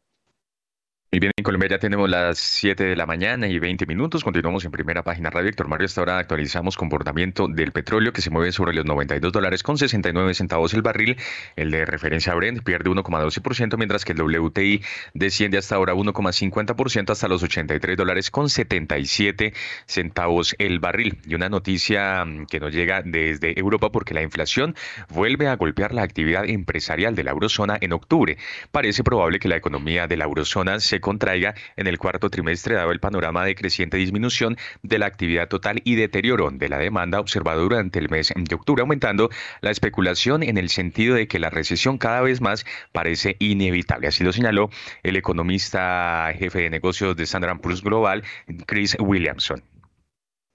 Y 1.17 1.19
bien, 1.19 1.33
en 1.35 1.45
Colombia 1.45 1.71
ya 1.71 1.79
tenemos 1.79 2.11
las 2.11 2.39
7 2.39 2.85
de 2.85 2.95
la 2.95 3.07
mañana 3.07 3.49
y 3.49 3.59
20 3.59 3.87
minutos. 3.87 4.23
Continuamos 4.23 4.67
en 4.67 4.71
primera 4.71 5.03
página 5.03 5.31
radio. 5.31 5.49
Héctor 5.49 5.67
Mario, 5.67 5.87
esta 5.87 6.03
hora 6.03 6.19
actualizamos 6.19 6.77
comportamiento 6.77 7.49
del 7.49 7.73
petróleo 7.73 8.13
que 8.13 8.21
se 8.21 8.29
mueve 8.29 8.53
sobre 8.53 8.75
los 8.75 8.85
92 8.85 9.33
dólares 9.33 9.63
con 9.63 9.79
69 9.79 10.35
centavos 10.35 10.75
el 10.75 10.83
barril. 10.83 11.17
El 11.57 11.71
de 11.71 11.87
referencia 11.87 12.35
Brent 12.35 12.63
pierde 12.63 12.91
1,12%, 12.91 13.79
mientras 13.79 14.05
que 14.05 14.13
el 14.13 14.21
WTI 14.21 14.83
desciende 15.15 15.57
hasta 15.57 15.77
ahora 15.77 15.95
1,50% 15.95 17.09
hasta 17.09 17.29
los 17.29 17.43
83 17.43 17.97
dólares 17.97 18.31
con 18.31 18.51
77 18.51 19.55
centavos 19.87 20.55
el 20.59 20.81
barril. 20.81 21.17
Y 21.27 21.35
una 21.35 21.49
noticia 21.49 22.27
mm, 22.27 22.45
que 22.45 22.61
nos 22.61 22.75
llega 22.75 23.01
desde 23.03 23.59
Europa 23.59 23.91
porque 23.91 24.13
la 24.13 24.21
inflación 24.21 24.75
vuelve 25.09 25.49
a 25.49 25.57
golpear 25.57 25.95
la 25.95 26.03
actividad 26.03 26.45
empresarial 26.45 27.15
de 27.15 27.25
la 27.25 27.31
eurozona 27.31 27.79
en 27.81 27.95
octubre. 27.95 28.37
Parece 28.71 29.03
probable 29.03 29.39
que 29.39 29.49
la 29.49 29.57
economía 29.57 30.07
de 30.07 30.19
la 30.19 30.27
eurozona 30.27 30.79
se 30.79 31.01
contraiga 31.07 31.55
en 31.77 31.87
el 31.87 31.99
cuarto 31.99 32.31
trimestre, 32.31 32.75
dado 32.75 32.91
el 32.91 32.99
panorama 32.99 33.45
de 33.45 33.55
creciente 33.55 33.97
disminución 33.97 34.57
de 34.83 34.99
la 34.99 35.07
actividad 35.07 35.47
total 35.47 35.81
y 35.85 35.95
deterioro 35.95 36.51
de 36.51 36.69
la 36.69 36.79
demanda 36.79 37.21
observado 37.21 37.63
durante 37.63 38.01
el 38.01 38.11
mes 38.11 38.35
de 38.37 38.55
octubre, 38.57 38.81
aumentando 38.81 39.31
la 39.61 39.71
especulación 39.71 40.43
en 40.43 40.59
el 40.59 40.69
sentido 40.69 41.15
de 41.15 41.29
que 41.29 41.39
la 41.39 41.49
recesión 41.49 41.97
cada 41.97 42.23
vez 42.23 42.41
más 42.41 42.67
parece 42.91 43.37
inevitable. 43.39 44.09
Así 44.09 44.25
lo 44.25 44.33
señaló 44.33 44.69
el 45.05 45.15
economista 45.15 46.33
jefe 46.37 46.63
de 46.63 46.71
negocios 46.71 47.17
de 47.17 47.23
Standard 47.23 47.61
Poor's 47.61 47.83
Global, 47.83 48.25
Chris 48.67 48.97
Williamson. 48.99 49.63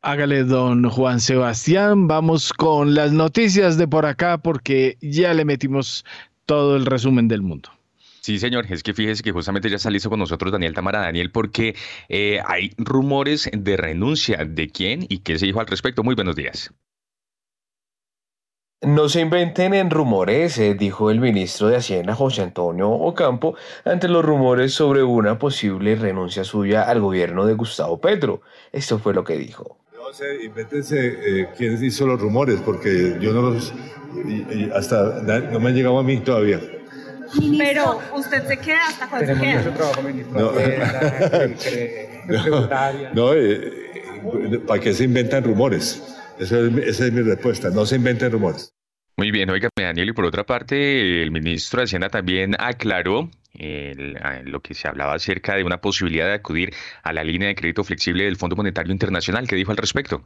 Hágale, 0.01 0.43
don 0.43 0.89
Juan 0.89 1.21
Sebastián. 1.21 2.09
Vamos 2.09 2.51
con 2.51 2.93
las 2.93 3.13
noticias 3.13 3.77
de 3.77 3.87
por 3.87 4.05
acá 4.05 4.39
porque 4.39 4.97
ya 4.99 5.33
le 5.33 5.45
metimos 5.45 6.03
todo 6.45 6.75
el 6.75 6.85
resumen 6.85 7.29
del 7.29 7.41
mundo. 7.41 7.69
Sí, 8.21 8.37
señor, 8.37 8.67
es 8.69 8.83
que 8.83 8.93
fíjese 8.93 9.23
que 9.23 9.31
justamente 9.31 9.67
ya 9.67 9.77
está 9.77 9.89
listo 9.89 10.07
con 10.07 10.19
nosotros 10.19 10.51
Daniel 10.51 10.75
Tamara. 10.75 10.99
Daniel, 10.99 11.31
porque 11.31 11.75
eh, 12.07 12.39
hay 12.45 12.71
rumores 12.77 13.49
de 13.51 13.77
renuncia. 13.77 14.45
¿De 14.45 14.69
quién 14.69 15.07
y 15.09 15.19
qué 15.19 15.39
se 15.39 15.47
dijo 15.47 15.59
al 15.59 15.65
respecto? 15.65 16.03
Muy 16.03 16.13
buenos 16.13 16.35
días. 16.35 16.71
No 18.83 19.09
se 19.09 19.21
inventen 19.21 19.73
en 19.73 19.89
rumores, 19.89 20.59
eh, 20.59 20.75
dijo 20.75 21.09
el 21.09 21.19
ministro 21.19 21.67
de 21.67 21.77
Hacienda 21.77 22.13
José 22.13 22.43
Antonio 22.43 22.89
Ocampo 22.89 23.55
ante 23.85 24.07
los 24.07 24.23
rumores 24.23 24.73
sobre 24.73 25.03
una 25.03 25.39
posible 25.39 25.95
renuncia 25.95 26.43
suya 26.43 26.83
al 26.83 26.99
gobierno 26.99 27.47
de 27.47 27.55
Gustavo 27.55 27.99
Petro. 27.99 28.41
Esto 28.71 28.99
fue 28.99 29.15
lo 29.15 29.23
que 29.23 29.35
dijo. 29.35 29.79
No 29.95 30.13
sé, 30.13 30.43
invéntense 30.45 31.41
eh, 31.41 31.49
quién 31.57 31.83
hizo 31.83 32.05
los 32.05 32.21
rumores, 32.21 32.59
porque 32.63 33.17
yo 33.19 33.33
no 33.33 33.41
los. 33.41 33.73
hasta 34.75 35.23
no 35.51 35.59
me 35.59 35.69
han 35.69 35.75
llegado 35.75 35.97
a 35.97 36.03
mí 36.03 36.17
todavía. 36.19 36.59
Pero 37.57 37.99
usted 38.15 38.47
se 38.47 38.57
queda 38.57 38.87
hasta 38.87 39.09
cuando 39.09 39.33
se 39.33 39.39
queda. 39.39 39.63
No, 40.31 40.51
no, 42.49 42.69
no 43.13 43.33
eh, 43.33 43.91
¿para 44.67 44.81
qué 44.81 44.93
se 44.93 45.05
inventan 45.05 45.43
rumores? 45.43 46.03
Esa 46.39 46.59
es, 46.59 47.11
mi 47.11 47.21
respuesta, 47.21 47.69
no 47.69 47.85
se 47.85 47.97
inventen 47.97 48.31
rumores. 48.31 48.73
Muy 49.17 49.31
bien, 49.31 49.49
oígame 49.49 49.69
Daniel, 49.75 50.09
y 50.09 50.13
por 50.13 50.25
otra 50.25 50.45
parte, 50.45 51.21
el 51.21 51.31
ministro 51.31 51.79
de 51.79 51.83
Hacienda 51.83 52.09
también 52.09 52.55
aclaró 52.57 53.29
lo 54.45 54.61
que 54.61 54.73
se 54.73 54.87
hablaba 54.87 55.13
acerca 55.13 55.55
de 55.55 55.63
una 55.63 55.81
posibilidad 55.81 56.25
de 56.25 56.33
acudir 56.33 56.73
a 57.03 57.13
la 57.13 57.23
línea 57.23 57.49
de 57.49 57.55
crédito 57.55 57.83
flexible 57.83 58.23
del 58.23 58.37
Fondo 58.37 58.55
Monetario 58.55 58.91
Internacional. 58.91 59.47
¿Qué 59.47 59.55
dijo 59.55 59.71
al 59.71 59.77
respecto? 59.77 60.23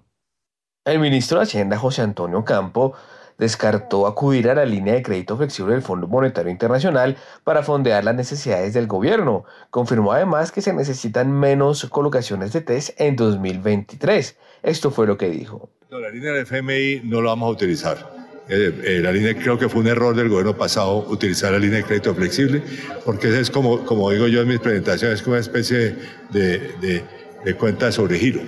El 0.85 0.99
ministro 0.99 1.39
de 1.39 1.43
Hacienda, 1.43 1.77
José 1.77 2.03
Antonio 2.03 2.45
Campo, 2.45 2.95
descartó 3.37 4.07
acudir 4.07 4.49
a 4.49 4.55
la 4.55 4.65
línea 4.65 4.93
de 4.93 5.01
crédito 5.01 5.37
flexible 5.37 5.73
del 5.73 5.81
Fondo 5.81 6.07
Monetario 6.07 6.51
Internacional 6.51 7.17
para 7.43 7.63
fondear 7.63 8.03
las 8.03 8.15
necesidades 8.15 8.73
del 8.73 8.87
gobierno. 8.87 9.45
Confirmó 9.69 10.13
además 10.13 10.51
que 10.51 10.61
se 10.61 10.73
necesitan 10.73 11.31
menos 11.31 11.85
colocaciones 11.85 12.53
de 12.53 12.61
test 12.61 12.99
en 12.99 13.15
2023. 13.15 14.37
Esto 14.63 14.91
fue 14.91 15.07
lo 15.07 15.17
que 15.17 15.29
dijo. 15.29 15.69
la 15.89 16.09
línea 16.09 16.31
del 16.33 16.45
FMI 16.45 17.01
no 17.03 17.21
lo 17.21 17.29
vamos 17.29 17.47
a 17.47 17.51
utilizar. 17.51 18.15
Eh, 18.47 18.81
eh, 18.83 18.99
la 19.01 19.11
línea, 19.11 19.35
creo 19.35 19.57
que 19.57 19.67
fue 19.67 19.81
un 19.81 19.87
error 19.87 20.15
del 20.15 20.29
gobierno 20.29 20.55
pasado 20.55 20.97
utilizar 21.09 21.51
la 21.51 21.57
línea 21.57 21.77
de 21.77 21.83
crédito 21.83 22.13
flexible, 22.13 22.61
porque 23.03 23.39
es 23.39 23.49
como, 23.49 23.83
como 23.85 24.11
digo 24.11 24.27
yo 24.27 24.41
en 24.41 24.47
mis 24.47 24.59
presentaciones, 24.59 25.15
es 25.15 25.23
como 25.23 25.33
una 25.33 25.41
especie 25.41 25.95
de, 26.29 27.03
de, 27.43 27.55
cuenta 27.55 27.91
sobre 27.91 28.19
giro. 28.19 28.41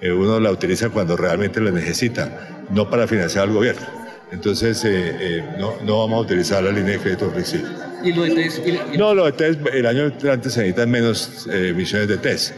Eh, 0.00 0.12
uno 0.12 0.38
la 0.38 0.52
utiliza 0.52 0.90
cuando 0.90 1.16
realmente 1.16 1.60
la 1.60 1.72
necesita, 1.72 2.66
no 2.70 2.88
para 2.88 3.08
financiar 3.08 3.48
al 3.48 3.54
gobierno. 3.54 4.01
Entonces, 4.32 4.84
no, 5.58 5.74
no, 5.84 6.00
vamos 6.00 6.18
a 6.18 6.20
utilizar 6.20 6.62
la 6.62 6.72
línea 6.72 6.94
de 6.94 6.98
crédito 6.98 7.30
flexible. 7.30 7.68
¿Y 8.02 8.12
lo 8.12 8.22
de 8.22 8.30
test? 8.30 8.66
No, 8.96 9.14
lo 9.14 9.26
de 9.26 9.32
test, 9.32 9.60
el 9.72 9.86
año 9.86 10.04
entrante 10.04 10.50
se 10.50 10.60
necesitan 10.60 10.90
menos 10.90 11.46
emisiones 11.46 12.08
de 12.08 12.18
test. 12.18 12.54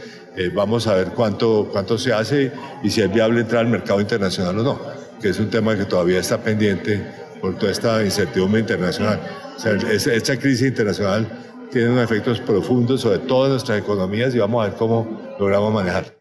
vamos 0.53 0.87
a 0.87 0.95
ver 0.95 1.09
cuánto, 1.09 1.69
cuánto 1.71 1.97
se 1.97 2.13
hace 2.13 2.51
y 2.81 2.89
si 2.89 3.01
es 3.01 3.13
viable 3.13 3.41
entrar 3.41 3.65
al 3.65 3.71
mercado 3.71 4.01
internacional 4.01 4.57
o 4.59 4.63
no 4.63 5.05
que 5.21 5.29
es 5.29 5.39
un 5.39 5.49
tema 5.49 5.75
que 5.75 5.85
todavía 5.85 6.19
está 6.19 6.37
pendiente 6.37 7.01
por 7.41 7.57
toda 7.57 7.71
esta 7.71 8.03
incertidumbre 8.03 8.61
internacional. 8.61 9.19
O 9.55 9.59
sea, 9.59 9.73
esta 9.73 10.37
crisis 10.37 10.67
internacional 10.67 11.27
tiene 11.71 11.89
unos 11.89 12.03
efectos 12.03 12.39
profundos 12.39 13.01
sobre 13.01 13.19
todas 13.19 13.49
nuestras 13.51 13.79
economías 13.79 14.35
y 14.35 14.39
vamos 14.39 14.63
a 14.63 14.69
ver 14.69 14.77
cómo 14.77 15.35
logramos 15.39 15.73
manejar. 15.73 16.14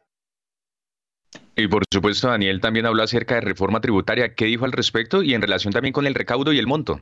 Y 1.57 1.69
por 1.69 1.85
supuesto, 1.93 2.29
Daniel 2.29 2.61
también 2.61 2.87
habló 2.87 3.03
acerca 3.03 3.37
de 3.37 3.41
reforma 3.43 3.81
tributaria. 3.81 4.35
¿Qué 4.35 4.47
dijo 4.47 4.65
al 4.65 4.73
respecto 4.73 5.23
y 5.23 5.35
en 5.35 5.43
relación 5.43 5.73
también 5.73 5.93
con 5.93 6.07
el 6.07 6.15
recaudo 6.15 6.53
y 6.53 6.59
el 6.59 6.67
monto? 6.67 7.01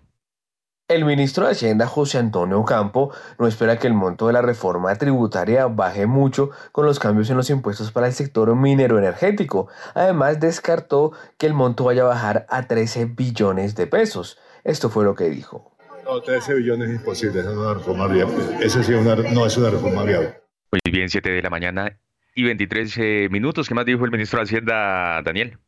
El 0.88 1.06
ministro 1.06 1.46
de 1.46 1.52
Hacienda, 1.52 1.86
José 1.86 2.18
Antonio 2.18 2.62
Campo, 2.64 3.14
no 3.38 3.46
espera 3.46 3.78
que 3.78 3.86
el 3.86 3.94
monto 3.94 4.26
de 4.26 4.34
la 4.34 4.42
reforma 4.42 4.94
tributaria 4.96 5.66
baje 5.66 6.06
mucho 6.06 6.50
con 6.70 6.84
los 6.84 6.98
cambios 6.98 7.30
en 7.30 7.38
los 7.38 7.48
impuestos 7.48 7.92
para 7.92 8.08
el 8.08 8.12
sector 8.12 8.54
minero 8.54 8.98
energético. 8.98 9.68
Además, 9.94 10.38
descartó 10.38 11.12
que 11.38 11.46
el 11.46 11.54
monto 11.54 11.84
vaya 11.84 12.02
a 12.02 12.06
bajar 12.06 12.46
a 12.50 12.66
13 12.66 13.06
billones 13.06 13.74
de 13.74 13.86
pesos. 13.86 14.38
Esto 14.64 14.90
fue 14.90 15.04
lo 15.04 15.14
que 15.14 15.30
dijo. 15.30 15.74
No, 16.04 16.20
13 16.20 16.56
billones 16.56 16.90
es 16.90 16.96
imposible, 16.96 17.40
esa 17.40 17.52
no 17.52 17.62
es 17.62 17.66
una 17.66 17.74
reforma 17.74 18.06
viable. 18.08 18.34
Esa 18.60 18.82
sí 18.82 18.92
no 18.92 19.46
es 19.46 19.56
una 19.56 19.70
reforma 19.70 20.02
viable. 20.02 20.42
Muy 20.70 20.92
bien, 20.92 21.08
7 21.08 21.30
de 21.30 21.42
la 21.42 21.48
mañana 21.48 21.96
y 22.34 22.44
23 22.44 22.98
eh, 22.98 23.28
minutos. 23.30 23.68
¿Qué 23.68 23.74
más 23.74 23.84
dijo 23.84 24.04
el 24.04 24.10
ministro 24.10 24.38
de 24.38 24.44
Hacienda, 24.44 25.22
Daniel? 25.22 25.59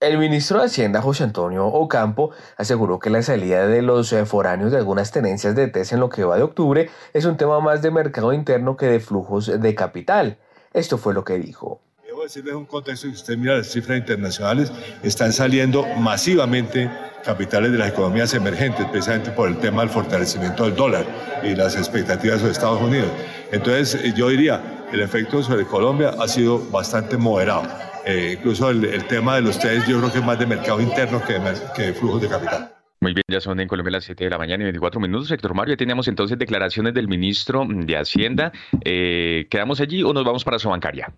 El 0.00 0.18
ministro 0.18 0.58
de 0.58 0.66
Hacienda, 0.66 1.00
José 1.00 1.22
Antonio 1.22 1.66
Ocampo, 1.66 2.32
aseguró 2.56 2.98
que 2.98 3.08
la 3.08 3.22
salida 3.22 3.68
de 3.68 3.82
los 3.82 4.12
eh, 4.12 4.26
foráneos 4.26 4.72
de 4.72 4.78
algunas 4.78 5.12
tenencias 5.12 5.54
de 5.54 5.68
TES 5.68 5.92
en 5.92 6.00
lo 6.00 6.08
que 6.08 6.24
va 6.24 6.36
de 6.36 6.42
octubre 6.42 6.90
es 7.12 7.24
un 7.24 7.36
tema 7.36 7.60
más 7.60 7.82
de 7.82 7.92
mercado 7.92 8.32
interno 8.32 8.76
que 8.76 8.86
de 8.86 8.98
flujos 8.98 9.46
de 9.60 9.74
capital. 9.76 10.38
Esto 10.72 10.98
fue 10.98 11.14
lo 11.14 11.22
que 11.22 11.38
dijo. 11.38 11.80
Debo 12.04 12.24
decirles 12.24 12.54
un 12.54 12.66
contexto 12.66 13.06
que 13.06 13.14
usted 13.14 13.36
mira 13.38 13.58
las 13.58 13.68
cifras 13.68 13.96
internacionales, 13.96 14.72
están 15.04 15.32
saliendo 15.32 15.86
masivamente 15.98 16.90
capitales 17.24 17.70
de 17.70 17.78
las 17.78 17.90
economías 17.90 18.34
emergentes, 18.34 18.84
precisamente 18.86 19.30
por 19.30 19.48
el 19.48 19.58
tema 19.58 19.82
del 19.82 19.90
fortalecimiento 19.90 20.64
del 20.64 20.74
dólar 20.74 21.06
y 21.44 21.54
las 21.54 21.76
expectativas 21.76 22.42
de 22.42 22.50
Estados 22.50 22.82
Unidos. 22.82 23.10
Entonces, 23.52 24.14
yo 24.14 24.28
diría, 24.28 24.81
el 24.92 25.00
efecto 25.00 25.42
sobre 25.42 25.64
Colombia 25.64 26.14
ha 26.18 26.28
sido 26.28 26.58
bastante 26.70 27.16
moderado 27.16 27.62
eh, 28.04 28.36
incluso 28.38 28.70
el, 28.70 29.04
tema 29.06 29.36
de 29.36 29.42
los 29.42 29.58
test 29.58 29.86
yo 29.88 29.98
creo 29.98 30.12
que 30.12 30.18
es 30.18 30.24
más 30.24 30.38
de 30.38 30.46
mercado 30.46 30.80
interno 30.80 31.22
que 31.24 31.34
de, 31.34 31.54
que 31.76 31.92
flujos 31.92 32.20
de 32.22 32.28
capital. 32.28 32.72
Muy 33.00 33.14
bien, 33.14 33.24
ya 33.28 33.40
son 33.40 33.58
en 33.60 33.68
Colombia 33.68 33.92
las 33.92 34.04
7 34.04 34.24
de 34.24 34.30
la 34.30 34.38
mañana 34.38 34.62
y 34.62 34.66
24 34.66 35.00
minutos. 35.00 35.28
Sector 35.28 35.54
Mario, 35.54 35.74
ya 35.74 35.76
teníamos 35.76 36.06
entonces 36.08 36.38
declaraciones 36.38 36.94
del 36.94 37.08
ministro 37.08 37.66
de 37.68 37.96
Hacienda. 37.96 38.52
Eh, 38.84 39.46
¿Quedamos 39.50 39.80
allí 39.80 40.02
o 40.02 40.12
nos 40.12 40.24
vamos 40.24 40.44
para 40.44 40.58
su 40.58 40.68
bancaria? 40.68 41.12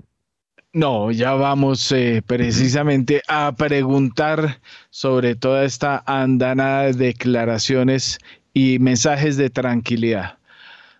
No, 0.72 1.10
ya 1.10 1.34
vamos 1.34 1.92
eh, 1.92 2.22
precisamente 2.26 3.22
a 3.28 3.52
preguntar 3.56 4.60
sobre 4.90 5.36
toda 5.36 5.64
esta 5.64 6.02
andanada 6.06 6.84
de 6.84 6.92
declaraciones 6.94 8.18
y 8.52 8.78
mensajes 8.78 9.36
de 9.36 9.50
tranquilidad 9.50 10.38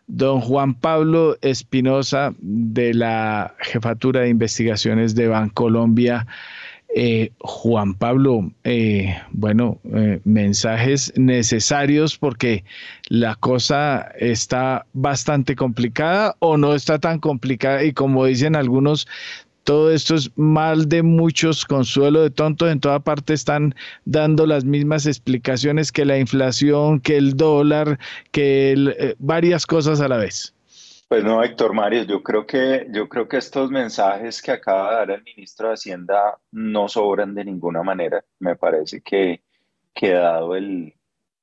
don 0.07 0.41
Juan 0.41 0.75
Pablo 0.75 1.37
Espinosa 1.41 2.35
de 2.41 2.95
la 2.95 3.55
Jefatura 3.61 4.21
de 4.21 4.29
Investigaciones 4.29 5.15
de 5.15 5.29
Bancolombia. 5.29 6.27
Eh, 6.97 7.33
Juan 7.41 7.95
Pablo, 7.95 8.53
eh, 8.63 9.17
bueno, 9.33 9.81
eh, 9.93 10.21
mensajes 10.23 11.13
necesarios 11.17 12.17
porque 12.17 12.63
la 13.09 13.35
cosa 13.35 14.13
está 14.17 14.87
bastante 14.93 15.57
complicada 15.57 16.37
o 16.39 16.57
no 16.57 16.73
está 16.73 17.01
tan 17.01 17.19
complicada 17.19 17.83
y 17.83 17.93
como 17.93 18.27
dicen 18.27 18.55
algunos, 18.55 19.09
todo 19.65 19.91
esto 19.91 20.15
es 20.15 20.31
mal 20.37 20.89
de 20.89 21.03
muchos, 21.03 21.65
consuelo 21.65 22.23
de 22.23 22.31
tontos, 22.31 22.71
en 22.71 22.81
toda 22.81 23.01
parte 23.01 23.33
están 23.33 23.75
dando 24.05 24.47
las 24.47 24.65
mismas 24.65 25.07
explicaciones 25.07 25.91
que 25.91 26.05
la 26.05 26.19
inflación, 26.19 27.01
que 27.01 27.17
el 27.17 27.37
dólar, 27.37 27.99
que 28.31 28.75
eh, 28.99 29.15
varias 29.19 29.67
cosas 29.67 30.01
a 30.01 30.09
la 30.09 30.19
vez. 30.19 30.55
Pues 31.09 31.25
no, 31.25 31.43
Héctor 31.43 31.75
Mario, 31.75 32.05
yo 32.05 32.23
creo 32.23 32.47
que 32.47 32.87
yo 32.91 33.09
creo 33.09 33.29
que 33.29 33.37
estos 33.39 33.71
mensajes 33.71 34.43
que 34.43 34.53
acaba 34.53 34.91
de 34.91 34.97
dar 34.97 35.11
el 35.11 35.23
ministro 35.23 35.69
de 35.69 35.75
Hacienda 35.75 36.39
no 36.53 36.89
sobran 36.89 37.35
de 37.35 37.45
ninguna 37.45 37.83
manera. 37.83 38.25
Me 38.39 38.57
parece 38.57 39.01
que, 39.01 39.43
que 39.95 40.11
dado 40.11 40.57
el 40.57 40.95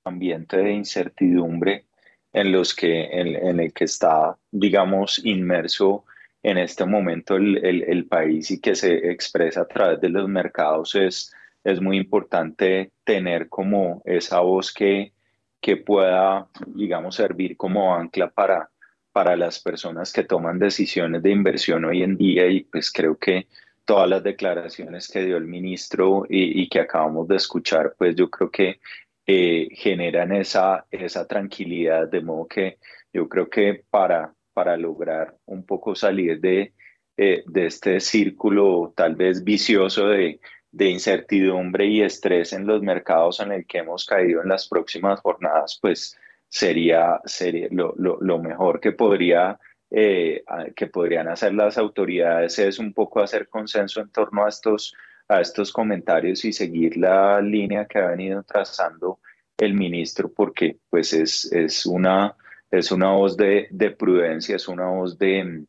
ambiente 0.03 0.57
de 0.57 0.73
incertidumbre 0.73 1.85
en 2.33 2.51
los 2.51 2.73
que 2.73 3.05
en 3.11 3.59
el 3.59 3.73
que 3.73 3.85
está, 3.85 4.37
digamos, 4.51 5.23
inmerso 5.23 6.05
en 6.43 6.57
este 6.57 6.85
momento 6.85 7.35
el, 7.35 8.07
país 8.09 8.51
y 8.51 8.59
que 8.59 8.75
se 8.75 9.11
expresa 9.11 9.61
a 9.61 9.67
través 9.67 10.01
de 10.01 10.09
los 10.09 10.27
mercados 10.27 10.95
es, 10.95 11.33
es 11.63 11.81
muy 11.81 11.97
importante 11.97 12.91
tener 13.03 13.47
como 13.47 14.01
esa 14.05 14.39
voz 14.39 14.73
que, 14.73 15.13
que 15.59 15.77
pueda, 15.77 16.47
digamos, 16.67 17.15
servir 17.15 17.57
como 17.57 17.93
ancla 17.95 18.29
para, 18.29 18.71
para 19.11 19.35
las 19.35 19.59
personas 19.59 20.11
que 20.11 20.23
toman 20.23 20.57
decisiones 20.57 21.21
de 21.21 21.31
inversión 21.31 21.85
hoy 21.85 22.01
en 22.01 22.17
día. 22.17 22.47
Y 22.47 22.61
pues 22.61 22.91
creo 22.91 23.17
que 23.17 23.47
todas 23.85 24.09
las 24.09 24.23
declaraciones 24.23 25.07
que 25.07 25.25
dio 25.25 25.37
el 25.37 25.45
ministro 25.45 26.25
y, 26.27 26.67
que 26.69 26.79
acabamos 26.79 27.27
de 27.27 27.35
escuchar, 27.35 27.93
pues 27.97 28.15
yo 28.15 28.29
creo 28.29 28.49
que 28.49 28.79
eh, 29.27 29.69
generan 29.73 30.31
esa, 30.31 30.85
esa 30.89 31.27
tranquilidad, 31.27 32.07
de 32.07 32.21
modo 32.21 32.47
que 32.47 32.79
yo 33.13 33.29
creo 33.29 33.49
que 33.49 33.83
para, 33.89 34.33
para 34.53 34.77
lograr 34.77 35.35
un 35.45 35.65
poco 35.65 35.95
salir 35.95 36.39
de, 36.39 36.73
eh, 37.17 37.43
de 37.45 37.65
este 37.65 37.99
círculo 37.99 38.93
tal 38.95 39.15
vez 39.15 39.43
vicioso 39.43 40.07
de, 40.07 40.39
de, 40.71 40.89
incertidumbre 40.89 41.85
y 41.85 42.01
estrés 42.01 42.53
en 42.53 42.65
los 42.65 42.81
mercados 42.81 43.39
en 43.39 43.51
el 43.51 43.65
que 43.65 43.79
hemos 43.79 44.05
caído 44.05 44.41
en 44.41 44.49
las 44.49 44.67
próximas 44.67 45.19
jornadas, 45.21 45.77
pues 45.81 46.17
sería, 46.47 47.19
sería 47.25 47.67
lo, 47.71 47.95
lo, 47.97 48.39
mejor 48.39 48.79
que 48.79 48.91
podría... 48.91 49.59
Eh, 49.93 50.45
que 50.73 50.87
podrían 50.87 51.27
hacer 51.27 51.53
las 51.53 51.77
autoridades 51.77 52.57
es 52.59 52.79
un 52.79 52.93
poco 52.93 53.19
hacer 53.19 53.49
consenso 53.49 53.99
en 53.99 54.09
torno 54.09 54.45
a 54.45 54.47
estos, 54.47 54.95
a 55.27 55.41
estos 55.41 55.73
comentarios 55.73 56.45
y 56.45 56.53
seguir 56.53 56.95
la 56.95 57.41
línea 57.41 57.85
que 57.85 57.99
ha 57.99 58.07
venido 58.07 58.41
trazando 58.43 59.19
el 59.57 59.73
ministro, 59.73 60.31
porque 60.33 60.77
pues 60.89 61.13
es, 61.13 61.51
es 61.51 61.85
una, 61.85 62.35
es 62.71 62.91
una 62.91 63.11
voz 63.11 63.35
de, 63.35 63.95
prudencia, 63.99 64.55
es 64.55 64.67
una 64.67 64.87
voz 64.87 65.17
de, 65.17 65.65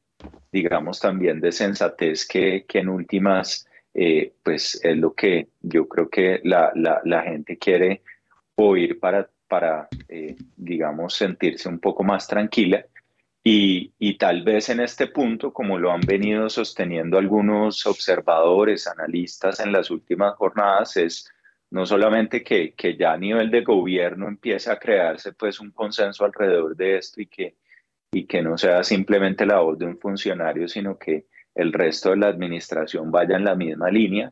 digamos, 0.52 1.00
también 1.00 1.40
de 1.40 1.50
sensatez 1.50 2.26
que, 2.26 2.64
en 2.72 2.88
últimas, 2.88 3.66
eh, 3.92 4.32
pues 4.42 4.80
es 4.84 4.96
lo 4.96 5.12
que 5.12 5.48
yo 5.60 5.88
creo 5.88 6.08
que 6.08 6.40
la, 6.44 7.22
gente 7.24 7.58
quiere 7.58 8.02
oír 8.54 9.00
para, 9.00 9.28
para 9.48 9.88
eh, 10.08 10.36
digamos, 10.56 11.14
sentirse 11.14 11.68
un 11.68 11.80
poco 11.80 12.04
más 12.04 12.28
tranquila. 12.28 12.86
Y, 13.44 13.92
y, 13.98 14.16
tal 14.16 14.44
vez 14.44 14.68
en 14.68 14.78
este 14.78 15.08
punto, 15.08 15.52
como 15.52 15.76
lo 15.76 15.90
han 15.90 16.02
venido 16.02 16.48
sosteniendo 16.48 17.18
algunos 17.18 17.84
observadores, 17.86 18.86
analistas 18.86 19.58
en 19.58 19.72
las 19.72 19.90
últimas 19.90 20.36
jornadas, 20.36 20.96
es 20.96 21.28
no 21.72 21.86
solamente 21.86 22.42
que, 22.42 22.74
que, 22.74 22.96
ya 22.96 23.14
a 23.14 23.16
nivel 23.16 23.50
de 23.50 23.62
gobierno 23.62 24.28
empiece 24.28 24.70
a 24.70 24.78
crearse 24.78 25.32
pues 25.32 25.58
un 25.58 25.70
consenso 25.70 26.24
alrededor 26.24 26.76
de 26.76 26.98
esto 26.98 27.22
y 27.22 27.26
que, 27.26 27.56
y 28.12 28.26
que 28.26 28.42
no 28.42 28.58
sea 28.58 28.84
simplemente 28.84 29.46
la 29.46 29.60
voz 29.60 29.78
de 29.78 29.86
un 29.86 29.98
funcionario, 29.98 30.68
sino 30.68 30.98
que 30.98 31.26
el 31.54 31.72
resto 31.72 32.10
de 32.10 32.18
la 32.18 32.28
administración 32.28 33.10
vaya 33.10 33.36
en 33.36 33.44
la 33.44 33.54
misma 33.54 33.90
línea 33.90 34.30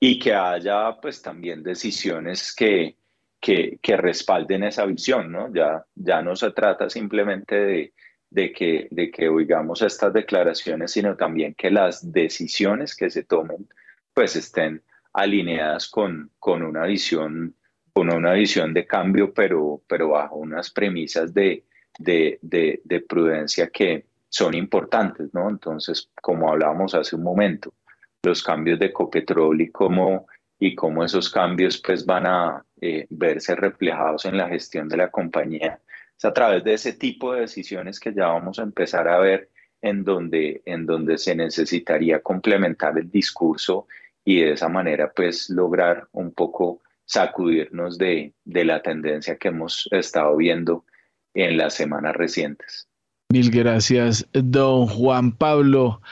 y 0.00 0.18
que 0.18 0.32
haya 0.32 0.96
pues 1.00 1.20
también 1.20 1.62
decisiones 1.62 2.54
que, 2.54 2.96
que, 3.38 3.78
que 3.82 3.96
respalden 3.98 4.64
esa 4.64 4.86
visión, 4.86 5.30
¿no? 5.30 5.52
Ya, 5.52 5.84
ya 5.94 6.22
no 6.22 6.36
se 6.36 6.52
trata 6.52 6.88
simplemente 6.88 7.54
de, 7.54 7.92
de, 8.30 8.50
que, 8.50 8.88
de 8.90 9.10
que 9.10 9.28
oigamos 9.28 9.82
estas 9.82 10.14
declaraciones, 10.14 10.92
sino 10.92 11.16
también 11.16 11.54
que 11.54 11.70
las 11.70 12.10
decisiones 12.10 12.96
que 12.96 13.10
se 13.10 13.24
tomen 13.24 13.68
pues 14.14 14.36
estén 14.36 14.82
alineadas 15.20 15.88
con, 15.88 16.30
con 16.38 16.62
una 16.62 16.84
visión 16.84 17.54
con 17.98 18.14
una 18.14 18.32
visión 18.34 18.72
de 18.72 18.86
cambio, 18.86 19.34
pero, 19.34 19.82
pero 19.88 20.10
bajo 20.10 20.36
unas 20.36 20.70
premisas 20.70 21.34
de, 21.34 21.64
de, 21.98 22.38
de, 22.42 22.80
de 22.84 23.00
prudencia 23.00 23.70
que 23.70 24.06
son 24.28 24.54
importantes, 24.54 25.34
¿no? 25.34 25.50
Entonces, 25.50 26.08
como 26.22 26.48
hablábamos 26.48 26.94
hace 26.94 27.16
un 27.16 27.24
momento, 27.24 27.74
los 28.22 28.44
cambios 28.44 28.78
de 28.78 28.86
Ecopetrol 28.86 29.60
y 29.60 29.72
cómo, 29.72 30.28
y 30.60 30.76
cómo 30.76 31.04
esos 31.04 31.28
cambios 31.28 31.82
pues 31.84 32.06
van 32.06 32.26
a 32.26 32.64
eh, 32.80 33.08
verse 33.10 33.56
reflejados 33.56 34.26
en 34.26 34.36
la 34.36 34.48
gestión 34.48 34.88
de 34.88 34.96
la 34.96 35.10
compañía. 35.10 35.80
Es 36.16 36.24
a 36.24 36.32
través 36.32 36.62
de 36.62 36.74
ese 36.74 36.92
tipo 36.92 37.32
de 37.32 37.40
decisiones 37.40 37.98
que 37.98 38.14
ya 38.14 38.28
vamos 38.28 38.60
a 38.60 38.62
empezar 38.62 39.08
a 39.08 39.18
ver 39.18 39.50
en 39.80 40.04
donde, 40.04 40.62
en 40.66 40.86
donde 40.86 41.18
se 41.18 41.34
necesitaría 41.34 42.20
complementar 42.20 42.96
el 42.96 43.10
discurso 43.10 43.88
y 44.28 44.40
de 44.40 44.52
esa 44.52 44.68
manera 44.68 45.10
pues 45.16 45.48
lograr 45.48 46.06
un 46.12 46.32
poco 46.32 46.82
sacudirnos 47.06 47.96
de, 47.96 48.34
de 48.44 48.64
la 48.66 48.82
tendencia 48.82 49.38
que 49.38 49.48
hemos 49.48 49.88
estado 49.90 50.36
viendo 50.36 50.84
en 51.32 51.56
las 51.56 51.72
semanas 51.72 52.14
recientes. 52.14 52.86
Mil 53.32 53.50
gracias, 53.50 54.28
don 54.34 54.86
Juan 54.86 55.32
Pablo. 55.32 56.02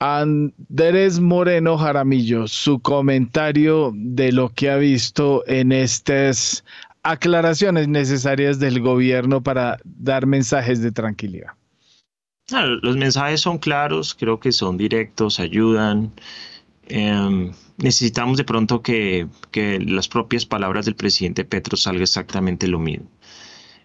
Andrés 0.00 1.20
Moreno 1.20 1.78
Jaramillo, 1.78 2.48
su 2.48 2.80
comentario 2.80 3.92
de 3.94 4.32
lo 4.32 4.48
que 4.48 4.68
ha 4.68 4.76
visto 4.76 5.44
en 5.46 5.70
estas 5.70 6.64
aclaraciones 7.04 7.86
necesarias 7.86 8.58
del 8.58 8.80
gobierno 8.80 9.40
para 9.40 9.78
dar 9.84 10.26
mensajes 10.26 10.82
de 10.82 10.90
tranquilidad. 10.90 11.52
los 12.50 12.96
mensajes 12.96 13.40
son 13.40 13.58
claros, 13.58 14.16
creo 14.18 14.40
que 14.40 14.50
son 14.50 14.76
directos, 14.76 15.38
ayudan. 15.38 16.12
Em, 16.88 17.52
necesitamos 17.78 18.36
de 18.36 18.44
pronto 18.44 18.82
que, 18.82 19.28
que, 19.50 19.78
las 19.80 20.08
propias 20.08 20.46
palabras 20.46 20.84
del 20.84 20.96
presidente 20.96 21.44
Petro 21.44 21.76
salga 21.76 22.02
exactamente 22.02 22.66
lo 22.68 22.78
mismo. 22.78 23.08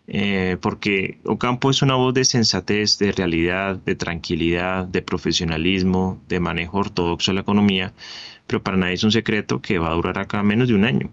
Eh, 0.07 0.57
porque 0.61 1.19
Ocampo 1.25 1.69
es 1.69 1.81
una 1.81 1.95
voz 1.95 2.13
de 2.13 2.23
sensatez, 2.23 2.97
de 2.97 3.11
realidad, 3.11 3.75
de 3.75 3.95
tranquilidad, 3.95 4.85
de 4.85 5.01
profesionalismo, 5.01 6.21
de 6.29 6.39
manejo 6.39 6.77
ortodoxo 6.79 7.31
de 7.31 7.35
la 7.35 7.41
economía, 7.41 7.93
pero 8.47 8.63
para 8.63 8.77
nadie 8.77 8.93
es 8.93 9.03
un 9.03 9.11
secreto 9.11 9.61
que 9.61 9.79
va 9.79 9.89
a 9.91 9.93
durar 9.95 10.17
acá 10.17 10.43
menos 10.43 10.69
de 10.69 10.75
un 10.75 10.85
año. 10.85 11.11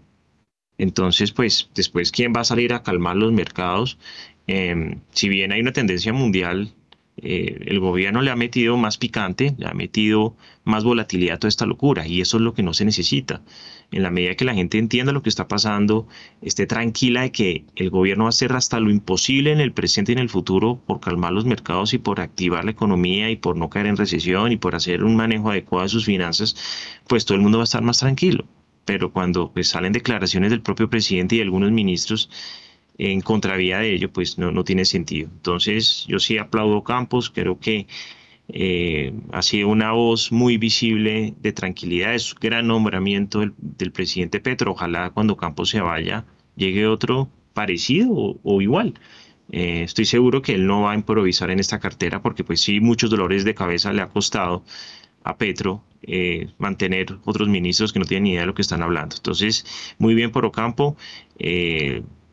Entonces, 0.78 1.32
pues 1.32 1.70
después, 1.74 2.12
¿quién 2.12 2.32
va 2.36 2.40
a 2.42 2.44
salir 2.44 2.72
a 2.72 2.82
calmar 2.82 3.16
los 3.16 3.32
mercados? 3.32 3.98
Em, 4.46 5.00
si 5.10 5.28
bien 5.28 5.52
hay 5.52 5.60
una 5.60 5.72
tendencia 5.72 6.12
mundial 6.12 6.72
eh, 7.16 7.58
el 7.66 7.78
gobierno 7.78 8.22
le 8.22 8.30
ha 8.30 8.36
metido 8.36 8.76
más 8.76 8.98
picante, 8.98 9.54
le 9.56 9.66
ha 9.68 9.74
metido 9.74 10.36
más 10.64 10.82
volatilidad 10.82 11.36
a 11.36 11.38
toda 11.38 11.48
esta 11.48 11.64
locura 11.64 12.06
y 12.08 12.20
eso 12.20 12.38
es 12.38 12.42
lo 12.42 12.54
que 12.54 12.64
no 12.64 12.74
se 12.74 12.84
necesita. 12.84 13.42
En 13.92 14.02
la 14.02 14.10
medida 14.10 14.34
que 14.34 14.44
la 14.44 14.54
gente 14.54 14.78
entienda 14.78 15.12
lo 15.12 15.22
que 15.22 15.28
está 15.28 15.46
pasando, 15.46 16.08
esté 16.42 16.66
tranquila 16.66 17.22
de 17.22 17.30
que 17.30 17.64
el 17.76 17.90
gobierno 17.90 18.24
va 18.24 18.28
a 18.28 18.30
hacer 18.30 18.52
hasta 18.52 18.80
lo 18.80 18.90
imposible 18.90 19.52
en 19.52 19.60
el 19.60 19.72
presente 19.72 20.10
y 20.12 20.14
en 20.14 20.18
el 20.18 20.28
futuro 20.28 20.80
por 20.86 21.00
calmar 21.00 21.32
los 21.32 21.44
mercados 21.44 21.94
y 21.94 21.98
por 21.98 22.20
activar 22.20 22.64
la 22.64 22.72
economía 22.72 23.30
y 23.30 23.36
por 23.36 23.56
no 23.56 23.70
caer 23.70 23.86
en 23.86 23.96
recesión 23.96 24.50
y 24.50 24.56
por 24.56 24.74
hacer 24.74 25.04
un 25.04 25.14
manejo 25.14 25.50
adecuado 25.50 25.84
de 25.84 25.90
sus 25.90 26.06
finanzas, 26.06 26.56
pues 27.06 27.24
todo 27.24 27.36
el 27.36 27.42
mundo 27.42 27.58
va 27.58 27.62
a 27.62 27.64
estar 27.64 27.82
más 27.82 27.98
tranquilo. 27.98 28.44
Pero 28.84 29.12
cuando 29.12 29.52
pues, 29.52 29.68
salen 29.68 29.92
declaraciones 29.92 30.50
del 30.50 30.62
propio 30.62 30.90
presidente 30.90 31.36
y 31.36 31.38
de 31.38 31.44
algunos 31.44 31.70
ministros, 31.70 32.28
en 32.98 33.20
contravía 33.20 33.78
de 33.78 33.94
ello, 33.94 34.12
pues 34.12 34.38
no, 34.38 34.52
no 34.52 34.64
tiene 34.64 34.84
sentido. 34.84 35.28
Entonces, 35.32 36.04
yo 36.08 36.18
sí 36.18 36.38
aplaudo 36.38 36.84
Campos, 36.84 37.30
creo 37.30 37.58
que 37.58 37.86
eh, 38.48 39.12
ha 39.32 39.42
sido 39.42 39.68
una 39.68 39.92
voz 39.92 40.30
muy 40.30 40.58
visible 40.58 41.34
de 41.40 41.52
tranquilidad, 41.52 42.14
es 42.14 42.32
un 42.32 42.38
gran 42.40 42.66
nombramiento 42.66 43.40
del, 43.40 43.92
presidente 43.92 44.40
Petro. 44.40 44.72
Ojalá 44.72 45.10
cuando 45.10 45.36
Campos 45.36 45.70
se 45.70 45.80
vaya 45.80 46.24
llegue 46.56 46.86
otro 46.86 47.28
parecido 47.54 48.38
o, 48.42 48.60
igual. 48.60 48.94
Eh, 49.50 49.82
estoy 49.82 50.04
seguro 50.04 50.42
que 50.42 50.54
él 50.54 50.66
no 50.66 50.82
va 50.82 50.92
a 50.92 50.94
improvisar 50.94 51.50
en 51.50 51.60
esta 51.60 51.78
cartera 51.78 52.22
porque 52.22 52.44
pues 52.44 52.60
sí, 52.60 52.80
muchos 52.80 53.10
dolores 53.10 53.44
de 53.44 53.54
cabeza 53.54 53.92
le 53.92 54.02
ha 54.02 54.08
costado 54.08 54.64
a 55.22 55.36
Petro 55.36 55.82
eh, 56.02 56.48
mantener 56.58 57.18
otros 57.24 57.48
ministros 57.48 57.92
que 57.92 57.98
no 57.98 58.04
tienen 58.04 58.24
ni 58.24 58.30
idea 58.30 58.42
de 58.42 58.46
lo 58.46 58.54
que 58.54 58.62
están 58.62 58.82
hablando. 58.82 59.16
Entonces, 59.16 59.64
muy 59.98 60.14
bien 60.14 60.30
por 60.32 60.44
Ocampo. 60.44 60.96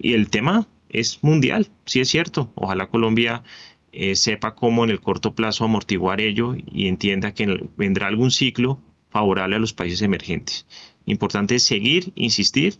Y 0.01 0.13
el 0.13 0.29
tema 0.29 0.67
es 0.89 1.19
mundial, 1.23 1.69
sí 1.85 1.99
es 1.99 2.09
cierto. 2.09 2.51
Ojalá 2.55 2.87
Colombia 2.87 3.43
eh, 3.91 4.15
sepa 4.15 4.55
cómo 4.55 4.83
en 4.83 4.89
el 4.89 4.99
corto 4.99 5.35
plazo 5.35 5.63
amortiguar 5.63 6.21
ello 6.21 6.55
y 6.55 6.87
entienda 6.87 7.33
que 7.33 7.69
vendrá 7.77 8.07
algún 8.07 8.31
ciclo 8.31 8.79
favorable 9.09 9.57
a 9.57 9.59
los 9.59 9.73
países 9.73 10.01
emergentes. 10.01 10.65
Importante 11.05 11.55
es 11.55 11.63
seguir, 11.63 12.11
insistir 12.15 12.75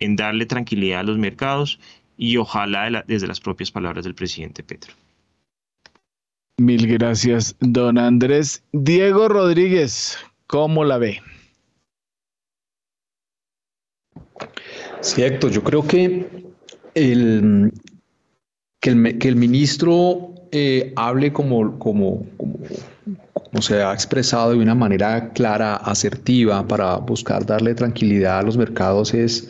en 0.00 0.16
darle 0.16 0.44
tranquilidad 0.44 1.00
a 1.00 1.04
los 1.04 1.18
mercados 1.18 1.80
y 2.18 2.36
ojalá 2.36 3.04
desde 3.06 3.26
las 3.26 3.40
propias 3.40 3.70
palabras 3.70 4.04
del 4.04 4.14
presidente 4.14 4.62
Petro. 4.62 4.92
Mil 6.58 6.86
gracias, 6.86 7.56
don 7.60 7.98
Andrés. 7.98 8.64
Diego 8.72 9.28
Rodríguez, 9.28 10.18
¿cómo 10.46 10.84
la 10.84 10.98
ve? 10.98 11.20
Sí, 15.00 15.22
Héctor, 15.22 15.52
yo 15.52 15.62
creo 15.62 15.86
que 15.86 16.45
el, 16.96 17.72
que, 18.80 18.90
el, 18.90 19.18
que 19.18 19.28
el 19.28 19.36
ministro 19.36 20.34
eh, 20.50 20.92
hable 20.96 21.32
como, 21.32 21.78
como, 21.78 22.26
como, 22.36 23.62
se 23.62 23.82
ha 23.82 23.92
expresado 23.92 24.52
de 24.52 24.58
una 24.58 24.74
manera 24.74 25.30
clara, 25.30 25.76
asertiva, 25.76 26.66
para 26.66 26.96
buscar 26.96 27.44
darle 27.44 27.74
tranquilidad 27.74 28.38
a 28.38 28.42
los 28.42 28.56
mercados 28.56 29.12
es 29.14 29.48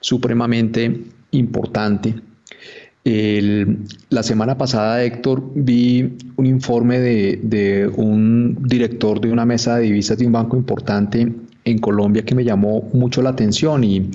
supremamente 0.00 1.04
importante. 1.30 2.14
la 3.04 4.22
semana 4.22 4.58
pasada, 4.58 5.02
Héctor, 5.02 5.50
vi 5.54 6.16
un 6.36 6.46
informe 6.46 6.98
de, 6.98 7.40
de, 7.42 7.88
un 7.88 8.58
director 8.62 9.20
de 9.20 9.30
una 9.30 9.46
mesa 9.46 9.76
de 9.76 9.84
divisas 9.84 10.18
de 10.18 10.26
un 10.26 10.32
banco 10.32 10.56
importante 10.56 11.32
en 11.64 11.78
Colombia 11.78 12.24
que 12.24 12.34
me 12.34 12.44
llamó 12.44 12.88
mucho 12.92 13.22
la 13.22 13.30
atención 13.30 13.84
y, 13.84 14.10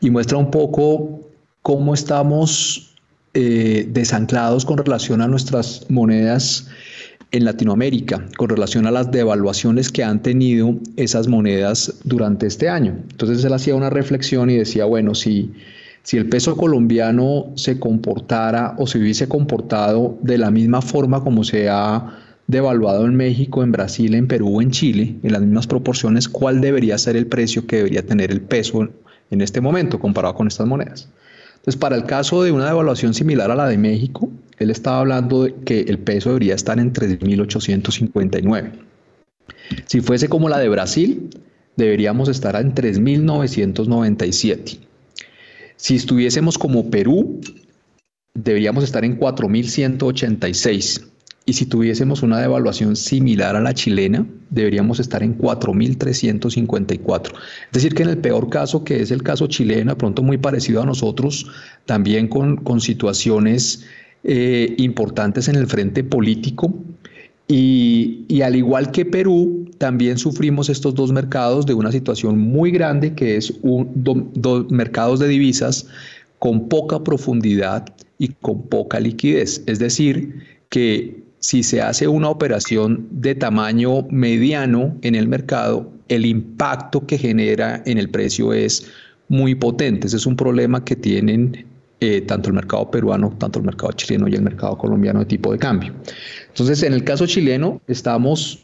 y 0.00 0.10
muestra 0.10 0.38
un 0.38 0.50
poco 0.50 1.23
cómo 1.64 1.94
estamos 1.94 2.94
eh, 3.32 3.88
desanclados 3.90 4.66
con 4.66 4.76
relación 4.76 5.22
a 5.22 5.26
nuestras 5.26 5.86
monedas 5.88 6.68
en 7.32 7.46
Latinoamérica, 7.46 8.22
con 8.36 8.50
relación 8.50 8.86
a 8.86 8.90
las 8.90 9.10
devaluaciones 9.10 9.90
que 9.90 10.04
han 10.04 10.20
tenido 10.20 10.74
esas 10.96 11.26
monedas 11.26 11.94
durante 12.04 12.46
este 12.46 12.68
año. 12.68 12.98
Entonces 13.10 13.42
él 13.42 13.54
hacía 13.54 13.74
una 13.74 13.88
reflexión 13.88 14.50
y 14.50 14.58
decía, 14.58 14.84
bueno, 14.84 15.14
si, 15.14 15.54
si 16.02 16.18
el 16.18 16.28
peso 16.28 16.54
colombiano 16.54 17.46
se 17.56 17.80
comportara 17.80 18.74
o 18.76 18.86
se 18.86 18.98
hubiese 18.98 19.26
comportado 19.26 20.18
de 20.20 20.36
la 20.36 20.50
misma 20.50 20.82
forma 20.82 21.24
como 21.24 21.44
se 21.44 21.70
ha 21.70 22.18
devaluado 22.46 23.06
en 23.06 23.16
México, 23.16 23.62
en 23.62 23.72
Brasil, 23.72 24.14
en 24.14 24.28
Perú, 24.28 24.60
en 24.60 24.70
Chile, 24.70 25.16
en 25.22 25.32
las 25.32 25.40
mismas 25.40 25.66
proporciones, 25.66 26.28
¿cuál 26.28 26.60
debería 26.60 26.98
ser 26.98 27.16
el 27.16 27.26
precio 27.26 27.66
que 27.66 27.76
debería 27.76 28.04
tener 28.04 28.30
el 28.30 28.42
peso 28.42 28.86
en 29.30 29.40
este 29.40 29.62
momento 29.62 29.98
comparado 29.98 30.34
con 30.34 30.46
estas 30.46 30.66
monedas? 30.66 31.08
Entonces, 31.64 31.80
para 31.80 31.96
el 31.96 32.04
caso 32.04 32.42
de 32.42 32.52
una 32.52 32.66
devaluación 32.66 33.14
similar 33.14 33.50
a 33.50 33.54
la 33.54 33.66
de 33.66 33.78
México, 33.78 34.28
él 34.58 34.70
estaba 34.70 35.00
hablando 35.00 35.44
de 35.44 35.54
que 35.64 35.80
el 35.80 35.98
peso 35.98 36.28
debería 36.28 36.54
estar 36.54 36.78
en 36.78 36.92
3.859. 36.92 38.72
Si 39.86 40.02
fuese 40.02 40.28
como 40.28 40.50
la 40.50 40.58
de 40.58 40.68
Brasil, 40.68 41.30
deberíamos 41.76 42.28
estar 42.28 42.54
en 42.56 42.74
3.997. 42.74 44.78
Si 45.76 45.96
estuviésemos 45.96 46.58
como 46.58 46.90
Perú, 46.90 47.40
deberíamos 48.34 48.84
estar 48.84 49.02
en 49.02 49.18
4.186. 49.18 51.13
Y 51.46 51.52
si 51.52 51.66
tuviésemos 51.66 52.22
una 52.22 52.40
devaluación 52.40 52.96
similar 52.96 53.54
a 53.54 53.60
la 53.60 53.74
chilena, 53.74 54.26
deberíamos 54.48 54.98
estar 54.98 55.22
en 55.22 55.36
4.354. 55.36 57.32
Es 57.66 57.72
decir, 57.72 57.94
que 57.94 58.02
en 58.02 58.08
el 58.08 58.18
peor 58.18 58.48
caso, 58.48 58.82
que 58.82 59.02
es 59.02 59.10
el 59.10 59.22
caso 59.22 59.46
chileno, 59.46 59.98
pronto 59.98 60.22
muy 60.22 60.38
parecido 60.38 60.80
a 60.80 60.86
nosotros, 60.86 61.46
también 61.84 62.28
con, 62.28 62.56
con 62.56 62.80
situaciones 62.80 63.84
eh, 64.22 64.74
importantes 64.78 65.48
en 65.48 65.56
el 65.56 65.66
frente 65.66 66.02
político. 66.02 66.72
Y, 67.46 68.24
y, 68.26 68.40
al 68.40 68.56
igual 68.56 68.90
que 68.90 69.04
Perú, 69.04 69.70
también 69.76 70.16
sufrimos 70.16 70.70
estos 70.70 70.94
dos 70.94 71.12
mercados 71.12 71.66
de 71.66 71.74
una 71.74 71.92
situación 71.92 72.38
muy 72.38 72.70
grande, 72.70 73.14
que 73.14 73.36
es 73.36 73.52
un, 73.60 73.90
dos 73.94 74.70
mercados 74.70 75.20
de 75.20 75.28
divisas 75.28 75.86
con 76.38 76.70
poca 76.70 77.04
profundidad 77.04 77.84
y 78.18 78.28
con 78.28 78.62
poca 78.62 78.98
liquidez. 78.98 79.62
Es 79.66 79.78
decir, 79.78 80.42
que 80.70 81.22
si 81.44 81.62
se 81.62 81.82
hace 81.82 82.08
una 82.08 82.30
operación 82.30 83.06
de 83.10 83.34
tamaño 83.34 84.06
mediano 84.08 84.96
en 85.02 85.14
el 85.14 85.28
mercado, 85.28 85.92
el 86.08 86.24
impacto 86.24 87.06
que 87.06 87.18
genera 87.18 87.82
en 87.84 87.98
el 87.98 88.08
precio 88.08 88.54
es 88.54 88.86
muy 89.28 89.54
potente. 89.54 90.06
Ese 90.06 90.16
es 90.16 90.24
un 90.24 90.36
problema 90.36 90.82
que 90.86 90.96
tienen 90.96 91.66
eh, 92.00 92.22
tanto 92.22 92.48
el 92.48 92.54
mercado 92.54 92.90
peruano, 92.90 93.36
tanto 93.38 93.58
el 93.58 93.66
mercado 93.66 93.92
chileno 93.92 94.26
y 94.26 94.34
el 94.34 94.40
mercado 94.40 94.78
colombiano 94.78 95.18
de 95.18 95.26
tipo 95.26 95.52
de 95.52 95.58
cambio. 95.58 95.92
Entonces, 96.48 96.82
en 96.82 96.94
el 96.94 97.04
caso 97.04 97.26
chileno, 97.26 97.78
estamos 97.88 98.60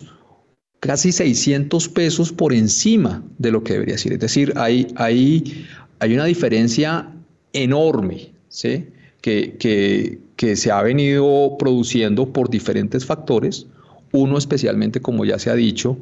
casi 0.80 1.12
600 1.12 1.86
pesos 1.90 2.32
por 2.32 2.54
encima 2.54 3.22
de 3.36 3.50
lo 3.50 3.62
que 3.62 3.74
debería 3.74 3.98
ser. 3.98 4.14
Es 4.14 4.20
decir, 4.20 4.54
hay, 4.56 4.86
hay, 4.96 5.66
hay 5.98 6.14
una 6.14 6.24
diferencia 6.24 7.12
enorme 7.52 8.32
¿sí? 8.48 8.86
que, 9.20 9.58
que, 9.58 10.18
que 10.40 10.56
se 10.56 10.70
ha 10.70 10.80
venido 10.80 11.56
produciendo 11.58 12.32
por 12.32 12.48
diferentes 12.48 13.04
factores. 13.04 13.66
Uno 14.10 14.38
especialmente, 14.38 14.98
como 14.98 15.26
ya 15.26 15.38
se 15.38 15.50
ha 15.50 15.54
dicho, 15.54 15.98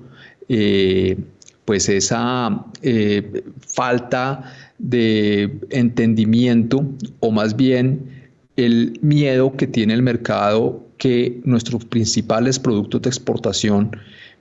eh, 0.49 1.17
pues 1.65 1.89
esa 1.89 2.65
eh, 2.81 3.43
falta 3.67 4.45
de 4.79 5.59
entendimiento 5.71 6.87
o 7.19 7.33
más 7.33 7.57
bien 7.57 8.31
el 8.55 9.01
miedo 9.03 9.57
que 9.57 9.67
tiene 9.67 9.95
el 9.95 10.03
mercado 10.03 10.87
que 10.99 11.41
nuestros 11.43 11.85
principales 11.87 12.61
productos 12.61 13.03
de 13.03 13.09
exportación 13.09 13.91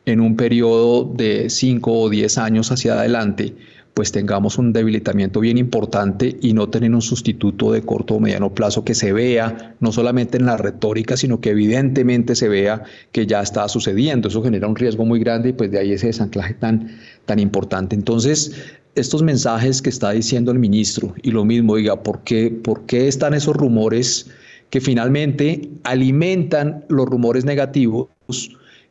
en 0.05 0.21
un 0.21 0.35
periodo 0.35 1.05
de 1.05 1.49
5 1.49 1.91
o 1.91 2.07
10 2.07 2.37
años 2.37 2.71
hacia 2.71 2.93
adelante 2.99 3.55
pues 3.97 4.11
tengamos 4.11 4.59
un 4.59 4.73
debilitamiento 4.73 5.39
bien 5.39 5.57
importante 5.57 6.37
y 6.39 6.53
no 6.53 6.69
tener 6.69 6.93
un 6.93 7.01
sustituto 7.01 7.71
de 7.71 7.81
corto 7.81 8.13
o 8.13 8.19
mediano 8.19 8.53
plazo 8.53 8.85
que 8.85 8.93
se 8.93 9.11
vea, 9.11 9.75
no 9.79 9.91
solamente 9.91 10.37
en 10.37 10.45
la 10.45 10.55
retórica, 10.55 11.17
sino 11.17 11.41
que 11.41 11.49
evidentemente 11.49 12.35
se 12.35 12.47
vea 12.47 12.83
que 13.11 13.25
ya 13.25 13.41
está 13.41 13.67
sucediendo. 13.67 14.27
Eso 14.27 14.43
genera 14.43 14.67
un 14.67 14.75
riesgo 14.75 15.03
muy 15.03 15.19
grande 15.19 15.49
y 15.49 15.53
pues 15.53 15.71
de 15.71 15.79
ahí 15.79 15.93
ese 15.93 16.05
desanclaje 16.05 16.53
tan, 16.53 16.95
tan 17.25 17.39
importante. 17.39 17.95
Entonces, 17.95 18.51
estos 18.93 19.23
mensajes 19.23 19.81
que 19.81 19.89
está 19.89 20.11
diciendo 20.11 20.51
el 20.51 20.59
ministro 20.59 21.15
y 21.23 21.31
lo 21.31 21.43
mismo, 21.43 21.75
diga, 21.75 22.03
¿por 22.03 22.19
qué, 22.19 22.51
¿por 22.51 22.85
qué 22.85 23.07
están 23.07 23.33
esos 23.33 23.55
rumores 23.55 24.29
que 24.69 24.79
finalmente 24.79 25.71
alimentan 25.83 26.85
los 26.87 27.07
rumores 27.07 27.45
negativos? 27.45 28.09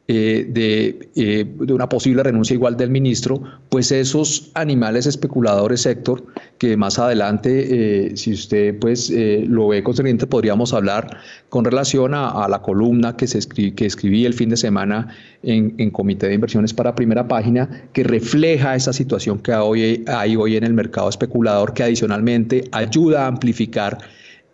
Eh, 0.08 0.52
eh, 1.16 1.44
de, 1.58 1.72
una 1.72 1.88
posible 1.88 2.22
renuncia 2.22 2.54
igual 2.54 2.76
del 2.76 2.90
ministro, 2.90 3.42
pues 3.68 3.90
esos 3.90 4.52
animales 4.54 5.04
especuladores, 5.06 5.80
sector, 5.80 6.24
que 6.58 6.76
más 6.76 7.00
adelante, 7.00 8.10
eh, 8.10 8.16
si 8.16 8.32
usted 8.32 8.78
pues 8.78 9.10
lo 9.10 9.68
ve 9.68 9.82
concerniente, 9.82 10.28
podríamos 10.28 10.72
hablar 10.74 11.18
con 11.48 11.64
relación 11.64 12.14
a, 12.14 12.46
la 12.48 12.62
columna 12.62 13.16
que, 13.16 13.26
se 13.26 13.40
que 13.48 13.86
escribí 13.86 14.24
el 14.24 14.34
fin 14.34 14.48
de 14.48 14.56
semana 14.56 15.08
en, 15.42 15.74
en, 15.78 15.90
Comité 15.90 16.28
de 16.28 16.34
Inversiones 16.34 16.72
para 16.72 16.94
Primera 16.94 17.26
Página, 17.26 17.88
que 17.92 18.04
refleja 18.04 18.76
esa 18.76 18.92
situación 18.92 19.40
que 19.40 19.52
hoy, 19.54 20.04
hay 20.06 20.36
hoy 20.36 20.56
en 20.56 20.62
el 20.62 20.72
mercado 20.72 21.08
especulador, 21.08 21.74
que 21.74 21.82
adicionalmente 21.82 22.68
ayuda 22.70 23.24
a 23.24 23.26
amplificar 23.26 23.98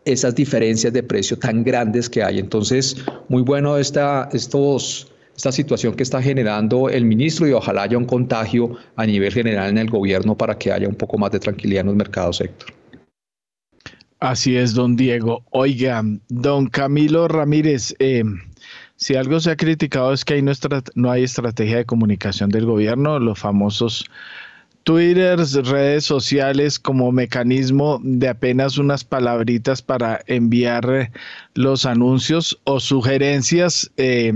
esas 0.04 0.34
diferencias 0.34 0.92
de 0.92 1.02
precio 1.02 1.38
tan 1.38 1.62
grandes 1.62 2.08
que 2.08 2.22
hay. 2.22 2.38
Entonces, 2.38 2.96
muy 3.28 3.42
bueno 3.42 3.76
esta, 3.76 4.28
estos 4.32 5.11
esta 5.36 5.52
situación 5.52 5.94
que 5.94 6.02
está 6.02 6.22
generando 6.22 6.88
el 6.88 7.04
ministro 7.04 7.46
y 7.46 7.52
ojalá 7.52 7.82
haya 7.82 7.98
un 7.98 8.04
contagio 8.04 8.76
a 8.96 9.06
nivel 9.06 9.32
general 9.32 9.70
en 9.70 9.78
el 9.78 9.90
gobierno 9.90 10.36
para 10.36 10.58
que 10.58 10.72
haya 10.72 10.88
un 10.88 10.94
poco 10.94 11.18
más 11.18 11.30
de 11.32 11.40
tranquilidad 11.40 11.80
en 11.80 11.86
los 11.86 11.96
mercados, 11.96 12.40
Héctor. 12.40 12.72
Así 14.20 14.56
es, 14.56 14.74
don 14.74 14.94
Diego. 14.94 15.44
Oiga, 15.50 16.02
don 16.28 16.68
Camilo 16.68 17.26
Ramírez, 17.26 17.94
eh, 17.98 18.22
si 18.94 19.16
algo 19.16 19.40
se 19.40 19.50
ha 19.50 19.56
criticado 19.56 20.12
es 20.12 20.24
que 20.24 20.34
hay 20.34 20.42
no, 20.42 20.52
no 20.94 21.10
hay 21.10 21.24
estrategia 21.24 21.78
de 21.78 21.86
comunicación 21.86 22.50
del 22.50 22.66
gobierno, 22.66 23.18
los 23.18 23.38
famosos 23.38 24.04
Twitters, 24.84 25.54
redes 25.68 26.04
sociales 26.04 26.78
como 26.78 27.10
mecanismo 27.10 28.00
de 28.02 28.28
apenas 28.28 28.78
unas 28.78 29.02
palabritas 29.02 29.82
para 29.82 30.20
enviar 30.26 31.10
los 31.54 31.86
anuncios 31.86 32.60
o 32.64 32.78
sugerencias. 32.78 33.90
Eh, 33.96 34.32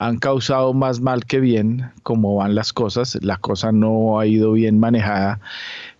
han 0.00 0.16
causado 0.18 0.72
más 0.72 1.00
mal 1.00 1.26
que 1.26 1.40
bien, 1.40 1.90
como 2.02 2.36
van 2.36 2.54
las 2.54 2.72
cosas. 2.72 3.18
La 3.22 3.36
cosa 3.36 3.70
no 3.70 4.18
ha 4.18 4.26
ido 4.26 4.52
bien 4.52 4.80
manejada, 4.80 5.40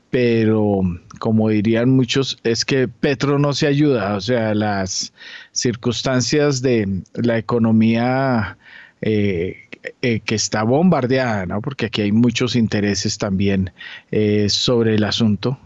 pero 0.09 0.81
como 1.19 1.51
dirían 1.51 1.91
muchos, 1.91 2.39
es 2.43 2.65
que 2.65 2.89
Petro 2.89 3.39
no 3.39 3.53
se 3.53 3.67
ayuda, 3.67 4.17
o 4.17 4.21
sea, 4.23 4.55
las 4.55 5.13
circunstancias 5.53 6.63
de 6.63 7.03
la 7.15 7.37
economía 7.37 8.57
eh, 9.03 9.69
eh, 10.01 10.21
que 10.21 10.35
está 10.35 10.63
bombardeada, 10.63 11.45
¿no? 11.45 11.61
porque 11.61 11.87
aquí 11.87 12.01
hay 12.01 12.13
muchos 12.13 12.57
intereses 12.57 13.19
también 13.19 13.71
eh, 14.11 14.49
sobre 14.49 14.95
el 14.95 15.05
asunto, 15.05 15.59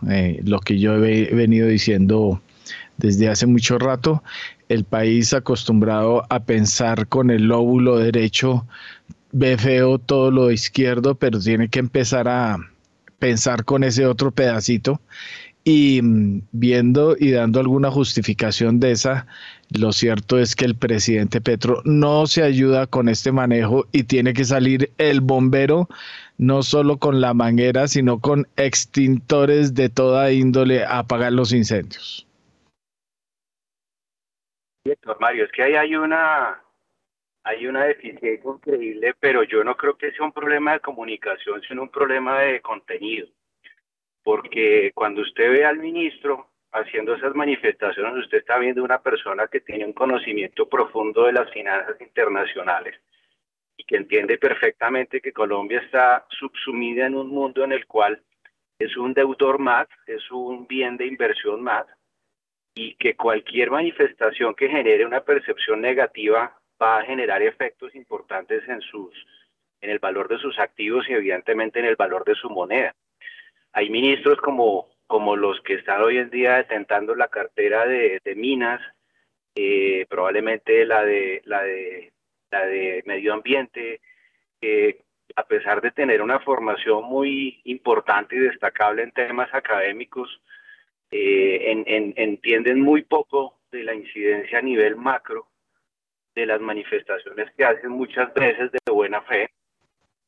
lo 0.43 0.59
que 0.59 0.81
yo 0.81 0.97
he 0.97 1.33
venido 1.33 1.69
diciendo 1.69 2.43
desde 2.97 3.29
hace 3.29 3.47
mucho 3.47 3.79
rato, 3.79 4.23
el 4.69 4.85
país 4.85 5.33
acostumbrado 5.35 6.25
a 6.29 6.45
pensar 6.45 7.07
con 7.09 7.31
el 7.31 7.45
lóbulo 7.45 7.99
derecho 7.99 8.67
ve 9.33 9.59
feo 9.59 9.99
todo 9.99 10.31
lo 10.31 10.51
izquierdo, 10.51 11.17
pero 11.17 11.41
tiene 11.41 11.69
que 11.69 11.81
empezar 11.81 12.29
a 12.29 12.57
pensar 13.19 13.65
con 13.65 13.83
ese 13.83 14.07
otro 14.07 14.31
pedacito 14.31 15.01
y 15.65 16.01
mm, 16.03 16.43
viendo 16.53 17.17
y 17.19 17.31
dando 17.31 17.59
alguna 17.59 17.91
justificación 17.91 18.79
de 18.81 18.93
esa, 18.93 19.27
lo 19.71 19.93
cierto 19.93 20.39
es 20.39 20.55
que 20.55 20.67
el 20.67 20.77
presidente 20.77 21.41
Petro 21.41 21.83
no 21.85 22.27
se 22.27 22.43
ayuda 22.43 22.87
con 22.87 23.09
este 23.09 23.33
manejo 23.33 23.87
y 23.91 24.05
tiene 24.05 24.35
que 24.35 24.45
salir 24.45 24.93
el 24.99 25.21
bombero 25.21 25.89
no 26.37 26.63
solo 26.63 26.99
con 26.99 27.21
la 27.21 27.33
manguera, 27.33 27.89
sino 27.89 28.19
con 28.19 28.47
extintores 28.57 29.75
de 29.75 29.89
toda 29.89 30.33
índole 30.33 30.85
a 30.85 30.99
apagar 30.99 31.33
los 31.33 31.53
incendios. 31.53 32.24
Mario, 35.19 35.45
es 35.45 35.53
que 35.53 35.63
ahí 35.63 35.75
hay 35.75 35.97
una, 35.97 36.63
hay 37.43 37.67
una 37.67 37.85
deficiencia 37.85 38.35
increíble, 38.35 39.15
pero 39.19 39.43
yo 39.43 39.65
no 39.65 39.77
creo 39.77 39.97
que 39.97 40.13
sea 40.13 40.27
un 40.27 40.33
problema 40.33 40.75
de 40.75 40.81
comunicación, 40.81 41.63
sino 41.63 41.83
un 41.83 41.89
problema 41.89 42.41
de 42.41 42.61
contenido. 42.61 43.27
Porque 44.23 44.93
cuando 44.95 45.23
usted 45.23 45.51
ve 45.51 45.65
al 45.65 45.79
ministro 45.79 46.51
haciendo 46.73 47.15
esas 47.15 47.35
manifestaciones, 47.35 48.25
usted 48.25 48.39
está 48.39 48.59
viendo 48.59 48.85
una 48.85 49.01
persona 49.01 49.47
que 49.49 49.61
tiene 49.61 49.87
un 49.87 49.93
conocimiento 49.93 50.69
profundo 50.69 51.25
de 51.25 51.33
las 51.33 51.51
finanzas 51.51 51.99
internacionales 52.01 53.01
y 53.77 53.85
que 53.85 53.97
entiende 53.97 54.39
perfectamente 54.39 55.21
que 55.21 55.33
Colombia 55.33 55.81
está 55.81 56.27
subsumida 56.29 57.07
en 57.07 57.15
un 57.15 57.29
mundo 57.29 57.65
en 57.65 57.73
el 57.73 57.87
cual 57.87 58.23
es 58.79 58.97
un 58.97 59.15
deudor 59.15 59.59
más, 59.59 59.87
es 60.07 60.31
un 60.31 60.67
bien 60.67 60.97
de 60.97 61.07
inversión 61.07 61.63
más, 61.63 61.87
y 62.75 62.95
que 62.97 63.15
cualquier 63.15 63.71
manifestación 63.71 64.55
que 64.55 64.69
genere 64.69 65.07
una 65.07 65.23
percepción 65.23 65.81
negativa 65.81 66.59
va 66.81 66.99
a 66.99 67.05
generar 67.05 67.43
efectos 67.43 67.95
importantes 67.95 68.69
en 68.69 68.81
sus 68.81 69.15
en 69.81 69.91
el 69.91 69.99
valor 69.99 70.29
de 70.29 70.39
sus 70.39 70.59
activos 70.59 71.09
y 71.09 71.13
evidentemente 71.13 71.79
en 71.79 71.85
el 71.85 71.97
valor 71.97 72.25
de 72.25 72.35
su 72.35 72.49
moneda. 72.49 72.95
Hay 73.73 73.91
ministros 73.91 74.39
como, 74.39 74.89
como 75.07 75.37
los 75.37 75.61
que 75.61 75.75
están 75.75 76.03
hoy 76.03 76.17
en 76.17 76.31
día 76.31 76.57
detentando 76.57 77.15
la 77.15 77.29
cartera 77.29 77.87
de, 77.87 78.21
minas, 78.35 78.81
eh, 79.55 80.07
probablemente 80.09 80.87
la 80.87 81.05
de, 81.05 81.43
la, 81.45 81.63
de, 81.63 82.13
la 82.51 82.65
de 82.65 83.03
medio 83.05 83.35
ambiente, 83.35 84.01
que 84.59 85.03
a 85.37 85.45
pesar 85.45 85.83
de 85.83 85.91
tener 85.91 86.23
una 86.23 86.41
formación 86.41 87.05
muy 87.05 87.61
importante 87.65 88.37
y 88.37 88.39
destacable 88.39 89.03
en 89.03 89.13
temas 89.13 89.53
académicos, 89.53 90.41
eh, 91.17 92.13
entienden 92.17 92.81
muy 92.81 93.03
poco 93.03 93.61
de 93.71 93.85
la 93.85 93.95
incidencia 93.95 94.59
a 94.59 94.63
nivel 94.63 94.97
macro 94.97 95.47
de 96.35 96.45
las 96.45 96.61
manifestaciones 96.61 97.53
que 97.57 97.65
hacen 97.65 97.91
muchas 97.91 98.35
veces 98.35 98.73
de 98.73 98.93
buena 98.93 99.23
fe, 99.23 99.51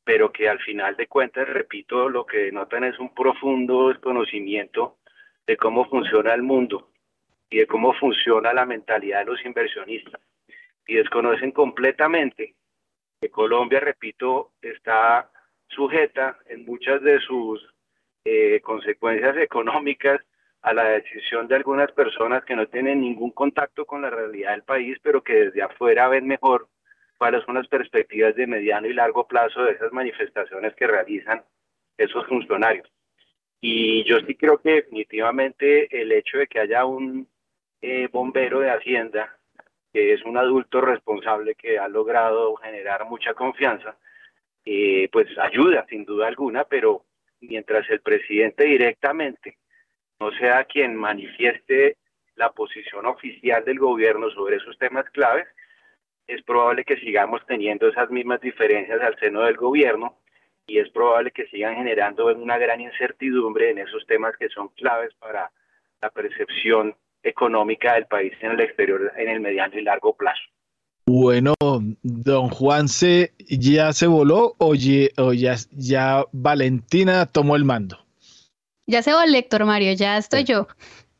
pero 0.05 0.31
que 0.31 0.47
al 0.47 0.59
final 0.59 0.95
de 0.95 1.07
cuentas, 1.07 1.45
repito, 1.49 2.07
lo 2.07 2.25
que 2.25 2.37
denotan 2.37 2.85
es 2.85 2.97
un 2.99 3.13
profundo 3.13 3.89
desconocimiento 3.89 4.99
de 5.45 5.57
cómo 5.57 5.89
funciona 5.89 6.33
el 6.33 6.41
mundo 6.41 6.89
y 7.49 7.57
de 7.57 7.67
cómo 7.67 7.91
funciona 7.93 8.53
la 8.53 8.65
mentalidad 8.65 9.19
de 9.19 9.31
los 9.31 9.45
inversionistas. 9.45 10.21
Y 10.87 10.95
desconocen 10.95 11.51
completamente 11.51 12.55
que 13.19 13.29
Colombia, 13.29 13.81
repito, 13.81 14.53
está 14.61 15.29
sujeta 15.67 16.39
en 16.45 16.63
muchas 16.63 17.01
de 17.01 17.19
sus 17.19 17.61
eh, 18.23 18.61
consecuencias 18.61 19.35
económicas 19.35 20.21
a 20.67 20.73
la 20.73 20.83
decisión 20.83 21.47
de 21.47 21.55
algunas 21.55 21.89
personas 21.93 22.43
que 22.43 22.53
no 22.53 22.67
tienen 22.67 22.99
ningún 22.99 23.31
contacto 23.31 23.85
con 23.85 24.01
la 24.01 24.09
realidad 24.09 24.51
del 24.51 24.63
país, 24.63 24.97
pero 25.01 25.23
que 25.23 25.45
desde 25.45 25.61
afuera 25.61 26.09
ven 26.09 26.27
mejor 26.27 26.67
cuáles 27.17 27.45
son 27.45 27.55
las 27.55 27.67
perspectivas 27.69 28.35
de 28.35 28.47
mediano 28.47 28.85
y 28.85 28.93
largo 28.93 29.25
plazo 29.25 29.63
de 29.63 29.71
esas 29.71 29.93
manifestaciones 29.93 30.75
que 30.75 30.85
realizan 30.87 31.41
esos 31.97 32.27
funcionarios. 32.27 32.85
Y 33.61 34.03
yo 34.03 34.19
sí 34.19 34.35
creo 34.35 34.57
que 34.57 34.73
definitivamente 34.73 36.01
el 36.01 36.11
hecho 36.11 36.37
de 36.37 36.47
que 36.47 36.59
haya 36.59 36.83
un 36.83 37.29
eh, 37.81 38.09
bombero 38.11 38.59
de 38.59 38.69
Hacienda 38.69 39.33
que 39.93 40.13
es 40.13 40.21
un 40.25 40.37
adulto 40.37 40.81
responsable 40.81 41.55
que 41.55 41.79
ha 41.79 41.87
logrado 41.87 42.57
generar 42.57 43.05
mucha 43.05 43.33
confianza, 43.33 43.97
eh, 44.65 45.07
pues 45.13 45.27
ayuda 45.37 45.85
sin 45.89 46.03
duda 46.03 46.27
alguna, 46.27 46.65
pero 46.65 47.05
mientras 47.39 47.89
el 47.89 48.01
presidente 48.01 48.65
directamente 48.65 49.57
no 50.19 50.31
sea 50.31 50.65
quien 50.65 50.95
manifieste 50.95 51.97
la 52.35 52.51
posición 52.51 53.05
oficial 53.05 53.63
del 53.65 53.79
gobierno 53.79 54.29
sobre 54.31 54.57
esos 54.57 54.77
temas 54.77 55.09
claves, 55.11 55.47
es 56.27 56.43
probable 56.43 56.83
que 56.83 56.97
sigamos 56.97 57.41
teniendo 57.47 57.87
esas 57.87 58.09
mismas 58.09 58.41
diferencias 58.41 59.01
al 59.01 59.17
seno 59.19 59.41
del 59.41 59.55
gobierno 59.55 60.17
y 60.67 60.79
es 60.79 60.89
probable 60.89 61.31
que 61.31 61.47
sigan 61.47 61.75
generando 61.75 62.27
una 62.35 62.57
gran 62.57 62.81
incertidumbre 62.81 63.71
en 63.71 63.77
esos 63.79 64.05
temas 64.05 64.35
que 64.37 64.49
son 64.49 64.67
claves 64.69 65.13
para 65.19 65.49
la 66.01 66.09
percepción 66.09 66.95
económica 67.23 67.93
del 67.93 68.05
país 68.05 68.33
en 68.41 68.51
el 68.51 68.59
exterior 68.59 69.11
en 69.17 69.29
el 69.29 69.39
mediano 69.39 69.77
y 69.77 69.81
largo 69.81 70.15
plazo. 70.15 70.41
Bueno, 71.05 71.53
don 72.03 72.49
Juan 72.49 72.89
C. 72.89 73.31
ya 73.39 73.93
se 73.93 74.07
voló 74.07 74.55
o, 74.57 74.73
ya, 74.75 75.55
ya 75.71 76.25
Valentina 76.33 77.25
tomó 77.25 77.55
el 77.55 77.63
mando. 77.63 78.06
Ya 78.89 79.03
se 79.03 79.13
voló, 79.13 79.37
Héctor 79.37 79.65
Mario, 79.65 79.91
ya 79.91 80.17
estoy 80.17 80.45
yo. 80.45 80.65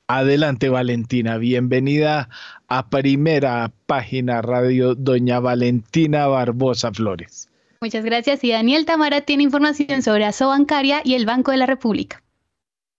Adelante, 0.07 0.69
Valentina. 0.69 1.37
Bienvenida 1.37 2.29
a 2.69 2.87
Primera 2.87 3.73
Página 3.87 4.41
Radio, 4.41 4.95
doña 4.95 5.41
Valentina 5.41 6.27
Barbosa 6.27 6.93
Flores. 6.93 7.49
Muchas 7.81 8.05
gracias. 8.05 8.41
Y 8.45 8.53
Daniel 8.53 8.85
Tamara 8.85 9.19
tiene 9.19 9.43
información 9.43 10.01
sobre 10.01 10.23
ASO 10.23 10.47
Bancaria 10.47 11.01
y 11.03 11.15
el 11.15 11.25
Banco 11.25 11.51
de 11.51 11.57
la 11.57 11.65
República. 11.65 12.23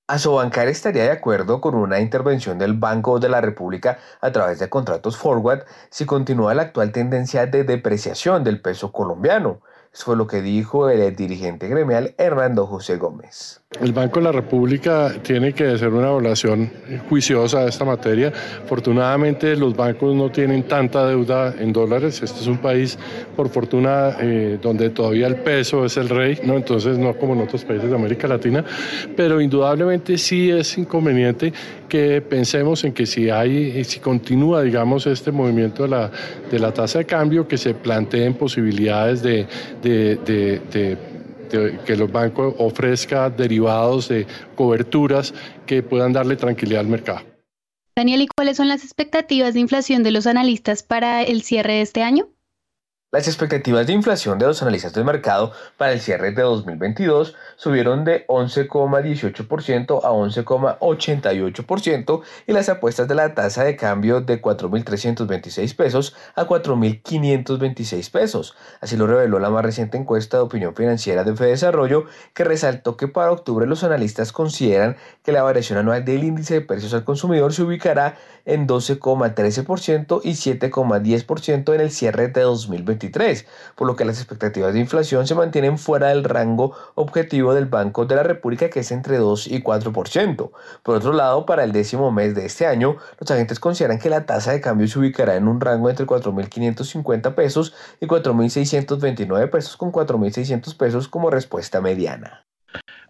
Asobancar 0.07 0.69
estaría 0.69 1.05
de 1.05 1.12
acuerdo 1.12 1.62
con 1.62 1.74
una 1.74 2.01
intervención 2.01 2.59
del 2.59 2.74
Banco 2.74 3.19
de 3.19 3.31
la 3.31 3.40
República 3.40 3.99
a 4.20 4.32
través 4.32 4.59
de 4.59 4.69
contratos 4.69 5.16
forward 5.16 5.65
si 5.89 6.05
continúa 6.05 6.53
la 6.53 6.62
actual 6.62 6.93
tendencia 6.93 7.47
de 7.47 7.65
depreciación 7.65 8.45
del 8.45 8.61
peso 8.61 8.93
colombiano. 8.93 9.62
Eso 9.93 10.05
fue 10.05 10.16
lo 10.16 10.27
que 10.27 10.43
dijo 10.43 10.90
el 10.90 11.16
dirigente 11.16 11.69
gremial 11.69 12.15
Hernando 12.19 12.66
José 12.66 12.97
Gómez. 12.97 13.62
El 13.82 13.93
Banco 13.93 14.19
de 14.19 14.24
la 14.24 14.32
República 14.32 15.12
tiene 15.23 15.53
que 15.53 15.66
hacer 15.66 15.90
una 15.90 16.09
evaluación 16.09 16.70
juiciosa 17.09 17.65
de 17.65 17.69
esta 17.69 17.85
materia. 17.85 18.32
Afortunadamente 18.65 19.55
los 19.57 19.77
bancos 19.77 20.16
no 20.16 20.31
tienen 20.31 20.62
tanta 20.62 21.07
deuda 21.07 21.55
en 21.59 21.74
dólares. 21.74 22.23
Este 22.23 22.40
es 22.40 22.47
un 22.47 22.57
país, 22.57 22.99
por 23.36 23.51
fortuna, 23.51 24.16
eh, 24.20 24.59
donde 24.61 24.89
todavía 24.89 25.27
el 25.27 25.36
peso 25.36 25.85
es 25.85 25.99
el 25.99 26.09
rey, 26.09 26.40
¿no? 26.45 26.57
entonces 26.57 26.97
no 26.97 27.15
como 27.19 27.35
en 27.35 27.43
otros 27.43 27.62
países 27.62 27.90
de 27.90 27.95
América 27.95 28.27
Latina, 28.27 28.65
pero 29.15 29.39
indudablemente 29.39 30.16
sí 30.16 30.51
es 30.51 30.78
inconveniente 30.78 31.53
que 31.89 32.23
pensemos 32.23 32.85
en 32.85 32.95
que 32.95 33.05
si 33.05 33.28
hay, 33.28 33.85
si 33.85 34.01
continúa, 34.01 34.62
digamos, 34.62 35.07
este 35.07 35.31
movimiento 35.31 35.82
de 35.85 35.90
la, 35.90 36.11
de 36.51 36.59
la 36.59 36.73
tasa 36.73 37.01
de 37.01 37.05
cambio, 37.05 37.47
que 37.47 37.59
se 37.59 37.74
planteen 37.74 38.32
posibilidades 38.32 39.23
de, 39.23 39.47
que 41.49 41.97
los 41.97 42.11
bancos 42.11 42.55
ofrezcan 42.59 43.37
derivados 43.37 44.09
de 44.09 44.27
coberturas 44.55 45.35
que 45.66 45.83
puedan 45.83 46.12
darle 46.12 46.37
tranquilidad 46.37 46.81
al 46.81 46.89
mercado. 46.89 47.20
Daniel, 47.97 48.23
¿y 48.23 48.29
cuáles 48.29 48.57
son 48.57 48.69
las 48.69 48.85
expectativas 48.85 49.55
de 49.55 49.61
inflación 49.61 50.05
de 50.05 50.12
los 50.12 50.27
analistas 50.29 50.85
para 50.85 51.23
el 51.23 51.43
cierre 51.43 51.75
de 51.75 51.83
este 51.83 52.03
año? 52.03 52.29
Las 53.10 53.26
expectativas 53.26 53.86
de 53.86 53.94
inflación 53.94 54.39
de 54.39 54.44
los 54.44 54.60
analistas 54.60 54.93
del 54.93 55.06
mercado 55.06 55.52
para 55.78 55.93
el 55.93 56.01
cierre 56.01 56.32
de 56.32 56.43
2022 56.43 57.35
subieron 57.56 58.05
de 58.05 58.26
11,18% 58.26 60.01
a 60.05 60.10
11,88% 60.10 62.22
y 62.47 62.52
las 62.52 62.68
apuestas 62.68 63.09
de 63.09 63.14
la 63.14 63.35
tasa 63.35 63.64
de 63.64 63.76
cambio 63.76 64.20
de 64.20 64.43
4.326 64.43 65.74
pesos 65.74 66.14
a 66.35 66.47
4.526 66.47 68.10
pesos. 68.10 68.55
Así 68.82 68.98
lo 68.98 69.06
reveló 69.06 69.39
la 69.39 69.48
más 69.48 69.64
reciente 69.64 69.97
encuesta 69.97 70.36
de 70.36 70.43
opinión 70.43 70.74
financiera 70.74 71.24
de 71.24 71.32
Desarrollo, 71.32 72.05
que 72.35 72.44
resaltó 72.44 72.98
que 72.98 73.09
para 73.09 73.32
octubre 73.32 73.66
los 73.66 73.85
analistas 73.85 74.32
consideran 74.32 74.98
que 75.22 75.32
la 75.32 75.43
variación 75.43 75.78
anual 75.78 76.05
del 76.05 76.24
índice 76.24 76.52
de 76.52 76.60
precios 76.60 76.93
al 76.93 77.05
consumidor 77.05 77.55
se 77.55 77.62
ubicará 77.62 78.18
en 78.44 78.68
12,13% 78.68 80.20
y 80.24 80.32
7,10% 80.32 81.74
en 81.74 81.80
el 81.80 81.90
cierre 81.90 82.28
de 82.28 82.44
2023, 82.99 83.47
por 83.75 83.87
lo 83.87 83.97
que 83.97 84.05
las 84.05 84.19
expectativas 84.19 84.75
de 84.75 84.81
inflación 84.81 85.27
se 85.27 85.35
mantienen 85.35 85.79
fuera 85.79 86.09
del 86.09 86.25
rango 86.25 86.77
objetivo 86.95 87.55
del 87.55 87.66
Banco 87.66 88.05
de 88.07 88.16
la 88.16 88.23
República 88.23 88.69
que 88.69 88.81
es 88.81 88.91
entre 88.91 89.19
2 89.19 89.47
y 89.49 89.62
4%. 89.62 90.51
Por 90.83 90.97
otro 90.97 91.12
lado, 91.12 91.47
para 91.47 91.65
el 91.65 91.73
décimo 91.73 92.11
mes 92.11 92.35
de 92.35 92.47
este 92.47 92.66
año, 92.66 92.97
los 93.19 93.31
agentes 93.31 93.61
consideran 93.61 93.99
que 93.99 94.11
la 94.11 94.27
tasa 94.27 94.53
de 94.53 94.61
cambio 94.61 94.89
se 94.89 94.99
ubicará 94.99 95.37
en 95.37 95.49
un 95.49 95.61
rango 95.61 95.89
entre 95.91 96.07
4.550 96.07 97.35
pesos 97.35 97.75
y 98.01 98.07
4.629 98.07 99.51
pesos 99.51 99.77
con 99.77 99.93
4.600 99.93 100.77
pesos 100.77 101.09
como 101.09 101.31
respuesta 101.31 101.81
mediana. 101.81 102.45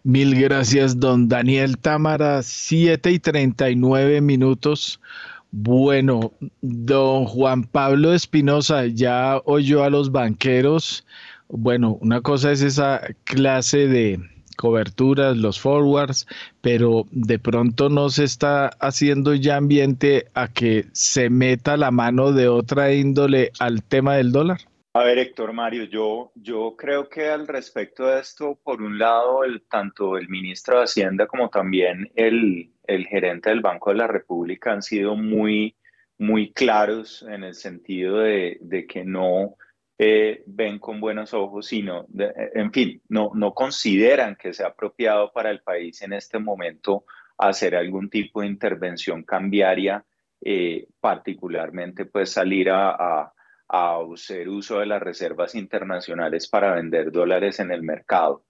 Mil 0.03 0.39
gracias, 0.41 0.97
don 0.97 1.27
Daniel 1.27 1.77
Támara. 1.77 2.41
7 2.41 3.11
y 3.11 3.19
39 3.19 4.21
minutos. 4.21 5.01
Bueno, 5.51 6.33
don 6.61 7.25
Juan 7.25 7.63
Pablo 7.63 8.13
Espinosa 8.13 8.85
ya 8.85 9.41
oyó 9.45 9.83
a 9.83 9.89
los 9.89 10.11
banqueros. 10.11 11.05
Bueno, 11.47 11.97
una 12.01 12.21
cosa 12.21 12.51
es 12.51 12.61
esa 12.61 13.01
clase 13.23 13.87
de 13.87 14.19
coberturas, 14.59 15.37
los 15.37 15.59
forwards, 15.59 16.27
pero 16.61 17.05
de 17.11 17.39
pronto 17.39 17.89
no 17.89 18.09
se 18.09 18.25
está 18.25 18.67
haciendo 18.79 19.33
ya 19.33 19.55
ambiente 19.55 20.27
a 20.33 20.49
que 20.49 20.85
se 20.91 21.29
meta 21.29 21.77
la 21.77 21.91
mano 21.91 22.33
de 22.33 22.49
otra 22.49 22.93
índole 22.93 23.51
al 23.59 23.83
tema 23.83 24.17
del 24.17 24.31
dólar. 24.31 24.59
A 24.93 25.03
ver, 25.03 25.17
Héctor 25.17 25.53
Mario, 25.53 25.85
yo, 25.85 26.31
yo 26.35 26.75
creo 26.77 27.07
que 27.07 27.29
al 27.29 27.47
respecto 27.47 28.05
de 28.07 28.19
esto, 28.19 28.59
por 28.63 28.81
un 28.81 28.99
lado, 28.99 29.43
el, 29.43 29.61
tanto 29.61 30.17
el 30.17 30.27
ministro 30.27 30.77
de 30.77 30.83
Hacienda 30.83 31.25
como 31.25 31.49
también 31.49 32.11
el, 32.15 32.71
el 32.89 33.05
gerente 33.07 33.49
del 33.49 33.61
Banco 33.61 33.91
de 33.91 33.97
la 33.97 34.07
República 34.07 34.71
han 34.71 34.81
sido 34.81 35.15
muy, 35.15 35.75
muy 36.17 36.51
claros 36.51 37.25
en 37.29 37.43
el 37.43 37.53
sentido 37.53 38.19
de, 38.19 38.57
de 38.61 38.85
que 38.85 39.03
no 39.03 39.55
eh, 39.97 40.43
ven 40.45 40.79
con 40.79 40.99
buenos 40.99 41.33
ojos, 41.33 41.67
sino, 41.67 42.05
en 42.17 42.71
fin, 42.71 43.01
no, 43.09 43.31
no 43.33 43.53
consideran 43.53 44.35
que 44.35 44.53
sea 44.53 44.67
apropiado 44.67 45.31
para 45.31 45.49
el 45.51 45.61
país 45.61 46.01
en 46.01 46.13
este 46.13 46.39
momento 46.39 47.05
hacer 47.37 47.75
algún 47.75 48.09
tipo 48.09 48.41
de 48.41 48.47
intervención 48.47 49.23
cambiaria, 49.23 50.05
eh, 50.41 50.87
particularmente 50.99 52.05
pues 52.05 52.31
salir 52.31 52.69
a 52.69 53.33
a 53.69 53.99
hacer 53.99 54.49
uso 54.49 54.79
de 54.79 54.87
las 54.87 55.01
reservas 55.01 55.53
internacionales 55.55 56.47
para 56.47 56.73
vender 56.75 57.11
dólares 57.11 57.59
en 57.59 57.71
el 57.71 57.83
mercado. 57.83 58.45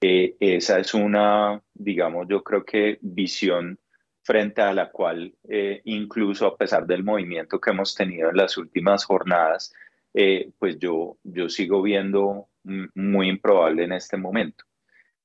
Eh, 0.00 0.36
esa 0.40 0.80
es 0.80 0.92
una, 0.94 1.62
digamos, 1.72 2.26
yo 2.28 2.42
creo 2.42 2.64
que 2.64 2.98
visión 3.00 3.78
frente 4.24 4.62
a 4.62 4.72
la 4.72 4.90
cual, 4.90 5.32
eh, 5.48 5.80
incluso 5.84 6.46
a 6.46 6.56
pesar 6.56 6.86
del 6.86 7.04
movimiento 7.04 7.60
que 7.60 7.70
hemos 7.70 7.94
tenido 7.94 8.30
en 8.30 8.36
las 8.36 8.56
últimas 8.56 9.04
jornadas, 9.04 9.72
eh, 10.12 10.50
pues 10.58 10.78
yo, 10.78 11.18
yo 11.22 11.48
sigo 11.48 11.82
viendo 11.82 12.48
muy 12.94 13.28
improbable 13.28 13.84
en 13.84 13.92
este 13.92 14.16
momento. 14.16 14.64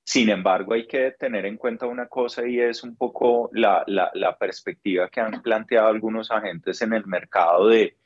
Sin 0.04 0.28
embargo, 0.28 0.74
hay 0.74 0.86
que 0.86 1.12
tener 1.12 1.46
en 1.46 1.56
cuenta 1.56 1.86
una 1.86 2.06
cosa 2.06 2.46
y 2.46 2.60
es 2.60 2.82
un 2.82 2.96
poco 2.96 3.50
la, 3.52 3.82
la, 3.86 4.10
la 4.14 4.36
perspectiva 4.36 5.08
que 5.08 5.20
han 5.20 5.40
planteado 5.42 5.88
algunos 5.88 6.30
agentes 6.30 6.82
en 6.82 6.92
el 6.92 7.06
mercado 7.06 7.68
de 7.68 7.96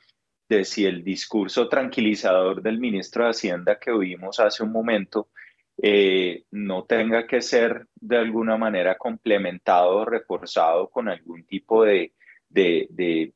de 0.48 0.64
si 0.64 0.84
el 0.84 1.02
discurso 1.02 1.68
tranquilizador 1.68 2.62
del 2.62 2.78
ministro 2.78 3.24
de 3.24 3.30
Hacienda 3.30 3.78
que 3.78 3.90
oímos 3.90 4.40
hace 4.40 4.62
un 4.62 4.72
momento 4.72 5.28
eh, 5.82 6.44
no 6.52 6.84
tenga 6.84 7.26
que 7.26 7.42
ser 7.42 7.86
de 7.96 8.16
alguna 8.16 8.56
manera 8.56 8.96
complementado 8.96 9.96
o 9.98 10.04
reforzado 10.04 10.88
con 10.88 11.08
algún 11.08 11.44
tipo 11.44 11.84
de, 11.84 12.12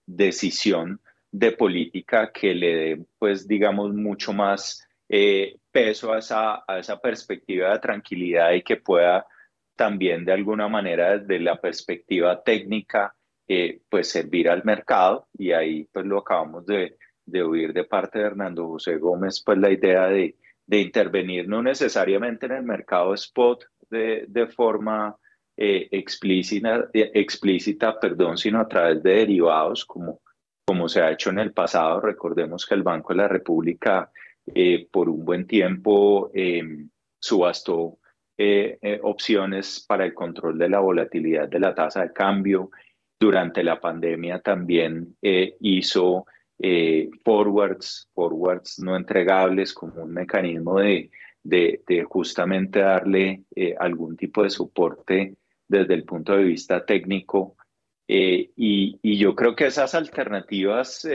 decisión 0.06 1.00
de 1.30 1.52
política 1.52 2.30
que 2.32 2.54
le 2.54 2.74
dé, 2.74 3.04
pues, 3.18 3.48
digamos, 3.48 3.92
mucho 3.92 4.32
más 4.32 4.86
eh, 5.08 5.56
peso 5.70 6.12
a 6.12 6.18
esa, 6.18 6.64
a 6.66 6.78
esa 6.78 7.00
perspectiva 7.00 7.72
de 7.72 7.78
tranquilidad 7.80 8.52
y 8.52 8.62
que 8.62 8.76
pueda 8.76 9.26
también 9.74 10.24
de 10.24 10.32
alguna 10.32 10.68
manera 10.68 11.18
desde 11.18 11.40
la 11.40 11.60
perspectiva 11.60 12.42
técnica 12.42 13.14
eh, 13.48 13.80
pues 13.88 14.10
servir 14.10 14.48
al 14.48 14.64
mercado. 14.64 15.28
Y 15.36 15.52
ahí 15.52 15.88
pues 15.92 16.06
lo 16.06 16.18
acabamos 16.18 16.66
de, 16.66 16.96
de 17.26 17.42
oír 17.42 17.72
de 17.72 17.84
parte 17.84 18.18
de 18.20 18.26
Hernando 18.26 18.66
José 18.68 18.96
Gómez 18.96 19.42
pues 19.44 19.58
la 19.58 19.70
idea 19.70 20.06
de, 20.06 20.36
de 20.68 20.80
intervenir 20.80 21.48
no 21.48 21.62
necesariamente 21.62 22.46
en 22.46 22.52
el 22.52 22.62
mercado 22.62 23.14
spot 23.14 23.64
de, 23.90 24.26
de 24.28 24.46
forma 24.46 25.16
eh, 25.56 25.88
explícita, 25.90 26.88
eh, 26.92 27.10
explícita 27.14 27.98
perdón, 27.98 28.38
sino 28.38 28.60
a 28.60 28.68
través 28.68 29.02
de 29.02 29.10
derivados 29.14 29.84
como, 29.84 30.20
como 30.64 30.88
se 30.88 31.00
ha 31.00 31.10
hecho 31.10 31.30
en 31.30 31.40
el 31.40 31.52
pasado. 31.52 32.00
Recordemos 32.00 32.66
que 32.66 32.74
el 32.74 32.82
Banco 32.82 33.12
de 33.12 33.16
la 33.16 33.28
República 33.28 34.12
por 34.90 35.10
un 35.10 35.26
buen 35.26 35.46
tiempo 35.46 36.32
subastó 37.20 37.98
opciones 39.02 39.84
para 39.86 40.06
el 40.06 40.14
control 40.14 40.56
de 40.56 40.70
la 40.70 40.78
volatilidad 40.78 41.48
de 41.48 41.60
la 41.60 41.74
tasa 41.74 42.02
de 42.02 42.14
cambio. 42.14 42.70
Durante 43.20 43.64
la 43.64 43.80
pandemia 43.80 44.40
también 44.40 45.16
eh, 45.20 45.56
hizo 45.60 46.26
eh, 46.58 47.08
forwards, 47.24 48.08
forwards 48.14 48.78
no 48.80 48.96
entregables 48.96 49.72
como 49.72 50.02
un 50.02 50.12
mecanismo 50.12 50.78
de, 50.80 51.10
de, 51.42 52.04
justamente 52.08 52.80
darle 52.80 53.44
eh, 53.54 53.74
algún 53.78 54.16
tipo 54.16 54.42
de 54.42 54.50
soporte 54.50 55.36
desde 55.66 55.94
el 55.94 56.04
punto 56.04 56.36
de 56.36 56.44
vista 56.44 56.84
técnico. 56.84 57.56
Eh, 58.08 58.50
y, 58.56 58.98
y, 59.02 59.18
yo 59.18 59.34
creo 59.34 59.54
que 59.54 59.66
esas 59.66 59.94
alternativas, 59.94 61.06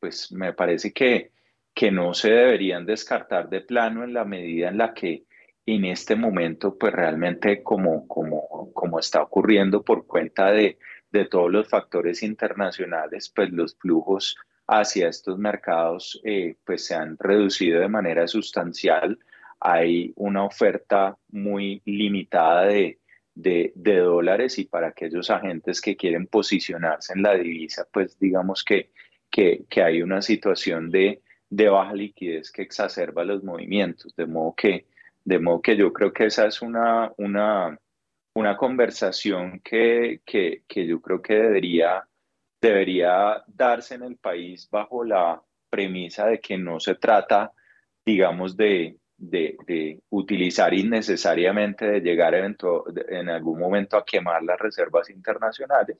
pues 0.00 0.32
me 0.32 0.52
parece 0.52 0.92
que, 0.92 1.30
que 1.72 1.90
no 1.90 2.12
se 2.12 2.30
deberían 2.30 2.84
descartar 2.84 3.48
de 3.48 3.60
plano 3.60 4.04
en 4.04 4.12
la 4.12 4.24
medida 4.24 4.68
en 4.68 4.78
la 4.78 4.92
que 4.92 5.24
en 5.66 5.84
este 5.84 6.16
momento, 6.16 6.76
pues 6.76 6.92
realmente 6.92 7.62
como, 7.62 8.06
como, 8.08 8.72
como 8.72 8.98
está 8.98 9.22
ocurriendo 9.22 9.82
por 9.82 10.06
cuenta 10.06 10.50
de, 10.50 10.78
de 11.10 11.24
todos 11.26 11.50
los 11.50 11.68
factores 11.68 12.22
internacionales, 12.22 13.32
pues 13.34 13.50
los 13.50 13.76
flujos 13.76 14.36
hacia 14.70 15.08
estos 15.08 15.36
mercados 15.36 16.20
eh, 16.24 16.54
pues 16.64 16.86
se 16.86 16.94
han 16.94 17.16
reducido 17.18 17.80
de 17.80 17.88
manera 17.88 18.28
sustancial. 18.28 19.18
Hay 19.58 20.12
una 20.14 20.44
oferta 20.44 21.18
muy 21.30 21.82
limitada 21.84 22.66
de, 22.66 23.00
de, 23.34 23.72
dólares 23.74 24.58
y 24.60 24.66
para 24.66 24.88
aquellos 24.88 25.28
agentes 25.28 25.80
que 25.80 25.96
quieren 25.96 26.28
posicionarse 26.28 27.14
en 27.14 27.22
la 27.22 27.34
divisa, 27.34 27.86
pues 27.92 28.16
digamos 28.20 28.62
que, 28.62 28.92
que, 29.28 29.64
que 29.68 29.82
hay 29.82 30.02
una 30.02 30.22
situación 30.22 30.90
de, 30.90 31.20
de, 31.50 31.68
baja 31.68 31.92
liquidez 31.92 32.52
que 32.52 32.62
exacerba 32.62 33.24
los 33.24 33.42
movimientos. 33.42 34.14
De 34.14 34.26
modo 34.26 34.54
que, 34.56 34.86
de 35.24 35.40
modo 35.40 35.60
que 35.60 35.76
yo 35.76 35.92
creo 35.92 36.12
que 36.12 36.26
esa 36.26 36.46
es 36.46 36.62
una, 36.62 37.12
una, 37.16 37.76
una 38.34 38.56
conversación 38.56 39.60
que, 39.64 40.20
que, 40.24 40.62
que 40.68 40.86
yo 40.86 41.00
creo 41.00 41.20
que 41.20 41.34
debería 41.34 42.06
debería 42.60 43.42
darse 43.46 43.94
en 43.94 44.02
el 44.02 44.16
país 44.16 44.68
bajo 44.70 45.04
la 45.04 45.42
premisa 45.68 46.26
de 46.26 46.40
que 46.40 46.58
no 46.58 46.80
se 46.80 46.96
trata, 46.96 47.52
digamos, 48.04 48.56
de, 48.56 48.98
de, 49.16 50.00
utilizar 50.10 50.74
innecesariamente, 50.74 51.86
de 51.86 52.00
llegar 52.00 52.34
en 52.34 53.28
algún 53.28 53.58
momento 53.58 53.96
a 53.96 54.04
quemar 54.04 54.42
las 54.42 54.58
reservas 54.58 55.08
internacionales, 55.10 55.98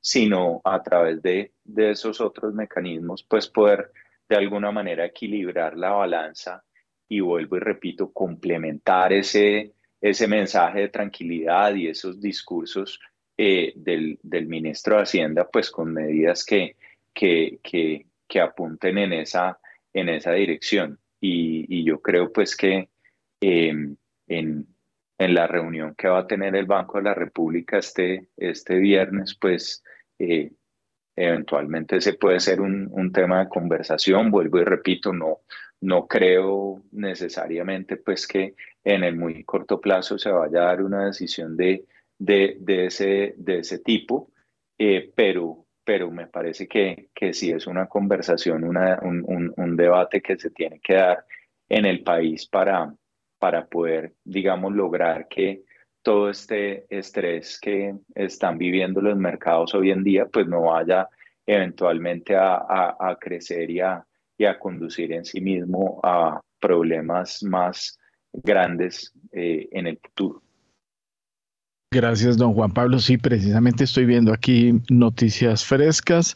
sino 0.00 0.60
a 0.64 0.82
través 0.82 1.22
de, 1.22 1.52
de 1.64 1.90
esos 1.92 2.20
otros 2.20 2.52
mecanismos, 2.54 3.22
pues 3.22 3.48
poder 3.48 3.92
de 4.28 4.36
alguna 4.36 4.72
manera 4.72 5.04
equilibrar 5.04 5.76
la 5.76 5.90
balanza 5.90 6.64
y 7.08 7.20
vuelvo 7.20 7.56
y 7.56 7.60
repito, 7.60 8.12
complementar 8.12 9.12
ese, 9.12 9.74
ese 10.00 10.26
mensaje 10.26 10.80
de 10.80 10.88
tranquilidad 10.88 11.74
y 11.74 11.88
esos 11.88 12.20
discursos 12.20 12.98
eh, 13.36 13.72
del, 13.76 14.18
del, 14.22 14.46
ministro 14.46 14.96
de 14.96 15.02
Hacienda, 15.02 15.48
pues 15.50 15.70
con 15.70 15.92
medidas 15.92 16.44
que, 16.44 16.76
que, 17.14 17.58
que, 17.62 18.06
que 18.28 18.40
apunten 18.40 18.98
en 18.98 19.12
esa, 19.12 19.58
en 19.92 20.08
esa 20.08 20.32
dirección. 20.32 20.98
Y, 21.20 21.84
yo 21.84 22.00
creo 22.00 22.32
pues 22.32 22.56
que 22.56 22.88
em, 23.40 23.96
en, 24.26 24.66
en, 25.18 25.34
la 25.34 25.46
reunión 25.46 25.94
que 25.94 26.08
va 26.08 26.20
a 26.20 26.26
tener 26.26 26.56
el 26.56 26.66
Banco 26.66 26.98
de 26.98 27.04
la 27.04 27.14
República 27.14 27.78
este, 27.78 28.28
este 28.36 28.76
viernes, 28.78 29.36
pues 29.40 29.82
eh, 30.18 30.52
eventualmente 31.16 32.00
se 32.00 32.14
puede 32.14 32.40
ser 32.40 32.60
un, 32.60 32.88
un, 32.90 33.12
tema 33.12 33.40
de 33.40 33.48
conversación. 33.48 34.30
Vuelvo 34.30 34.58
y 34.60 34.64
repito, 34.64 35.12
no, 35.12 35.40
no 35.80 36.06
creo 36.06 36.82
necesariamente 36.92 37.96
pues 37.96 38.26
que 38.26 38.54
en 38.84 39.04
el 39.04 39.16
muy 39.16 39.44
corto 39.44 39.80
plazo 39.80 40.18
se 40.18 40.30
vaya 40.30 40.62
a 40.62 40.66
dar 40.66 40.82
una 40.82 41.06
decisión 41.06 41.56
de 41.56 41.84
de, 42.24 42.56
de, 42.60 42.86
ese, 42.86 43.34
de 43.36 43.58
ese 43.58 43.80
tipo, 43.80 44.30
eh, 44.78 45.10
pero, 45.14 45.66
pero 45.84 46.10
me 46.10 46.28
parece 46.28 46.68
que, 46.68 47.08
que 47.12 47.32
sí 47.32 47.50
es 47.50 47.66
una 47.66 47.86
conversación, 47.86 48.62
una, 48.62 49.00
un, 49.02 49.52
un, 49.56 49.76
debate 49.76 50.22
que 50.22 50.38
se 50.38 50.50
tiene 50.50 50.78
que 50.78 50.94
dar 50.94 51.24
en 51.68 51.84
el 51.84 52.04
país 52.04 52.46
para, 52.46 52.94
para 53.40 53.66
poder, 53.66 54.14
digamos, 54.22 54.72
lograr 54.72 55.26
que 55.26 55.62
todo 56.02 56.30
este 56.30 56.86
estrés 56.88 57.58
que 57.60 57.94
están 58.14 58.56
viviendo 58.56 59.00
los 59.00 59.16
mercados 59.16 59.74
hoy 59.74 59.90
en 59.90 60.04
día, 60.04 60.26
pues 60.26 60.46
no 60.46 60.62
vaya 60.62 61.08
eventualmente 61.44 62.36
a, 62.36 62.96
a, 63.00 63.16
crecer 63.20 63.68
y 63.68 63.80
a, 63.80 64.04
y 64.38 64.44
a, 64.44 64.60
conducir 64.60 65.12
en 65.12 65.24
sí 65.24 65.40
mismo 65.40 65.98
a 66.04 66.40
problemas 66.60 67.42
más 67.42 67.98
grandes 68.32 69.12
eh, 69.32 69.68
en 69.72 69.88
el 69.88 69.98
futuro. 69.98 70.42
Gracias, 71.92 72.38
don 72.38 72.54
Juan 72.54 72.70
Pablo. 72.70 72.98
Sí, 72.98 73.18
precisamente 73.18 73.84
estoy 73.84 74.06
viendo 74.06 74.32
aquí 74.32 74.80
noticias 74.88 75.62
frescas. 75.62 76.34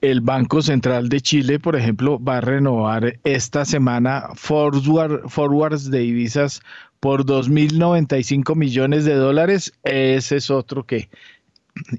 El 0.00 0.20
Banco 0.20 0.62
Central 0.62 1.08
de 1.08 1.20
Chile, 1.20 1.58
por 1.58 1.74
ejemplo, 1.74 2.22
va 2.22 2.36
a 2.36 2.40
renovar 2.40 3.18
esta 3.24 3.64
semana 3.64 4.28
forwards 4.36 5.90
de 5.90 5.98
divisas 5.98 6.62
por 7.00 7.26
2.095 7.26 8.54
millones 8.54 9.04
de 9.04 9.14
dólares. 9.14 9.72
Ese 9.82 10.36
es 10.36 10.50
otro 10.52 10.86
que 10.86 11.10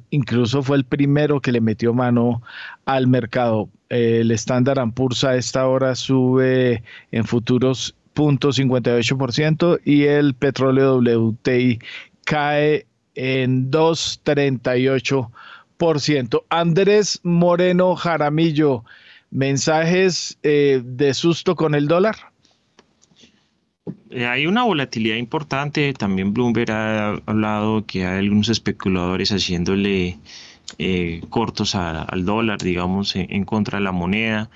incluso 0.10 0.64
fue 0.64 0.78
el 0.78 0.86
primero 0.86 1.42
que 1.42 1.52
le 1.52 1.60
metió 1.60 1.94
mano 1.94 2.42
al 2.86 3.08
mercado. 3.08 3.68
El 3.90 4.32
estándar 4.32 4.78
Poor's 4.94 5.26
a 5.26 5.36
esta 5.36 5.68
hora 5.68 5.96
sube 5.96 6.84
en 7.12 7.26
futuros 7.26 7.98
0.58% 8.16 9.82
y 9.84 10.04
el 10.04 10.36
petróleo 10.36 11.00
WTI 11.00 11.80
cae 12.24 12.88
en 13.16 13.72
2,38%. 13.72 16.44
Andrés 16.50 17.20
Moreno 17.24 17.96
Jaramillo, 17.96 18.84
mensajes 19.32 20.38
eh, 20.44 20.82
de 20.84 21.14
susto 21.14 21.56
con 21.56 21.76
el 21.76 21.88
dólar. 21.88 22.16
Eh, 24.10 24.26
hay 24.26 24.48
una 24.48 24.64
volatilidad 24.64 25.18
importante. 25.18 25.94
También 25.94 26.34
Bloomberg 26.34 26.72
ha 26.72 27.10
hablado 27.26 27.86
que 27.86 28.06
hay 28.06 28.20
algunos 28.20 28.50
especuladores 28.50 29.32
haciéndole 29.32 30.18
eh, 30.78 31.22
cortos 31.30 31.76
al 31.76 32.26
dólar, 32.26 32.60
digamos, 32.60 33.16
en, 33.16 33.44
contra 33.44 33.80
de 33.80 33.84
la 33.84 33.92
moneda. 33.92 34.50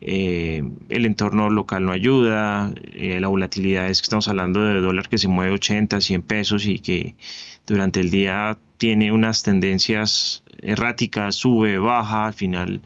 el 0.00 1.04
entorno 1.04 1.50
local 1.50 1.84
no 1.84 1.92
ayuda, 1.92 2.72
la 2.94 3.28
volatilidad 3.28 3.88
es 3.88 4.00
que 4.00 4.06
estamos 4.06 4.28
hablando 4.28 4.64
de 4.64 4.80
dólar 4.80 5.08
que 5.08 5.18
se 5.18 5.28
mueve 5.28 5.52
80, 5.52 6.00
100 6.00 6.22
pesos 6.22 6.66
y 6.66 6.78
que 6.78 7.16
durante 7.66 8.00
el 8.00 8.10
día 8.10 8.58
tiene 8.78 9.12
unas 9.12 9.42
tendencias 9.42 10.42
erráticas, 10.62 11.36
sube, 11.36 11.78
baja, 11.78 12.26
al 12.26 12.34
final 12.34 12.82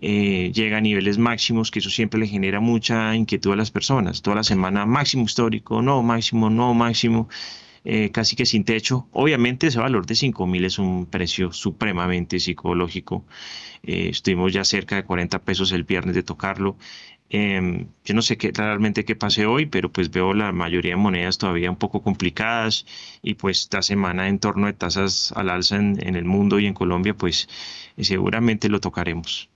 eh, 0.00 0.52
llega 0.54 0.78
a 0.78 0.80
niveles 0.80 1.18
máximos, 1.18 1.70
que 1.70 1.80
eso 1.80 1.90
siempre 1.90 2.20
le 2.20 2.26
genera 2.28 2.60
mucha 2.60 3.14
inquietud 3.16 3.52
a 3.52 3.56
las 3.56 3.70
personas. 3.70 4.22
Toda 4.22 4.36
la 4.36 4.42
semana 4.44 4.86
máximo 4.86 5.24
histórico, 5.24 5.82
no 5.82 6.02
máximo, 6.02 6.50
no 6.50 6.72
máximo, 6.74 7.28
eh, 7.84 8.10
casi 8.10 8.36
que 8.36 8.46
sin 8.46 8.64
techo. 8.64 9.08
Obviamente 9.12 9.68
ese 9.68 9.80
valor 9.80 10.06
de 10.06 10.14
5.000 10.14 10.64
es 10.64 10.78
un 10.78 11.06
precio 11.06 11.52
supremamente 11.52 12.38
psicológico. 12.38 13.24
Eh, 13.82 14.08
estuvimos 14.10 14.52
ya 14.52 14.64
cerca 14.64 14.96
de 14.96 15.04
40 15.04 15.40
pesos 15.40 15.72
el 15.72 15.84
viernes 15.84 16.14
de 16.14 16.22
tocarlo. 16.22 16.76
Em, 17.30 17.88
yo 18.04 18.14
no 18.14 18.22
sé 18.22 18.38
qué, 18.38 18.52
realmente 18.54 19.04
qué 19.04 19.14
pase 19.14 19.44
hoy, 19.44 19.66
pero 19.66 19.92
pues 19.92 20.10
veo 20.10 20.32
la 20.32 20.50
mayoría 20.52 20.92
de 20.92 20.96
monedas 20.96 21.36
todavía 21.36 21.70
un 21.70 21.76
poco 21.76 22.02
complicadas 22.02 22.86
y 23.22 23.34
pues 23.34 23.60
esta 23.60 23.82
semana 23.82 24.28
en 24.28 24.38
torno 24.38 24.66
de 24.66 24.72
tasas 24.72 25.32
al 25.36 25.50
alza 25.50 25.76
en, 25.76 26.16
el 26.16 26.24
mundo 26.24 26.58
y 26.58 26.66
en 26.66 26.72
Colombia, 26.72 27.14
pues 27.14 27.48
eh, 27.98 28.04
seguramente 28.04 28.70
lo 28.70 28.80
tocaremos. 28.80 29.50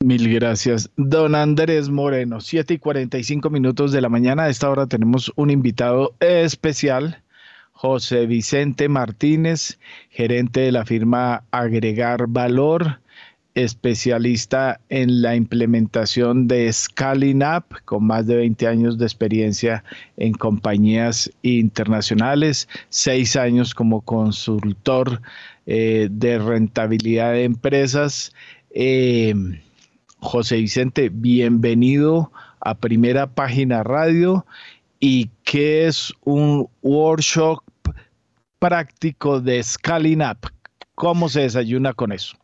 Mil 0.00 0.32
gracias. 0.32 0.90
Don 0.96 1.34
Andrés 1.34 1.88
Moreno, 1.88 2.40
7 2.40 2.74
y 2.74 2.78
45 2.78 3.50
minutos 3.50 3.90
de 3.90 4.00
la 4.00 4.08
mañana. 4.08 4.44
A 4.44 4.48
esta 4.48 4.70
hora 4.70 4.86
tenemos 4.86 5.32
un 5.34 5.50
invitado 5.50 6.14
especial, 6.20 7.22
José 7.72 8.26
Vicente 8.26 8.88
Martínez, 8.88 9.80
gerente 10.10 10.60
de 10.60 10.72
la 10.72 10.84
firma 10.84 11.44
Agregar 11.50 12.26
Valor 12.28 13.00
especialista 13.64 14.80
en 14.88 15.20
la 15.20 15.34
implementación 15.34 16.46
de 16.46 16.72
Scaling 16.72 17.42
Up, 17.42 17.64
con 17.84 18.04
más 18.04 18.26
de 18.26 18.36
20 18.36 18.66
años 18.68 18.98
de 18.98 19.04
experiencia 19.04 19.82
en 20.16 20.32
compañías 20.32 21.30
internacionales, 21.42 22.68
seis 22.88 23.34
años 23.34 23.74
como 23.74 24.00
consultor 24.02 25.20
eh, 25.66 26.08
de 26.10 26.38
rentabilidad 26.38 27.32
de 27.32 27.44
empresas. 27.44 28.32
Eh, 28.70 29.34
José 30.20 30.58
Vicente, 30.58 31.08
bienvenido 31.12 32.30
a 32.60 32.74
Primera 32.74 33.26
Página 33.26 33.82
Radio. 33.82 34.46
¿Y 35.00 35.30
qué 35.42 35.86
es 35.86 36.12
un 36.24 36.68
workshop 36.82 37.60
práctico 38.60 39.40
de 39.40 39.62
Scaling 39.62 40.22
Up? 40.22 40.48
¿Cómo 40.94 41.28
se 41.28 41.40
desayuna 41.40 41.92
con 41.92 42.12
eso? 42.12 42.36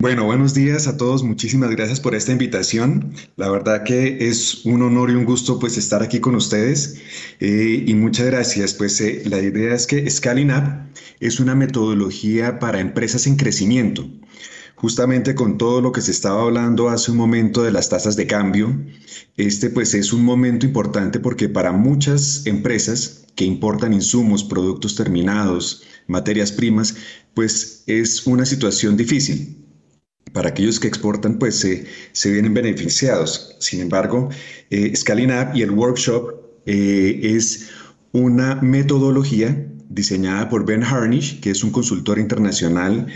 Bueno, 0.00 0.24
buenos 0.24 0.54
días 0.54 0.88
a 0.88 0.96
todos. 0.96 1.22
Muchísimas 1.22 1.68
gracias 1.72 2.00
por 2.00 2.14
esta 2.14 2.32
invitación. 2.32 3.12
La 3.36 3.50
verdad 3.50 3.82
que 3.84 4.30
es 4.30 4.64
un 4.64 4.80
honor 4.80 5.10
y 5.10 5.14
un 5.14 5.26
gusto 5.26 5.58
pues 5.58 5.76
estar 5.76 6.02
aquí 6.02 6.20
con 6.20 6.34
ustedes 6.36 7.02
eh, 7.38 7.84
y 7.86 7.92
muchas 7.92 8.24
gracias. 8.28 8.72
Pues 8.72 8.98
eh, 9.02 9.22
la 9.26 9.40
idea 9.40 9.74
es 9.74 9.86
que 9.86 10.08
Scaling 10.10 10.52
Up 10.52 10.90
es 11.20 11.38
una 11.38 11.54
metodología 11.54 12.58
para 12.58 12.80
empresas 12.80 13.26
en 13.26 13.36
crecimiento. 13.36 14.08
justamente 14.74 15.34
con 15.34 15.58
todo 15.58 15.82
lo 15.82 15.92
que 15.92 16.00
se 16.00 16.12
estaba 16.12 16.42
hablando 16.42 16.88
hace 16.88 17.10
un 17.10 17.18
momento 17.18 17.62
de 17.62 17.70
las 17.70 17.90
tasas 17.90 18.16
de 18.16 18.26
cambio, 18.26 18.74
este 19.36 19.68
pues 19.68 19.92
es 19.92 20.14
un 20.14 20.24
momento 20.24 20.64
importante 20.64 21.20
porque 21.20 21.50
para 21.50 21.72
muchas 21.72 22.46
empresas 22.46 23.26
que 23.34 23.44
importan 23.44 23.92
insumos, 23.92 24.44
productos 24.44 24.94
terminados, 24.96 25.82
materias 26.06 26.52
primas, 26.52 26.96
pues 27.34 27.84
es 27.86 28.26
una 28.26 28.46
situación 28.46 28.96
difícil. 28.96 29.59
Para 30.32 30.50
aquellos 30.50 30.78
que 30.78 30.88
exportan, 30.88 31.38
pues 31.38 31.56
se, 31.56 32.30
vienen 32.30 32.54
beneficiados. 32.54 33.56
Sin 33.58 33.80
embargo, 33.80 34.28
eh, 34.70 34.94
Scaling 34.94 35.30
Up 35.30 35.54
y 35.54 35.62
el 35.62 35.70
workshop 35.70 36.34
eh, 36.66 37.20
es 37.22 37.70
una 38.12 38.56
metodología 38.56 39.66
diseñada 39.88 40.48
por 40.48 40.64
Ben 40.64 40.84
Harnish, 40.84 41.40
que 41.40 41.50
es 41.50 41.64
un 41.64 41.70
consultor 41.70 42.18
internacional 42.18 43.06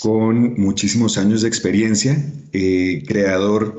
con 0.00 0.58
muchísimos 0.58 1.18
años 1.18 1.42
de 1.42 1.48
experiencia, 1.48 2.24
eh, 2.52 3.02
creador 3.06 3.78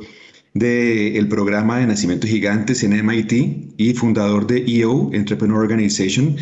del 0.54 1.28
programa 1.28 1.80
de 1.80 1.88
nacimiento 1.88 2.28
gigantes 2.28 2.84
en 2.84 2.94
MIT 2.94 3.74
y 3.78 3.94
fundador 3.96 4.46
de 4.46 4.64
EO, 4.68 5.10
Entrepreneur 5.14 5.60
Organization, 5.60 6.36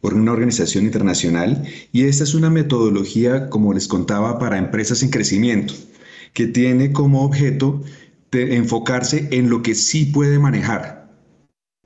por 0.00 0.14
una 0.14 0.32
organización 0.32 0.84
internacional. 0.84 1.64
Y 1.92 2.04
esta 2.04 2.24
es 2.24 2.34
una 2.34 2.48
metodología, 2.48 3.50
como 3.50 3.74
les 3.74 3.86
contaba, 3.86 4.38
para 4.38 4.56
empresas 4.56 5.02
en 5.02 5.10
crecimiento, 5.10 5.74
que 6.38 6.46
tiene 6.46 6.92
como 6.92 7.24
objeto 7.24 7.82
enfocarse 8.30 9.26
en 9.32 9.50
lo 9.50 9.60
que 9.60 9.74
sí 9.74 10.04
puede 10.04 10.38
manejar, 10.38 11.12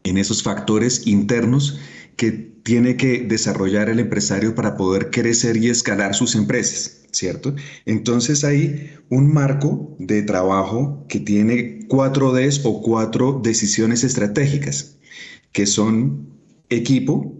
en 0.04 0.18
esos 0.18 0.42
factores 0.42 1.06
internos 1.06 1.80
que 2.16 2.32
tiene 2.62 2.98
que 2.98 3.22
desarrollar 3.22 3.88
el 3.88 3.98
empresario 3.98 4.54
para 4.54 4.76
poder 4.76 5.10
crecer 5.10 5.56
y 5.56 5.70
escalar 5.70 6.14
sus 6.14 6.34
empresas, 6.34 7.00
¿cierto? 7.12 7.54
Entonces 7.86 8.44
hay 8.44 8.90
un 9.08 9.32
marco 9.32 9.96
de 9.98 10.20
trabajo 10.20 11.06
que 11.08 11.20
tiene 11.20 11.86
cuatro 11.88 12.30
Ds 12.34 12.60
o 12.66 12.82
cuatro 12.82 13.40
decisiones 13.42 14.04
estratégicas, 14.04 14.98
que 15.52 15.64
son 15.64 16.28
equipo, 16.68 17.34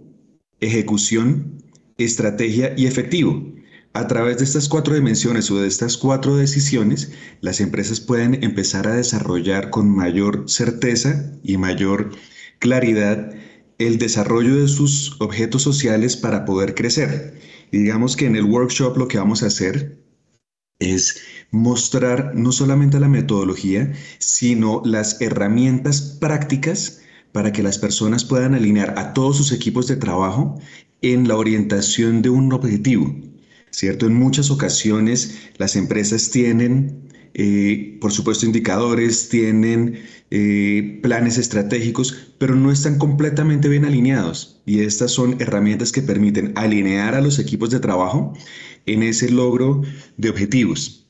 ejecución, 0.61 1.61
estrategia 1.99 2.73
y 2.75 2.87
efectivo. 2.87 3.52
A 3.95 4.07
través 4.07 4.39
de 4.39 4.43
estas 4.43 4.69
cuatro 4.69 4.95
dimensiones 4.95 5.51
o 5.51 5.61
de 5.61 5.67
estas 5.67 5.97
cuatro 5.97 6.35
decisiones, 6.35 7.11
las 7.41 7.61
empresas 7.61 7.99
pueden 7.99 8.43
empezar 8.43 8.87
a 8.87 8.95
desarrollar 8.95 9.69
con 9.69 9.87
mayor 9.87 10.45
certeza 10.47 11.31
y 11.43 11.57
mayor 11.57 12.09
claridad 12.57 13.35
el 13.77 13.99
desarrollo 13.99 14.55
de 14.55 14.67
sus 14.67 15.15
objetos 15.21 15.61
sociales 15.61 16.17
para 16.17 16.43
poder 16.43 16.73
crecer. 16.73 17.39
Y 17.71 17.77
digamos 17.77 18.15
que 18.15 18.25
en 18.25 18.35
el 18.35 18.45
workshop 18.45 18.97
lo 18.97 19.07
que 19.07 19.19
vamos 19.19 19.43
a 19.43 19.47
hacer 19.47 20.03
es 20.79 21.21
mostrar 21.51 22.31
no 22.33 22.51
solamente 22.51 22.99
la 22.99 23.07
metodología, 23.07 23.93
sino 24.17 24.81
las 24.83 25.21
herramientas 25.21 26.01
prácticas 26.19 27.01
para 27.31 27.51
que 27.51 27.61
las 27.61 27.77
personas 27.77 28.25
puedan 28.25 28.55
alinear 28.55 28.97
a 28.97 29.13
todos 29.13 29.37
sus 29.37 29.51
equipos 29.51 29.87
de 29.87 29.97
trabajo 29.97 30.59
en 31.03 31.27
la 31.27 31.37
orientación 31.37 32.23
de 32.23 32.31
un 32.31 32.51
objetivo. 32.53 33.32
¿Cierto? 33.73 34.05
En 34.05 34.13
muchas 34.13 34.51
ocasiones 34.51 35.49
las 35.57 35.75
empresas 35.75 36.29
tienen, 36.29 37.09
eh, 37.33 37.97
por 37.99 38.11
supuesto, 38.11 38.45
indicadores, 38.45 39.29
tienen 39.29 39.99
eh, 40.29 40.99
planes 41.01 41.39
estratégicos, 41.39 42.35
pero 42.37 42.53
no 42.53 42.71
están 42.71 42.99
completamente 42.99 43.67
bien 43.69 43.83
alineados. 43.83 44.61
Y 44.67 44.81
estas 44.81 45.09
son 45.09 45.41
herramientas 45.41 45.91
que 45.91 46.03
permiten 46.03 46.53
alinear 46.55 47.15
a 47.15 47.21
los 47.21 47.39
equipos 47.39 47.71
de 47.71 47.79
trabajo 47.79 48.33
en 48.85 49.01
ese 49.01 49.31
logro 49.31 49.81
de 50.17 50.29
objetivos. 50.29 51.09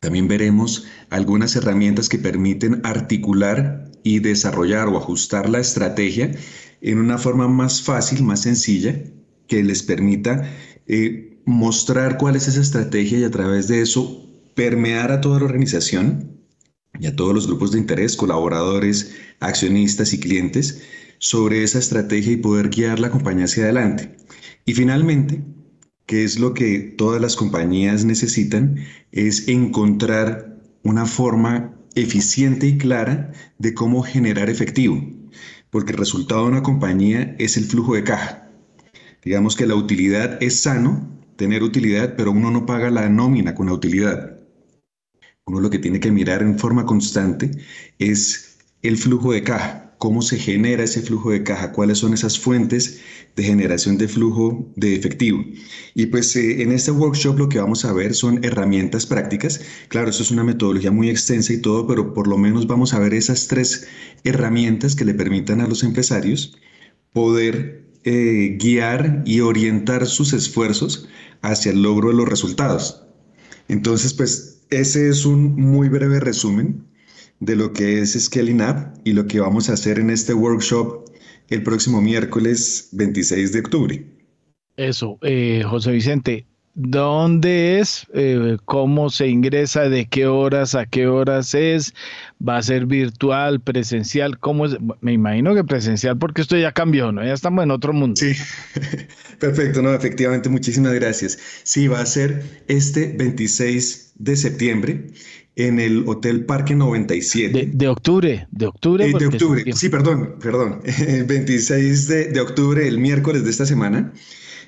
También 0.00 0.26
veremos 0.26 0.86
algunas 1.10 1.54
herramientas 1.54 2.08
que 2.08 2.18
permiten 2.18 2.80
articular 2.82 3.92
y 4.02 4.18
desarrollar 4.18 4.88
o 4.88 4.98
ajustar 4.98 5.48
la 5.48 5.60
estrategia 5.60 6.32
en 6.80 6.98
una 6.98 7.18
forma 7.18 7.46
más 7.46 7.82
fácil, 7.82 8.24
más 8.24 8.42
sencilla, 8.42 9.00
que 9.46 9.62
les 9.62 9.84
permita 9.84 10.50
eh, 10.88 11.33
mostrar 11.44 12.18
cuál 12.18 12.36
es 12.36 12.48
esa 12.48 12.60
estrategia 12.60 13.18
y 13.18 13.24
a 13.24 13.30
través 13.30 13.68
de 13.68 13.80
eso 13.80 14.24
permear 14.54 15.12
a 15.12 15.20
toda 15.20 15.40
la 15.40 15.46
organización 15.46 16.40
y 16.98 17.06
a 17.06 17.16
todos 17.16 17.34
los 17.34 17.46
grupos 17.46 17.72
de 17.72 17.78
interés, 17.78 18.16
colaboradores, 18.16 19.12
accionistas 19.40 20.12
y 20.12 20.20
clientes 20.20 20.82
sobre 21.18 21.64
esa 21.64 21.78
estrategia 21.78 22.32
y 22.32 22.36
poder 22.36 22.68
guiar 22.68 23.00
la 23.00 23.10
compañía 23.10 23.46
hacia 23.46 23.64
adelante. 23.64 24.16
Y 24.64 24.74
finalmente, 24.74 25.42
¿qué 26.06 26.24
es 26.24 26.38
lo 26.38 26.54
que 26.54 26.78
todas 26.78 27.20
las 27.20 27.36
compañías 27.36 28.04
necesitan? 28.04 28.76
Es 29.12 29.48
encontrar 29.48 30.60
una 30.82 31.06
forma 31.06 31.74
eficiente 31.94 32.66
y 32.66 32.78
clara 32.78 33.32
de 33.58 33.74
cómo 33.74 34.02
generar 34.02 34.50
efectivo, 34.50 35.00
porque 35.70 35.92
el 35.92 35.98
resultado 35.98 36.42
de 36.42 36.48
una 36.48 36.62
compañía 36.62 37.34
es 37.38 37.56
el 37.56 37.64
flujo 37.64 37.94
de 37.94 38.04
caja. 38.04 38.50
Digamos 39.24 39.56
que 39.56 39.66
la 39.66 39.74
utilidad 39.74 40.42
es 40.42 40.60
sano, 40.60 41.08
tener 41.36 41.62
utilidad, 41.62 42.14
pero 42.16 42.30
uno 42.32 42.50
no 42.50 42.66
paga 42.66 42.90
la 42.90 43.08
nómina 43.08 43.54
con 43.54 43.66
la 43.66 43.74
utilidad. 43.74 44.40
Uno 45.46 45.60
lo 45.60 45.70
que 45.70 45.78
tiene 45.78 46.00
que 46.00 46.10
mirar 46.10 46.42
en 46.42 46.58
forma 46.58 46.86
constante 46.86 47.50
es 47.98 48.58
el 48.82 48.96
flujo 48.96 49.32
de 49.32 49.42
caja 49.42 49.84
cómo 50.04 50.20
se 50.20 50.38
genera 50.38 50.84
ese 50.84 51.00
flujo 51.00 51.30
de 51.30 51.42
caja, 51.42 51.72
cuáles 51.72 51.96
son 51.96 52.12
esas 52.12 52.38
fuentes 52.38 53.00
de 53.36 53.42
generación 53.42 53.96
de 53.96 54.06
flujo 54.06 54.70
de 54.76 54.94
efectivo. 54.94 55.42
Y 55.94 56.04
pues 56.06 56.36
eh, 56.36 56.60
en 56.62 56.72
este 56.72 56.90
workshop 56.90 57.38
lo 57.38 57.48
que 57.48 57.58
vamos 57.58 57.86
a 57.86 57.92
ver 57.94 58.12
son 58.14 58.44
herramientas 58.44 59.06
prácticas. 59.06 59.62
Claro, 59.88 60.10
eso 60.10 60.22
es 60.22 60.30
una 60.30 60.44
metodología 60.44 60.90
muy 60.90 61.08
extensa 61.08 61.54
y 61.54 61.62
todo, 61.62 61.86
pero 61.86 62.12
por 62.12 62.28
lo 62.28 62.36
menos 62.36 62.66
vamos 62.66 62.92
a 62.92 62.98
ver 62.98 63.14
esas 63.14 63.48
tres 63.48 63.88
herramientas 64.24 64.94
que 64.94 65.06
le 65.06 65.14
permitan 65.14 65.62
a 65.62 65.66
los 65.66 65.82
empresarios 65.82 66.58
poder 67.14 67.86
eh, 68.04 68.58
guiar 68.60 69.22
y 69.24 69.40
orientar 69.40 70.04
sus 70.04 70.34
esfuerzos 70.34 71.08
hacia 71.44 71.72
el 71.72 71.82
logro 71.82 72.08
de 72.08 72.16
los 72.16 72.28
resultados. 72.28 73.06
Entonces, 73.68 74.14
pues 74.14 74.66
ese 74.70 75.08
es 75.08 75.24
un 75.24 75.54
muy 75.54 75.88
breve 75.88 76.20
resumen 76.20 76.86
de 77.40 77.56
lo 77.56 77.72
que 77.72 78.00
es 78.00 78.12
Scaling 78.12 78.62
Up 78.62 79.00
y 79.04 79.12
lo 79.12 79.26
que 79.26 79.40
vamos 79.40 79.68
a 79.68 79.74
hacer 79.74 79.98
en 79.98 80.10
este 80.10 80.34
workshop 80.34 81.04
el 81.48 81.62
próximo 81.62 82.00
miércoles 82.00 82.88
26 82.92 83.52
de 83.52 83.60
octubre. 83.60 84.06
Eso, 84.76 85.18
eh, 85.22 85.62
José 85.64 85.92
Vicente, 85.92 86.46
¿dónde 86.74 87.80
es? 87.80 88.06
Eh, 88.12 88.58
¿Cómo 88.64 89.10
se 89.10 89.28
ingresa? 89.28 89.88
¿De 89.88 90.06
qué 90.06 90.26
horas 90.26 90.74
a 90.74 90.86
qué 90.86 91.06
horas 91.06 91.54
es? 91.54 91.94
¿Va 92.46 92.58
a 92.58 92.62
ser 92.62 92.86
virtual, 92.86 93.60
presencial? 93.60 94.38
¿Cómo 94.38 94.66
es? 94.66 94.76
Me 95.00 95.12
imagino 95.12 95.54
que 95.54 95.64
presencial 95.64 96.18
porque 96.18 96.42
esto 96.42 96.56
ya 96.56 96.72
cambió, 96.72 97.12
¿no? 97.12 97.24
Ya 97.24 97.32
estamos 97.32 97.64
en 97.64 97.70
otro 97.70 97.92
mundo. 97.92 98.16
Sí, 98.16 98.32
perfecto, 99.38 99.82
no, 99.82 99.94
efectivamente, 99.94 100.48
muchísimas 100.48 100.92
gracias. 100.94 101.38
Sí, 101.62 101.88
va 101.88 102.00
a 102.00 102.06
ser 102.06 102.62
este 102.68 103.14
26 103.16 104.12
de 104.16 104.36
septiembre 104.36 105.06
en 105.56 105.78
el 105.78 106.04
Hotel 106.08 106.44
Parque 106.44 106.74
97. 106.74 107.70
De, 107.72 107.88
octubre, 107.88 108.46
de 108.50 108.66
octubre. 108.66 109.06
Eh, 109.06 109.12
de 109.16 109.26
octubre, 109.26 109.64
sí, 109.72 109.88
perdón, 109.88 110.36
perdón. 110.40 110.80
26 111.26 112.08
de, 112.08 112.24
de, 112.26 112.40
octubre, 112.40 112.86
el 112.86 112.98
miércoles 112.98 113.44
de 113.44 113.50
esta 113.50 113.64
semana, 113.64 114.12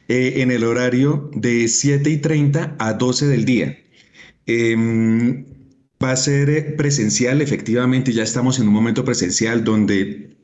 eh, 0.09 0.35
en 0.43 0.51
el 0.51 0.65
horario 0.65 1.31
de 1.35 1.69
7 1.69 2.11
y 2.11 2.19
30 2.19 2.77
a 2.79 2.93
12 2.95 3.27
del 3.27 3.45
día. 3.45 3.79
Em, 4.47 5.45
va 6.03 6.13
a 6.13 6.17
ser 6.17 6.51
eh, 6.51 6.63
presencial, 6.63 7.43
efectivamente, 7.43 8.13
ya 8.13 8.23
estamos 8.23 8.59
en 8.61 8.69
un 8.69 8.75
momento 8.75 9.05
presencial 9.05 9.65
donde 9.65 10.36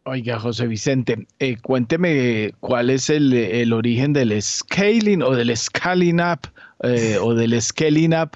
Oiga, 0.04 0.40
José 0.40 0.66
Vicente, 0.66 1.28
eh, 1.38 1.56
cuénteme 1.62 2.52
cuál 2.58 2.90
es 2.90 3.08
el, 3.08 3.72
origen 3.72 4.12
del 4.12 4.42
scaling 4.42 5.22
o 5.22 5.30
del 5.36 5.56
scaling 5.56 6.20
up 6.20 6.40
eh, 6.82 7.18
o 7.20 7.34
del 7.34 7.62
scaling 7.62 8.12
up 8.12 8.30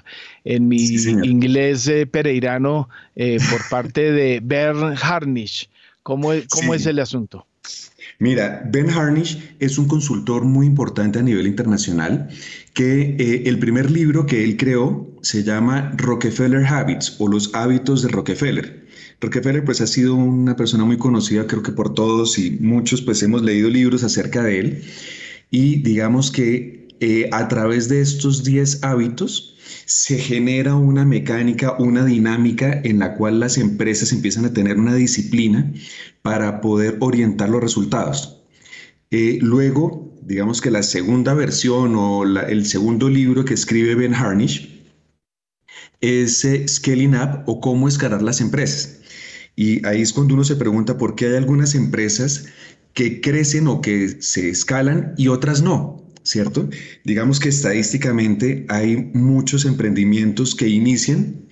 en 0.45 0.69
mi 0.69 0.77
inglés 0.77 1.85
eh, 1.89 2.07
pereirano 2.07 2.87
por 3.15 3.67
parte 3.69 4.13
de 4.13 4.39
Bern 4.41 4.95
Harnish. 5.01 5.69
¿Cómo, 6.03 6.29
cómo 6.49 6.73
es 6.73 6.85
el 6.85 6.99
asunto? 6.99 7.45
Mira, 8.19 8.67
Ben 8.71 8.89
Harnish 8.89 9.55
es 9.59 9.77
un 9.77 9.87
consultor 9.87 10.43
muy 10.43 10.65
importante 10.65 11.19
a 11.19 11.21
nivel 11.21 11.45
internacional 11.45 12.29
que 12.73 13.15
eh, 13.19 13.43
el 13.45 13.59
primer 13.59 13.91
libro 13.91 14.25
que 14.25 14.43
él 14.43 14.57
creó 14.57 15.07
se 15.21 15.43
llama 15.43 15.93
Rockefeller 15.97 16.65
Habits 16.65 17.15
o 17.19 17.27
los 17.27 17.53
hábitos 17.53 18.01
de 18.01 18.09
Rockefeller. 18.09 18.87
Rockefeller 19.21 19.63
pues 19.63 19.81
ha 19.81 19.87
sido 19.87 20.15
una 20.15 20.55
persona 20.55 20.83
muy 20.83 20.97
conocida 20.97 21.45
creo 21.45 21.61
que 21.61 21.71
por 21.71 21.93
todos 21.93 22.39
y 22.39 22.51
muchos 22.59 23.03
pues 23.03 23.21
hemos 23.21 23.43
leído 23.43 23.69
libros 23.69 24.03
acerca 24.03 24.41
de 24.43 24.59
él 24.59 24.83
y 25.51 25.81
digamos 25.81 26.31
que 26.31 26.87
eh, 26.99 27.29
a 27.31 27.47
través 27.47 27.87
de 27.87 28.01
estos 28.01 28.43
10 28.43 28.83
hábitos 28.83 29.56
se 29.87 30.19
genera 30.19 30.75
una 30.75 31.05
mecánica, 31.05 31.77
una 31.79 32.03
dinámica 32.03 32.81
en 32.83 32.99
la 32.99 33.15
cual 33.15 33.39
las 33.39 33.57
empresas 33.57 34.11
empiezan 34.11 34.43
a 34.43 34.51
tener 34.51 34.77
una 34.77 34.93
disciplina 34.93 35.73
para 36.21 36.59
poder 36.59 36.97
orientar 36.99 37.49
los 37.49 37.61
resultados. 37.61 38.43
Eh, 39.11 39.39
luego, 39.41 40.13
digamos 40.23 40.59
que 40.59 40.71
la 40.71 40.83
segunda 40.83 41.33
versión 41.33 41.95
o 41.95 42.23
el 42.23 42.65
segundo 42.65 43.09
libro 43.09 43.45
que 43.45 43.53
escribe 43.53 43.95
Ben 43.95 44.13
Harnish 44.13 44.77
es 46.01 46.43
eh, 46.43 46.67
Scaling 46.67 47.15
Up 47.15 47.43
o 47.45 47.61
cómo 47.61 47.87
escalar 47.87 48.21
las 48.21 48.41
empresas. 48.41 48.99
Y 49.55 49.85
ahí 49.87 50.01
es 50.01 50.11
cuando 50.11 50.33
uno 50.33 50.43
se 50.43 50.57
pregunta 50.57 50.97
por 50.97 51.15
qué 51.15 51.27
hay 51.27 51.35
algunas 51.35 51.75
empresas 51.75 52.47
que 52.93 53.21
crecen 53.21 53.67
o 53.67 53.79
que 53.79 54.21
se 54.21 54.49
escalan 54.49 55.13
y 55.17 55.29
otras 55.29 55.61
no. 55.61 56.03
¿Cierto? 56.27 56.69
Digamos 57.03 57.39
que 57.39 57.49
estadísticamente 57.49 58.65
hay 58.69 59.11
muchos 59.13 59.65
emprendimientos 59.65 60.55
que 60.55 60.67
inician. 60.67 61.47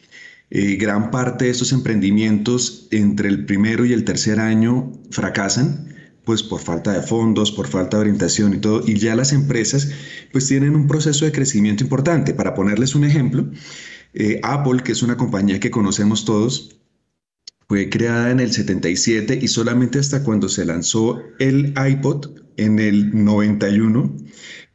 Eh, 0.52 0.76
gran 0.76 1.12
parte 1.12 1.46
de 1.46 1.52
estos 1.52 1.72
emprendimientos 1.72 2.88
entre 2.92 3.30
el 3.30 3.46
primero 3.46 3.86
y 3.86 3.94
el 3.94 4.04
tercer 4.04 4.40
año 4.40 4.92
fracasan, 5.10 5.96
pues 6.24 6.44
por 6.44 6.62
falta 6.62 6.94
de 6.94 7.02
fondos, 7.02 7.52
por 7.52 7.68
falta 7.68 7.98
de 7.98 8.02
orientación 8.02 8.54
y 8.54 8.58
todo. 8.58 8.84
Y 8.86 8.96
ya 8.96 9.16
las 9.16 9.32
empresas 9.32 9.90
pues 10.32 10.48
tienen 10.48 10.76
un 10.76 10.88
proceso 10.88 11.26
de 11.26 11.32
crecimiento 11.32 11.84
importante. 11.84 12.34
Para 12.34 12.54
ponerles 12.54 12.96
un 12.96 13.06
ejemplo, 13.06 13.50
eh, 14.14 14.40
Apple, 14.44 14.84
que 14.84 14.92
es 14.92 15.02
una 15.02 15.18
compañía 15.18 15.60
que 15.60 15.72
conocemos 15.72 16.26
todos, 16.26 16.76
fue 17.68 17.90
creada 17.90 18.30
en 18.30 18.40
el 18.40 18.52
77 18.52 19.40
y 19.42 19.48
solamente 19.48 20.00
hasta 20.00 20.24
cuando 20.24 20.50
se 20.50 20.66
lanzó 20.66 21.22
el 21.40 21.74
iPod 21.78 22.46
en 22.58 22.80
el 22.80 23.24
91, 23.24 24.16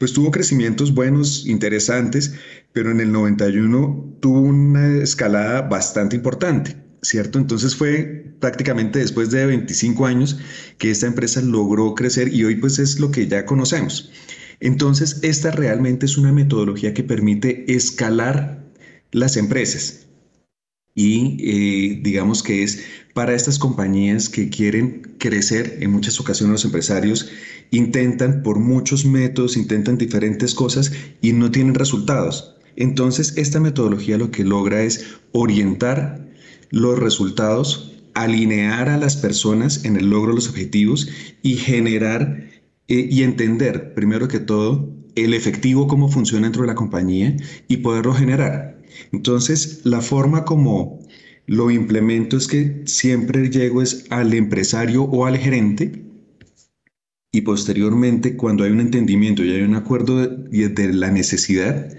pues 0.01 0.15
tuvo 0.15 0.31
crecimientos 0.31 0.95
buenos, 0.95 1.47
interesantes, 1.47 2.33
pero 2.73 2.91
en 2.91 3.01
el 3.01 3.13
91 3.13 4.17
tuvo 4.21 4.41
una 4.41 4.97
escalada 4.97 5.61
bastante 5.61 6.17
importante. 6.17 6.75
¿Cierto? 7.03 7.39
Entonces 7.39 7.77
fue 7.77 8.35
prácticamente 8.41 8.99
después 8.99 9.31
de 9.31 9.45
25 9.45 10.07
años 10.07 10.39
que 10.79 10.91
esta 10.91 11.07
empresa 11.07 11.43
logró 11.43 11.95
crecer 11.95 12.33
y 12.33 12.45
hoy 12.45 12.57
pues 12.57 12.79
es 12.79 12.99
lo 12.99 13.11
que 13.11 13.27
ya 13.27 13.45
conocemos. 13.45 14.11
Entonces, 14.59 15.19
esta 15.23 15.51
realmente 15.51 16.07
es 16.07 16.19
una 16.19 16.33
metodología 16.33 16.93
que 16.93 17.03
permite 17.03 17.71
escalar 17.75 18.65
las 19.13 19.37
empresas 19.37 20.07
y 20.95 21.37
eh, 21.41 22.01
digamos 22.03 22.43
que 22.43 22.63
es 22.63 22.85
para 23.21 23.35
estas 23.35 23.59
compañías 23.59 24.31
que 24.31 24.49
quieren 24.49 25.15
crecer, 25.19 25.77
en 25.83 25.93
muchas 25.93 26.19
ocasiones 26.19 26.53
los 26.53 26.65
empresarios 26.65 27.29
intentan 27.71 28.43
por 28.43 28.59
muchos 28.59 29.05
métodos, 29.05 29.59
intentan 29.59 29.99
diferentes 29.99 30.55
cosas 30.55 30.91
y 31.21 31.35
no 31.35 31.51
tienen 31.51 31.75
resultados. 31.75 32.57
Entonces, 32.77 33.35
esta 33.37 33.61
metodología 33.61 34.17
lo 34.17 34.31
que 34.31 34.43
logra 34.43 34.81
es 34.85 35.05
orientar 35.33 36.31
los 36.71 36.99
resultados, 36.99 37.93
alinear 38.15 38.89
a 38.89 38.97
las 38.97 39.19
personas 39.19 39.85
en 39.85 39.97
el 39.97 40.09
logro 40.09 40.31
de 40.31 40.37
los 40.37 40.49
objetivos 40.49 41.11
y 41.43 41.57
generar 41.57 42.49
eh, 42.89 43.07
y 43.11 43.23
entender, 43.23 43.93
primero 43.93 44.29
que 44.29 44.41
todo, 44.41 44.89
el 45.15 45.35
efectivo, 45.35 45.89
cómo 45.89 46.09
funciona 46.09 46.47
dentro 46.47 46.63
de 46.63 46.69
la 46.69 46.75
compañía 46.75 47.37
y 47.69 47.77
poderlo 47.77 48.15
generar. 48.15 48.81
Entonces, 49.13 49.83
la 49.85 50.01
forma 50.01 50.47
como 50.47 51.01
lo 51.47 51.71
implemento 51.71 52.37
es 52.37 52.47
que 52.47 52.83
siempre 52.87 53.51
llego 53.51 53.83
es 53.83 54.07
al 54.11 54.35
empresario 54.35 55.05
o 55.05 55.27
al 55.27 55.37
gerente 55.37 56.05
y 57.33 57.43
posteriormente 57.43 58.37
cuando 58.37 58.65
hay 58.65 58.73
un 58.73 58.81
entendimiento 58.81 59.45
y 59.45 59.53
hay 59.53 59.63
un 59.63 59.77
acuerdo 59.77 60.27
de, 60.27 60.69
de 60.69 60.93
la 60.93 61.11
necesidad, 61.11 61.97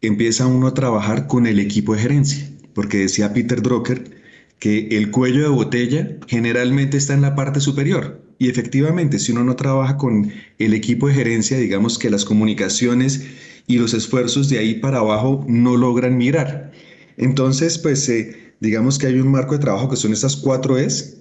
empieza 0.00 0.46
uno 0.46 0.68
a 0.68 0.74
trabajar 0.74 1.26
con 1.26 1.46
el 1.46 1.60
equipo 1.60 1.94
de 1.94 2.02
gerencia, 2.02 2.50
porque 2.72 2.98
decía 2.98 3.32
Peter 3.34 3.62
Drucker 3.62 4.22
que 4.58 4.88
el 4.92 5.10
cuello 5.10 5.42
de 5.42 5.48
botella 5.48 6.16
generalmente 6.26 6.96
está 6.96 7.12
en 7.12 7.20
la 7.22 7.34
parte 7.34 7.60
superior. 7.60 8.22
Y 8.38 8.48
efectivamente, 8.48 9.18
si 9.18 9.32
uno 9.32 9.44
no 9.44 9.56
trabaja 9.56 9.96
con 9.96 10.32
el 10.58 10.74
equipo 10.74 11.08
de 11.08 11.14
gerencia, 11.14 11.58
digamos 11.58 11.98
que 11.98 12.10
las 12.10 12.24
comunicaciones 12.24 13.26
y 13.66 13.78
los 13.78 13.94
esfuerzos 13.94 14.48
de 14.48 14.58
ahí 14.58 14.74
para 14.74 14.98
abajo 14.98 15.44
no 15.48 15.76
logran 15.76 16.16
mirar. 16.16 16.72
Entonces, 17.16 17.78
pues 17.78 18.08
eh, 18.08 18.43
digamos 18.64 18.98
que 18.98 19.06
hay 19.06 19.20
un 19.20 19.30
marco 19.30 19.54
de 19.54 19.60
trabajo 19.60 19.88
que 19.88 19.96
son 19.96 20.12
estas 20.12 20.36
cuatro 20.36 20.78
es, 20.78 21.20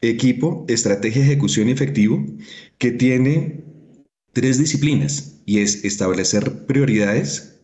equipo, 0.00 0.64
estrategia, 0.68 1.22
ejecución 1.22 1.68
y 1.68 1.72
efectivo, 1.72 2.24
que 2.78 2.90
tiene 2.92 3.64
tres 4.32 4.58
disciplinas 4.58 5.40
y 5.44 5.58
es 5.58 5.84
establecer 5.84 6.66
prioridades, 6.66 7.60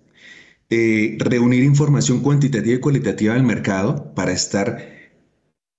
eh, 0.70 1.16
reunir 1.20 1.64
información 1.64 2.20
cuantitativa 2.20 2.74
y 2.74 2.80
cualitativa 2.80 3.34
del 3.34 3.44
mercado 3.44 4.14
para 4.14 4.32
estar 4.32 4.94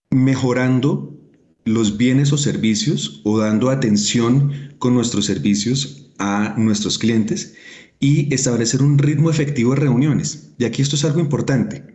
mejorando 0.09 1.17
los 1.65 1.97
bienes 1.97 2.31
o 2.31 2.37
servicios 2.37 3.21
o 3.25 3.39
dando 3.39 3.69
atención 3.69 4.75
con 4.79 4.93
nuestros 4.93 5.25
servicios 5.25 6.11
a 6.17 6.55
nuestros 6.57 6.97
clientes 6.97 7.55
y 7.99 8.33
establecer 8.33 8.81
un 8.81 8.97
ritmo 8.97 9.29
efectivo 9.29 9.73
de 9.73 9.81
reuniones. 9.81 10.53
Y 10.57 10.65
aquí 10.65 10.81
esto 10.81 10.95
es 10.95 11.05
algo 11.05 11.19
importante, 11.19 11.94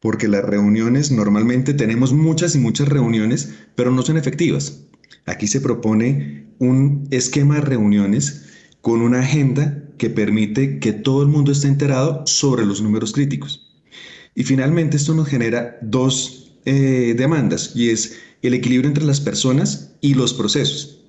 porque 0.00 0.28
las 0.28 0.44
reuniones 0.44 1.10
normalmente 1.10 1.74
tenemos 1.74 2.12
muchas 2.12 2.54
y 2.54 2.58
muchas 2.58 2.88
reuniones, 2.88 3.54
pero 3.74 3.90
no 3.90 4.02
son 4.02 4.16
efectivas. 4.16 4.84
Aquí 5.26 5.46
se 5.46 5.60
propone 5.60 6.46
un 6.58 7.08
esquema 7.10 7.56
de 7.56 7.62
reuniones 7.62 8.46
con 8.80 9.02
una 9.02 9.20
agenda 9.20 9.84
que 9.98 10.10
permite 10.10 10.78
que 10.78 10.92
todo 10.92 11.22
el 11.22 11.28
mundo 11.28 11.52
esté 11.52 11.68
enterado 11.68 12.26
sobre 12.26 12.64
los 12.64 12.80
números 12.80 13.12
críticos. 13.12 13.82
Y 14.34 14.44
finalmente 14.44 14.96
esto 14.96 15.14
nos 15.14 15.28
genera 15.28 15.78
dos 15.82 16.52
eh, 16.64 17.14
demandas 17.16 17.72
y 17.74 17.90
es 17.90 18.18
el 18.42 18.54
equilibrio 18.54 18.88
entre 18.88 19.04
las 19.04 19.20
personas 19.20 19.96
y 20.00 20.14
los 20.14 20.32
procesos, 20.32 21.04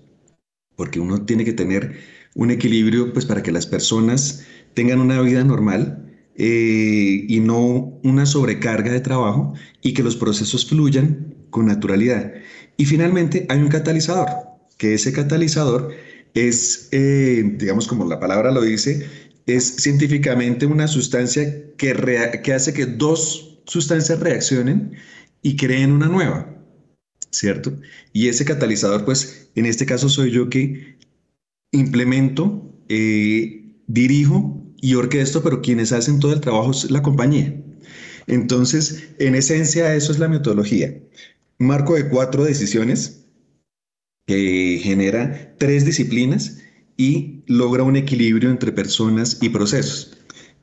porque 0.75 0.99
uno 0.99 1.25
tiene 1.25 1.45
que 1.45 1.53
tener 1.53 1.99
un 2.33 2.49
equilibrio 2.49 3.13
pues 3.13 3.25
para 3.25 3.43
que 3.43 3.51
las 3.51 3.67
personas 3.67 4.45
tengan 4.73 4.99
una 4.99 5.21
vida 5.21 5.43
normal 5.43 6.08
eh, 6.41 7.25
y 7.27 7.41
no 7.41 7.99
una 8.01 8.25
sobrecarga 8.25 8.93
de 8.93 9.01
trabajo 9.01 9.53
y 9.81 9.93
que 9.93 10.03
los 10.03 10.15
procesos 10.15 10.65
fluyan 10.65 11.35
con 11.49 11.65
naturalidad. 11.65 12.33
Y 12.77 12.85
finalmente 12.85 13.45
hay 13.49 13.59
un 13.59 13.67
catalizador, 13.67 14.29
que 14.77 14.93
ese 14.93 15.11
catalizador 15.11 15.91
es, 16.33 16.87
eh, 16.93 17.43
digamos 17.57 17.87
como 17.89 18.05
la 18.05 18.21
palabra 18.21 18.51
lo 18.51 18.61
dice, 18.61 19.05
es 19.47 19.65
científicamente 19.65 20.65
una 20.65 20.87
sustancia 20.87 21.43
que, 21.75 22.41
que 22.41 22.53
hace 22.53 22.71
que 22.71 22.85
dos 22.85 23.59
sustancias 23.65 24.21
reaccionen 24.21 24.93
y 25.41 25.57
creen 25.57 25.91
una 25.91 26.07
nueva, 26.07 26.57
¿cierto? 27.31 27.77
Y 28.13 28.29
ese 28.29 28.45
catalizador, 28.45 29.03
pues, 29.03 29.51
en 29.55 29.65
este 29.65 29.85
caso 29.85 30.07
soy 30.07 30.31
yo 30.31 30.49
que 30.49 30.97
implemento, 31.73 32.73
eh, 32.87 33.75
dirijo 33.87 34.58
y 34.81 34.95
orquesto, 34.95 35.43
pero 35.43 35.61
quienes 35.61 35.91
hacen 35.91 36.19
todo 36.19 36.33
el 36.33 36.41
trabajo 36.41 36.71
es 36.71 36.89
la 36.89 37.01
compañía. 37.01 37.55
Entonces, 38.27 39.09
en 39.19 39.35
esencia, 39.35 39.95
eso 39.95 40.11
es 40.11 40.19
la 40.19 40.27
metodología. 40.27 40.93
marco 41.57 41.95
de 41.95 42.07
cuatro 42.07 42.45
decisiones 42.45 43.25
que 44.27 44.79
genera 44.81 45.55
tres 45.57 45.85
disciplinas 45.85 46.59
y 46.95 47.43
logra 47.47 47.83
un 47.83 47.95
equilibrio 47.95 48.49
entre 48.49 48.71
personas 48.71 49.39
y 49.41 49.49
procesos. 49.49 50.17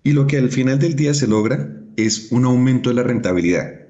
Y 0.05 0.13
lo 0.13 0.27
que 0.27 0.39
al 0.39 0.51
final 0.51 0.79
del 0.79 0.95
día 0.95 1.13
se 1.13 1.27
logra 1.27 1.69
es 1.97 2.31
un 2.31 2.45
aumento 2.45 2.91
de 2.91 2.97
la 2.97 3.03
rentabilidad. 3.03 3.87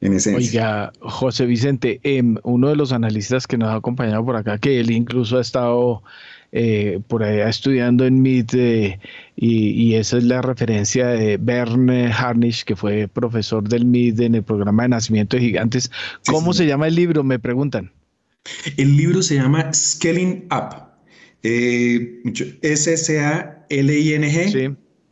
en 0.00 0.12
esencia. 0.12 0.36
Oiga, 0.38 0.92
José 1.00 1.44
Vicente, 1.44 1.98
em, 2.04 2.36
uno 2.44 2.68
de 2.68 2.76
los 2.76 2.92
analistas 2.92 3.48
que 3.48 3.58
nos 3.58 3.70
ha 3.70 3.74
acompañado 3.74 4.24
por 4.24 4.36
acá, 4.36 4.56
que 4.58 4.78
él 4.78 4.92
incluso 4.92 5.38
ha 5.38 5.40
estado 5.40 6.04
eh, 6.50 7.00
por 7.06 7.22
allá 7.22 7.46
estudiando 7.48 8.06
en 8.06 8.22
MIT 8.22 8.54
eh, 8.54 8.98
y, 9.36 9.94
esa 9.94 10.16
es 10.16 10.24
la 10.24 10.40
referencia 10.40 11.08
de 11.08 11.36
Berne 11.36 12.10
Harnisch, 12.10 12.64
que 12.64 12.74
fue 12.74 13.06
profesor 13.06 13.68
del 13.68 13.84
MIT 13.84 14.20
en 14.20 14.34
el 14.36 14.42
programa 14.42 14.84
de 14.84 14.88
nacimiento 14.88 15.36
de 15.36 15.42
gigantes. 15.42 15.90
¿Cómo 16.26 16.54
se 16.54 16.64
llama 16.66 16.88
el 16.88 16.94
libro? 16.94 17.22
Me 17.22 17.38
preguntan. 17.38 17.92
El 18.78 18.96
libro 18.96 19.22
se 19.22 19.34
llama 19.34 19.70
Scaling 19.74 20.48
Up. 20.50 20.88
Eh, 21.42 22.22
S-S-A-L-I-N-G 22.62 23.66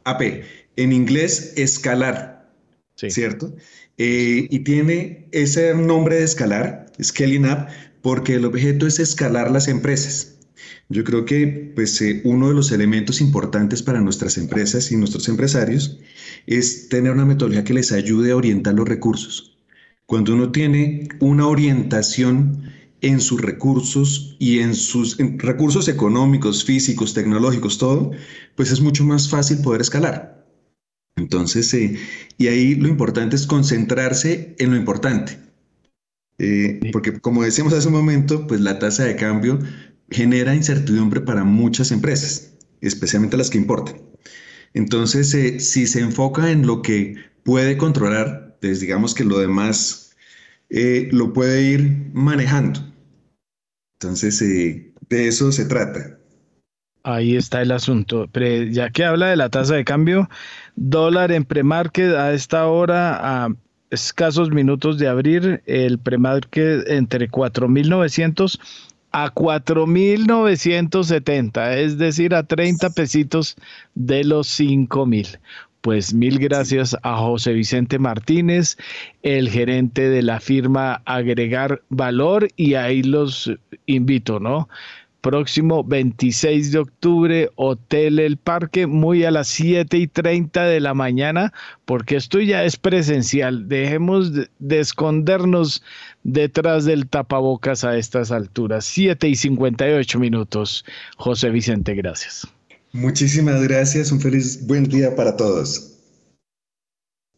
A-P. 0.05 0.43
En 0.77 0.93
inglés, 0.93 1.53
escalar. 1.57 2.51
¿Cierto? 2.95 3.55
y 3.99 4.59
tiene 4.61 5.27
ese 5.33 5.75
nombre 5.75 6.17
de 6.17 6.25
escalar, 6.25 6.87
Scaling 7.03 7.47
Up, 7.47 7.67
porque 8.03 8.35
el 8.35 8.45
objeto 8.45 8.87
es 8.87 8.99
escalar 9.01 9.51
las 9.51 9.69
empresas. 9.69 10.36
Yo 10.89 11.03
creo 11.03 11.25
que 11.25 11.73
pues, 11.75 12.01
eh, 12.01 12.21
uno 12.25 12.49
de 12.49 12.55
los 12.55 12.71
elementos 12.71 13.21
importantes 13.21 13.83
para 13.83 14.01
nuestras 14.01 14.39
empresas 14.39 14.93
y 14.93 14.97
nuestros 14.97 15.29
empresarios 15.29 15.99
es 16.47 16.89
tener 16.89 17.13
una 17.13 17.25
metodología 17.25 17.65
que 17.65 17.75
les 17.75 17.91
ayude 17.93 18.31
a 18.31 18.37
orientar 18.37 18.75
los 18.75 18.89
recursos. 18.89 19.59
Cuando 20.07 20.35
uno 20.35 20.53
tiene 20.53 21.09
una 21.19 21.49
orientación 21.49 22.71
en 23.01 23.21
sus 23.21 23.41
recursos 23.41 24.37
y 24.39 24.61
en 24.61 24.75
sus 24.75 25.17
recursos 25.19 25.89
económicos, 25.89 26.65
físicos, 26.65 27.15
tecnológicos, 27.15 27.79
todo, 27.79 28.13
pues 28.55 28.71
es 28.71 28.81
mucho 28.81 29.05
más 29.05 29.29
fácil 29.29 29.59
poder 29.59 29.81
escalar. 29.81 30.47
Entonces, 31.17 31.73
eh, 31.75 31.99
y 32.39 32.47
ahí 32.47 32.75
lo 32.77 32.89
importante 32.89 33.37
es 33.37 33.47
concentrarse 33.47 34.55
en 34.59 34.71
lo 34.71 34.77
importante. 34.77 35.39
Eh, 36.39 36.81
porque 36.93 37.19
como 37.19 37.43
decíamos 37.43 37.73
hace 37.73 37.89
un 37.89 37.95
momento, 37.95 38.47
pues 38.47 38.61
la 38.61 38.79
tasa 38.79 39.05
de 39.05 39.17
cambio 39.17 39.59
genera 40.11 40.55
incertidumbre 40.55 41.21
para 41.21 41.45
muchas 41.45 41.91
empresas, 41.91 42.55
especialmente 42.81 43.37
las 43.37 43.51
que 43.51 43.59
importan. 43.59 44.01
Entonces, 44.75 45.33
eh, 45.35 45.61
si 45.61 45.87
se 45.87 46.01
enfoca 46.01 46.51
en 46.51 46.67
lo 46.67 46.83
que 46.83 47.17
puede 47.45 47.77
controlar, 47.77 48.59
pues 48.61 48.81
digamos 48.81 49.15
que 49.15 49.25
lo 49.25 49.39
demás 49.39 50.15
eh, 50.69 51.09
lo 51.13 51.33
puede 51.33 51.63
ir 51.63 52.11
manejando. 52.13 52.81
Entonces, 53.95 54.41
eh, 54.43 54.93
de 55.09 55.29
eso 55.29 55.53
se 55.53 55.65
trata. 55.65 56.19
Ahí 57.05 57.37
está 57.37 57.63
el 57.63 57.71
asunto. 57.71 58.29
Pero 58.33 58.65
ya 58.65 58.91
que 58.91 59.05
habla 59.05 59.29
de 59.29 59.37
la 59.37 59.49
tasa 59.49 59.77
de 59.77 59.85
cambio, 59.85 60.29
dólar 60.75 61.33
en 61.33 61.45
premarket 61.45 62.15
a 62.15 62.35
esta 62.35 62.67
hora, 62.67 63.45
a 63.45 63.49
escasos 63.91 64.51
minutos 64.51 64.99
de 64.99 65.09
abrir, 65.09 65.63
el 65.67 65.99
premarket 65.99 66.89
entre 66.91 67.31
4.900 67.31 68.59
a 69.19 69.33
4.970, 69.33 71.79
es 71.79 71.97
decir, 71.97 72.35
a 72.35 72.43
30 72.43 72.91
pesitos 72.91 73.57
de 73.95 74.25
los 74.25 74.61
5.000. 74.61 75.39
Pues 75.81 76.13
mil 76.13 76.39
gracias 76.39 76.95
a 77.03 77.17
José 77.17 77.55
Vicente 77.55 77.99
Martínez, 77.99 78.77
el 79.23 79.49
gerente 79.49 80.11
de 80.11 80.21
la 80.21 80.39
firma 80.39 81.01
Agregar 81.07 81.81
Valor, 81.89 82.49
y 82.57 82.75
ahí 82.75 83.03
los 83.03 83.51
invito, 83.87 84.39
¿no? 84.39 84.69
Próximo 85.27 85.83
26 85.83 86.71
de 86.71 86.79
octubre, 86.79 87.51
Hotel 87.57 88.21
El 88.21 88.37
Parque, 88.37 88.87
muy 88.87 89.25
a 89.25 89.33
las 89.33 89.49
7 89.49 89.99
y 89.99 90.07
30 90.07 90.67
de 90.67 90.79
la 90.79 90.95
mañana, 90.95 91.53
porque 91.85 92.15
esto 92.15 92.39
ya 92.39 92.63
es 92.63 92.77
presencial. 92.77 93.69
Dejemos 93.69 94.33
de, 94.33 94.79
escondernos 94.79 95.83
detrás 96.23 96.85
del 96.85 97.09
tapabocas 97.09 97.83
a 97.83 97.97
estas 97.97 98.31
alturas. 98.31 98.85
7 98.85 99.27
y 99.27 99.35
58 99.35 100.21
minutos. 100.21 100.85
José 101.17 101.51
Vicente, 101.51 101.97
gracias. 101.97 102.47
Muchísimas 102.93 103.61
gracias. 103.65 104.13
Un 104.13 104.21
feliz 104.21 104.65
buen 104.65 104.85
día 104.85 105.17
para 105.17 105.37
todos. 105.37 105.96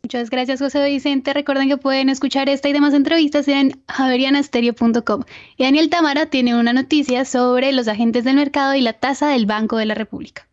Muchas 0.08 0.30
gracias, 0.30 0.60
José 0.60 0.88
Vicente. 0.88 1.34
Recuerden 1.34 1.68
que 1.68 1.76
pueden 1.76 2.08
escuchar 2.08 2.48
esta 2.48 2.70
y 2.70 2.72
demás 2.72 2.94
entrevistas 2.94 3.46
en 3.46 3.78
javerianastereo.com. 3.88 5.24
Y 5.58 5.64
Daniel 5.64 5.90
Tamara 5.90 6.24
tiene 6.24 6.58
una 6.58 6.72
noticia 6.72 7.26
sobre 7.26 7.72
los 7.72 7.88
agentes 7.88 8.24
del 8.24 8.36
mercado 8.36 8.74
y 8.74 8.80
la 8.80 8.94
tasa 8.94 9.28
del 9.28 9.44
Banco 9.44 9.76
de 9.76 9.84
la 9.84 9.94
República. 9.94 10.47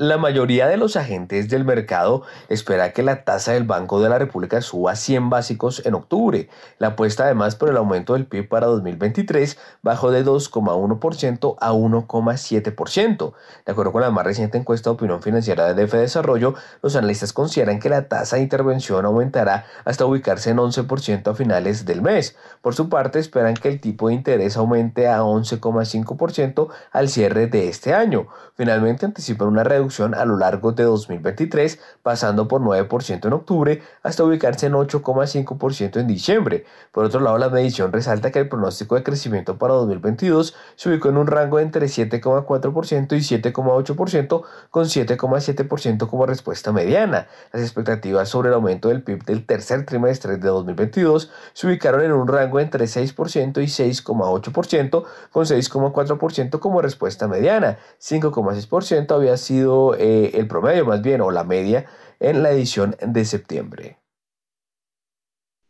La 0.00 0.16
mayoría 0.16 0.68
de 0.68 0.76
los 0.76 0.94
agentes 0.94 1.48
del 1.48 1.64
mercado 1.64 2.22
espera 2.48 2.92
que 2.92 3.02
la 3.02 3.24
tasa 3.24 3.54
del 3.54 3.64
Banco 3.64 4.00
de 4.00 4.08
la 4.08 4.16
República 4.16 4.60
suba 4.60 4.94
100 4.94 5.28
básicos 5.28 5.84
en 5.84 5.94
octubre. 5.94 6.48
La 6.78 6.88
apuesta 6.90 7.24
además 7.24 7.56
por 7.56 7.68
el 7.68 7.76
aumento 7.76 8.12
del 8.12 8.24
PIB 8.24 8.48
para 8.48 8.68
2023 8.68 9.58
bajó 9.82 10.12
de 10.12 10.24
2,1% 10.24 11.56
a 11.58 11.72
1,7%. 11.72 13.32
De 13.66 13.72
acuerdo 13.72 13.90
con 13.90 14.02
la 14.02 14.12
más 14.12 14.24
reciente 14.24 14.56
encuesta 14.56 14.88
de 14.88 14.94
opinión 14.94 15.20
financiera 15.20 15.74
de 15.74 15.84
DF 15.84 15.94
Desarrollo, 15.94 16.54
los 16.80 16.94
analistas 16.94 17.32
consideran 17.32 17.80
que 17.80 17.88
la 17.88 18.06
tasa 18.06 18.36
de 18.36 18.42
intervención 18.42 19.04
aumentará 19.04 19.66
hasta 19.84 20.06
ubicarse 20.06 20.50
en 20.50 20.58
11% 20.58 21.28
a 21.28 21.34
finales 21.34 21.86
del 21.86 22.02
mes. 22.02 22.36
Por 22.62 22.76
su 22.76 22.88
parte, 22.88 23.18
esperan 23.18 23.54
que 23.54 23.68
el 23.68 23.80
tipo 23.80 24.06
de 24.06 24.14
interés 24.14 24.56
aumente 24.56 25.08
a 25.08 25.22
11,5% 25.22 26.68
al 26.92 27.08
cierre 27.08 27.48
de 27.48 27.68
este 27.68 27.94
año. 27.94 28.28
Finalmente 28.54 29.04
anticipan 29.04 29.48
una 29.48 29.64
reducción 29.64 29.87
a 30.14 30.24
lo 30.24 30.36
largo 30.36 30.72
de 30.72 30.84
2023, 30.84 31.78
pasando 32.02 32.48
por 32.48 32.60
9% 32.60 33.26
en 33.26 33.32
octubre 33.32 33.82
hasta 34.02 34.24
ubicarse 34.24 34.66
en 34.66 34.74
8,5% 34.74 36.00
en 36.00 36.06
diciembre. 36.06 36.64
Por 36.92 37.04
otro 37.04 37.20
lado, 37.20 37.38
la 37.38 37.48
medición 37.48 37.92
resalta 37.92 38.30
que 38.30 38.40
el 38.40 38.48
pronóstico 38.48 38.94
de 38.94 39.02
crecimiento 39.02 39.58
para 39.58 39.74
2022 39.74 40.54
se 40.76 40.88
ubicó 40.88 41.08
en 41.08 41.16
un 41.16 41.26
rango 41.26 41.58
entre 41.58 41.86
7,4% 41.86 43.16
y 43.16 43.20
7,8%, 43.20 44.42
con 44.70 44.84
7,7% 44.84 46.08
como 46.08 46.26
respuesta 46.26 46.72
mediana. 46.72 47.28
Las 47.52 47.62
expectativas 47.62 48.28
sobre 48.28 48.48
el 48.48 48.54
aumento 48.54 48.88
del 48.88 49.02
PIB 49.02 49.24
del 49.24 49.46
tercer 49.46 49.86
trimestre 49.86 50.36
de 50.36 50.48
2022 50.48 51.30
se 51.52 51.66
ubicaron 51.66 52.02
en 52.02 52.12
un 52.12 52.28
rango 52.28 52.60
entre 52.60 52.84
6% 52.84 53.62
y 53.62 53.66
6,8%, 53.66 55.04
con 55.32 55.44
6,4% 55.44 56.58
como 56.58 56.82
respuesta 56.82 57.28
mediana. 57.28 57.78
5,6% 58.00 59.14
había 59.14 59.36
sido 59.36 59.77
eh, 59.98 60.30
el 60.34 60.46
promedio 60.46 60.84
más 60.84 61.02
bien 61.02 61.20
o 61.20 61.30
la 61.30 61.44
media 61.44 61.86
en 62.20 62.42
la 62.42 62.50
edición 62.50 62.96
de 63.00 63.24
septiembre. 63.24 63.98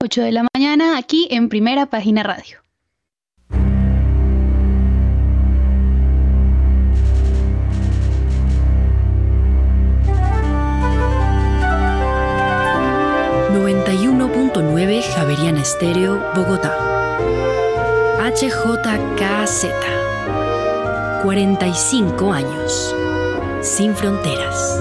8 0.01 0.23
de 0.23 0.33
la 0.33 0.47
mañana 0.55 0.97
aquí 0.97 1.29
en 1.31 1.49
primera 1.49 1.87
página 1.87 2.23
radio. 2.23 2.59
.9 14.53 15.03
Javeriana 15.15 15.61
Estéreo, 15.61 16.21
Bogotá. 16.35 16.75
HJKZ. 18.19 19.67
45 21.23 22.33
años 22.33 22.95
sin 23.63 23.95
fronteras. 23.95 24.81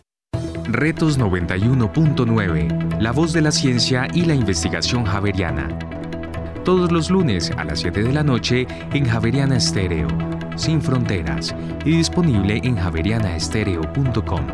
Retos 0.73 1.19
91.9, 1.19 2.99
la 2.99 3.11
voz 3.11 3.33
de 3.33 3.41
la 3.41 3.51
ciencia 3.51 4.07
y 4.13 4.23
la 4.25 4.33
investigación 4.33 5.03
javeriana. 5.03 5.67
Todos 6.63 6.91
los 6.91 7.09
lunes 7.09 7.51
a 7.57 7.65
las 7.65 7.79
7 7.79 8.03
de 8.03 8.13
la 8.13 8.23
noche 8.23 8.67
en 8.93 9.05
Javeriana 9.05 9.57
Estéreo, 9.57 10.07
sin 10.55 10.81
fronteras, 10.81 11.53
y 11.83 11.97
disponible 11.97 12.61
en 12.63 12.77
javerianaestereo.com. 12.77 14.47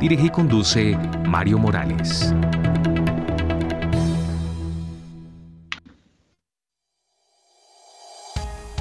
Dirige 0.00 0.26
y 0.26 0.30
conduce 0.30 0.98
Mario 1.26 1.58
Morales. 1.58 2.32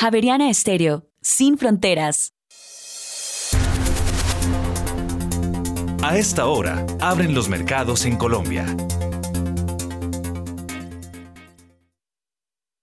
Javeriana 0.00 0.48
Estéreo, 0.48 1.10
sin 1.20 1.58
fronteras. 1.58 2.32
A 6.02 6.16
esta 6.16 6.46
hora, 6.46 6.86
abren 7.02 7.34
los 7.34 7.50
mercados 7.50 8.06
en 8.06 8.16
Colombia. 8.16 8.64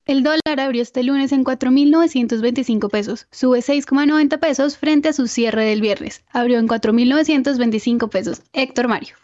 El 0.05 0.21
dólar 0.21 0.59
abrió 0.59 0.83
este 0.83 1.01
lunes 1.01 1.31
en 1.31 1.43
4.925 1.43 2.91
pesos, 2.91 3.25
sube 3.31 3.61
6,90 3.61 4.39
pesos 4.39 4.77
frente 4.77 5.09
a 5.09 5.13
su 5.13 5.25
cierre 5.25 5.65
del 5.65 5.81
viernes. 5.81 6.23
Abrió 6.29 6.59
en 6.59 6.67
4.925 6.67 8.09
pesos. 8.09 8.43
Héctor 8.53 8.87
Mario. 8.89 9.15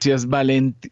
Gracias, 0.00 0.28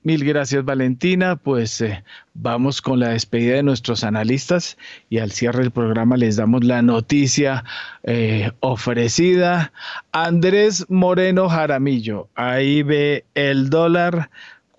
Mil 0.02 0.24
gracias, 0.24 0.64
Valentina. 0.64 1.36
Pues 1.36 1.80
eh, 1.80 2.02
vamos 2.34 2.82
con 2.82 2.98
la 2.98 3.10
despedida 3.10 3.54
de 3.54 3.62
nuestros 3.62 4.02
analistas 4.02 4.76
y 5.08 5.18
al 5.18 5.30
cierre 5.30 5.60
del 5.60 5.70
programa 5.70 6.16
les 6.16 6.34
damos 6.34 6.64
la 6.64 6.82
noticia 6.82 7.62
eh, 8.02 8.50
ofrecida. 8.58 9.72
Andrés 10.10 10.86
Moreno 10.88 11.48
Jaramillo, 11.48 12.28
ahí 12.34 12.82
ve 12.82 13.24
el 13.36 13.70
dólar 13.70 14.28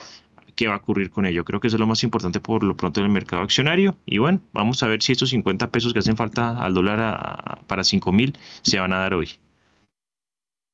qué 0.57 0.69
va 0.69 0.75
a 0.75 0.79
ocurrir 0.79 1.11
con 1.11 1.27
ello. 1.27 1.45
Creo 1.45 1.59
que 1.59 1.69
eso 1.69 1.77
es 1.77 1.81
lo 1.81 1.87
más 1.87 2.05
importante 2.05 2.41
por 2.41 2.63
lo 2.63 2.77
pronto 2.77 3.01
en 3.01 3.07
el 3.07 3.13
mercado 3.13 3.43
accionario. 3.43 3.97
Y 4.07 4.19
bueno, 4.19 4.41
vamos 4.53 4.83
a 4.83 4.89
ver 4.89 5.03
si 5.03 5.13
estos 5.13 5.31
50 5.31 5.71
pesos 5.71 5.93
que 5.93 5.99
hacen 5.99 6.17
falta 6.17 6.59
al 6.59 6.75
dólar 6.75 7.61
para 7.67 7.83
5 7.83 8.13
mil 8.13 8.39
se 8.63 8.79
van 8.79 8.93
a 8.93 8.99
dar 8.99 9.15
hoy. 9.15 9.31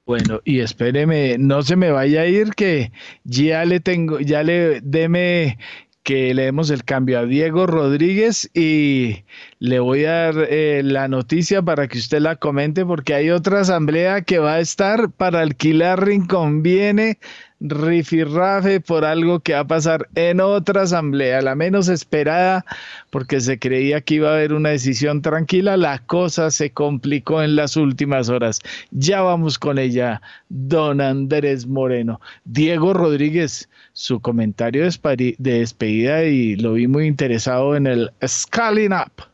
Bueno, 0.07 0.41
y 0.45 0.61
espéreme, 0.61 1.37
no 1.39 1.63
se 1.63 1.77
me 1.77 1.91
vaya 1.91 2.23
a 2.23 2.27
ir 2.27 2.51
que 2.55 2.91
ya 3.25 3.65
le 3.65 3.81
tengo, 3.81 4.19
ya 4.19 4.43
le 4.43 4.81
deme 4.81 5.59
que 6.03 6.35
leemos 6.35 6.71
el 6.71 6.85
cambio 6.85 7.21
a 7.21 7.27
Diego 7.27 7.67
Rodríguez 7.67 8.51
y 8.55 9.25
le 9.59 9.79
voy 9.79 10.07
a 10.07 10.13
dar 10.13 10.47
eh, 10.49 10.83
la 10.83 11.09
noticia 11.09 11.63
para 11.63 11.87
que 11.89 11.99
usted 11.99 12.21
la 12.21 12.37
comente 12.37 12.85
porque 12.85 13.15
hay 13.15 13.31
otra 13.31 13.61
asamblea 13.61 14.23
que 14.23 14.39
va 14.39 14.55
a 14.55 14.61
estar 14.61 15.13
para 15.13 15.41
alquilar 15.41 16.05
Rincón. 16.05 16.63
Viene 16.63 17.19
rifirrafe 17.61 18.81
por 18.81 19.05
algo 19.05 19.41
que 19.41 19.53
va 19.53 19.61
a 19.61 19.67
pasar 19.67 20.09
en 20.15 20.41
otra 20.41 20.83
asamblea, 20.83 21.43
la 21.43 21.55
menos 21.55 21.89
esperada, 21.89 22.65
porque 23.11 23.41
se 23.41 23.59
creía 23.59 24.01
que 24.01 24.15
iba 24.15 24.31
a 24.31 24.35
haber 24.35 24.53
una 24.53 24.71
decisión 24.71 25.23
tranquila, 25.23 25.77
la 25.77 25.99
cosa 25.99 26.51
se 26.51 26.71
complicó 26.71 27.43
en 27.43 27.57
las 27.57 27.77
últimas 27.77 28.29
horas. 28.29 28.61
Ya 28.91 29.21
vamos 29.21 29.59
con 29.59 29.79
ella, 29.79 30.23
don 30.49 31.01
Andrés 31.01 31.67
Moreno. 31.67 32.21
Diego 32.45 32.95
Rodríguez, 32.95 33.69
su 33.93 34.21
comentario 34.21 34.83
de 34.83 35.37
despedida 35.39 36.25
y 36.25 36.57
lo 36.57 36.75
vi 36.75 36.87
muy 36.87 37.07
interesado 37.07 37.77
en 37.77 37.87
el 37.87 38.11
Scaling 38.27 38.93
Up. 38.93 39.31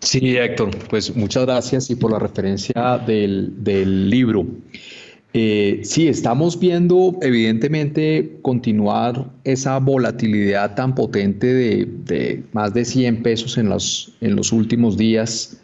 Sí, 0.00 0.36
Héctor, 0.36 0.70
pues 0.90 1.16
muchas 1.16 1.46
gracias 1.46 1.88
y 1.88 1.96
por 1.96 2.12
la 2.12 2.18
referencia 2.18 2.98
del, 2.98 3.64
del 3.64 4.10
libro. 4.10 4.46
Eh, 5.36 5.80
sí, 5.82 6.06
estamos 6.06 6.60
viendo 6.60 7.18
evidentemente 7.20 8.38
continuar 8.42 9.32
esa 9.42 9.80
volatilidad 9.80 10.76
tan 10.76 10.94
potente 10.94 11.52
de, 11.52 12.44
más 12.52 12.72
de 12.72 12.84
100 12.84 13.24
pesos 13.24 13.58
en 13.58 13.68
los, 13.68 14.52
últimos 14.52 14.96
días. 14.96 15.60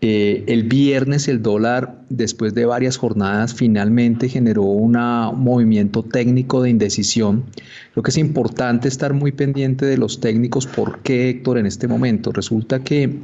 Eh, 0.00 0.44
el 0.46 0.62
viernes 0.62 1.26
el 1.26 1.42
dólar, 1.42 2.00
después 2.08 2.54
de 2.54 2.64
varias 2.64 2.96
jornadas, 2.96 3.54
finalmente 3.54 4.28
generó 4.28 4.62
un 4.62 4.92
movimiento 4.92 6.04
técnico 6.04 6.62
de 6.62 6.70
indecisión. 6.70 7.42
Creo 7.94 8.04
que 8.04 8.10
es 8.12 8.18
importante 8.18 8.86
estar 8.86 9.14
muy 9.14 9.32
pendiente 9.32 9.84
de 9.84 9.98
los 9.98 10.20
técnicos. 10.20 10.68
¿Por 10.68 11.00
qué, 11.00 11.30
Héctor, 11.30 11.58
en 11.58 11.66
este 11.66 11.88
momento? 11.88 12.30
Resulta 12.30 12.84
que 12.84 13.18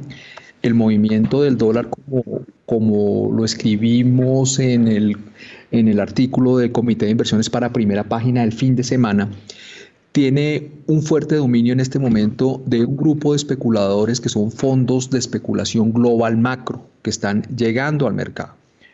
el 0.61 0.73
movimiento 0.73 1.41
del 1.43 1.57
dólar, 1.57 1.87
como 2.65 3.31
lo 3.31 3.45
escribimos 3.45 4.59
en 4.59 4.89
el 4.89 5.15
en 5.75 5.87
el 5.87 5.99
artículo 5.99 6.57
del 6.57 6.71
Comité 6.71 7.05
de 7.05 7.11
Inversiones 7.11 7.49
para 7.49 7.73
primera 7.73 8.03
página 8.03 8.41
del 8.41 8.53
fin 8.53 8.75
de 8.75 8.83
semana, 8.83 9.29
tiene 10.11 10.71
un 10.87 11.01
fuerte 11.03 11.35
dominio 11.35 11.73
en 11.73 11.81
este 11.81 11.99
momento 11.99 12.63
de 12.65 12.85
un 12.85 12.95
grupo 12.95 13.33
de 13.33 13.37
especuladores 13.37 14.21
que 14.21 14.29
son 14.29 14.49
fondos 14.49 15.09
de 15.09 15.19
especulación 15.19 15.91
global 15.91 16.37
macro 16.37 16.87
que 17.01 17.09
están 17.09 17.41
llegando 17.55 18.07
al 18.07 18.13
mercado 18.13 18.53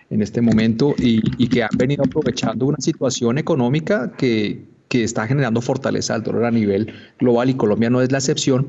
en 0.09 0.23
este 0.23 0.41
momento 0.41 0.95
y, 0.97 1.47
que 1.47 1.63
han 1.63 1.77
venido 1.77 2.03
aprovechando 2.03 2.65
una 2.65 2.79
situación 2.79 3.37
económica 3.37 4.11
que, 4.17 4.65
que 4.87 5.03
está 5.03 5.27
generando 5.27 5.61
fortaleza 5.61 6.15
al 6.15 6.23
dólar 6.23 6.45
a 6.45 6.51
nivel 6.51 6.91
global 7.19 7.51
y 7.51 7.53
Colombia 7.53 7.89
no 7.89 8.01
es 8.01 8.11
la 8.11 8.17
excepción 8.17 8.67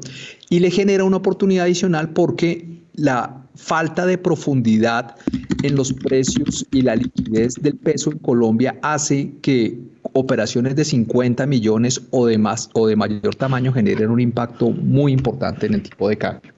y 0.51 0.61
le 0.61 0.71
genera 0.71 1.05
una 1.05 1.17
oportunidad 1.17 1.65
adicional 1.65 2.11
porque 2.11 2.83
la 2.95 3.42
falta 3.55 4.07
de 4.07 4.19
profundidad 4.19 5.17
en 5.63 5.77
los 5.77 5.93
precios 5.93 6.67
y 6.71 6.83
la 6.83 6.97
liquidez 6.97 7.55
del 7.55 7.77
peso 7.77 8.11
en 8.13 8.19
Colombia 8.19 8.79
hace 8.83 9.33
que 9.43 9.79
operaciones 10.13 10.77
de 10.77 10.85
50 10.85 11.47
millones 11.47 12.03
o 12.11 12.27
de 12.27 12.39
más 12.39 12.71
o 12.75 12.87
de 12.87 12.97
mayor 12.97 13.35
tamaño 13.35 13.73
generen 13.73 14.11
un 14.11 14.21
impacto 14.21 14.71
muy 14.71 15.13
importante 15.13 15.67
en 15.67 15.75
el 15.75 15.83
tipo 15.83 16.09
de 16.09 16.17
cambio. 16.17 16.53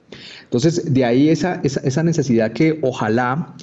Entonces, 0.44 0.92
de 0.92 1.04
ahí 1.04 1.28
esa, 1.28 1.60
esa, 1.64 2.02
necesidad 2.02 2.52
que 2.52 2.78
ojalá 2.82 3.54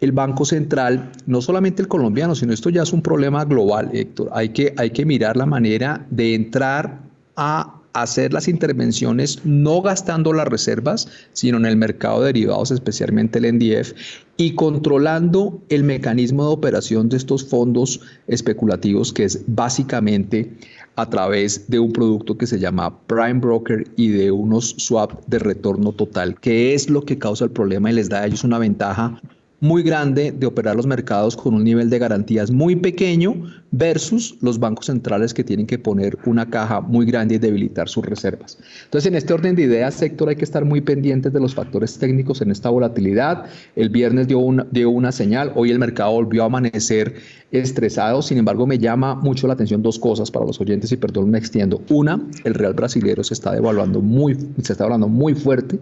el 0.00 0.12
Banco 0.12 0.44
Central, 0.44 1.10
no 1.26 1.42
solamente 1.42 1.82
el 1.82 1.88
colombiano, 1.88 2.34
sino 2.34 2.52
esto 2.52 2.70
ya 2.70 2.82
es 2.82 2.92
un 2.92 3.02
problema 3.02 3.44
global, 3.44 3.90
Héctor, 3.92 4.30
hay 4.32 4.50
que, 4.50 4.72
hay 4.76 4.90
que 4.90 5.04
mirar 5.04 5.36
la 5.36 5.44
manera 5.44 6.06
de 6.10 6.34
entrar 6.34 7.00
a 7.36 7.77
hacer 8.02 8.32
las 8.32 8.48
intervenciones 8.48 9.40
no 9.44 9.82
gastando 9.82 10.32
las 10.32 10.46
reservas, 10.48 11.08
sino 11.32 11.58
en 11.58 11.66
el 11.66 11.76
mercado 11.76 12.20
de 12.20 12.26
derivados, 12.28 12.70
especialmente 12.70 13.38
el 13.38 13.54
NDF, 13.54 13.92
y 14.36 14.54
controlando 14.54 15.60
el 15.68 15.84
mecanismo 15.84 16.44
de 16.44 16.52
operación 16.52 17.08
de 17.08 17.16
estos 17.16 17.44
fondos 17.44 18.00
especulativos, 18.26 19.12
que 19.12 19.24
es 19.24 19.42
básicamente 19.46 20.52
a 20.96 21.08
través 21.08 21.68
de 21.68 21.78
un 21.78 21.92
producto 21.92 22.36
que 22.36 22.46
se 22.46 22.58
llama 22.58 22.98
Prime 23.06 23.40
Broker 23.40 23.86
y 23.96 24.08
de 24.08 24.30
unos 24.30 24.74
swap 24.78 25.24
de 25.26 25.38
retorno 25.38 25.92
total, 25.92 26.38
que 26.40 26.74
es 26.74 26.90
lo 26.90 27.02
que 27.02 27.18
causa 27.18 27.44
el 27.44 27.50
problema 27.50 27.90
y 27.90 27.94
les 27.94 28.08
da 28.08 28.20
a 28.20 28.26
ellos 28.26 28.44
una 28.44 28.58
ventaja 28.58 29.20
muy 29.60 29.82
grande 29.82 30.30
de 30.30 30.46
operar 30.46 30.76
los 30.76 30.86
mercados 30.86 31.36
con 31.36 31.54
un 31.54 31.64
nivel 31.64 31.90
de 31.90 31.98
garantías 31.98 32.50
muy 32.50 32.76
pequeño 32.76 33.34
versus 33.72 34.36
los 34.40 34.58
bancos 34.58 34.86
centrales 34.86 35.34
que 35.34 35.42
tienen 35.42 35.66
que 35.66 35.78
poner 35.78 36.16
una 36.26 36.48
caja 36.48 36.80
muy 36.80 37.04
grande 37.06 37.34
y 37.34 37.38
debilitar 37.38 37.88
sus 37.88 38.04
reservas. 38.04 38.58
Entonces, 38.84 39.08
en 39.08 39.16
este 39.16 39.34
orden 39.34 39.56
de 39.56 39.62
ideas, 39.62 39.94
sector, 39.94 40.28
hay 40.28 40.36
que 40.36 40.44
estar 40.44 40.64
muy 40.64 40.80
pendientes 40.80 41.32
de 41.32 41.40
los 41.40 41.54
factores 41.54 41.98
técnicos 41.98 42.40
en 42.40 42.52
esta 42.52 42.70
volatilidad. 42.70 43.46
El 43.74 43.90
viernes 43.90 44.28
dio 44.28 44.38
una, 44.38 44.66
dio 44.70 44.90
una 44.90 45.10
señal, 45.10 45.52
hoy 45.56 45.70
el 45.70 45.78
mercado 45.78 46.12
volvió 46.12 46.44
a 46.44 46.46
amanecer 46.46 47.16
estresado, 47.50 48.22
sin 48.22 48.38
embargo, 48.38 48.66
me 48.66 48.78
llama 48.78 49.16
mucho 49.16 49.46
la 49.48 49.54
atención 49.54 49.82
dos 49.82 49.98
cosas 49.98 50.30
para 50.30 50.46
los 50.46 50.60
oyentes 50.60 50.92
y 50.92 50.96
perdón, 50.96 51.30
me 51.30 51.38
extiendo. 51.38 51.82
Una, 51.90 52.20
el 52.44 52.54
real 52.54 52.74
brasilero 52.74 53.24
se 53.24 53.34
está 53.34 53.52
devaluando 53.52 54.00
muy, 54.00 54.36
se 54.62 54.72
está 54.72 54.88
muy 54.98 55.34
fuerte, 55.34 55.80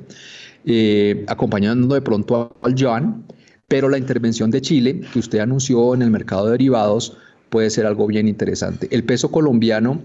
eh, 0.65 1.25
acompañando 1.29 1.95
de 1.95 2.01
pronto 2.01 2.57
al 2.63 2.75
yuan 2.75 3.25
pero 3.69 3.89
la 3.89 3.99
intervención 3.99 4.51
de 4.51 4.61
Chile, 4.61 5.01
que 5.13 5.19
usted 5.19 5.41
anunció 5.41 5.95
en 5.95 6.03
el 6.03 6.11
mercado 6.11 6.47
de 6.47 6.53
derivados, 6.53 7.17
puede 7.51 7.71
ser 7.71 7.87
algo 7.87 8.07
bien 8.07 8.29
interesante. 8.29 8.89
El 8.91 9.05
peso 9.05 9.31
colombiano, 9.31 10.03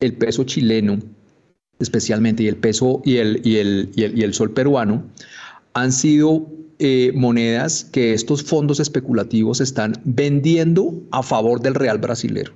el 0.00 0.14
peso 0.14 0.44
chileno, 0.44 0.98
especialmente, 1.78 2.42
y 2.44 2.48
el 2.48 2.56
peso 2.56 3.02
y 3.04 3.16
el, 3.16 3.40
y 3.44 3.56
el, 3.56 3.90
y 3.94 4.22
el, 4.22 4.34
sol 4.34 4.52
peruano, 4.52 5.04
han 5.72 5.92
sido 5.92 6.46
eh, 6.78 7.12
monedas 7.14 7.84
que 7.84 8.14
estos 8.14 8.42
fondos 8.44 8.80
especulativos 8.80 9.60
están 9.60 9.94
vendiendo 10.04 11.02
a 11.10 11.22
favor 11.22 11.60
del 11.60 11.74
real 11.74 11.98
brasilero. 11.98 12.52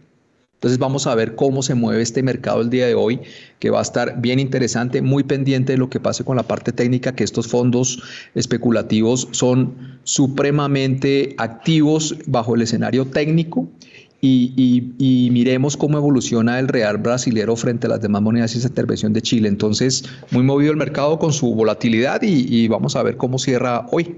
Entonces 0.65 0.78
vamos 0.78 1.07
a 1.07 1.15
ver 1.15 1.35
cómo 1.35 1.62
se 1.62 1.74
mueve 1.74 2.01
este 2.01 2.23
mercado 2.23 2.62
el 2.62 2.70
día 2.70 2.86
de 2.86 2.95
hoy, 2.95 3.20
que 3.59 3.69
va 3.69 3.81
a 3.81 3.82
estar 3.82 4.23
bien 4.23 4.39
interesante, 4.39 5.03
muy 5.03 5.23
pendiente 5.23 5.73
de 5.73 5.78
lo 5.78 5.91
que 5.91 6.01
pase 6.01 6.24
con 6.24 6.36
la 6.36 6.45
parte 6.45 6.73
técnica, 6.73 7.15
que 7.15 7.23
estos 7.23 7.49
fondos 7.49 8.03
especulativos 8.35 9.28
son 9.32 9.99
supremamente 10.05 11.35
activos 11.36 12.16
bajo 12.27 12.55
el 12.55 12.62
escenario 12.62 13.05
técnico. 13.05 13.69
Y, 14.23 15.28
miremos 15.31 15.77
cómo 15.77 15.99
evoluciona 15.99 16.59
el 16.59 16.69
real 16.69 16.97
brasilero 16.97 17.57
frente 17.57 17.86
a 17.86 17.91
las 17.91 18.01
demás 18.01 18.23
monedas 18.23 18.55
y 18.55 18.59
esa 18.59 18.69
intervención 18.69 19.12
de 19.12 19.20
Chile. 19.20 19.49
Entonces, 19.49 20.03
muy 20.31 20.45
movido 20.45 20.70
el 20.70 20.78
mercado 20.78 21.19
con 21.19 21.35
su 21.35 21.55
volatilidad 21.55 22.23
y 22.23 22.69
vamos 22.69 22.97
a 22.97 23.03
ver 23.03 23.19
cómo 23.19 23.39
cierra 23.39 23.86
hoy. 23.93 24.16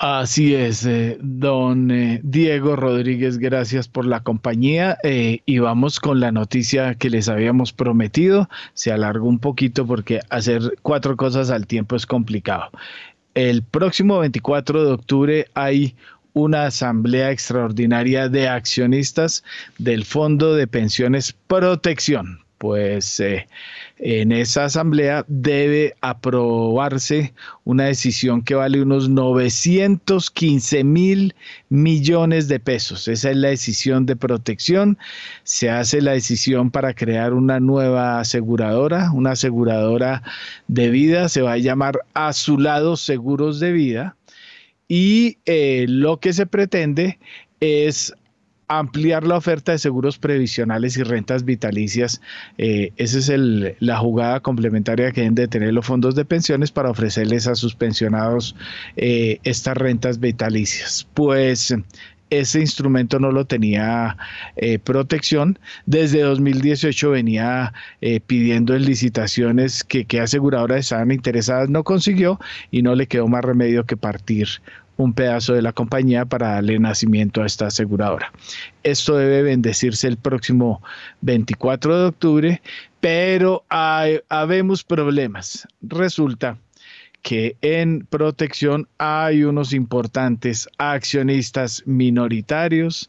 Así 0.00 0.54
es, 0.54 0.86
eh, 0.86 1.18
don 1.20 1.90
eh, 1.90 2.20
Diego 2.22 2.76
Rodríguez, 2.76 3.36
gracias 3.36 3.88
por 3.88 4.06
la 4.06 4.22
compañía 4.22 4.96
eh, 5.02 5.40
y 5.44 5.58
vamos 5.58 5.98
con 5.98 6.20
la 6.20 6.30
noticia 6.30 6.94
que 6.94 7.10
les 7.10 7.28
habíamos 7.28 7.72
prometido. 7.72 8.48
Se 8.74 8.92
alargó 8.92 9.26
un 9.26 9.40
poquito 9.40 9.84
porque 9.84 10.20
hacer 10.30 10.76
cuatro 10.82 11.16
cosas 11.16 11.50
al 11.50 11.66
tiempo 11.66 11.96
es 11.96 12.06
complicado. 12.06 12.70
El 13.34 13.64
próximo 13.64 14.20
24 14.20 14.84
de 14.84 14.92
octubre 14.92 15.46
hay 15.54 15.96
una 16.32 16.66
asamblea 16.66 17.32
extraordinaria 17.32 18.28
de 18.28 18.46
accionistas 18.46 19.42
del 19.78 20.04
Fondo 20.04 20.54
de 20.54 20.68
Pensiones 20.68 21.34
Protección. 21.48 22.38
Pues 22.58 23.20
en 23.98 24.32
esa 24.32 24.64
asamblea 24.64 25.24
debe 25.28 25.94
aprobarse 26.00 27.34
una 27.64 27.84
decisión 27.84 28.42
que 28.42 28.54
vale 28.54 28.80
unos 28.80 29.08
915 29.08 30.84
mil 30.84 31.34
millones 31.68 32.48
de 32.48 32.60
pesos. 32.60 33.08
Esa 33.08 33.30
es 33.30 33.36
la 33.36 33.48
decisión 33.48 34.06
de 34.06 34.16
protección. 34.16 34.98
Se 35.42 35.70
hace 35.70 36.00
la 36.00 36.12
decisión 36.12 36.70
para 36.70 36.94
crear 36.94 37.34
una 37.34 37.60
nueva 37.60 38.20
aseguradora, 38.20 39.10
una 39.12 39.32
aseguradora 39.32 40.22
de 40.68 40.90
vida, 40.90 41.28
se 41.28 41.42
va 41.42 41.52
a 41.52 41.58
llamar 41.58 42.00
lado 42.58 42.96
Seguros 42.96 43.60
de 43.60 43.72
Vida. 43.72 44.16
Y 44.86 45.38
eh, 45.44 45.86
lo 45.88 46.18
que 46.18 46.32
se 46.32 46.46
pretende 46.46 47.18
es 47.60 48.14
ampliar 48.68 49.26
la 49.26 49.36
oferta 49.36 49.72
de 49.72 49.78
seguros 49.78 50.18
previsionales 50.18 50.96
y 50.98 51.02
rentas 51.02 51.44
vitalicias. 51.44 52.20
Eh, 52.58 52.92
esa 52.96 53.18
es 53.18 53.32
la 53.80 53.96
jugada 53.96 54.40
complementaria 54.40 55.10
que 55.10 55.22
deben 55.22 55.34
de 55.34 55.48
tener 55.48 55.72
los 55.72 55.86
fondos 55.86 56.14
de 56.14 56.26
pensiones 56.26 56.70
para 56.70 56.90
ofrecerles 56.90 57.46
a 57.46 57.54
sus 57.54 57.74
pensionados 57.74 58.54
eh, 58.96 59.40
estas 59.42 59.76
rentas 59.76 60.20
vitalicias. 60.20 61.08
Pues 61.14 61.74
ese 62.30 62.60
instrumento 62.60 63.18
no 63.18 63.32
lo 63.32 63.46
tenía 63.46 64.18
eh, 64.56 64.78
protección. 64.78 65.58
Desde 65.86 66.20
2018 66.20 67.10
venía 67.10 67.72
pidiendo 68.26 68.76
en 68.76 68.84
licitaciones 68.84 69.82
que 69.82 70.04
qué 70.04 70.20
aseguradoras 70.20 70.80
estaban 70.80 71.10
interesadas, 71.10 71.70
no 71.70 71.84
consiguió 71.84 72.38
y 72.70 72.82
no 72.82 72.94
le 72.94 73.06
quedó 73.06 73.28
más 73.28 73.42
remedio 73.42 73.86
que 73.86 73.96
partir 73.96 74.60
un 74.98 75.14
pedazo 75.14 75.54
de 75.54 75.62
la 75.62 75.72
compañía 75.72 76.26
para 76.26 76.54
darle 76.54 76.78
nacimiento 76.78 77.42
a 77.42 77.46
esta 77.46 77.68
aseguradora. 77.68 78.30
Esto 78.82 79.16
debe 79.16 79.42
bendecirse 79.42 80.08
el 80.08 80.18
próximo 80.18 80.82
24 81.22 81.98
de 81.98 82.06
octubre, 82.06 82.62
pero 83.00 83.64
hay, 83.68 84.20
habemos 84.28 84.84
problemas. 84.84 85.66
Resulta 85.80 86.58
que 87.22 87.56
en 87.62 88.06
protección 88.10 88.88
hay 88.98 89.44
unos 89.44 89.72
importantes 89.72 90.68
accionistas 90.78 91.82
minoritarios, 91.86 93.08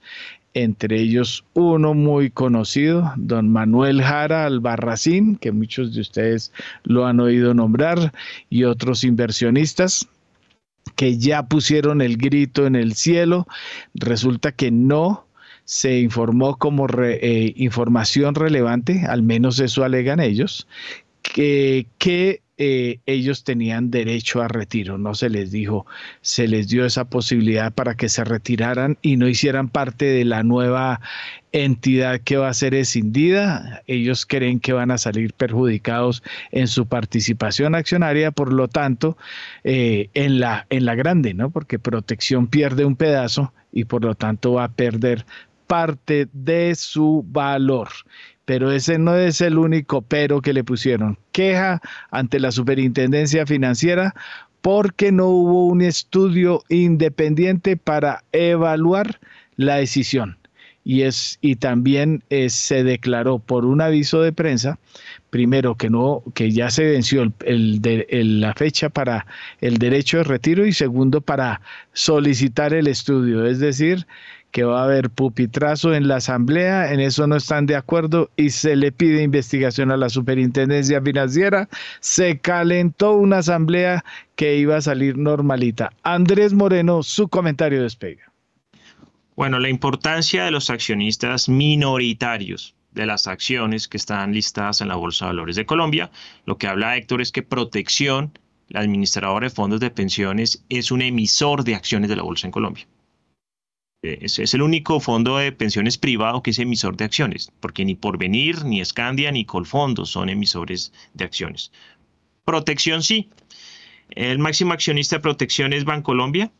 entre 0.53 0.99
ellos 0.99 1.44
uno 1.53 1.94
muy 1.94 2.30
conocido, 2.30 3.14
don 3.18 3.52
Manuel 3.52 4.02
Jara 4.02 4.45
Albarracín, 4.45 5.38
que 5.38 5.52
muchos 5.52 5.95
de 5.95 6.02
ustedes 6.02 6.52
lo 6.84 7.07
han 7.07 7.20
oído 7.20 7.53
nombrar, 7.53 8.14
y 8.49 8.64
otros 8.64 9.03
inversionistas 9.03 10.07
que 10.95 11.18
ya 11.18 11.44
pusieron 11.44 12.02
el 12.02 12.18
grito 12.18 12.66
en 12.66 12.76
el 12.76 12.94
cielo. 12.94 13.48
Resulta 13.94 14.52
que 14.52 14.72
no 14.72 15.26
se 15.66 15.99
informó 15.99 16.57
como 16.57 16.88
eh, 17.03 17.53
información 17.56 18.36
relevante, 18.36 19.06
al 19.07 19.22
menos 19.22 19.60
eso 19.60 19.84
alegan 19.84 20.20
ellos, 20.20 20.68
que, 21.22 21.86
que 21.99 22.41
eh, 22.61 22.99
ellos 23.06 23.45
tenían 23.45 23.90
derecho 23.90 24.41
a 24.41 24.49
retiro, 24.49 24.98
no 24.98 25.15
se 25.15 25.30
les 25.30 25.49
dijo, 25.49 25.86
se 26.19 26.45
les 26.45 26.68
dio 26.68 26.86
esa 26.86 27.06
posibilidad 27.06 27.73
para 27.73 27.95
que 27.95 28.10
se 28.10 28.26
retiraran 28.26 28.98
y 29.02 29.15
no 29.15 29.30
hicieran 29.30 29.69
parte 29.69 30.03
de 30.03 30.26
la 30.26 30.44
nueva 30.44 30.99
entidad 31.53 32.19
que 32.19 32.36
va 32.36 32.49
a 32.49 32.53
ser 32.53 32.76
escindida. 32.76 33.81
Ellos 33.88 34.26
creen 34.26 34.60
que 34.60 34.73
van 34.73 34.91
a 34.91 34.98
salir 34.98 35.31
perjudicados 35.31 36.22
en 36.52 36.68
su 36.68 36.86
participación 36.86 37.76
accionaria, 37.76 38.31
por 38.31 38.52
lo 38.52 38.68
tanto, 38.68 39.18
eh, 39.64 40.10
en, 40.14 40.41
la, 40.41 40.68
en 40.69 40.84
la 40.84 40.95
grande, 40.95 41.34
¿no? 41.34 41.52
Porque 41.52 41.80
protección 41.80 42.48
pierde 42.48 42.84
un 42.84 42.98
pedazo 42.98 43.53
y 43.72 43.86
por 43.86 44.03
lo 44.03 44.15
tanto 44.15 44.52
va 44.52 44.65
a 44.65 44.73
perder 44.73 45.26
parte 45.65 46.27
de 46.34 46.76
su 46.76 47.23
valor 47.26 47.88
pero 48.49 48.71
ese 48.71 48.97
no 48.97 49.15
es 49.15 49.41
el 49.41 49.59
único 49.59 50.01
pero 50.01 50.41
que 50.41 50.53
le 50.53 50.63
pusieron. 50.63 51.19
Queja 51.34 51.84
ante 52.09 52.39
la 52.39 52.51
superintendencia 52.51 53.45
financiera 53.45 54.15
porque 54.61 55.11
no 55.11 55.27
hubo 55.27 55.67
un 55.67 55.84
estudio 55.84 56.63
independiente 56.67 57.77
para 57.77 58.23
evaluar 58.31 59.19
la 59.55 59.76
decisión. 59.76 60.39
Y, 60.84 61.03
es, 61.03 61.38
y 61.41 61.57
también 61.57 62.23
se 62.47 62.84
declaró 62.84 63.38
por 63.38 63.65
un 63.65 63.81
aviso 63.81 64.23
de 64.23 64.34
prensa, 64.34 64.80
primero 65.30 65.76
que 65.76 65.91
no, 65.91 66.23
que 66.34 66.49
ya 66.49 66.71
se 66.71 66.85
venció 66.85 67.31
el, 67.45 68.41
la 68.41 68.55
fecha 68.55 68.89
para 68.89 69.27
el 69.61 69.77
derecho 69.77 70.17
de 70.17 70.23
retiro 70.23 70.65
y 70.65 70.73
segundo 70.73 71.21
para 71.21 71.61
solicitar 71.93 72.73
el 72.73 72.88
estudio. 72.88 73.45
Es 73.45 73.59
decir, 73.59 74.07
que 74.51 74.63
va 74.63 74.81
a 74.81 74.85
haber 74.85 75.09
pupitrazo 75.09 75.93
en 75.93 76.07
la 76.07 76.17
asamblea, 76.17 76.91
en 76.91 76.99
eso 76.99 77.27
no 77.27 77.35
están 77.35 77.65
de 77.65 77.76
acuerdo 77.76 78.31
y 78.35 78.49
se 78.49 78.76
le 78.76 78.91
pide 78.91 79.21
investigación 79.21 79.91
a 79.91 79.97
la 79.97 80.09
superintendencia 80.09 81.01
financiera. 81.01 81.69
Se 81.99 82.39
calentó 82.39 83.13
una 83.13 83.39
asamblea 83.39 84.03
que 84.35 84.57
iba 84.57 84.77
a 84.77 84.81
salir 84.81 85.17
normalita. 85.17 85.91
Andrés 86.03 86.53
Moreno, 86.53 87.03
su 87.03 87.27
comentario 87.27 87.84
despega. 87.84 88.31
Bueno, 89.35 89.59
la 89.59 89.69
importancia 89.69 90.43
de 90.43 90.51
los 90.51 90.69
accionistas 90.69 91.47
minoritarios 91.47 92.76
de 92.91 93.05
las 93.05 93.27
acciones 93.27 93.88
que 93.88 93.97
están 93.97 94.34
listadas 94.34 94.81
en 94.81 94.88
la 94.88 94.95
Bolsa 94.95 95.26
de 95.26 95.31
Valores 95.31 95.55
de 95.55 95.65
Colombia. 95.65 96.11
Lo 96.45 96.57
que 96.57 96.67
habla 96.67 96.97
Héctor 96.97 97.21
es 97.21 97.31
que 97.31 97.43
Protección, 97.43 98.38
la 98.67 98.81
administradora 98.81 99.45
de 99.45 99.55
fondos 99.55 99.80
de 99.80 99.91
pensiones, 99.91 100.65
es 100.69 100.91
un 100.91 101.01
emisor 101.01 101.63
de 101.63 101.76
acciones 101.76 102.09
de 102.09 102.15
la 102.15 102.23
Bolsa 102.23 102.47
en 102.47 102.51
Colombia. 102.51 102.85
Eh, 104.01 104.19
es, 104.21 104.53
el 104.53 104.61
único 104.61 104.99
fondo 104.99 105.38
de 105.38 105.51
pensiones 105.51 105.97
privado 105.97 106.41
que 106.41 106.51
es 106.51 106.59
emisor 106.59 106.95
de 106.95 107.05
acciones, 107.05 107.51
porque 107.59 107.84
ni 107.84 107.95
Porvenir, 107.95 108.63
ni 108.63 108.84
Scandia, 108.84 109.31
ni 109.31 109.45
Colfondos 109.45 110.09
son 110.09 110.30
emisores 110.30 110.93
de 111.13 111.26
acciones. 111.26 111.71
Protección 112.45 113.03
sí. 113.03 113.30
El 114.11 114.39
máximo 114.39 114.73
accionista 114.73 115.17
de 115.17 115.21
protección 115.21 115.73
es 115.73 115.85
Bancolombia. 115.85 116.51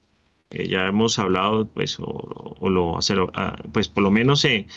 Eh, 0.52 0.68
ya 0.68 0.88
hemos 0.88 1.18
hablado, 1.18 1.68
pues, 1.68 1.98
o, 2.00 2.70
lo, 2.70 3.00
ah, 3.34 3.58
pues 3.72 3.88
por 3.88 4.04
lo 4.04 4.12
menos 4.12 4.44
eh, 4.46 4.68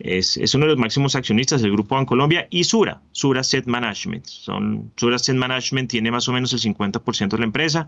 es, 0.00 0.54
uno 0.54 0.64
de 0.64 0.72
los 0.72 0.78
máximos 0.78 1.14
accionistas 1.14 1.60
del 1.60 1.72
Grupo 1.72 1.94
Bancolombia 1.94 2.46
y 2.50 2.64
Sura, 2.64 3.02
Sura 3.12 3.44
Set 3.44 3.66
Management. 3.66 4.26
Son, 4.26 4.92
Sura 4.96 5.18
Set 5.18 5.36
Management 5.36 5.90
tiene 5.90 6.10
más 6.10 6.26
o 6.28 6.32
menos 6.32 6.52
el 6.52 6.60
50% 6.60 7.28
de 7.28 7.38
la 7.38 7.44
empresa 7.44 7.86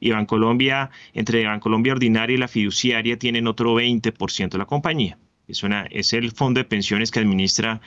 y 0.00 0.10
Bancolombia, 0.10 0.90
entre 1.14 1.46
Bancolombia 1.46 1.92
ordinaria 1.92 2.34
y 2.34 2.38
la 2.38 2.48
fiduciaria, 2.48 3.18
tienen 3.18 3.46
otro 3.46 3.74
20% 3.74 4.50
de 4.50 4.58
la 4.58 4.66
compañía. 4.66 5.18
Es, 5.46 5.62
una, 5.62 5.82
es 5.90 6.12
el 6.12 6.32
fondo 6.32 6.58
de 6.58 6.64
pensiones 6.64 7.10
que 7.10 7.20
administra 7.20 7.80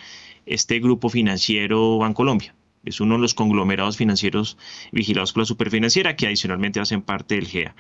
este 0.45 0.79
grupo 0.79 1.09
financiero 1.09 1.97
Bancolombia. 1.97 2.55
Es 2.85 3.01
uno 3.01 3.15
de 3.15 3.21
los 3.21 3.33
conglomerados 3.33 3.97
financieros 3.97 4.57
vigilados 4.91 5.33
por 5.33 5.41
la 5.41 5.47
superfinanciera 5.47 6.15
que 6.15 6.27
adicionalmente 6.27 6.79
hacen 6.79 7.01
parte 7.01 7.35
del 7.35 7.47
GEA. 7.47 7.75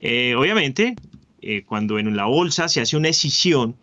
Eh, 0.00 0.34
obviamente, 0.36 0.94
eh, 1.40 1.62
cuando 1.64 1.98
en 1.98 2.14
la 2.14 2.26
bolsa 2.26 2.68
se 2.68 2.80
hace 2.80 2.96
una 2.96 3.08
decisión, 3.08 3.76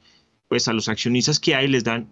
pues 0.51 0.67
a 0.67 0.73
los 0.73 0.89
accionistas 0.89 1.39
que 1.39 1.55
hay 1.55 1.69
les 1.69 1.85
dan 1.85 2.09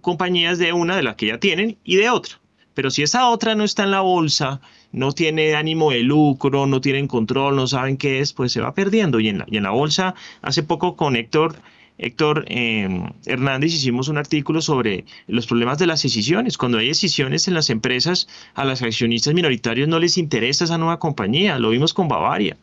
compañías 0.00 0.58
de 0.58 0.72
una 0.72 0.96
de 0.96 1.04
las 1.04 1.14
que 1.14 1.26
ya 1.26 1.38
tienen 1.38 1.78
y 1.84 1.94
de 1.94 2.10
otra. 2.10 2.40
Pero 2.74 2.90
si 2.90 3.04
esa 3.04 3.28
otra 3.28 3.54
no 3.54 3.62
está 3.62 3.84
en 3.84 3.92
la 3.92 4.00
bolsa, 4.00 4.60
no 4.90 5.12
tiene 5.12 5.54
ánimo 5.54 5.92
de 5.92 6.00
lucro, 6.00 6.66
no 6.66 6.80
tienen 6.80 7.06
control, 7.06 7.54
no 7.54 7.68
saben 7.68 7.96
qué 7.96 8.18
es, 8.18 8.32
pues 8.32 8.50
se 8.50 8.60
va 8.60 8.74
perdiendo. 8.74 9.20
Y 9.20 9.28
en 9.28 9.38
la, 9.38 9.46
y 9.48 9.56
en 9.56 9.62
la 9.62 9.70
bolsa, 9.70 10.16
hace 10.42 10.64
poco 10.64 10.96
con 10.96 11.14
Héctor, 11.14 11.54
Héctor 11.96 12.44
em, 12.48 13.08
Hernández 13.24 13.72
hicimos 13.72 14.08
un 14.08 14.18
artículo 14.18 14.62
sobre 14.62 15.04
los 15.28 15.46
problemas 15.46 15.78
de 15.78 15.86
las 15.86 16.02
decisiones. 16.02 16.58
Cuando 16.58 16.78
hay 16.78 16.88
decisiones 16.88 17.46
en 17.46 17.54
las 17.54 17.70
empresas, 17.70 18.26
a 18.54 18.64
los 18.64 18.82
accionistas 18.82 19.32
minoritarios 19.32 19.86
no 19.86 20.00
les 20.00 20.18
interesa 20.18 20.64
esa 20.64 20.76
nueva 20.76 20.98
compañía. 20.98 21.60
Lo 21.60 21.70
vimos 21.70 21.94
con 21.94 22.08
Bavaria. 22.08 22.56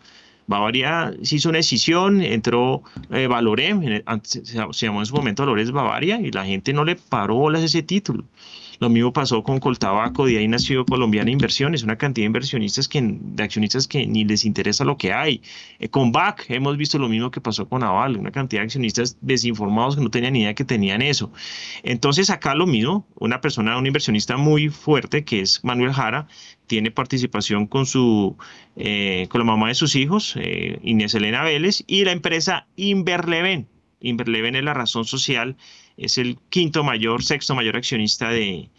Bavaria 0.47 1.13
se 1.21 1.35
hizo 1.35 1.49
una 1.49 1.57
decisión, 1.57 2.21
entró 2.21 2.83
eh, 3.11 3.27
Valorem, 3.27 4.01
se, 4.23 4.85
llamó 4.85 4.99
en 4.99 5.05
su 5.05 5.15
momento 5.15 5.43
Valores 5.43 5.71
Bavaria, 5.71 6.19
y 6.19 6.31
la 6.31 6.45
gente 6.45 6.73
no 6.73 6.83
le 6.83 6.95
paró 6.95 7.35
bolas 7.35 7.63
ese 7.63 7.83
título. 7.83 8.25
Lo 8.79 8.89
mismo 8.89 9.13
pasó 9.13 9.43
con 9.43 9.59
Coltabaco, 9.59 10.25
de 10.25 10.37
ahí 10.37 10.47
nació 10.47 10.85
Colombiana 10.85 11.31
Inversiones, 11.31 11.83
una 11.83 11.97
cantidad 11.97 12.23
de 12.23 12.27
inversionistas 12.27 12.87
que, 12.87 13.01
de 13.01 13.43
accionistas 13.43 13.87
que 13.87 14.05
ni 14.05 14.25
les 14.25 14.45
interesa 14.45 14.83
lo 14.83 14.97
que 14.97 15.13
hay. 15.13 15.41
Eh, 15.79 15.89
con 15.89 16.11
BAC 16.11 16.45
hemos 16.49 16.77
visto 16.77 16.97
lo 16.97 17.09
mismo 17.09 17.31
que 17.31 17.41
pasó 17.41 17.67
con 17.67 17.83
Aval, 17.83 18.17
una 18.17 18.31
cantidad 18.31 18.61
de 18.61 18.65
accionistas 18.65 19.17
desinformados 19.21 19.95
que 19.95 20.01
no 20.01 20.09
tenían 20.09 20.33
ni 20.33 20.41
idea 20.41 20.53
que 20.53 20.65
tenían 20.65 21.01
eso. 21.01 21.31
Entonces 21.83 22.29
acá 22.29 22.55
lo 22.55 22.67
mismo, 22.67 23.05
una 23.15 23.41
persona, 23.41 23.77
un 23.77 23.85
inversionista 23.85 24.37
muy 24.37 24.69
fuerte 24.69 25.23
que 25.23 25.41
es 25.41 25.63
Manuel 25.63 25.93
Jara, 25.93 26.27
tiene 26.67 26.91
participación 26.91 27.67
con 27.67 27.85
su 27.85 28.37
eh, 28.75 29.27
con 29.29 29.39
la 29.39 29.45
mamá 29.45 29.67
de 29.67 29.75
sus 29.75 29.95
hijos, 29.95 30.35
eh, 30.37 30.79
Elena 30.83 31.43
Vélez, 31.43 31.83
y 31.87 32.03
la 32.05 32.11
empresa 32.11 32.67
Inverleven. 32.75 33.67
Inverleven 33.99 34.55
es 34.55 34.63
la 34.63 34.73
razón 34.73 35.05
social 35.05 35.55
es 35.97 36.17
el 36.17 36.37
quinto 36.49 36.83
mayor, 36.83 37.23
sexto 37.23 37.55
mayor 37.55 37.75
accionista 37.75 38.29
de, 38.29 38.69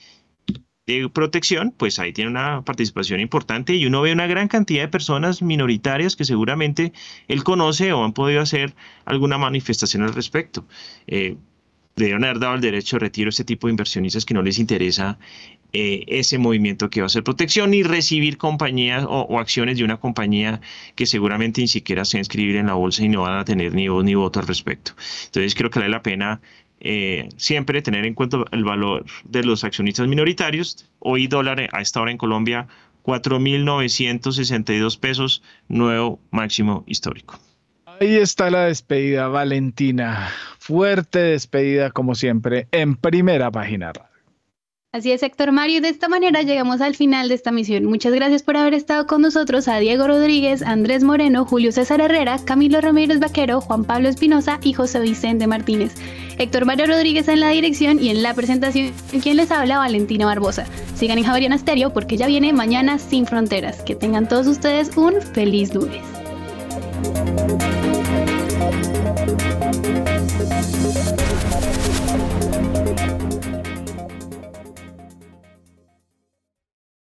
de 0.87 1.09
protección, 1.09 1.73
pues 1.77 1.99
ahí 1.99 2.13
tiene 2.13 2.31
una 2.31 2.63
participación 2.63 3.21
importante 3.21 3.75
y 3.75 3.87
uno 3.87 4.03
ve 4.03 4.13
una 4.13 4.27
gran 4.27 4.49
cantidad 4.49 4.83
de 4.83 4.89
personas 4.89 5.43
minoritarias 5.43 6.17
que 6.17 6.25
seguramente 6.25 6.93
él 7.29 7.45
conoce 7.45 7.93
o 7.93 8.05
han 8.05 8.13
podido 8.13 8.41
hacer 8.41 8.75
alguna 9.05 9.39
manifestación 9.39 10.03
al 10.03 10.15
respecto. 10.15 10.67
Eh, 11.07 11.37
haber 11.97 12.39
dado 12.39 12.55
el 12.55 12.61
derecho 12.61 12.97
de 12.97 13.01
retiro 13.01 13.29
a 13.29 13.31
este 13.31 13.45
tipo 13.45 13.67
de 13.67 13.73
inversionistas 13.73 14.25
que 14.25 14.35
no 14.35 14.43
les 14.43 14.59
interesa 14.59 15.19
eh, 15.73 16.05
ese 16.09 16.39
movimiento 16.39 16.91
que 16.91 17.01
va 17.01 17.07
a 17.07 17.09
ser 17.09 17.25
protección 17.25 17.75
y 17.75 17.83
recibir 17.83 18.37
compañías 18.37 19.05
o, 19.09 19.39
acciones 19.39 19.79
de 19.79 19.85
una 19.85 19.99
compañía 19.99 20.61
que 20.95 21.07
seguramente 21.07 21.61
ni 21.61 21.69
siquiera 21.69 22.05
se 22.05 22.19
inscribir 22.19 22.57
en 22.57 22.67
la 22.67 22.75
bolsa 22.75 23.05
y 23.05 23.09
no 23.09 23.23
van 23.23 23.39
a 23.39 23.45
tener 23.45 23.75
ni 23.75 23.89
voz 23.89 24.05
ni 24.05 24.15
voto 24.15 24.41
al 24.41 24.47
respecto. 24.47 24.93
Entonces 25.27 25.55
creo 25.55 25.71
que 25.71 25.79
vale 25.79 25.91
la 25.91 26.03
pena 26.03 26.41
eh, 26.87 27.31
siempre 27.39 27.81
tener 27.81 28.05
en 28.05 28.13
cuenta 28.13 28.45
el 28.53 28.63
valor 28.63 29.07
de 29.25 29.43
los 29.43 29.65
accionistas 29.65 30.07
minoritarios. 30.07 30.87
Hoy 30.99 31.27
dólar 31.27 31.69
a 31.73 31.81
esta 31.81 32.03
hora 32.03 32.11
en 32.11 32.19
Colombia 32.19 32.69
4.962 33.05 34.99
pesos, 34.99 35.43
nuevo 35.69 36.21
máximo 36.31 36.85
histórico. 36.87 37.41
Ahí 37.87 38.17
está 38.17 38.51
la 38.51 38.67
despedida, 38.67 39.29
Valentina. 39.29 40.31
Fuerte 40.59 41.21
despedida, 41.21 41.91
como 41.91 42.15
siempre, 42.15 42.69
en 42.71 42.97
primera 42.97 43.51
página. 43.51 43.93
Así 44.95 45.11
es, 45.11 45.25
Héctor 45.25 45.51
Mario. 45.51 45.81
De 45.81 45.89
esta 45.89 46.09
manera 46.09 46.43
llegamos 46.43 46.81
al 46.81 46.95
final 46.95 47.29
de 47.29 47.35
esta 47.35 47.51
misión. 47.51 47.85
Muchas 47.85 48.13
gracias 48.13 48.45
por 48.45 48.57
haber 48.57 48.75
estado 48.75 49.09
con 49.09 49.23
nosotros 49.23 49.67
a 49.67 49.79
Diego 49.79 50.07
Rodríguez, 50.07 50.63
Andrés 50.63 51.03
Moreno, 51.03 51.45
Julio 51.45 51.73
César 51.73 52.01
Herrera, 52.01 52.39
Camilo 52.45 52.81
Ramírez 52.81 53.19
Vaquero, 53.19 53.61
Juan 53.61 53.83
Pablo 53.83 54.09
Espinosa 54.09 54.61
y 54.63 54.73
José 54.73 55.01
Vicente 55.01 55.49
Martínez. 55.49 55.97
Héctor 56.39 56.65
Mario 56.65 56.87
Rodríguez 56.87 57.27
en 57.27 57.41
la 57.41 57.49
dirección 57.49 58.01
y 58.01 58.11
en 58.11 58.23
la 58.23 58.35
presentación, 58.35 58.93
quien 59.21 59.37
les 59.37 59.51
habla, 59.51 59.79
Valentina 59.79 60.27
Barbosa. 60.27 60.65
Sigan 60.95 61.19
en 61.19 61.25
Javeriana 61.25 61.59
Stereo 61.59 61.93
porque 61.93 62.17
ya 62.17 62.29
viene 62.29 62.53
Mañana 62.53 63.01
Sin 63.01 63.27
Fronteras. 63.27 63.83
Que 63.83 63.97
tengan 63.97 64.29
todos 64.29 64.47
ustedes 64.47 64.97
un 64.97 65.21
feliz 65.21 65.75
lunes. 65.75 66.05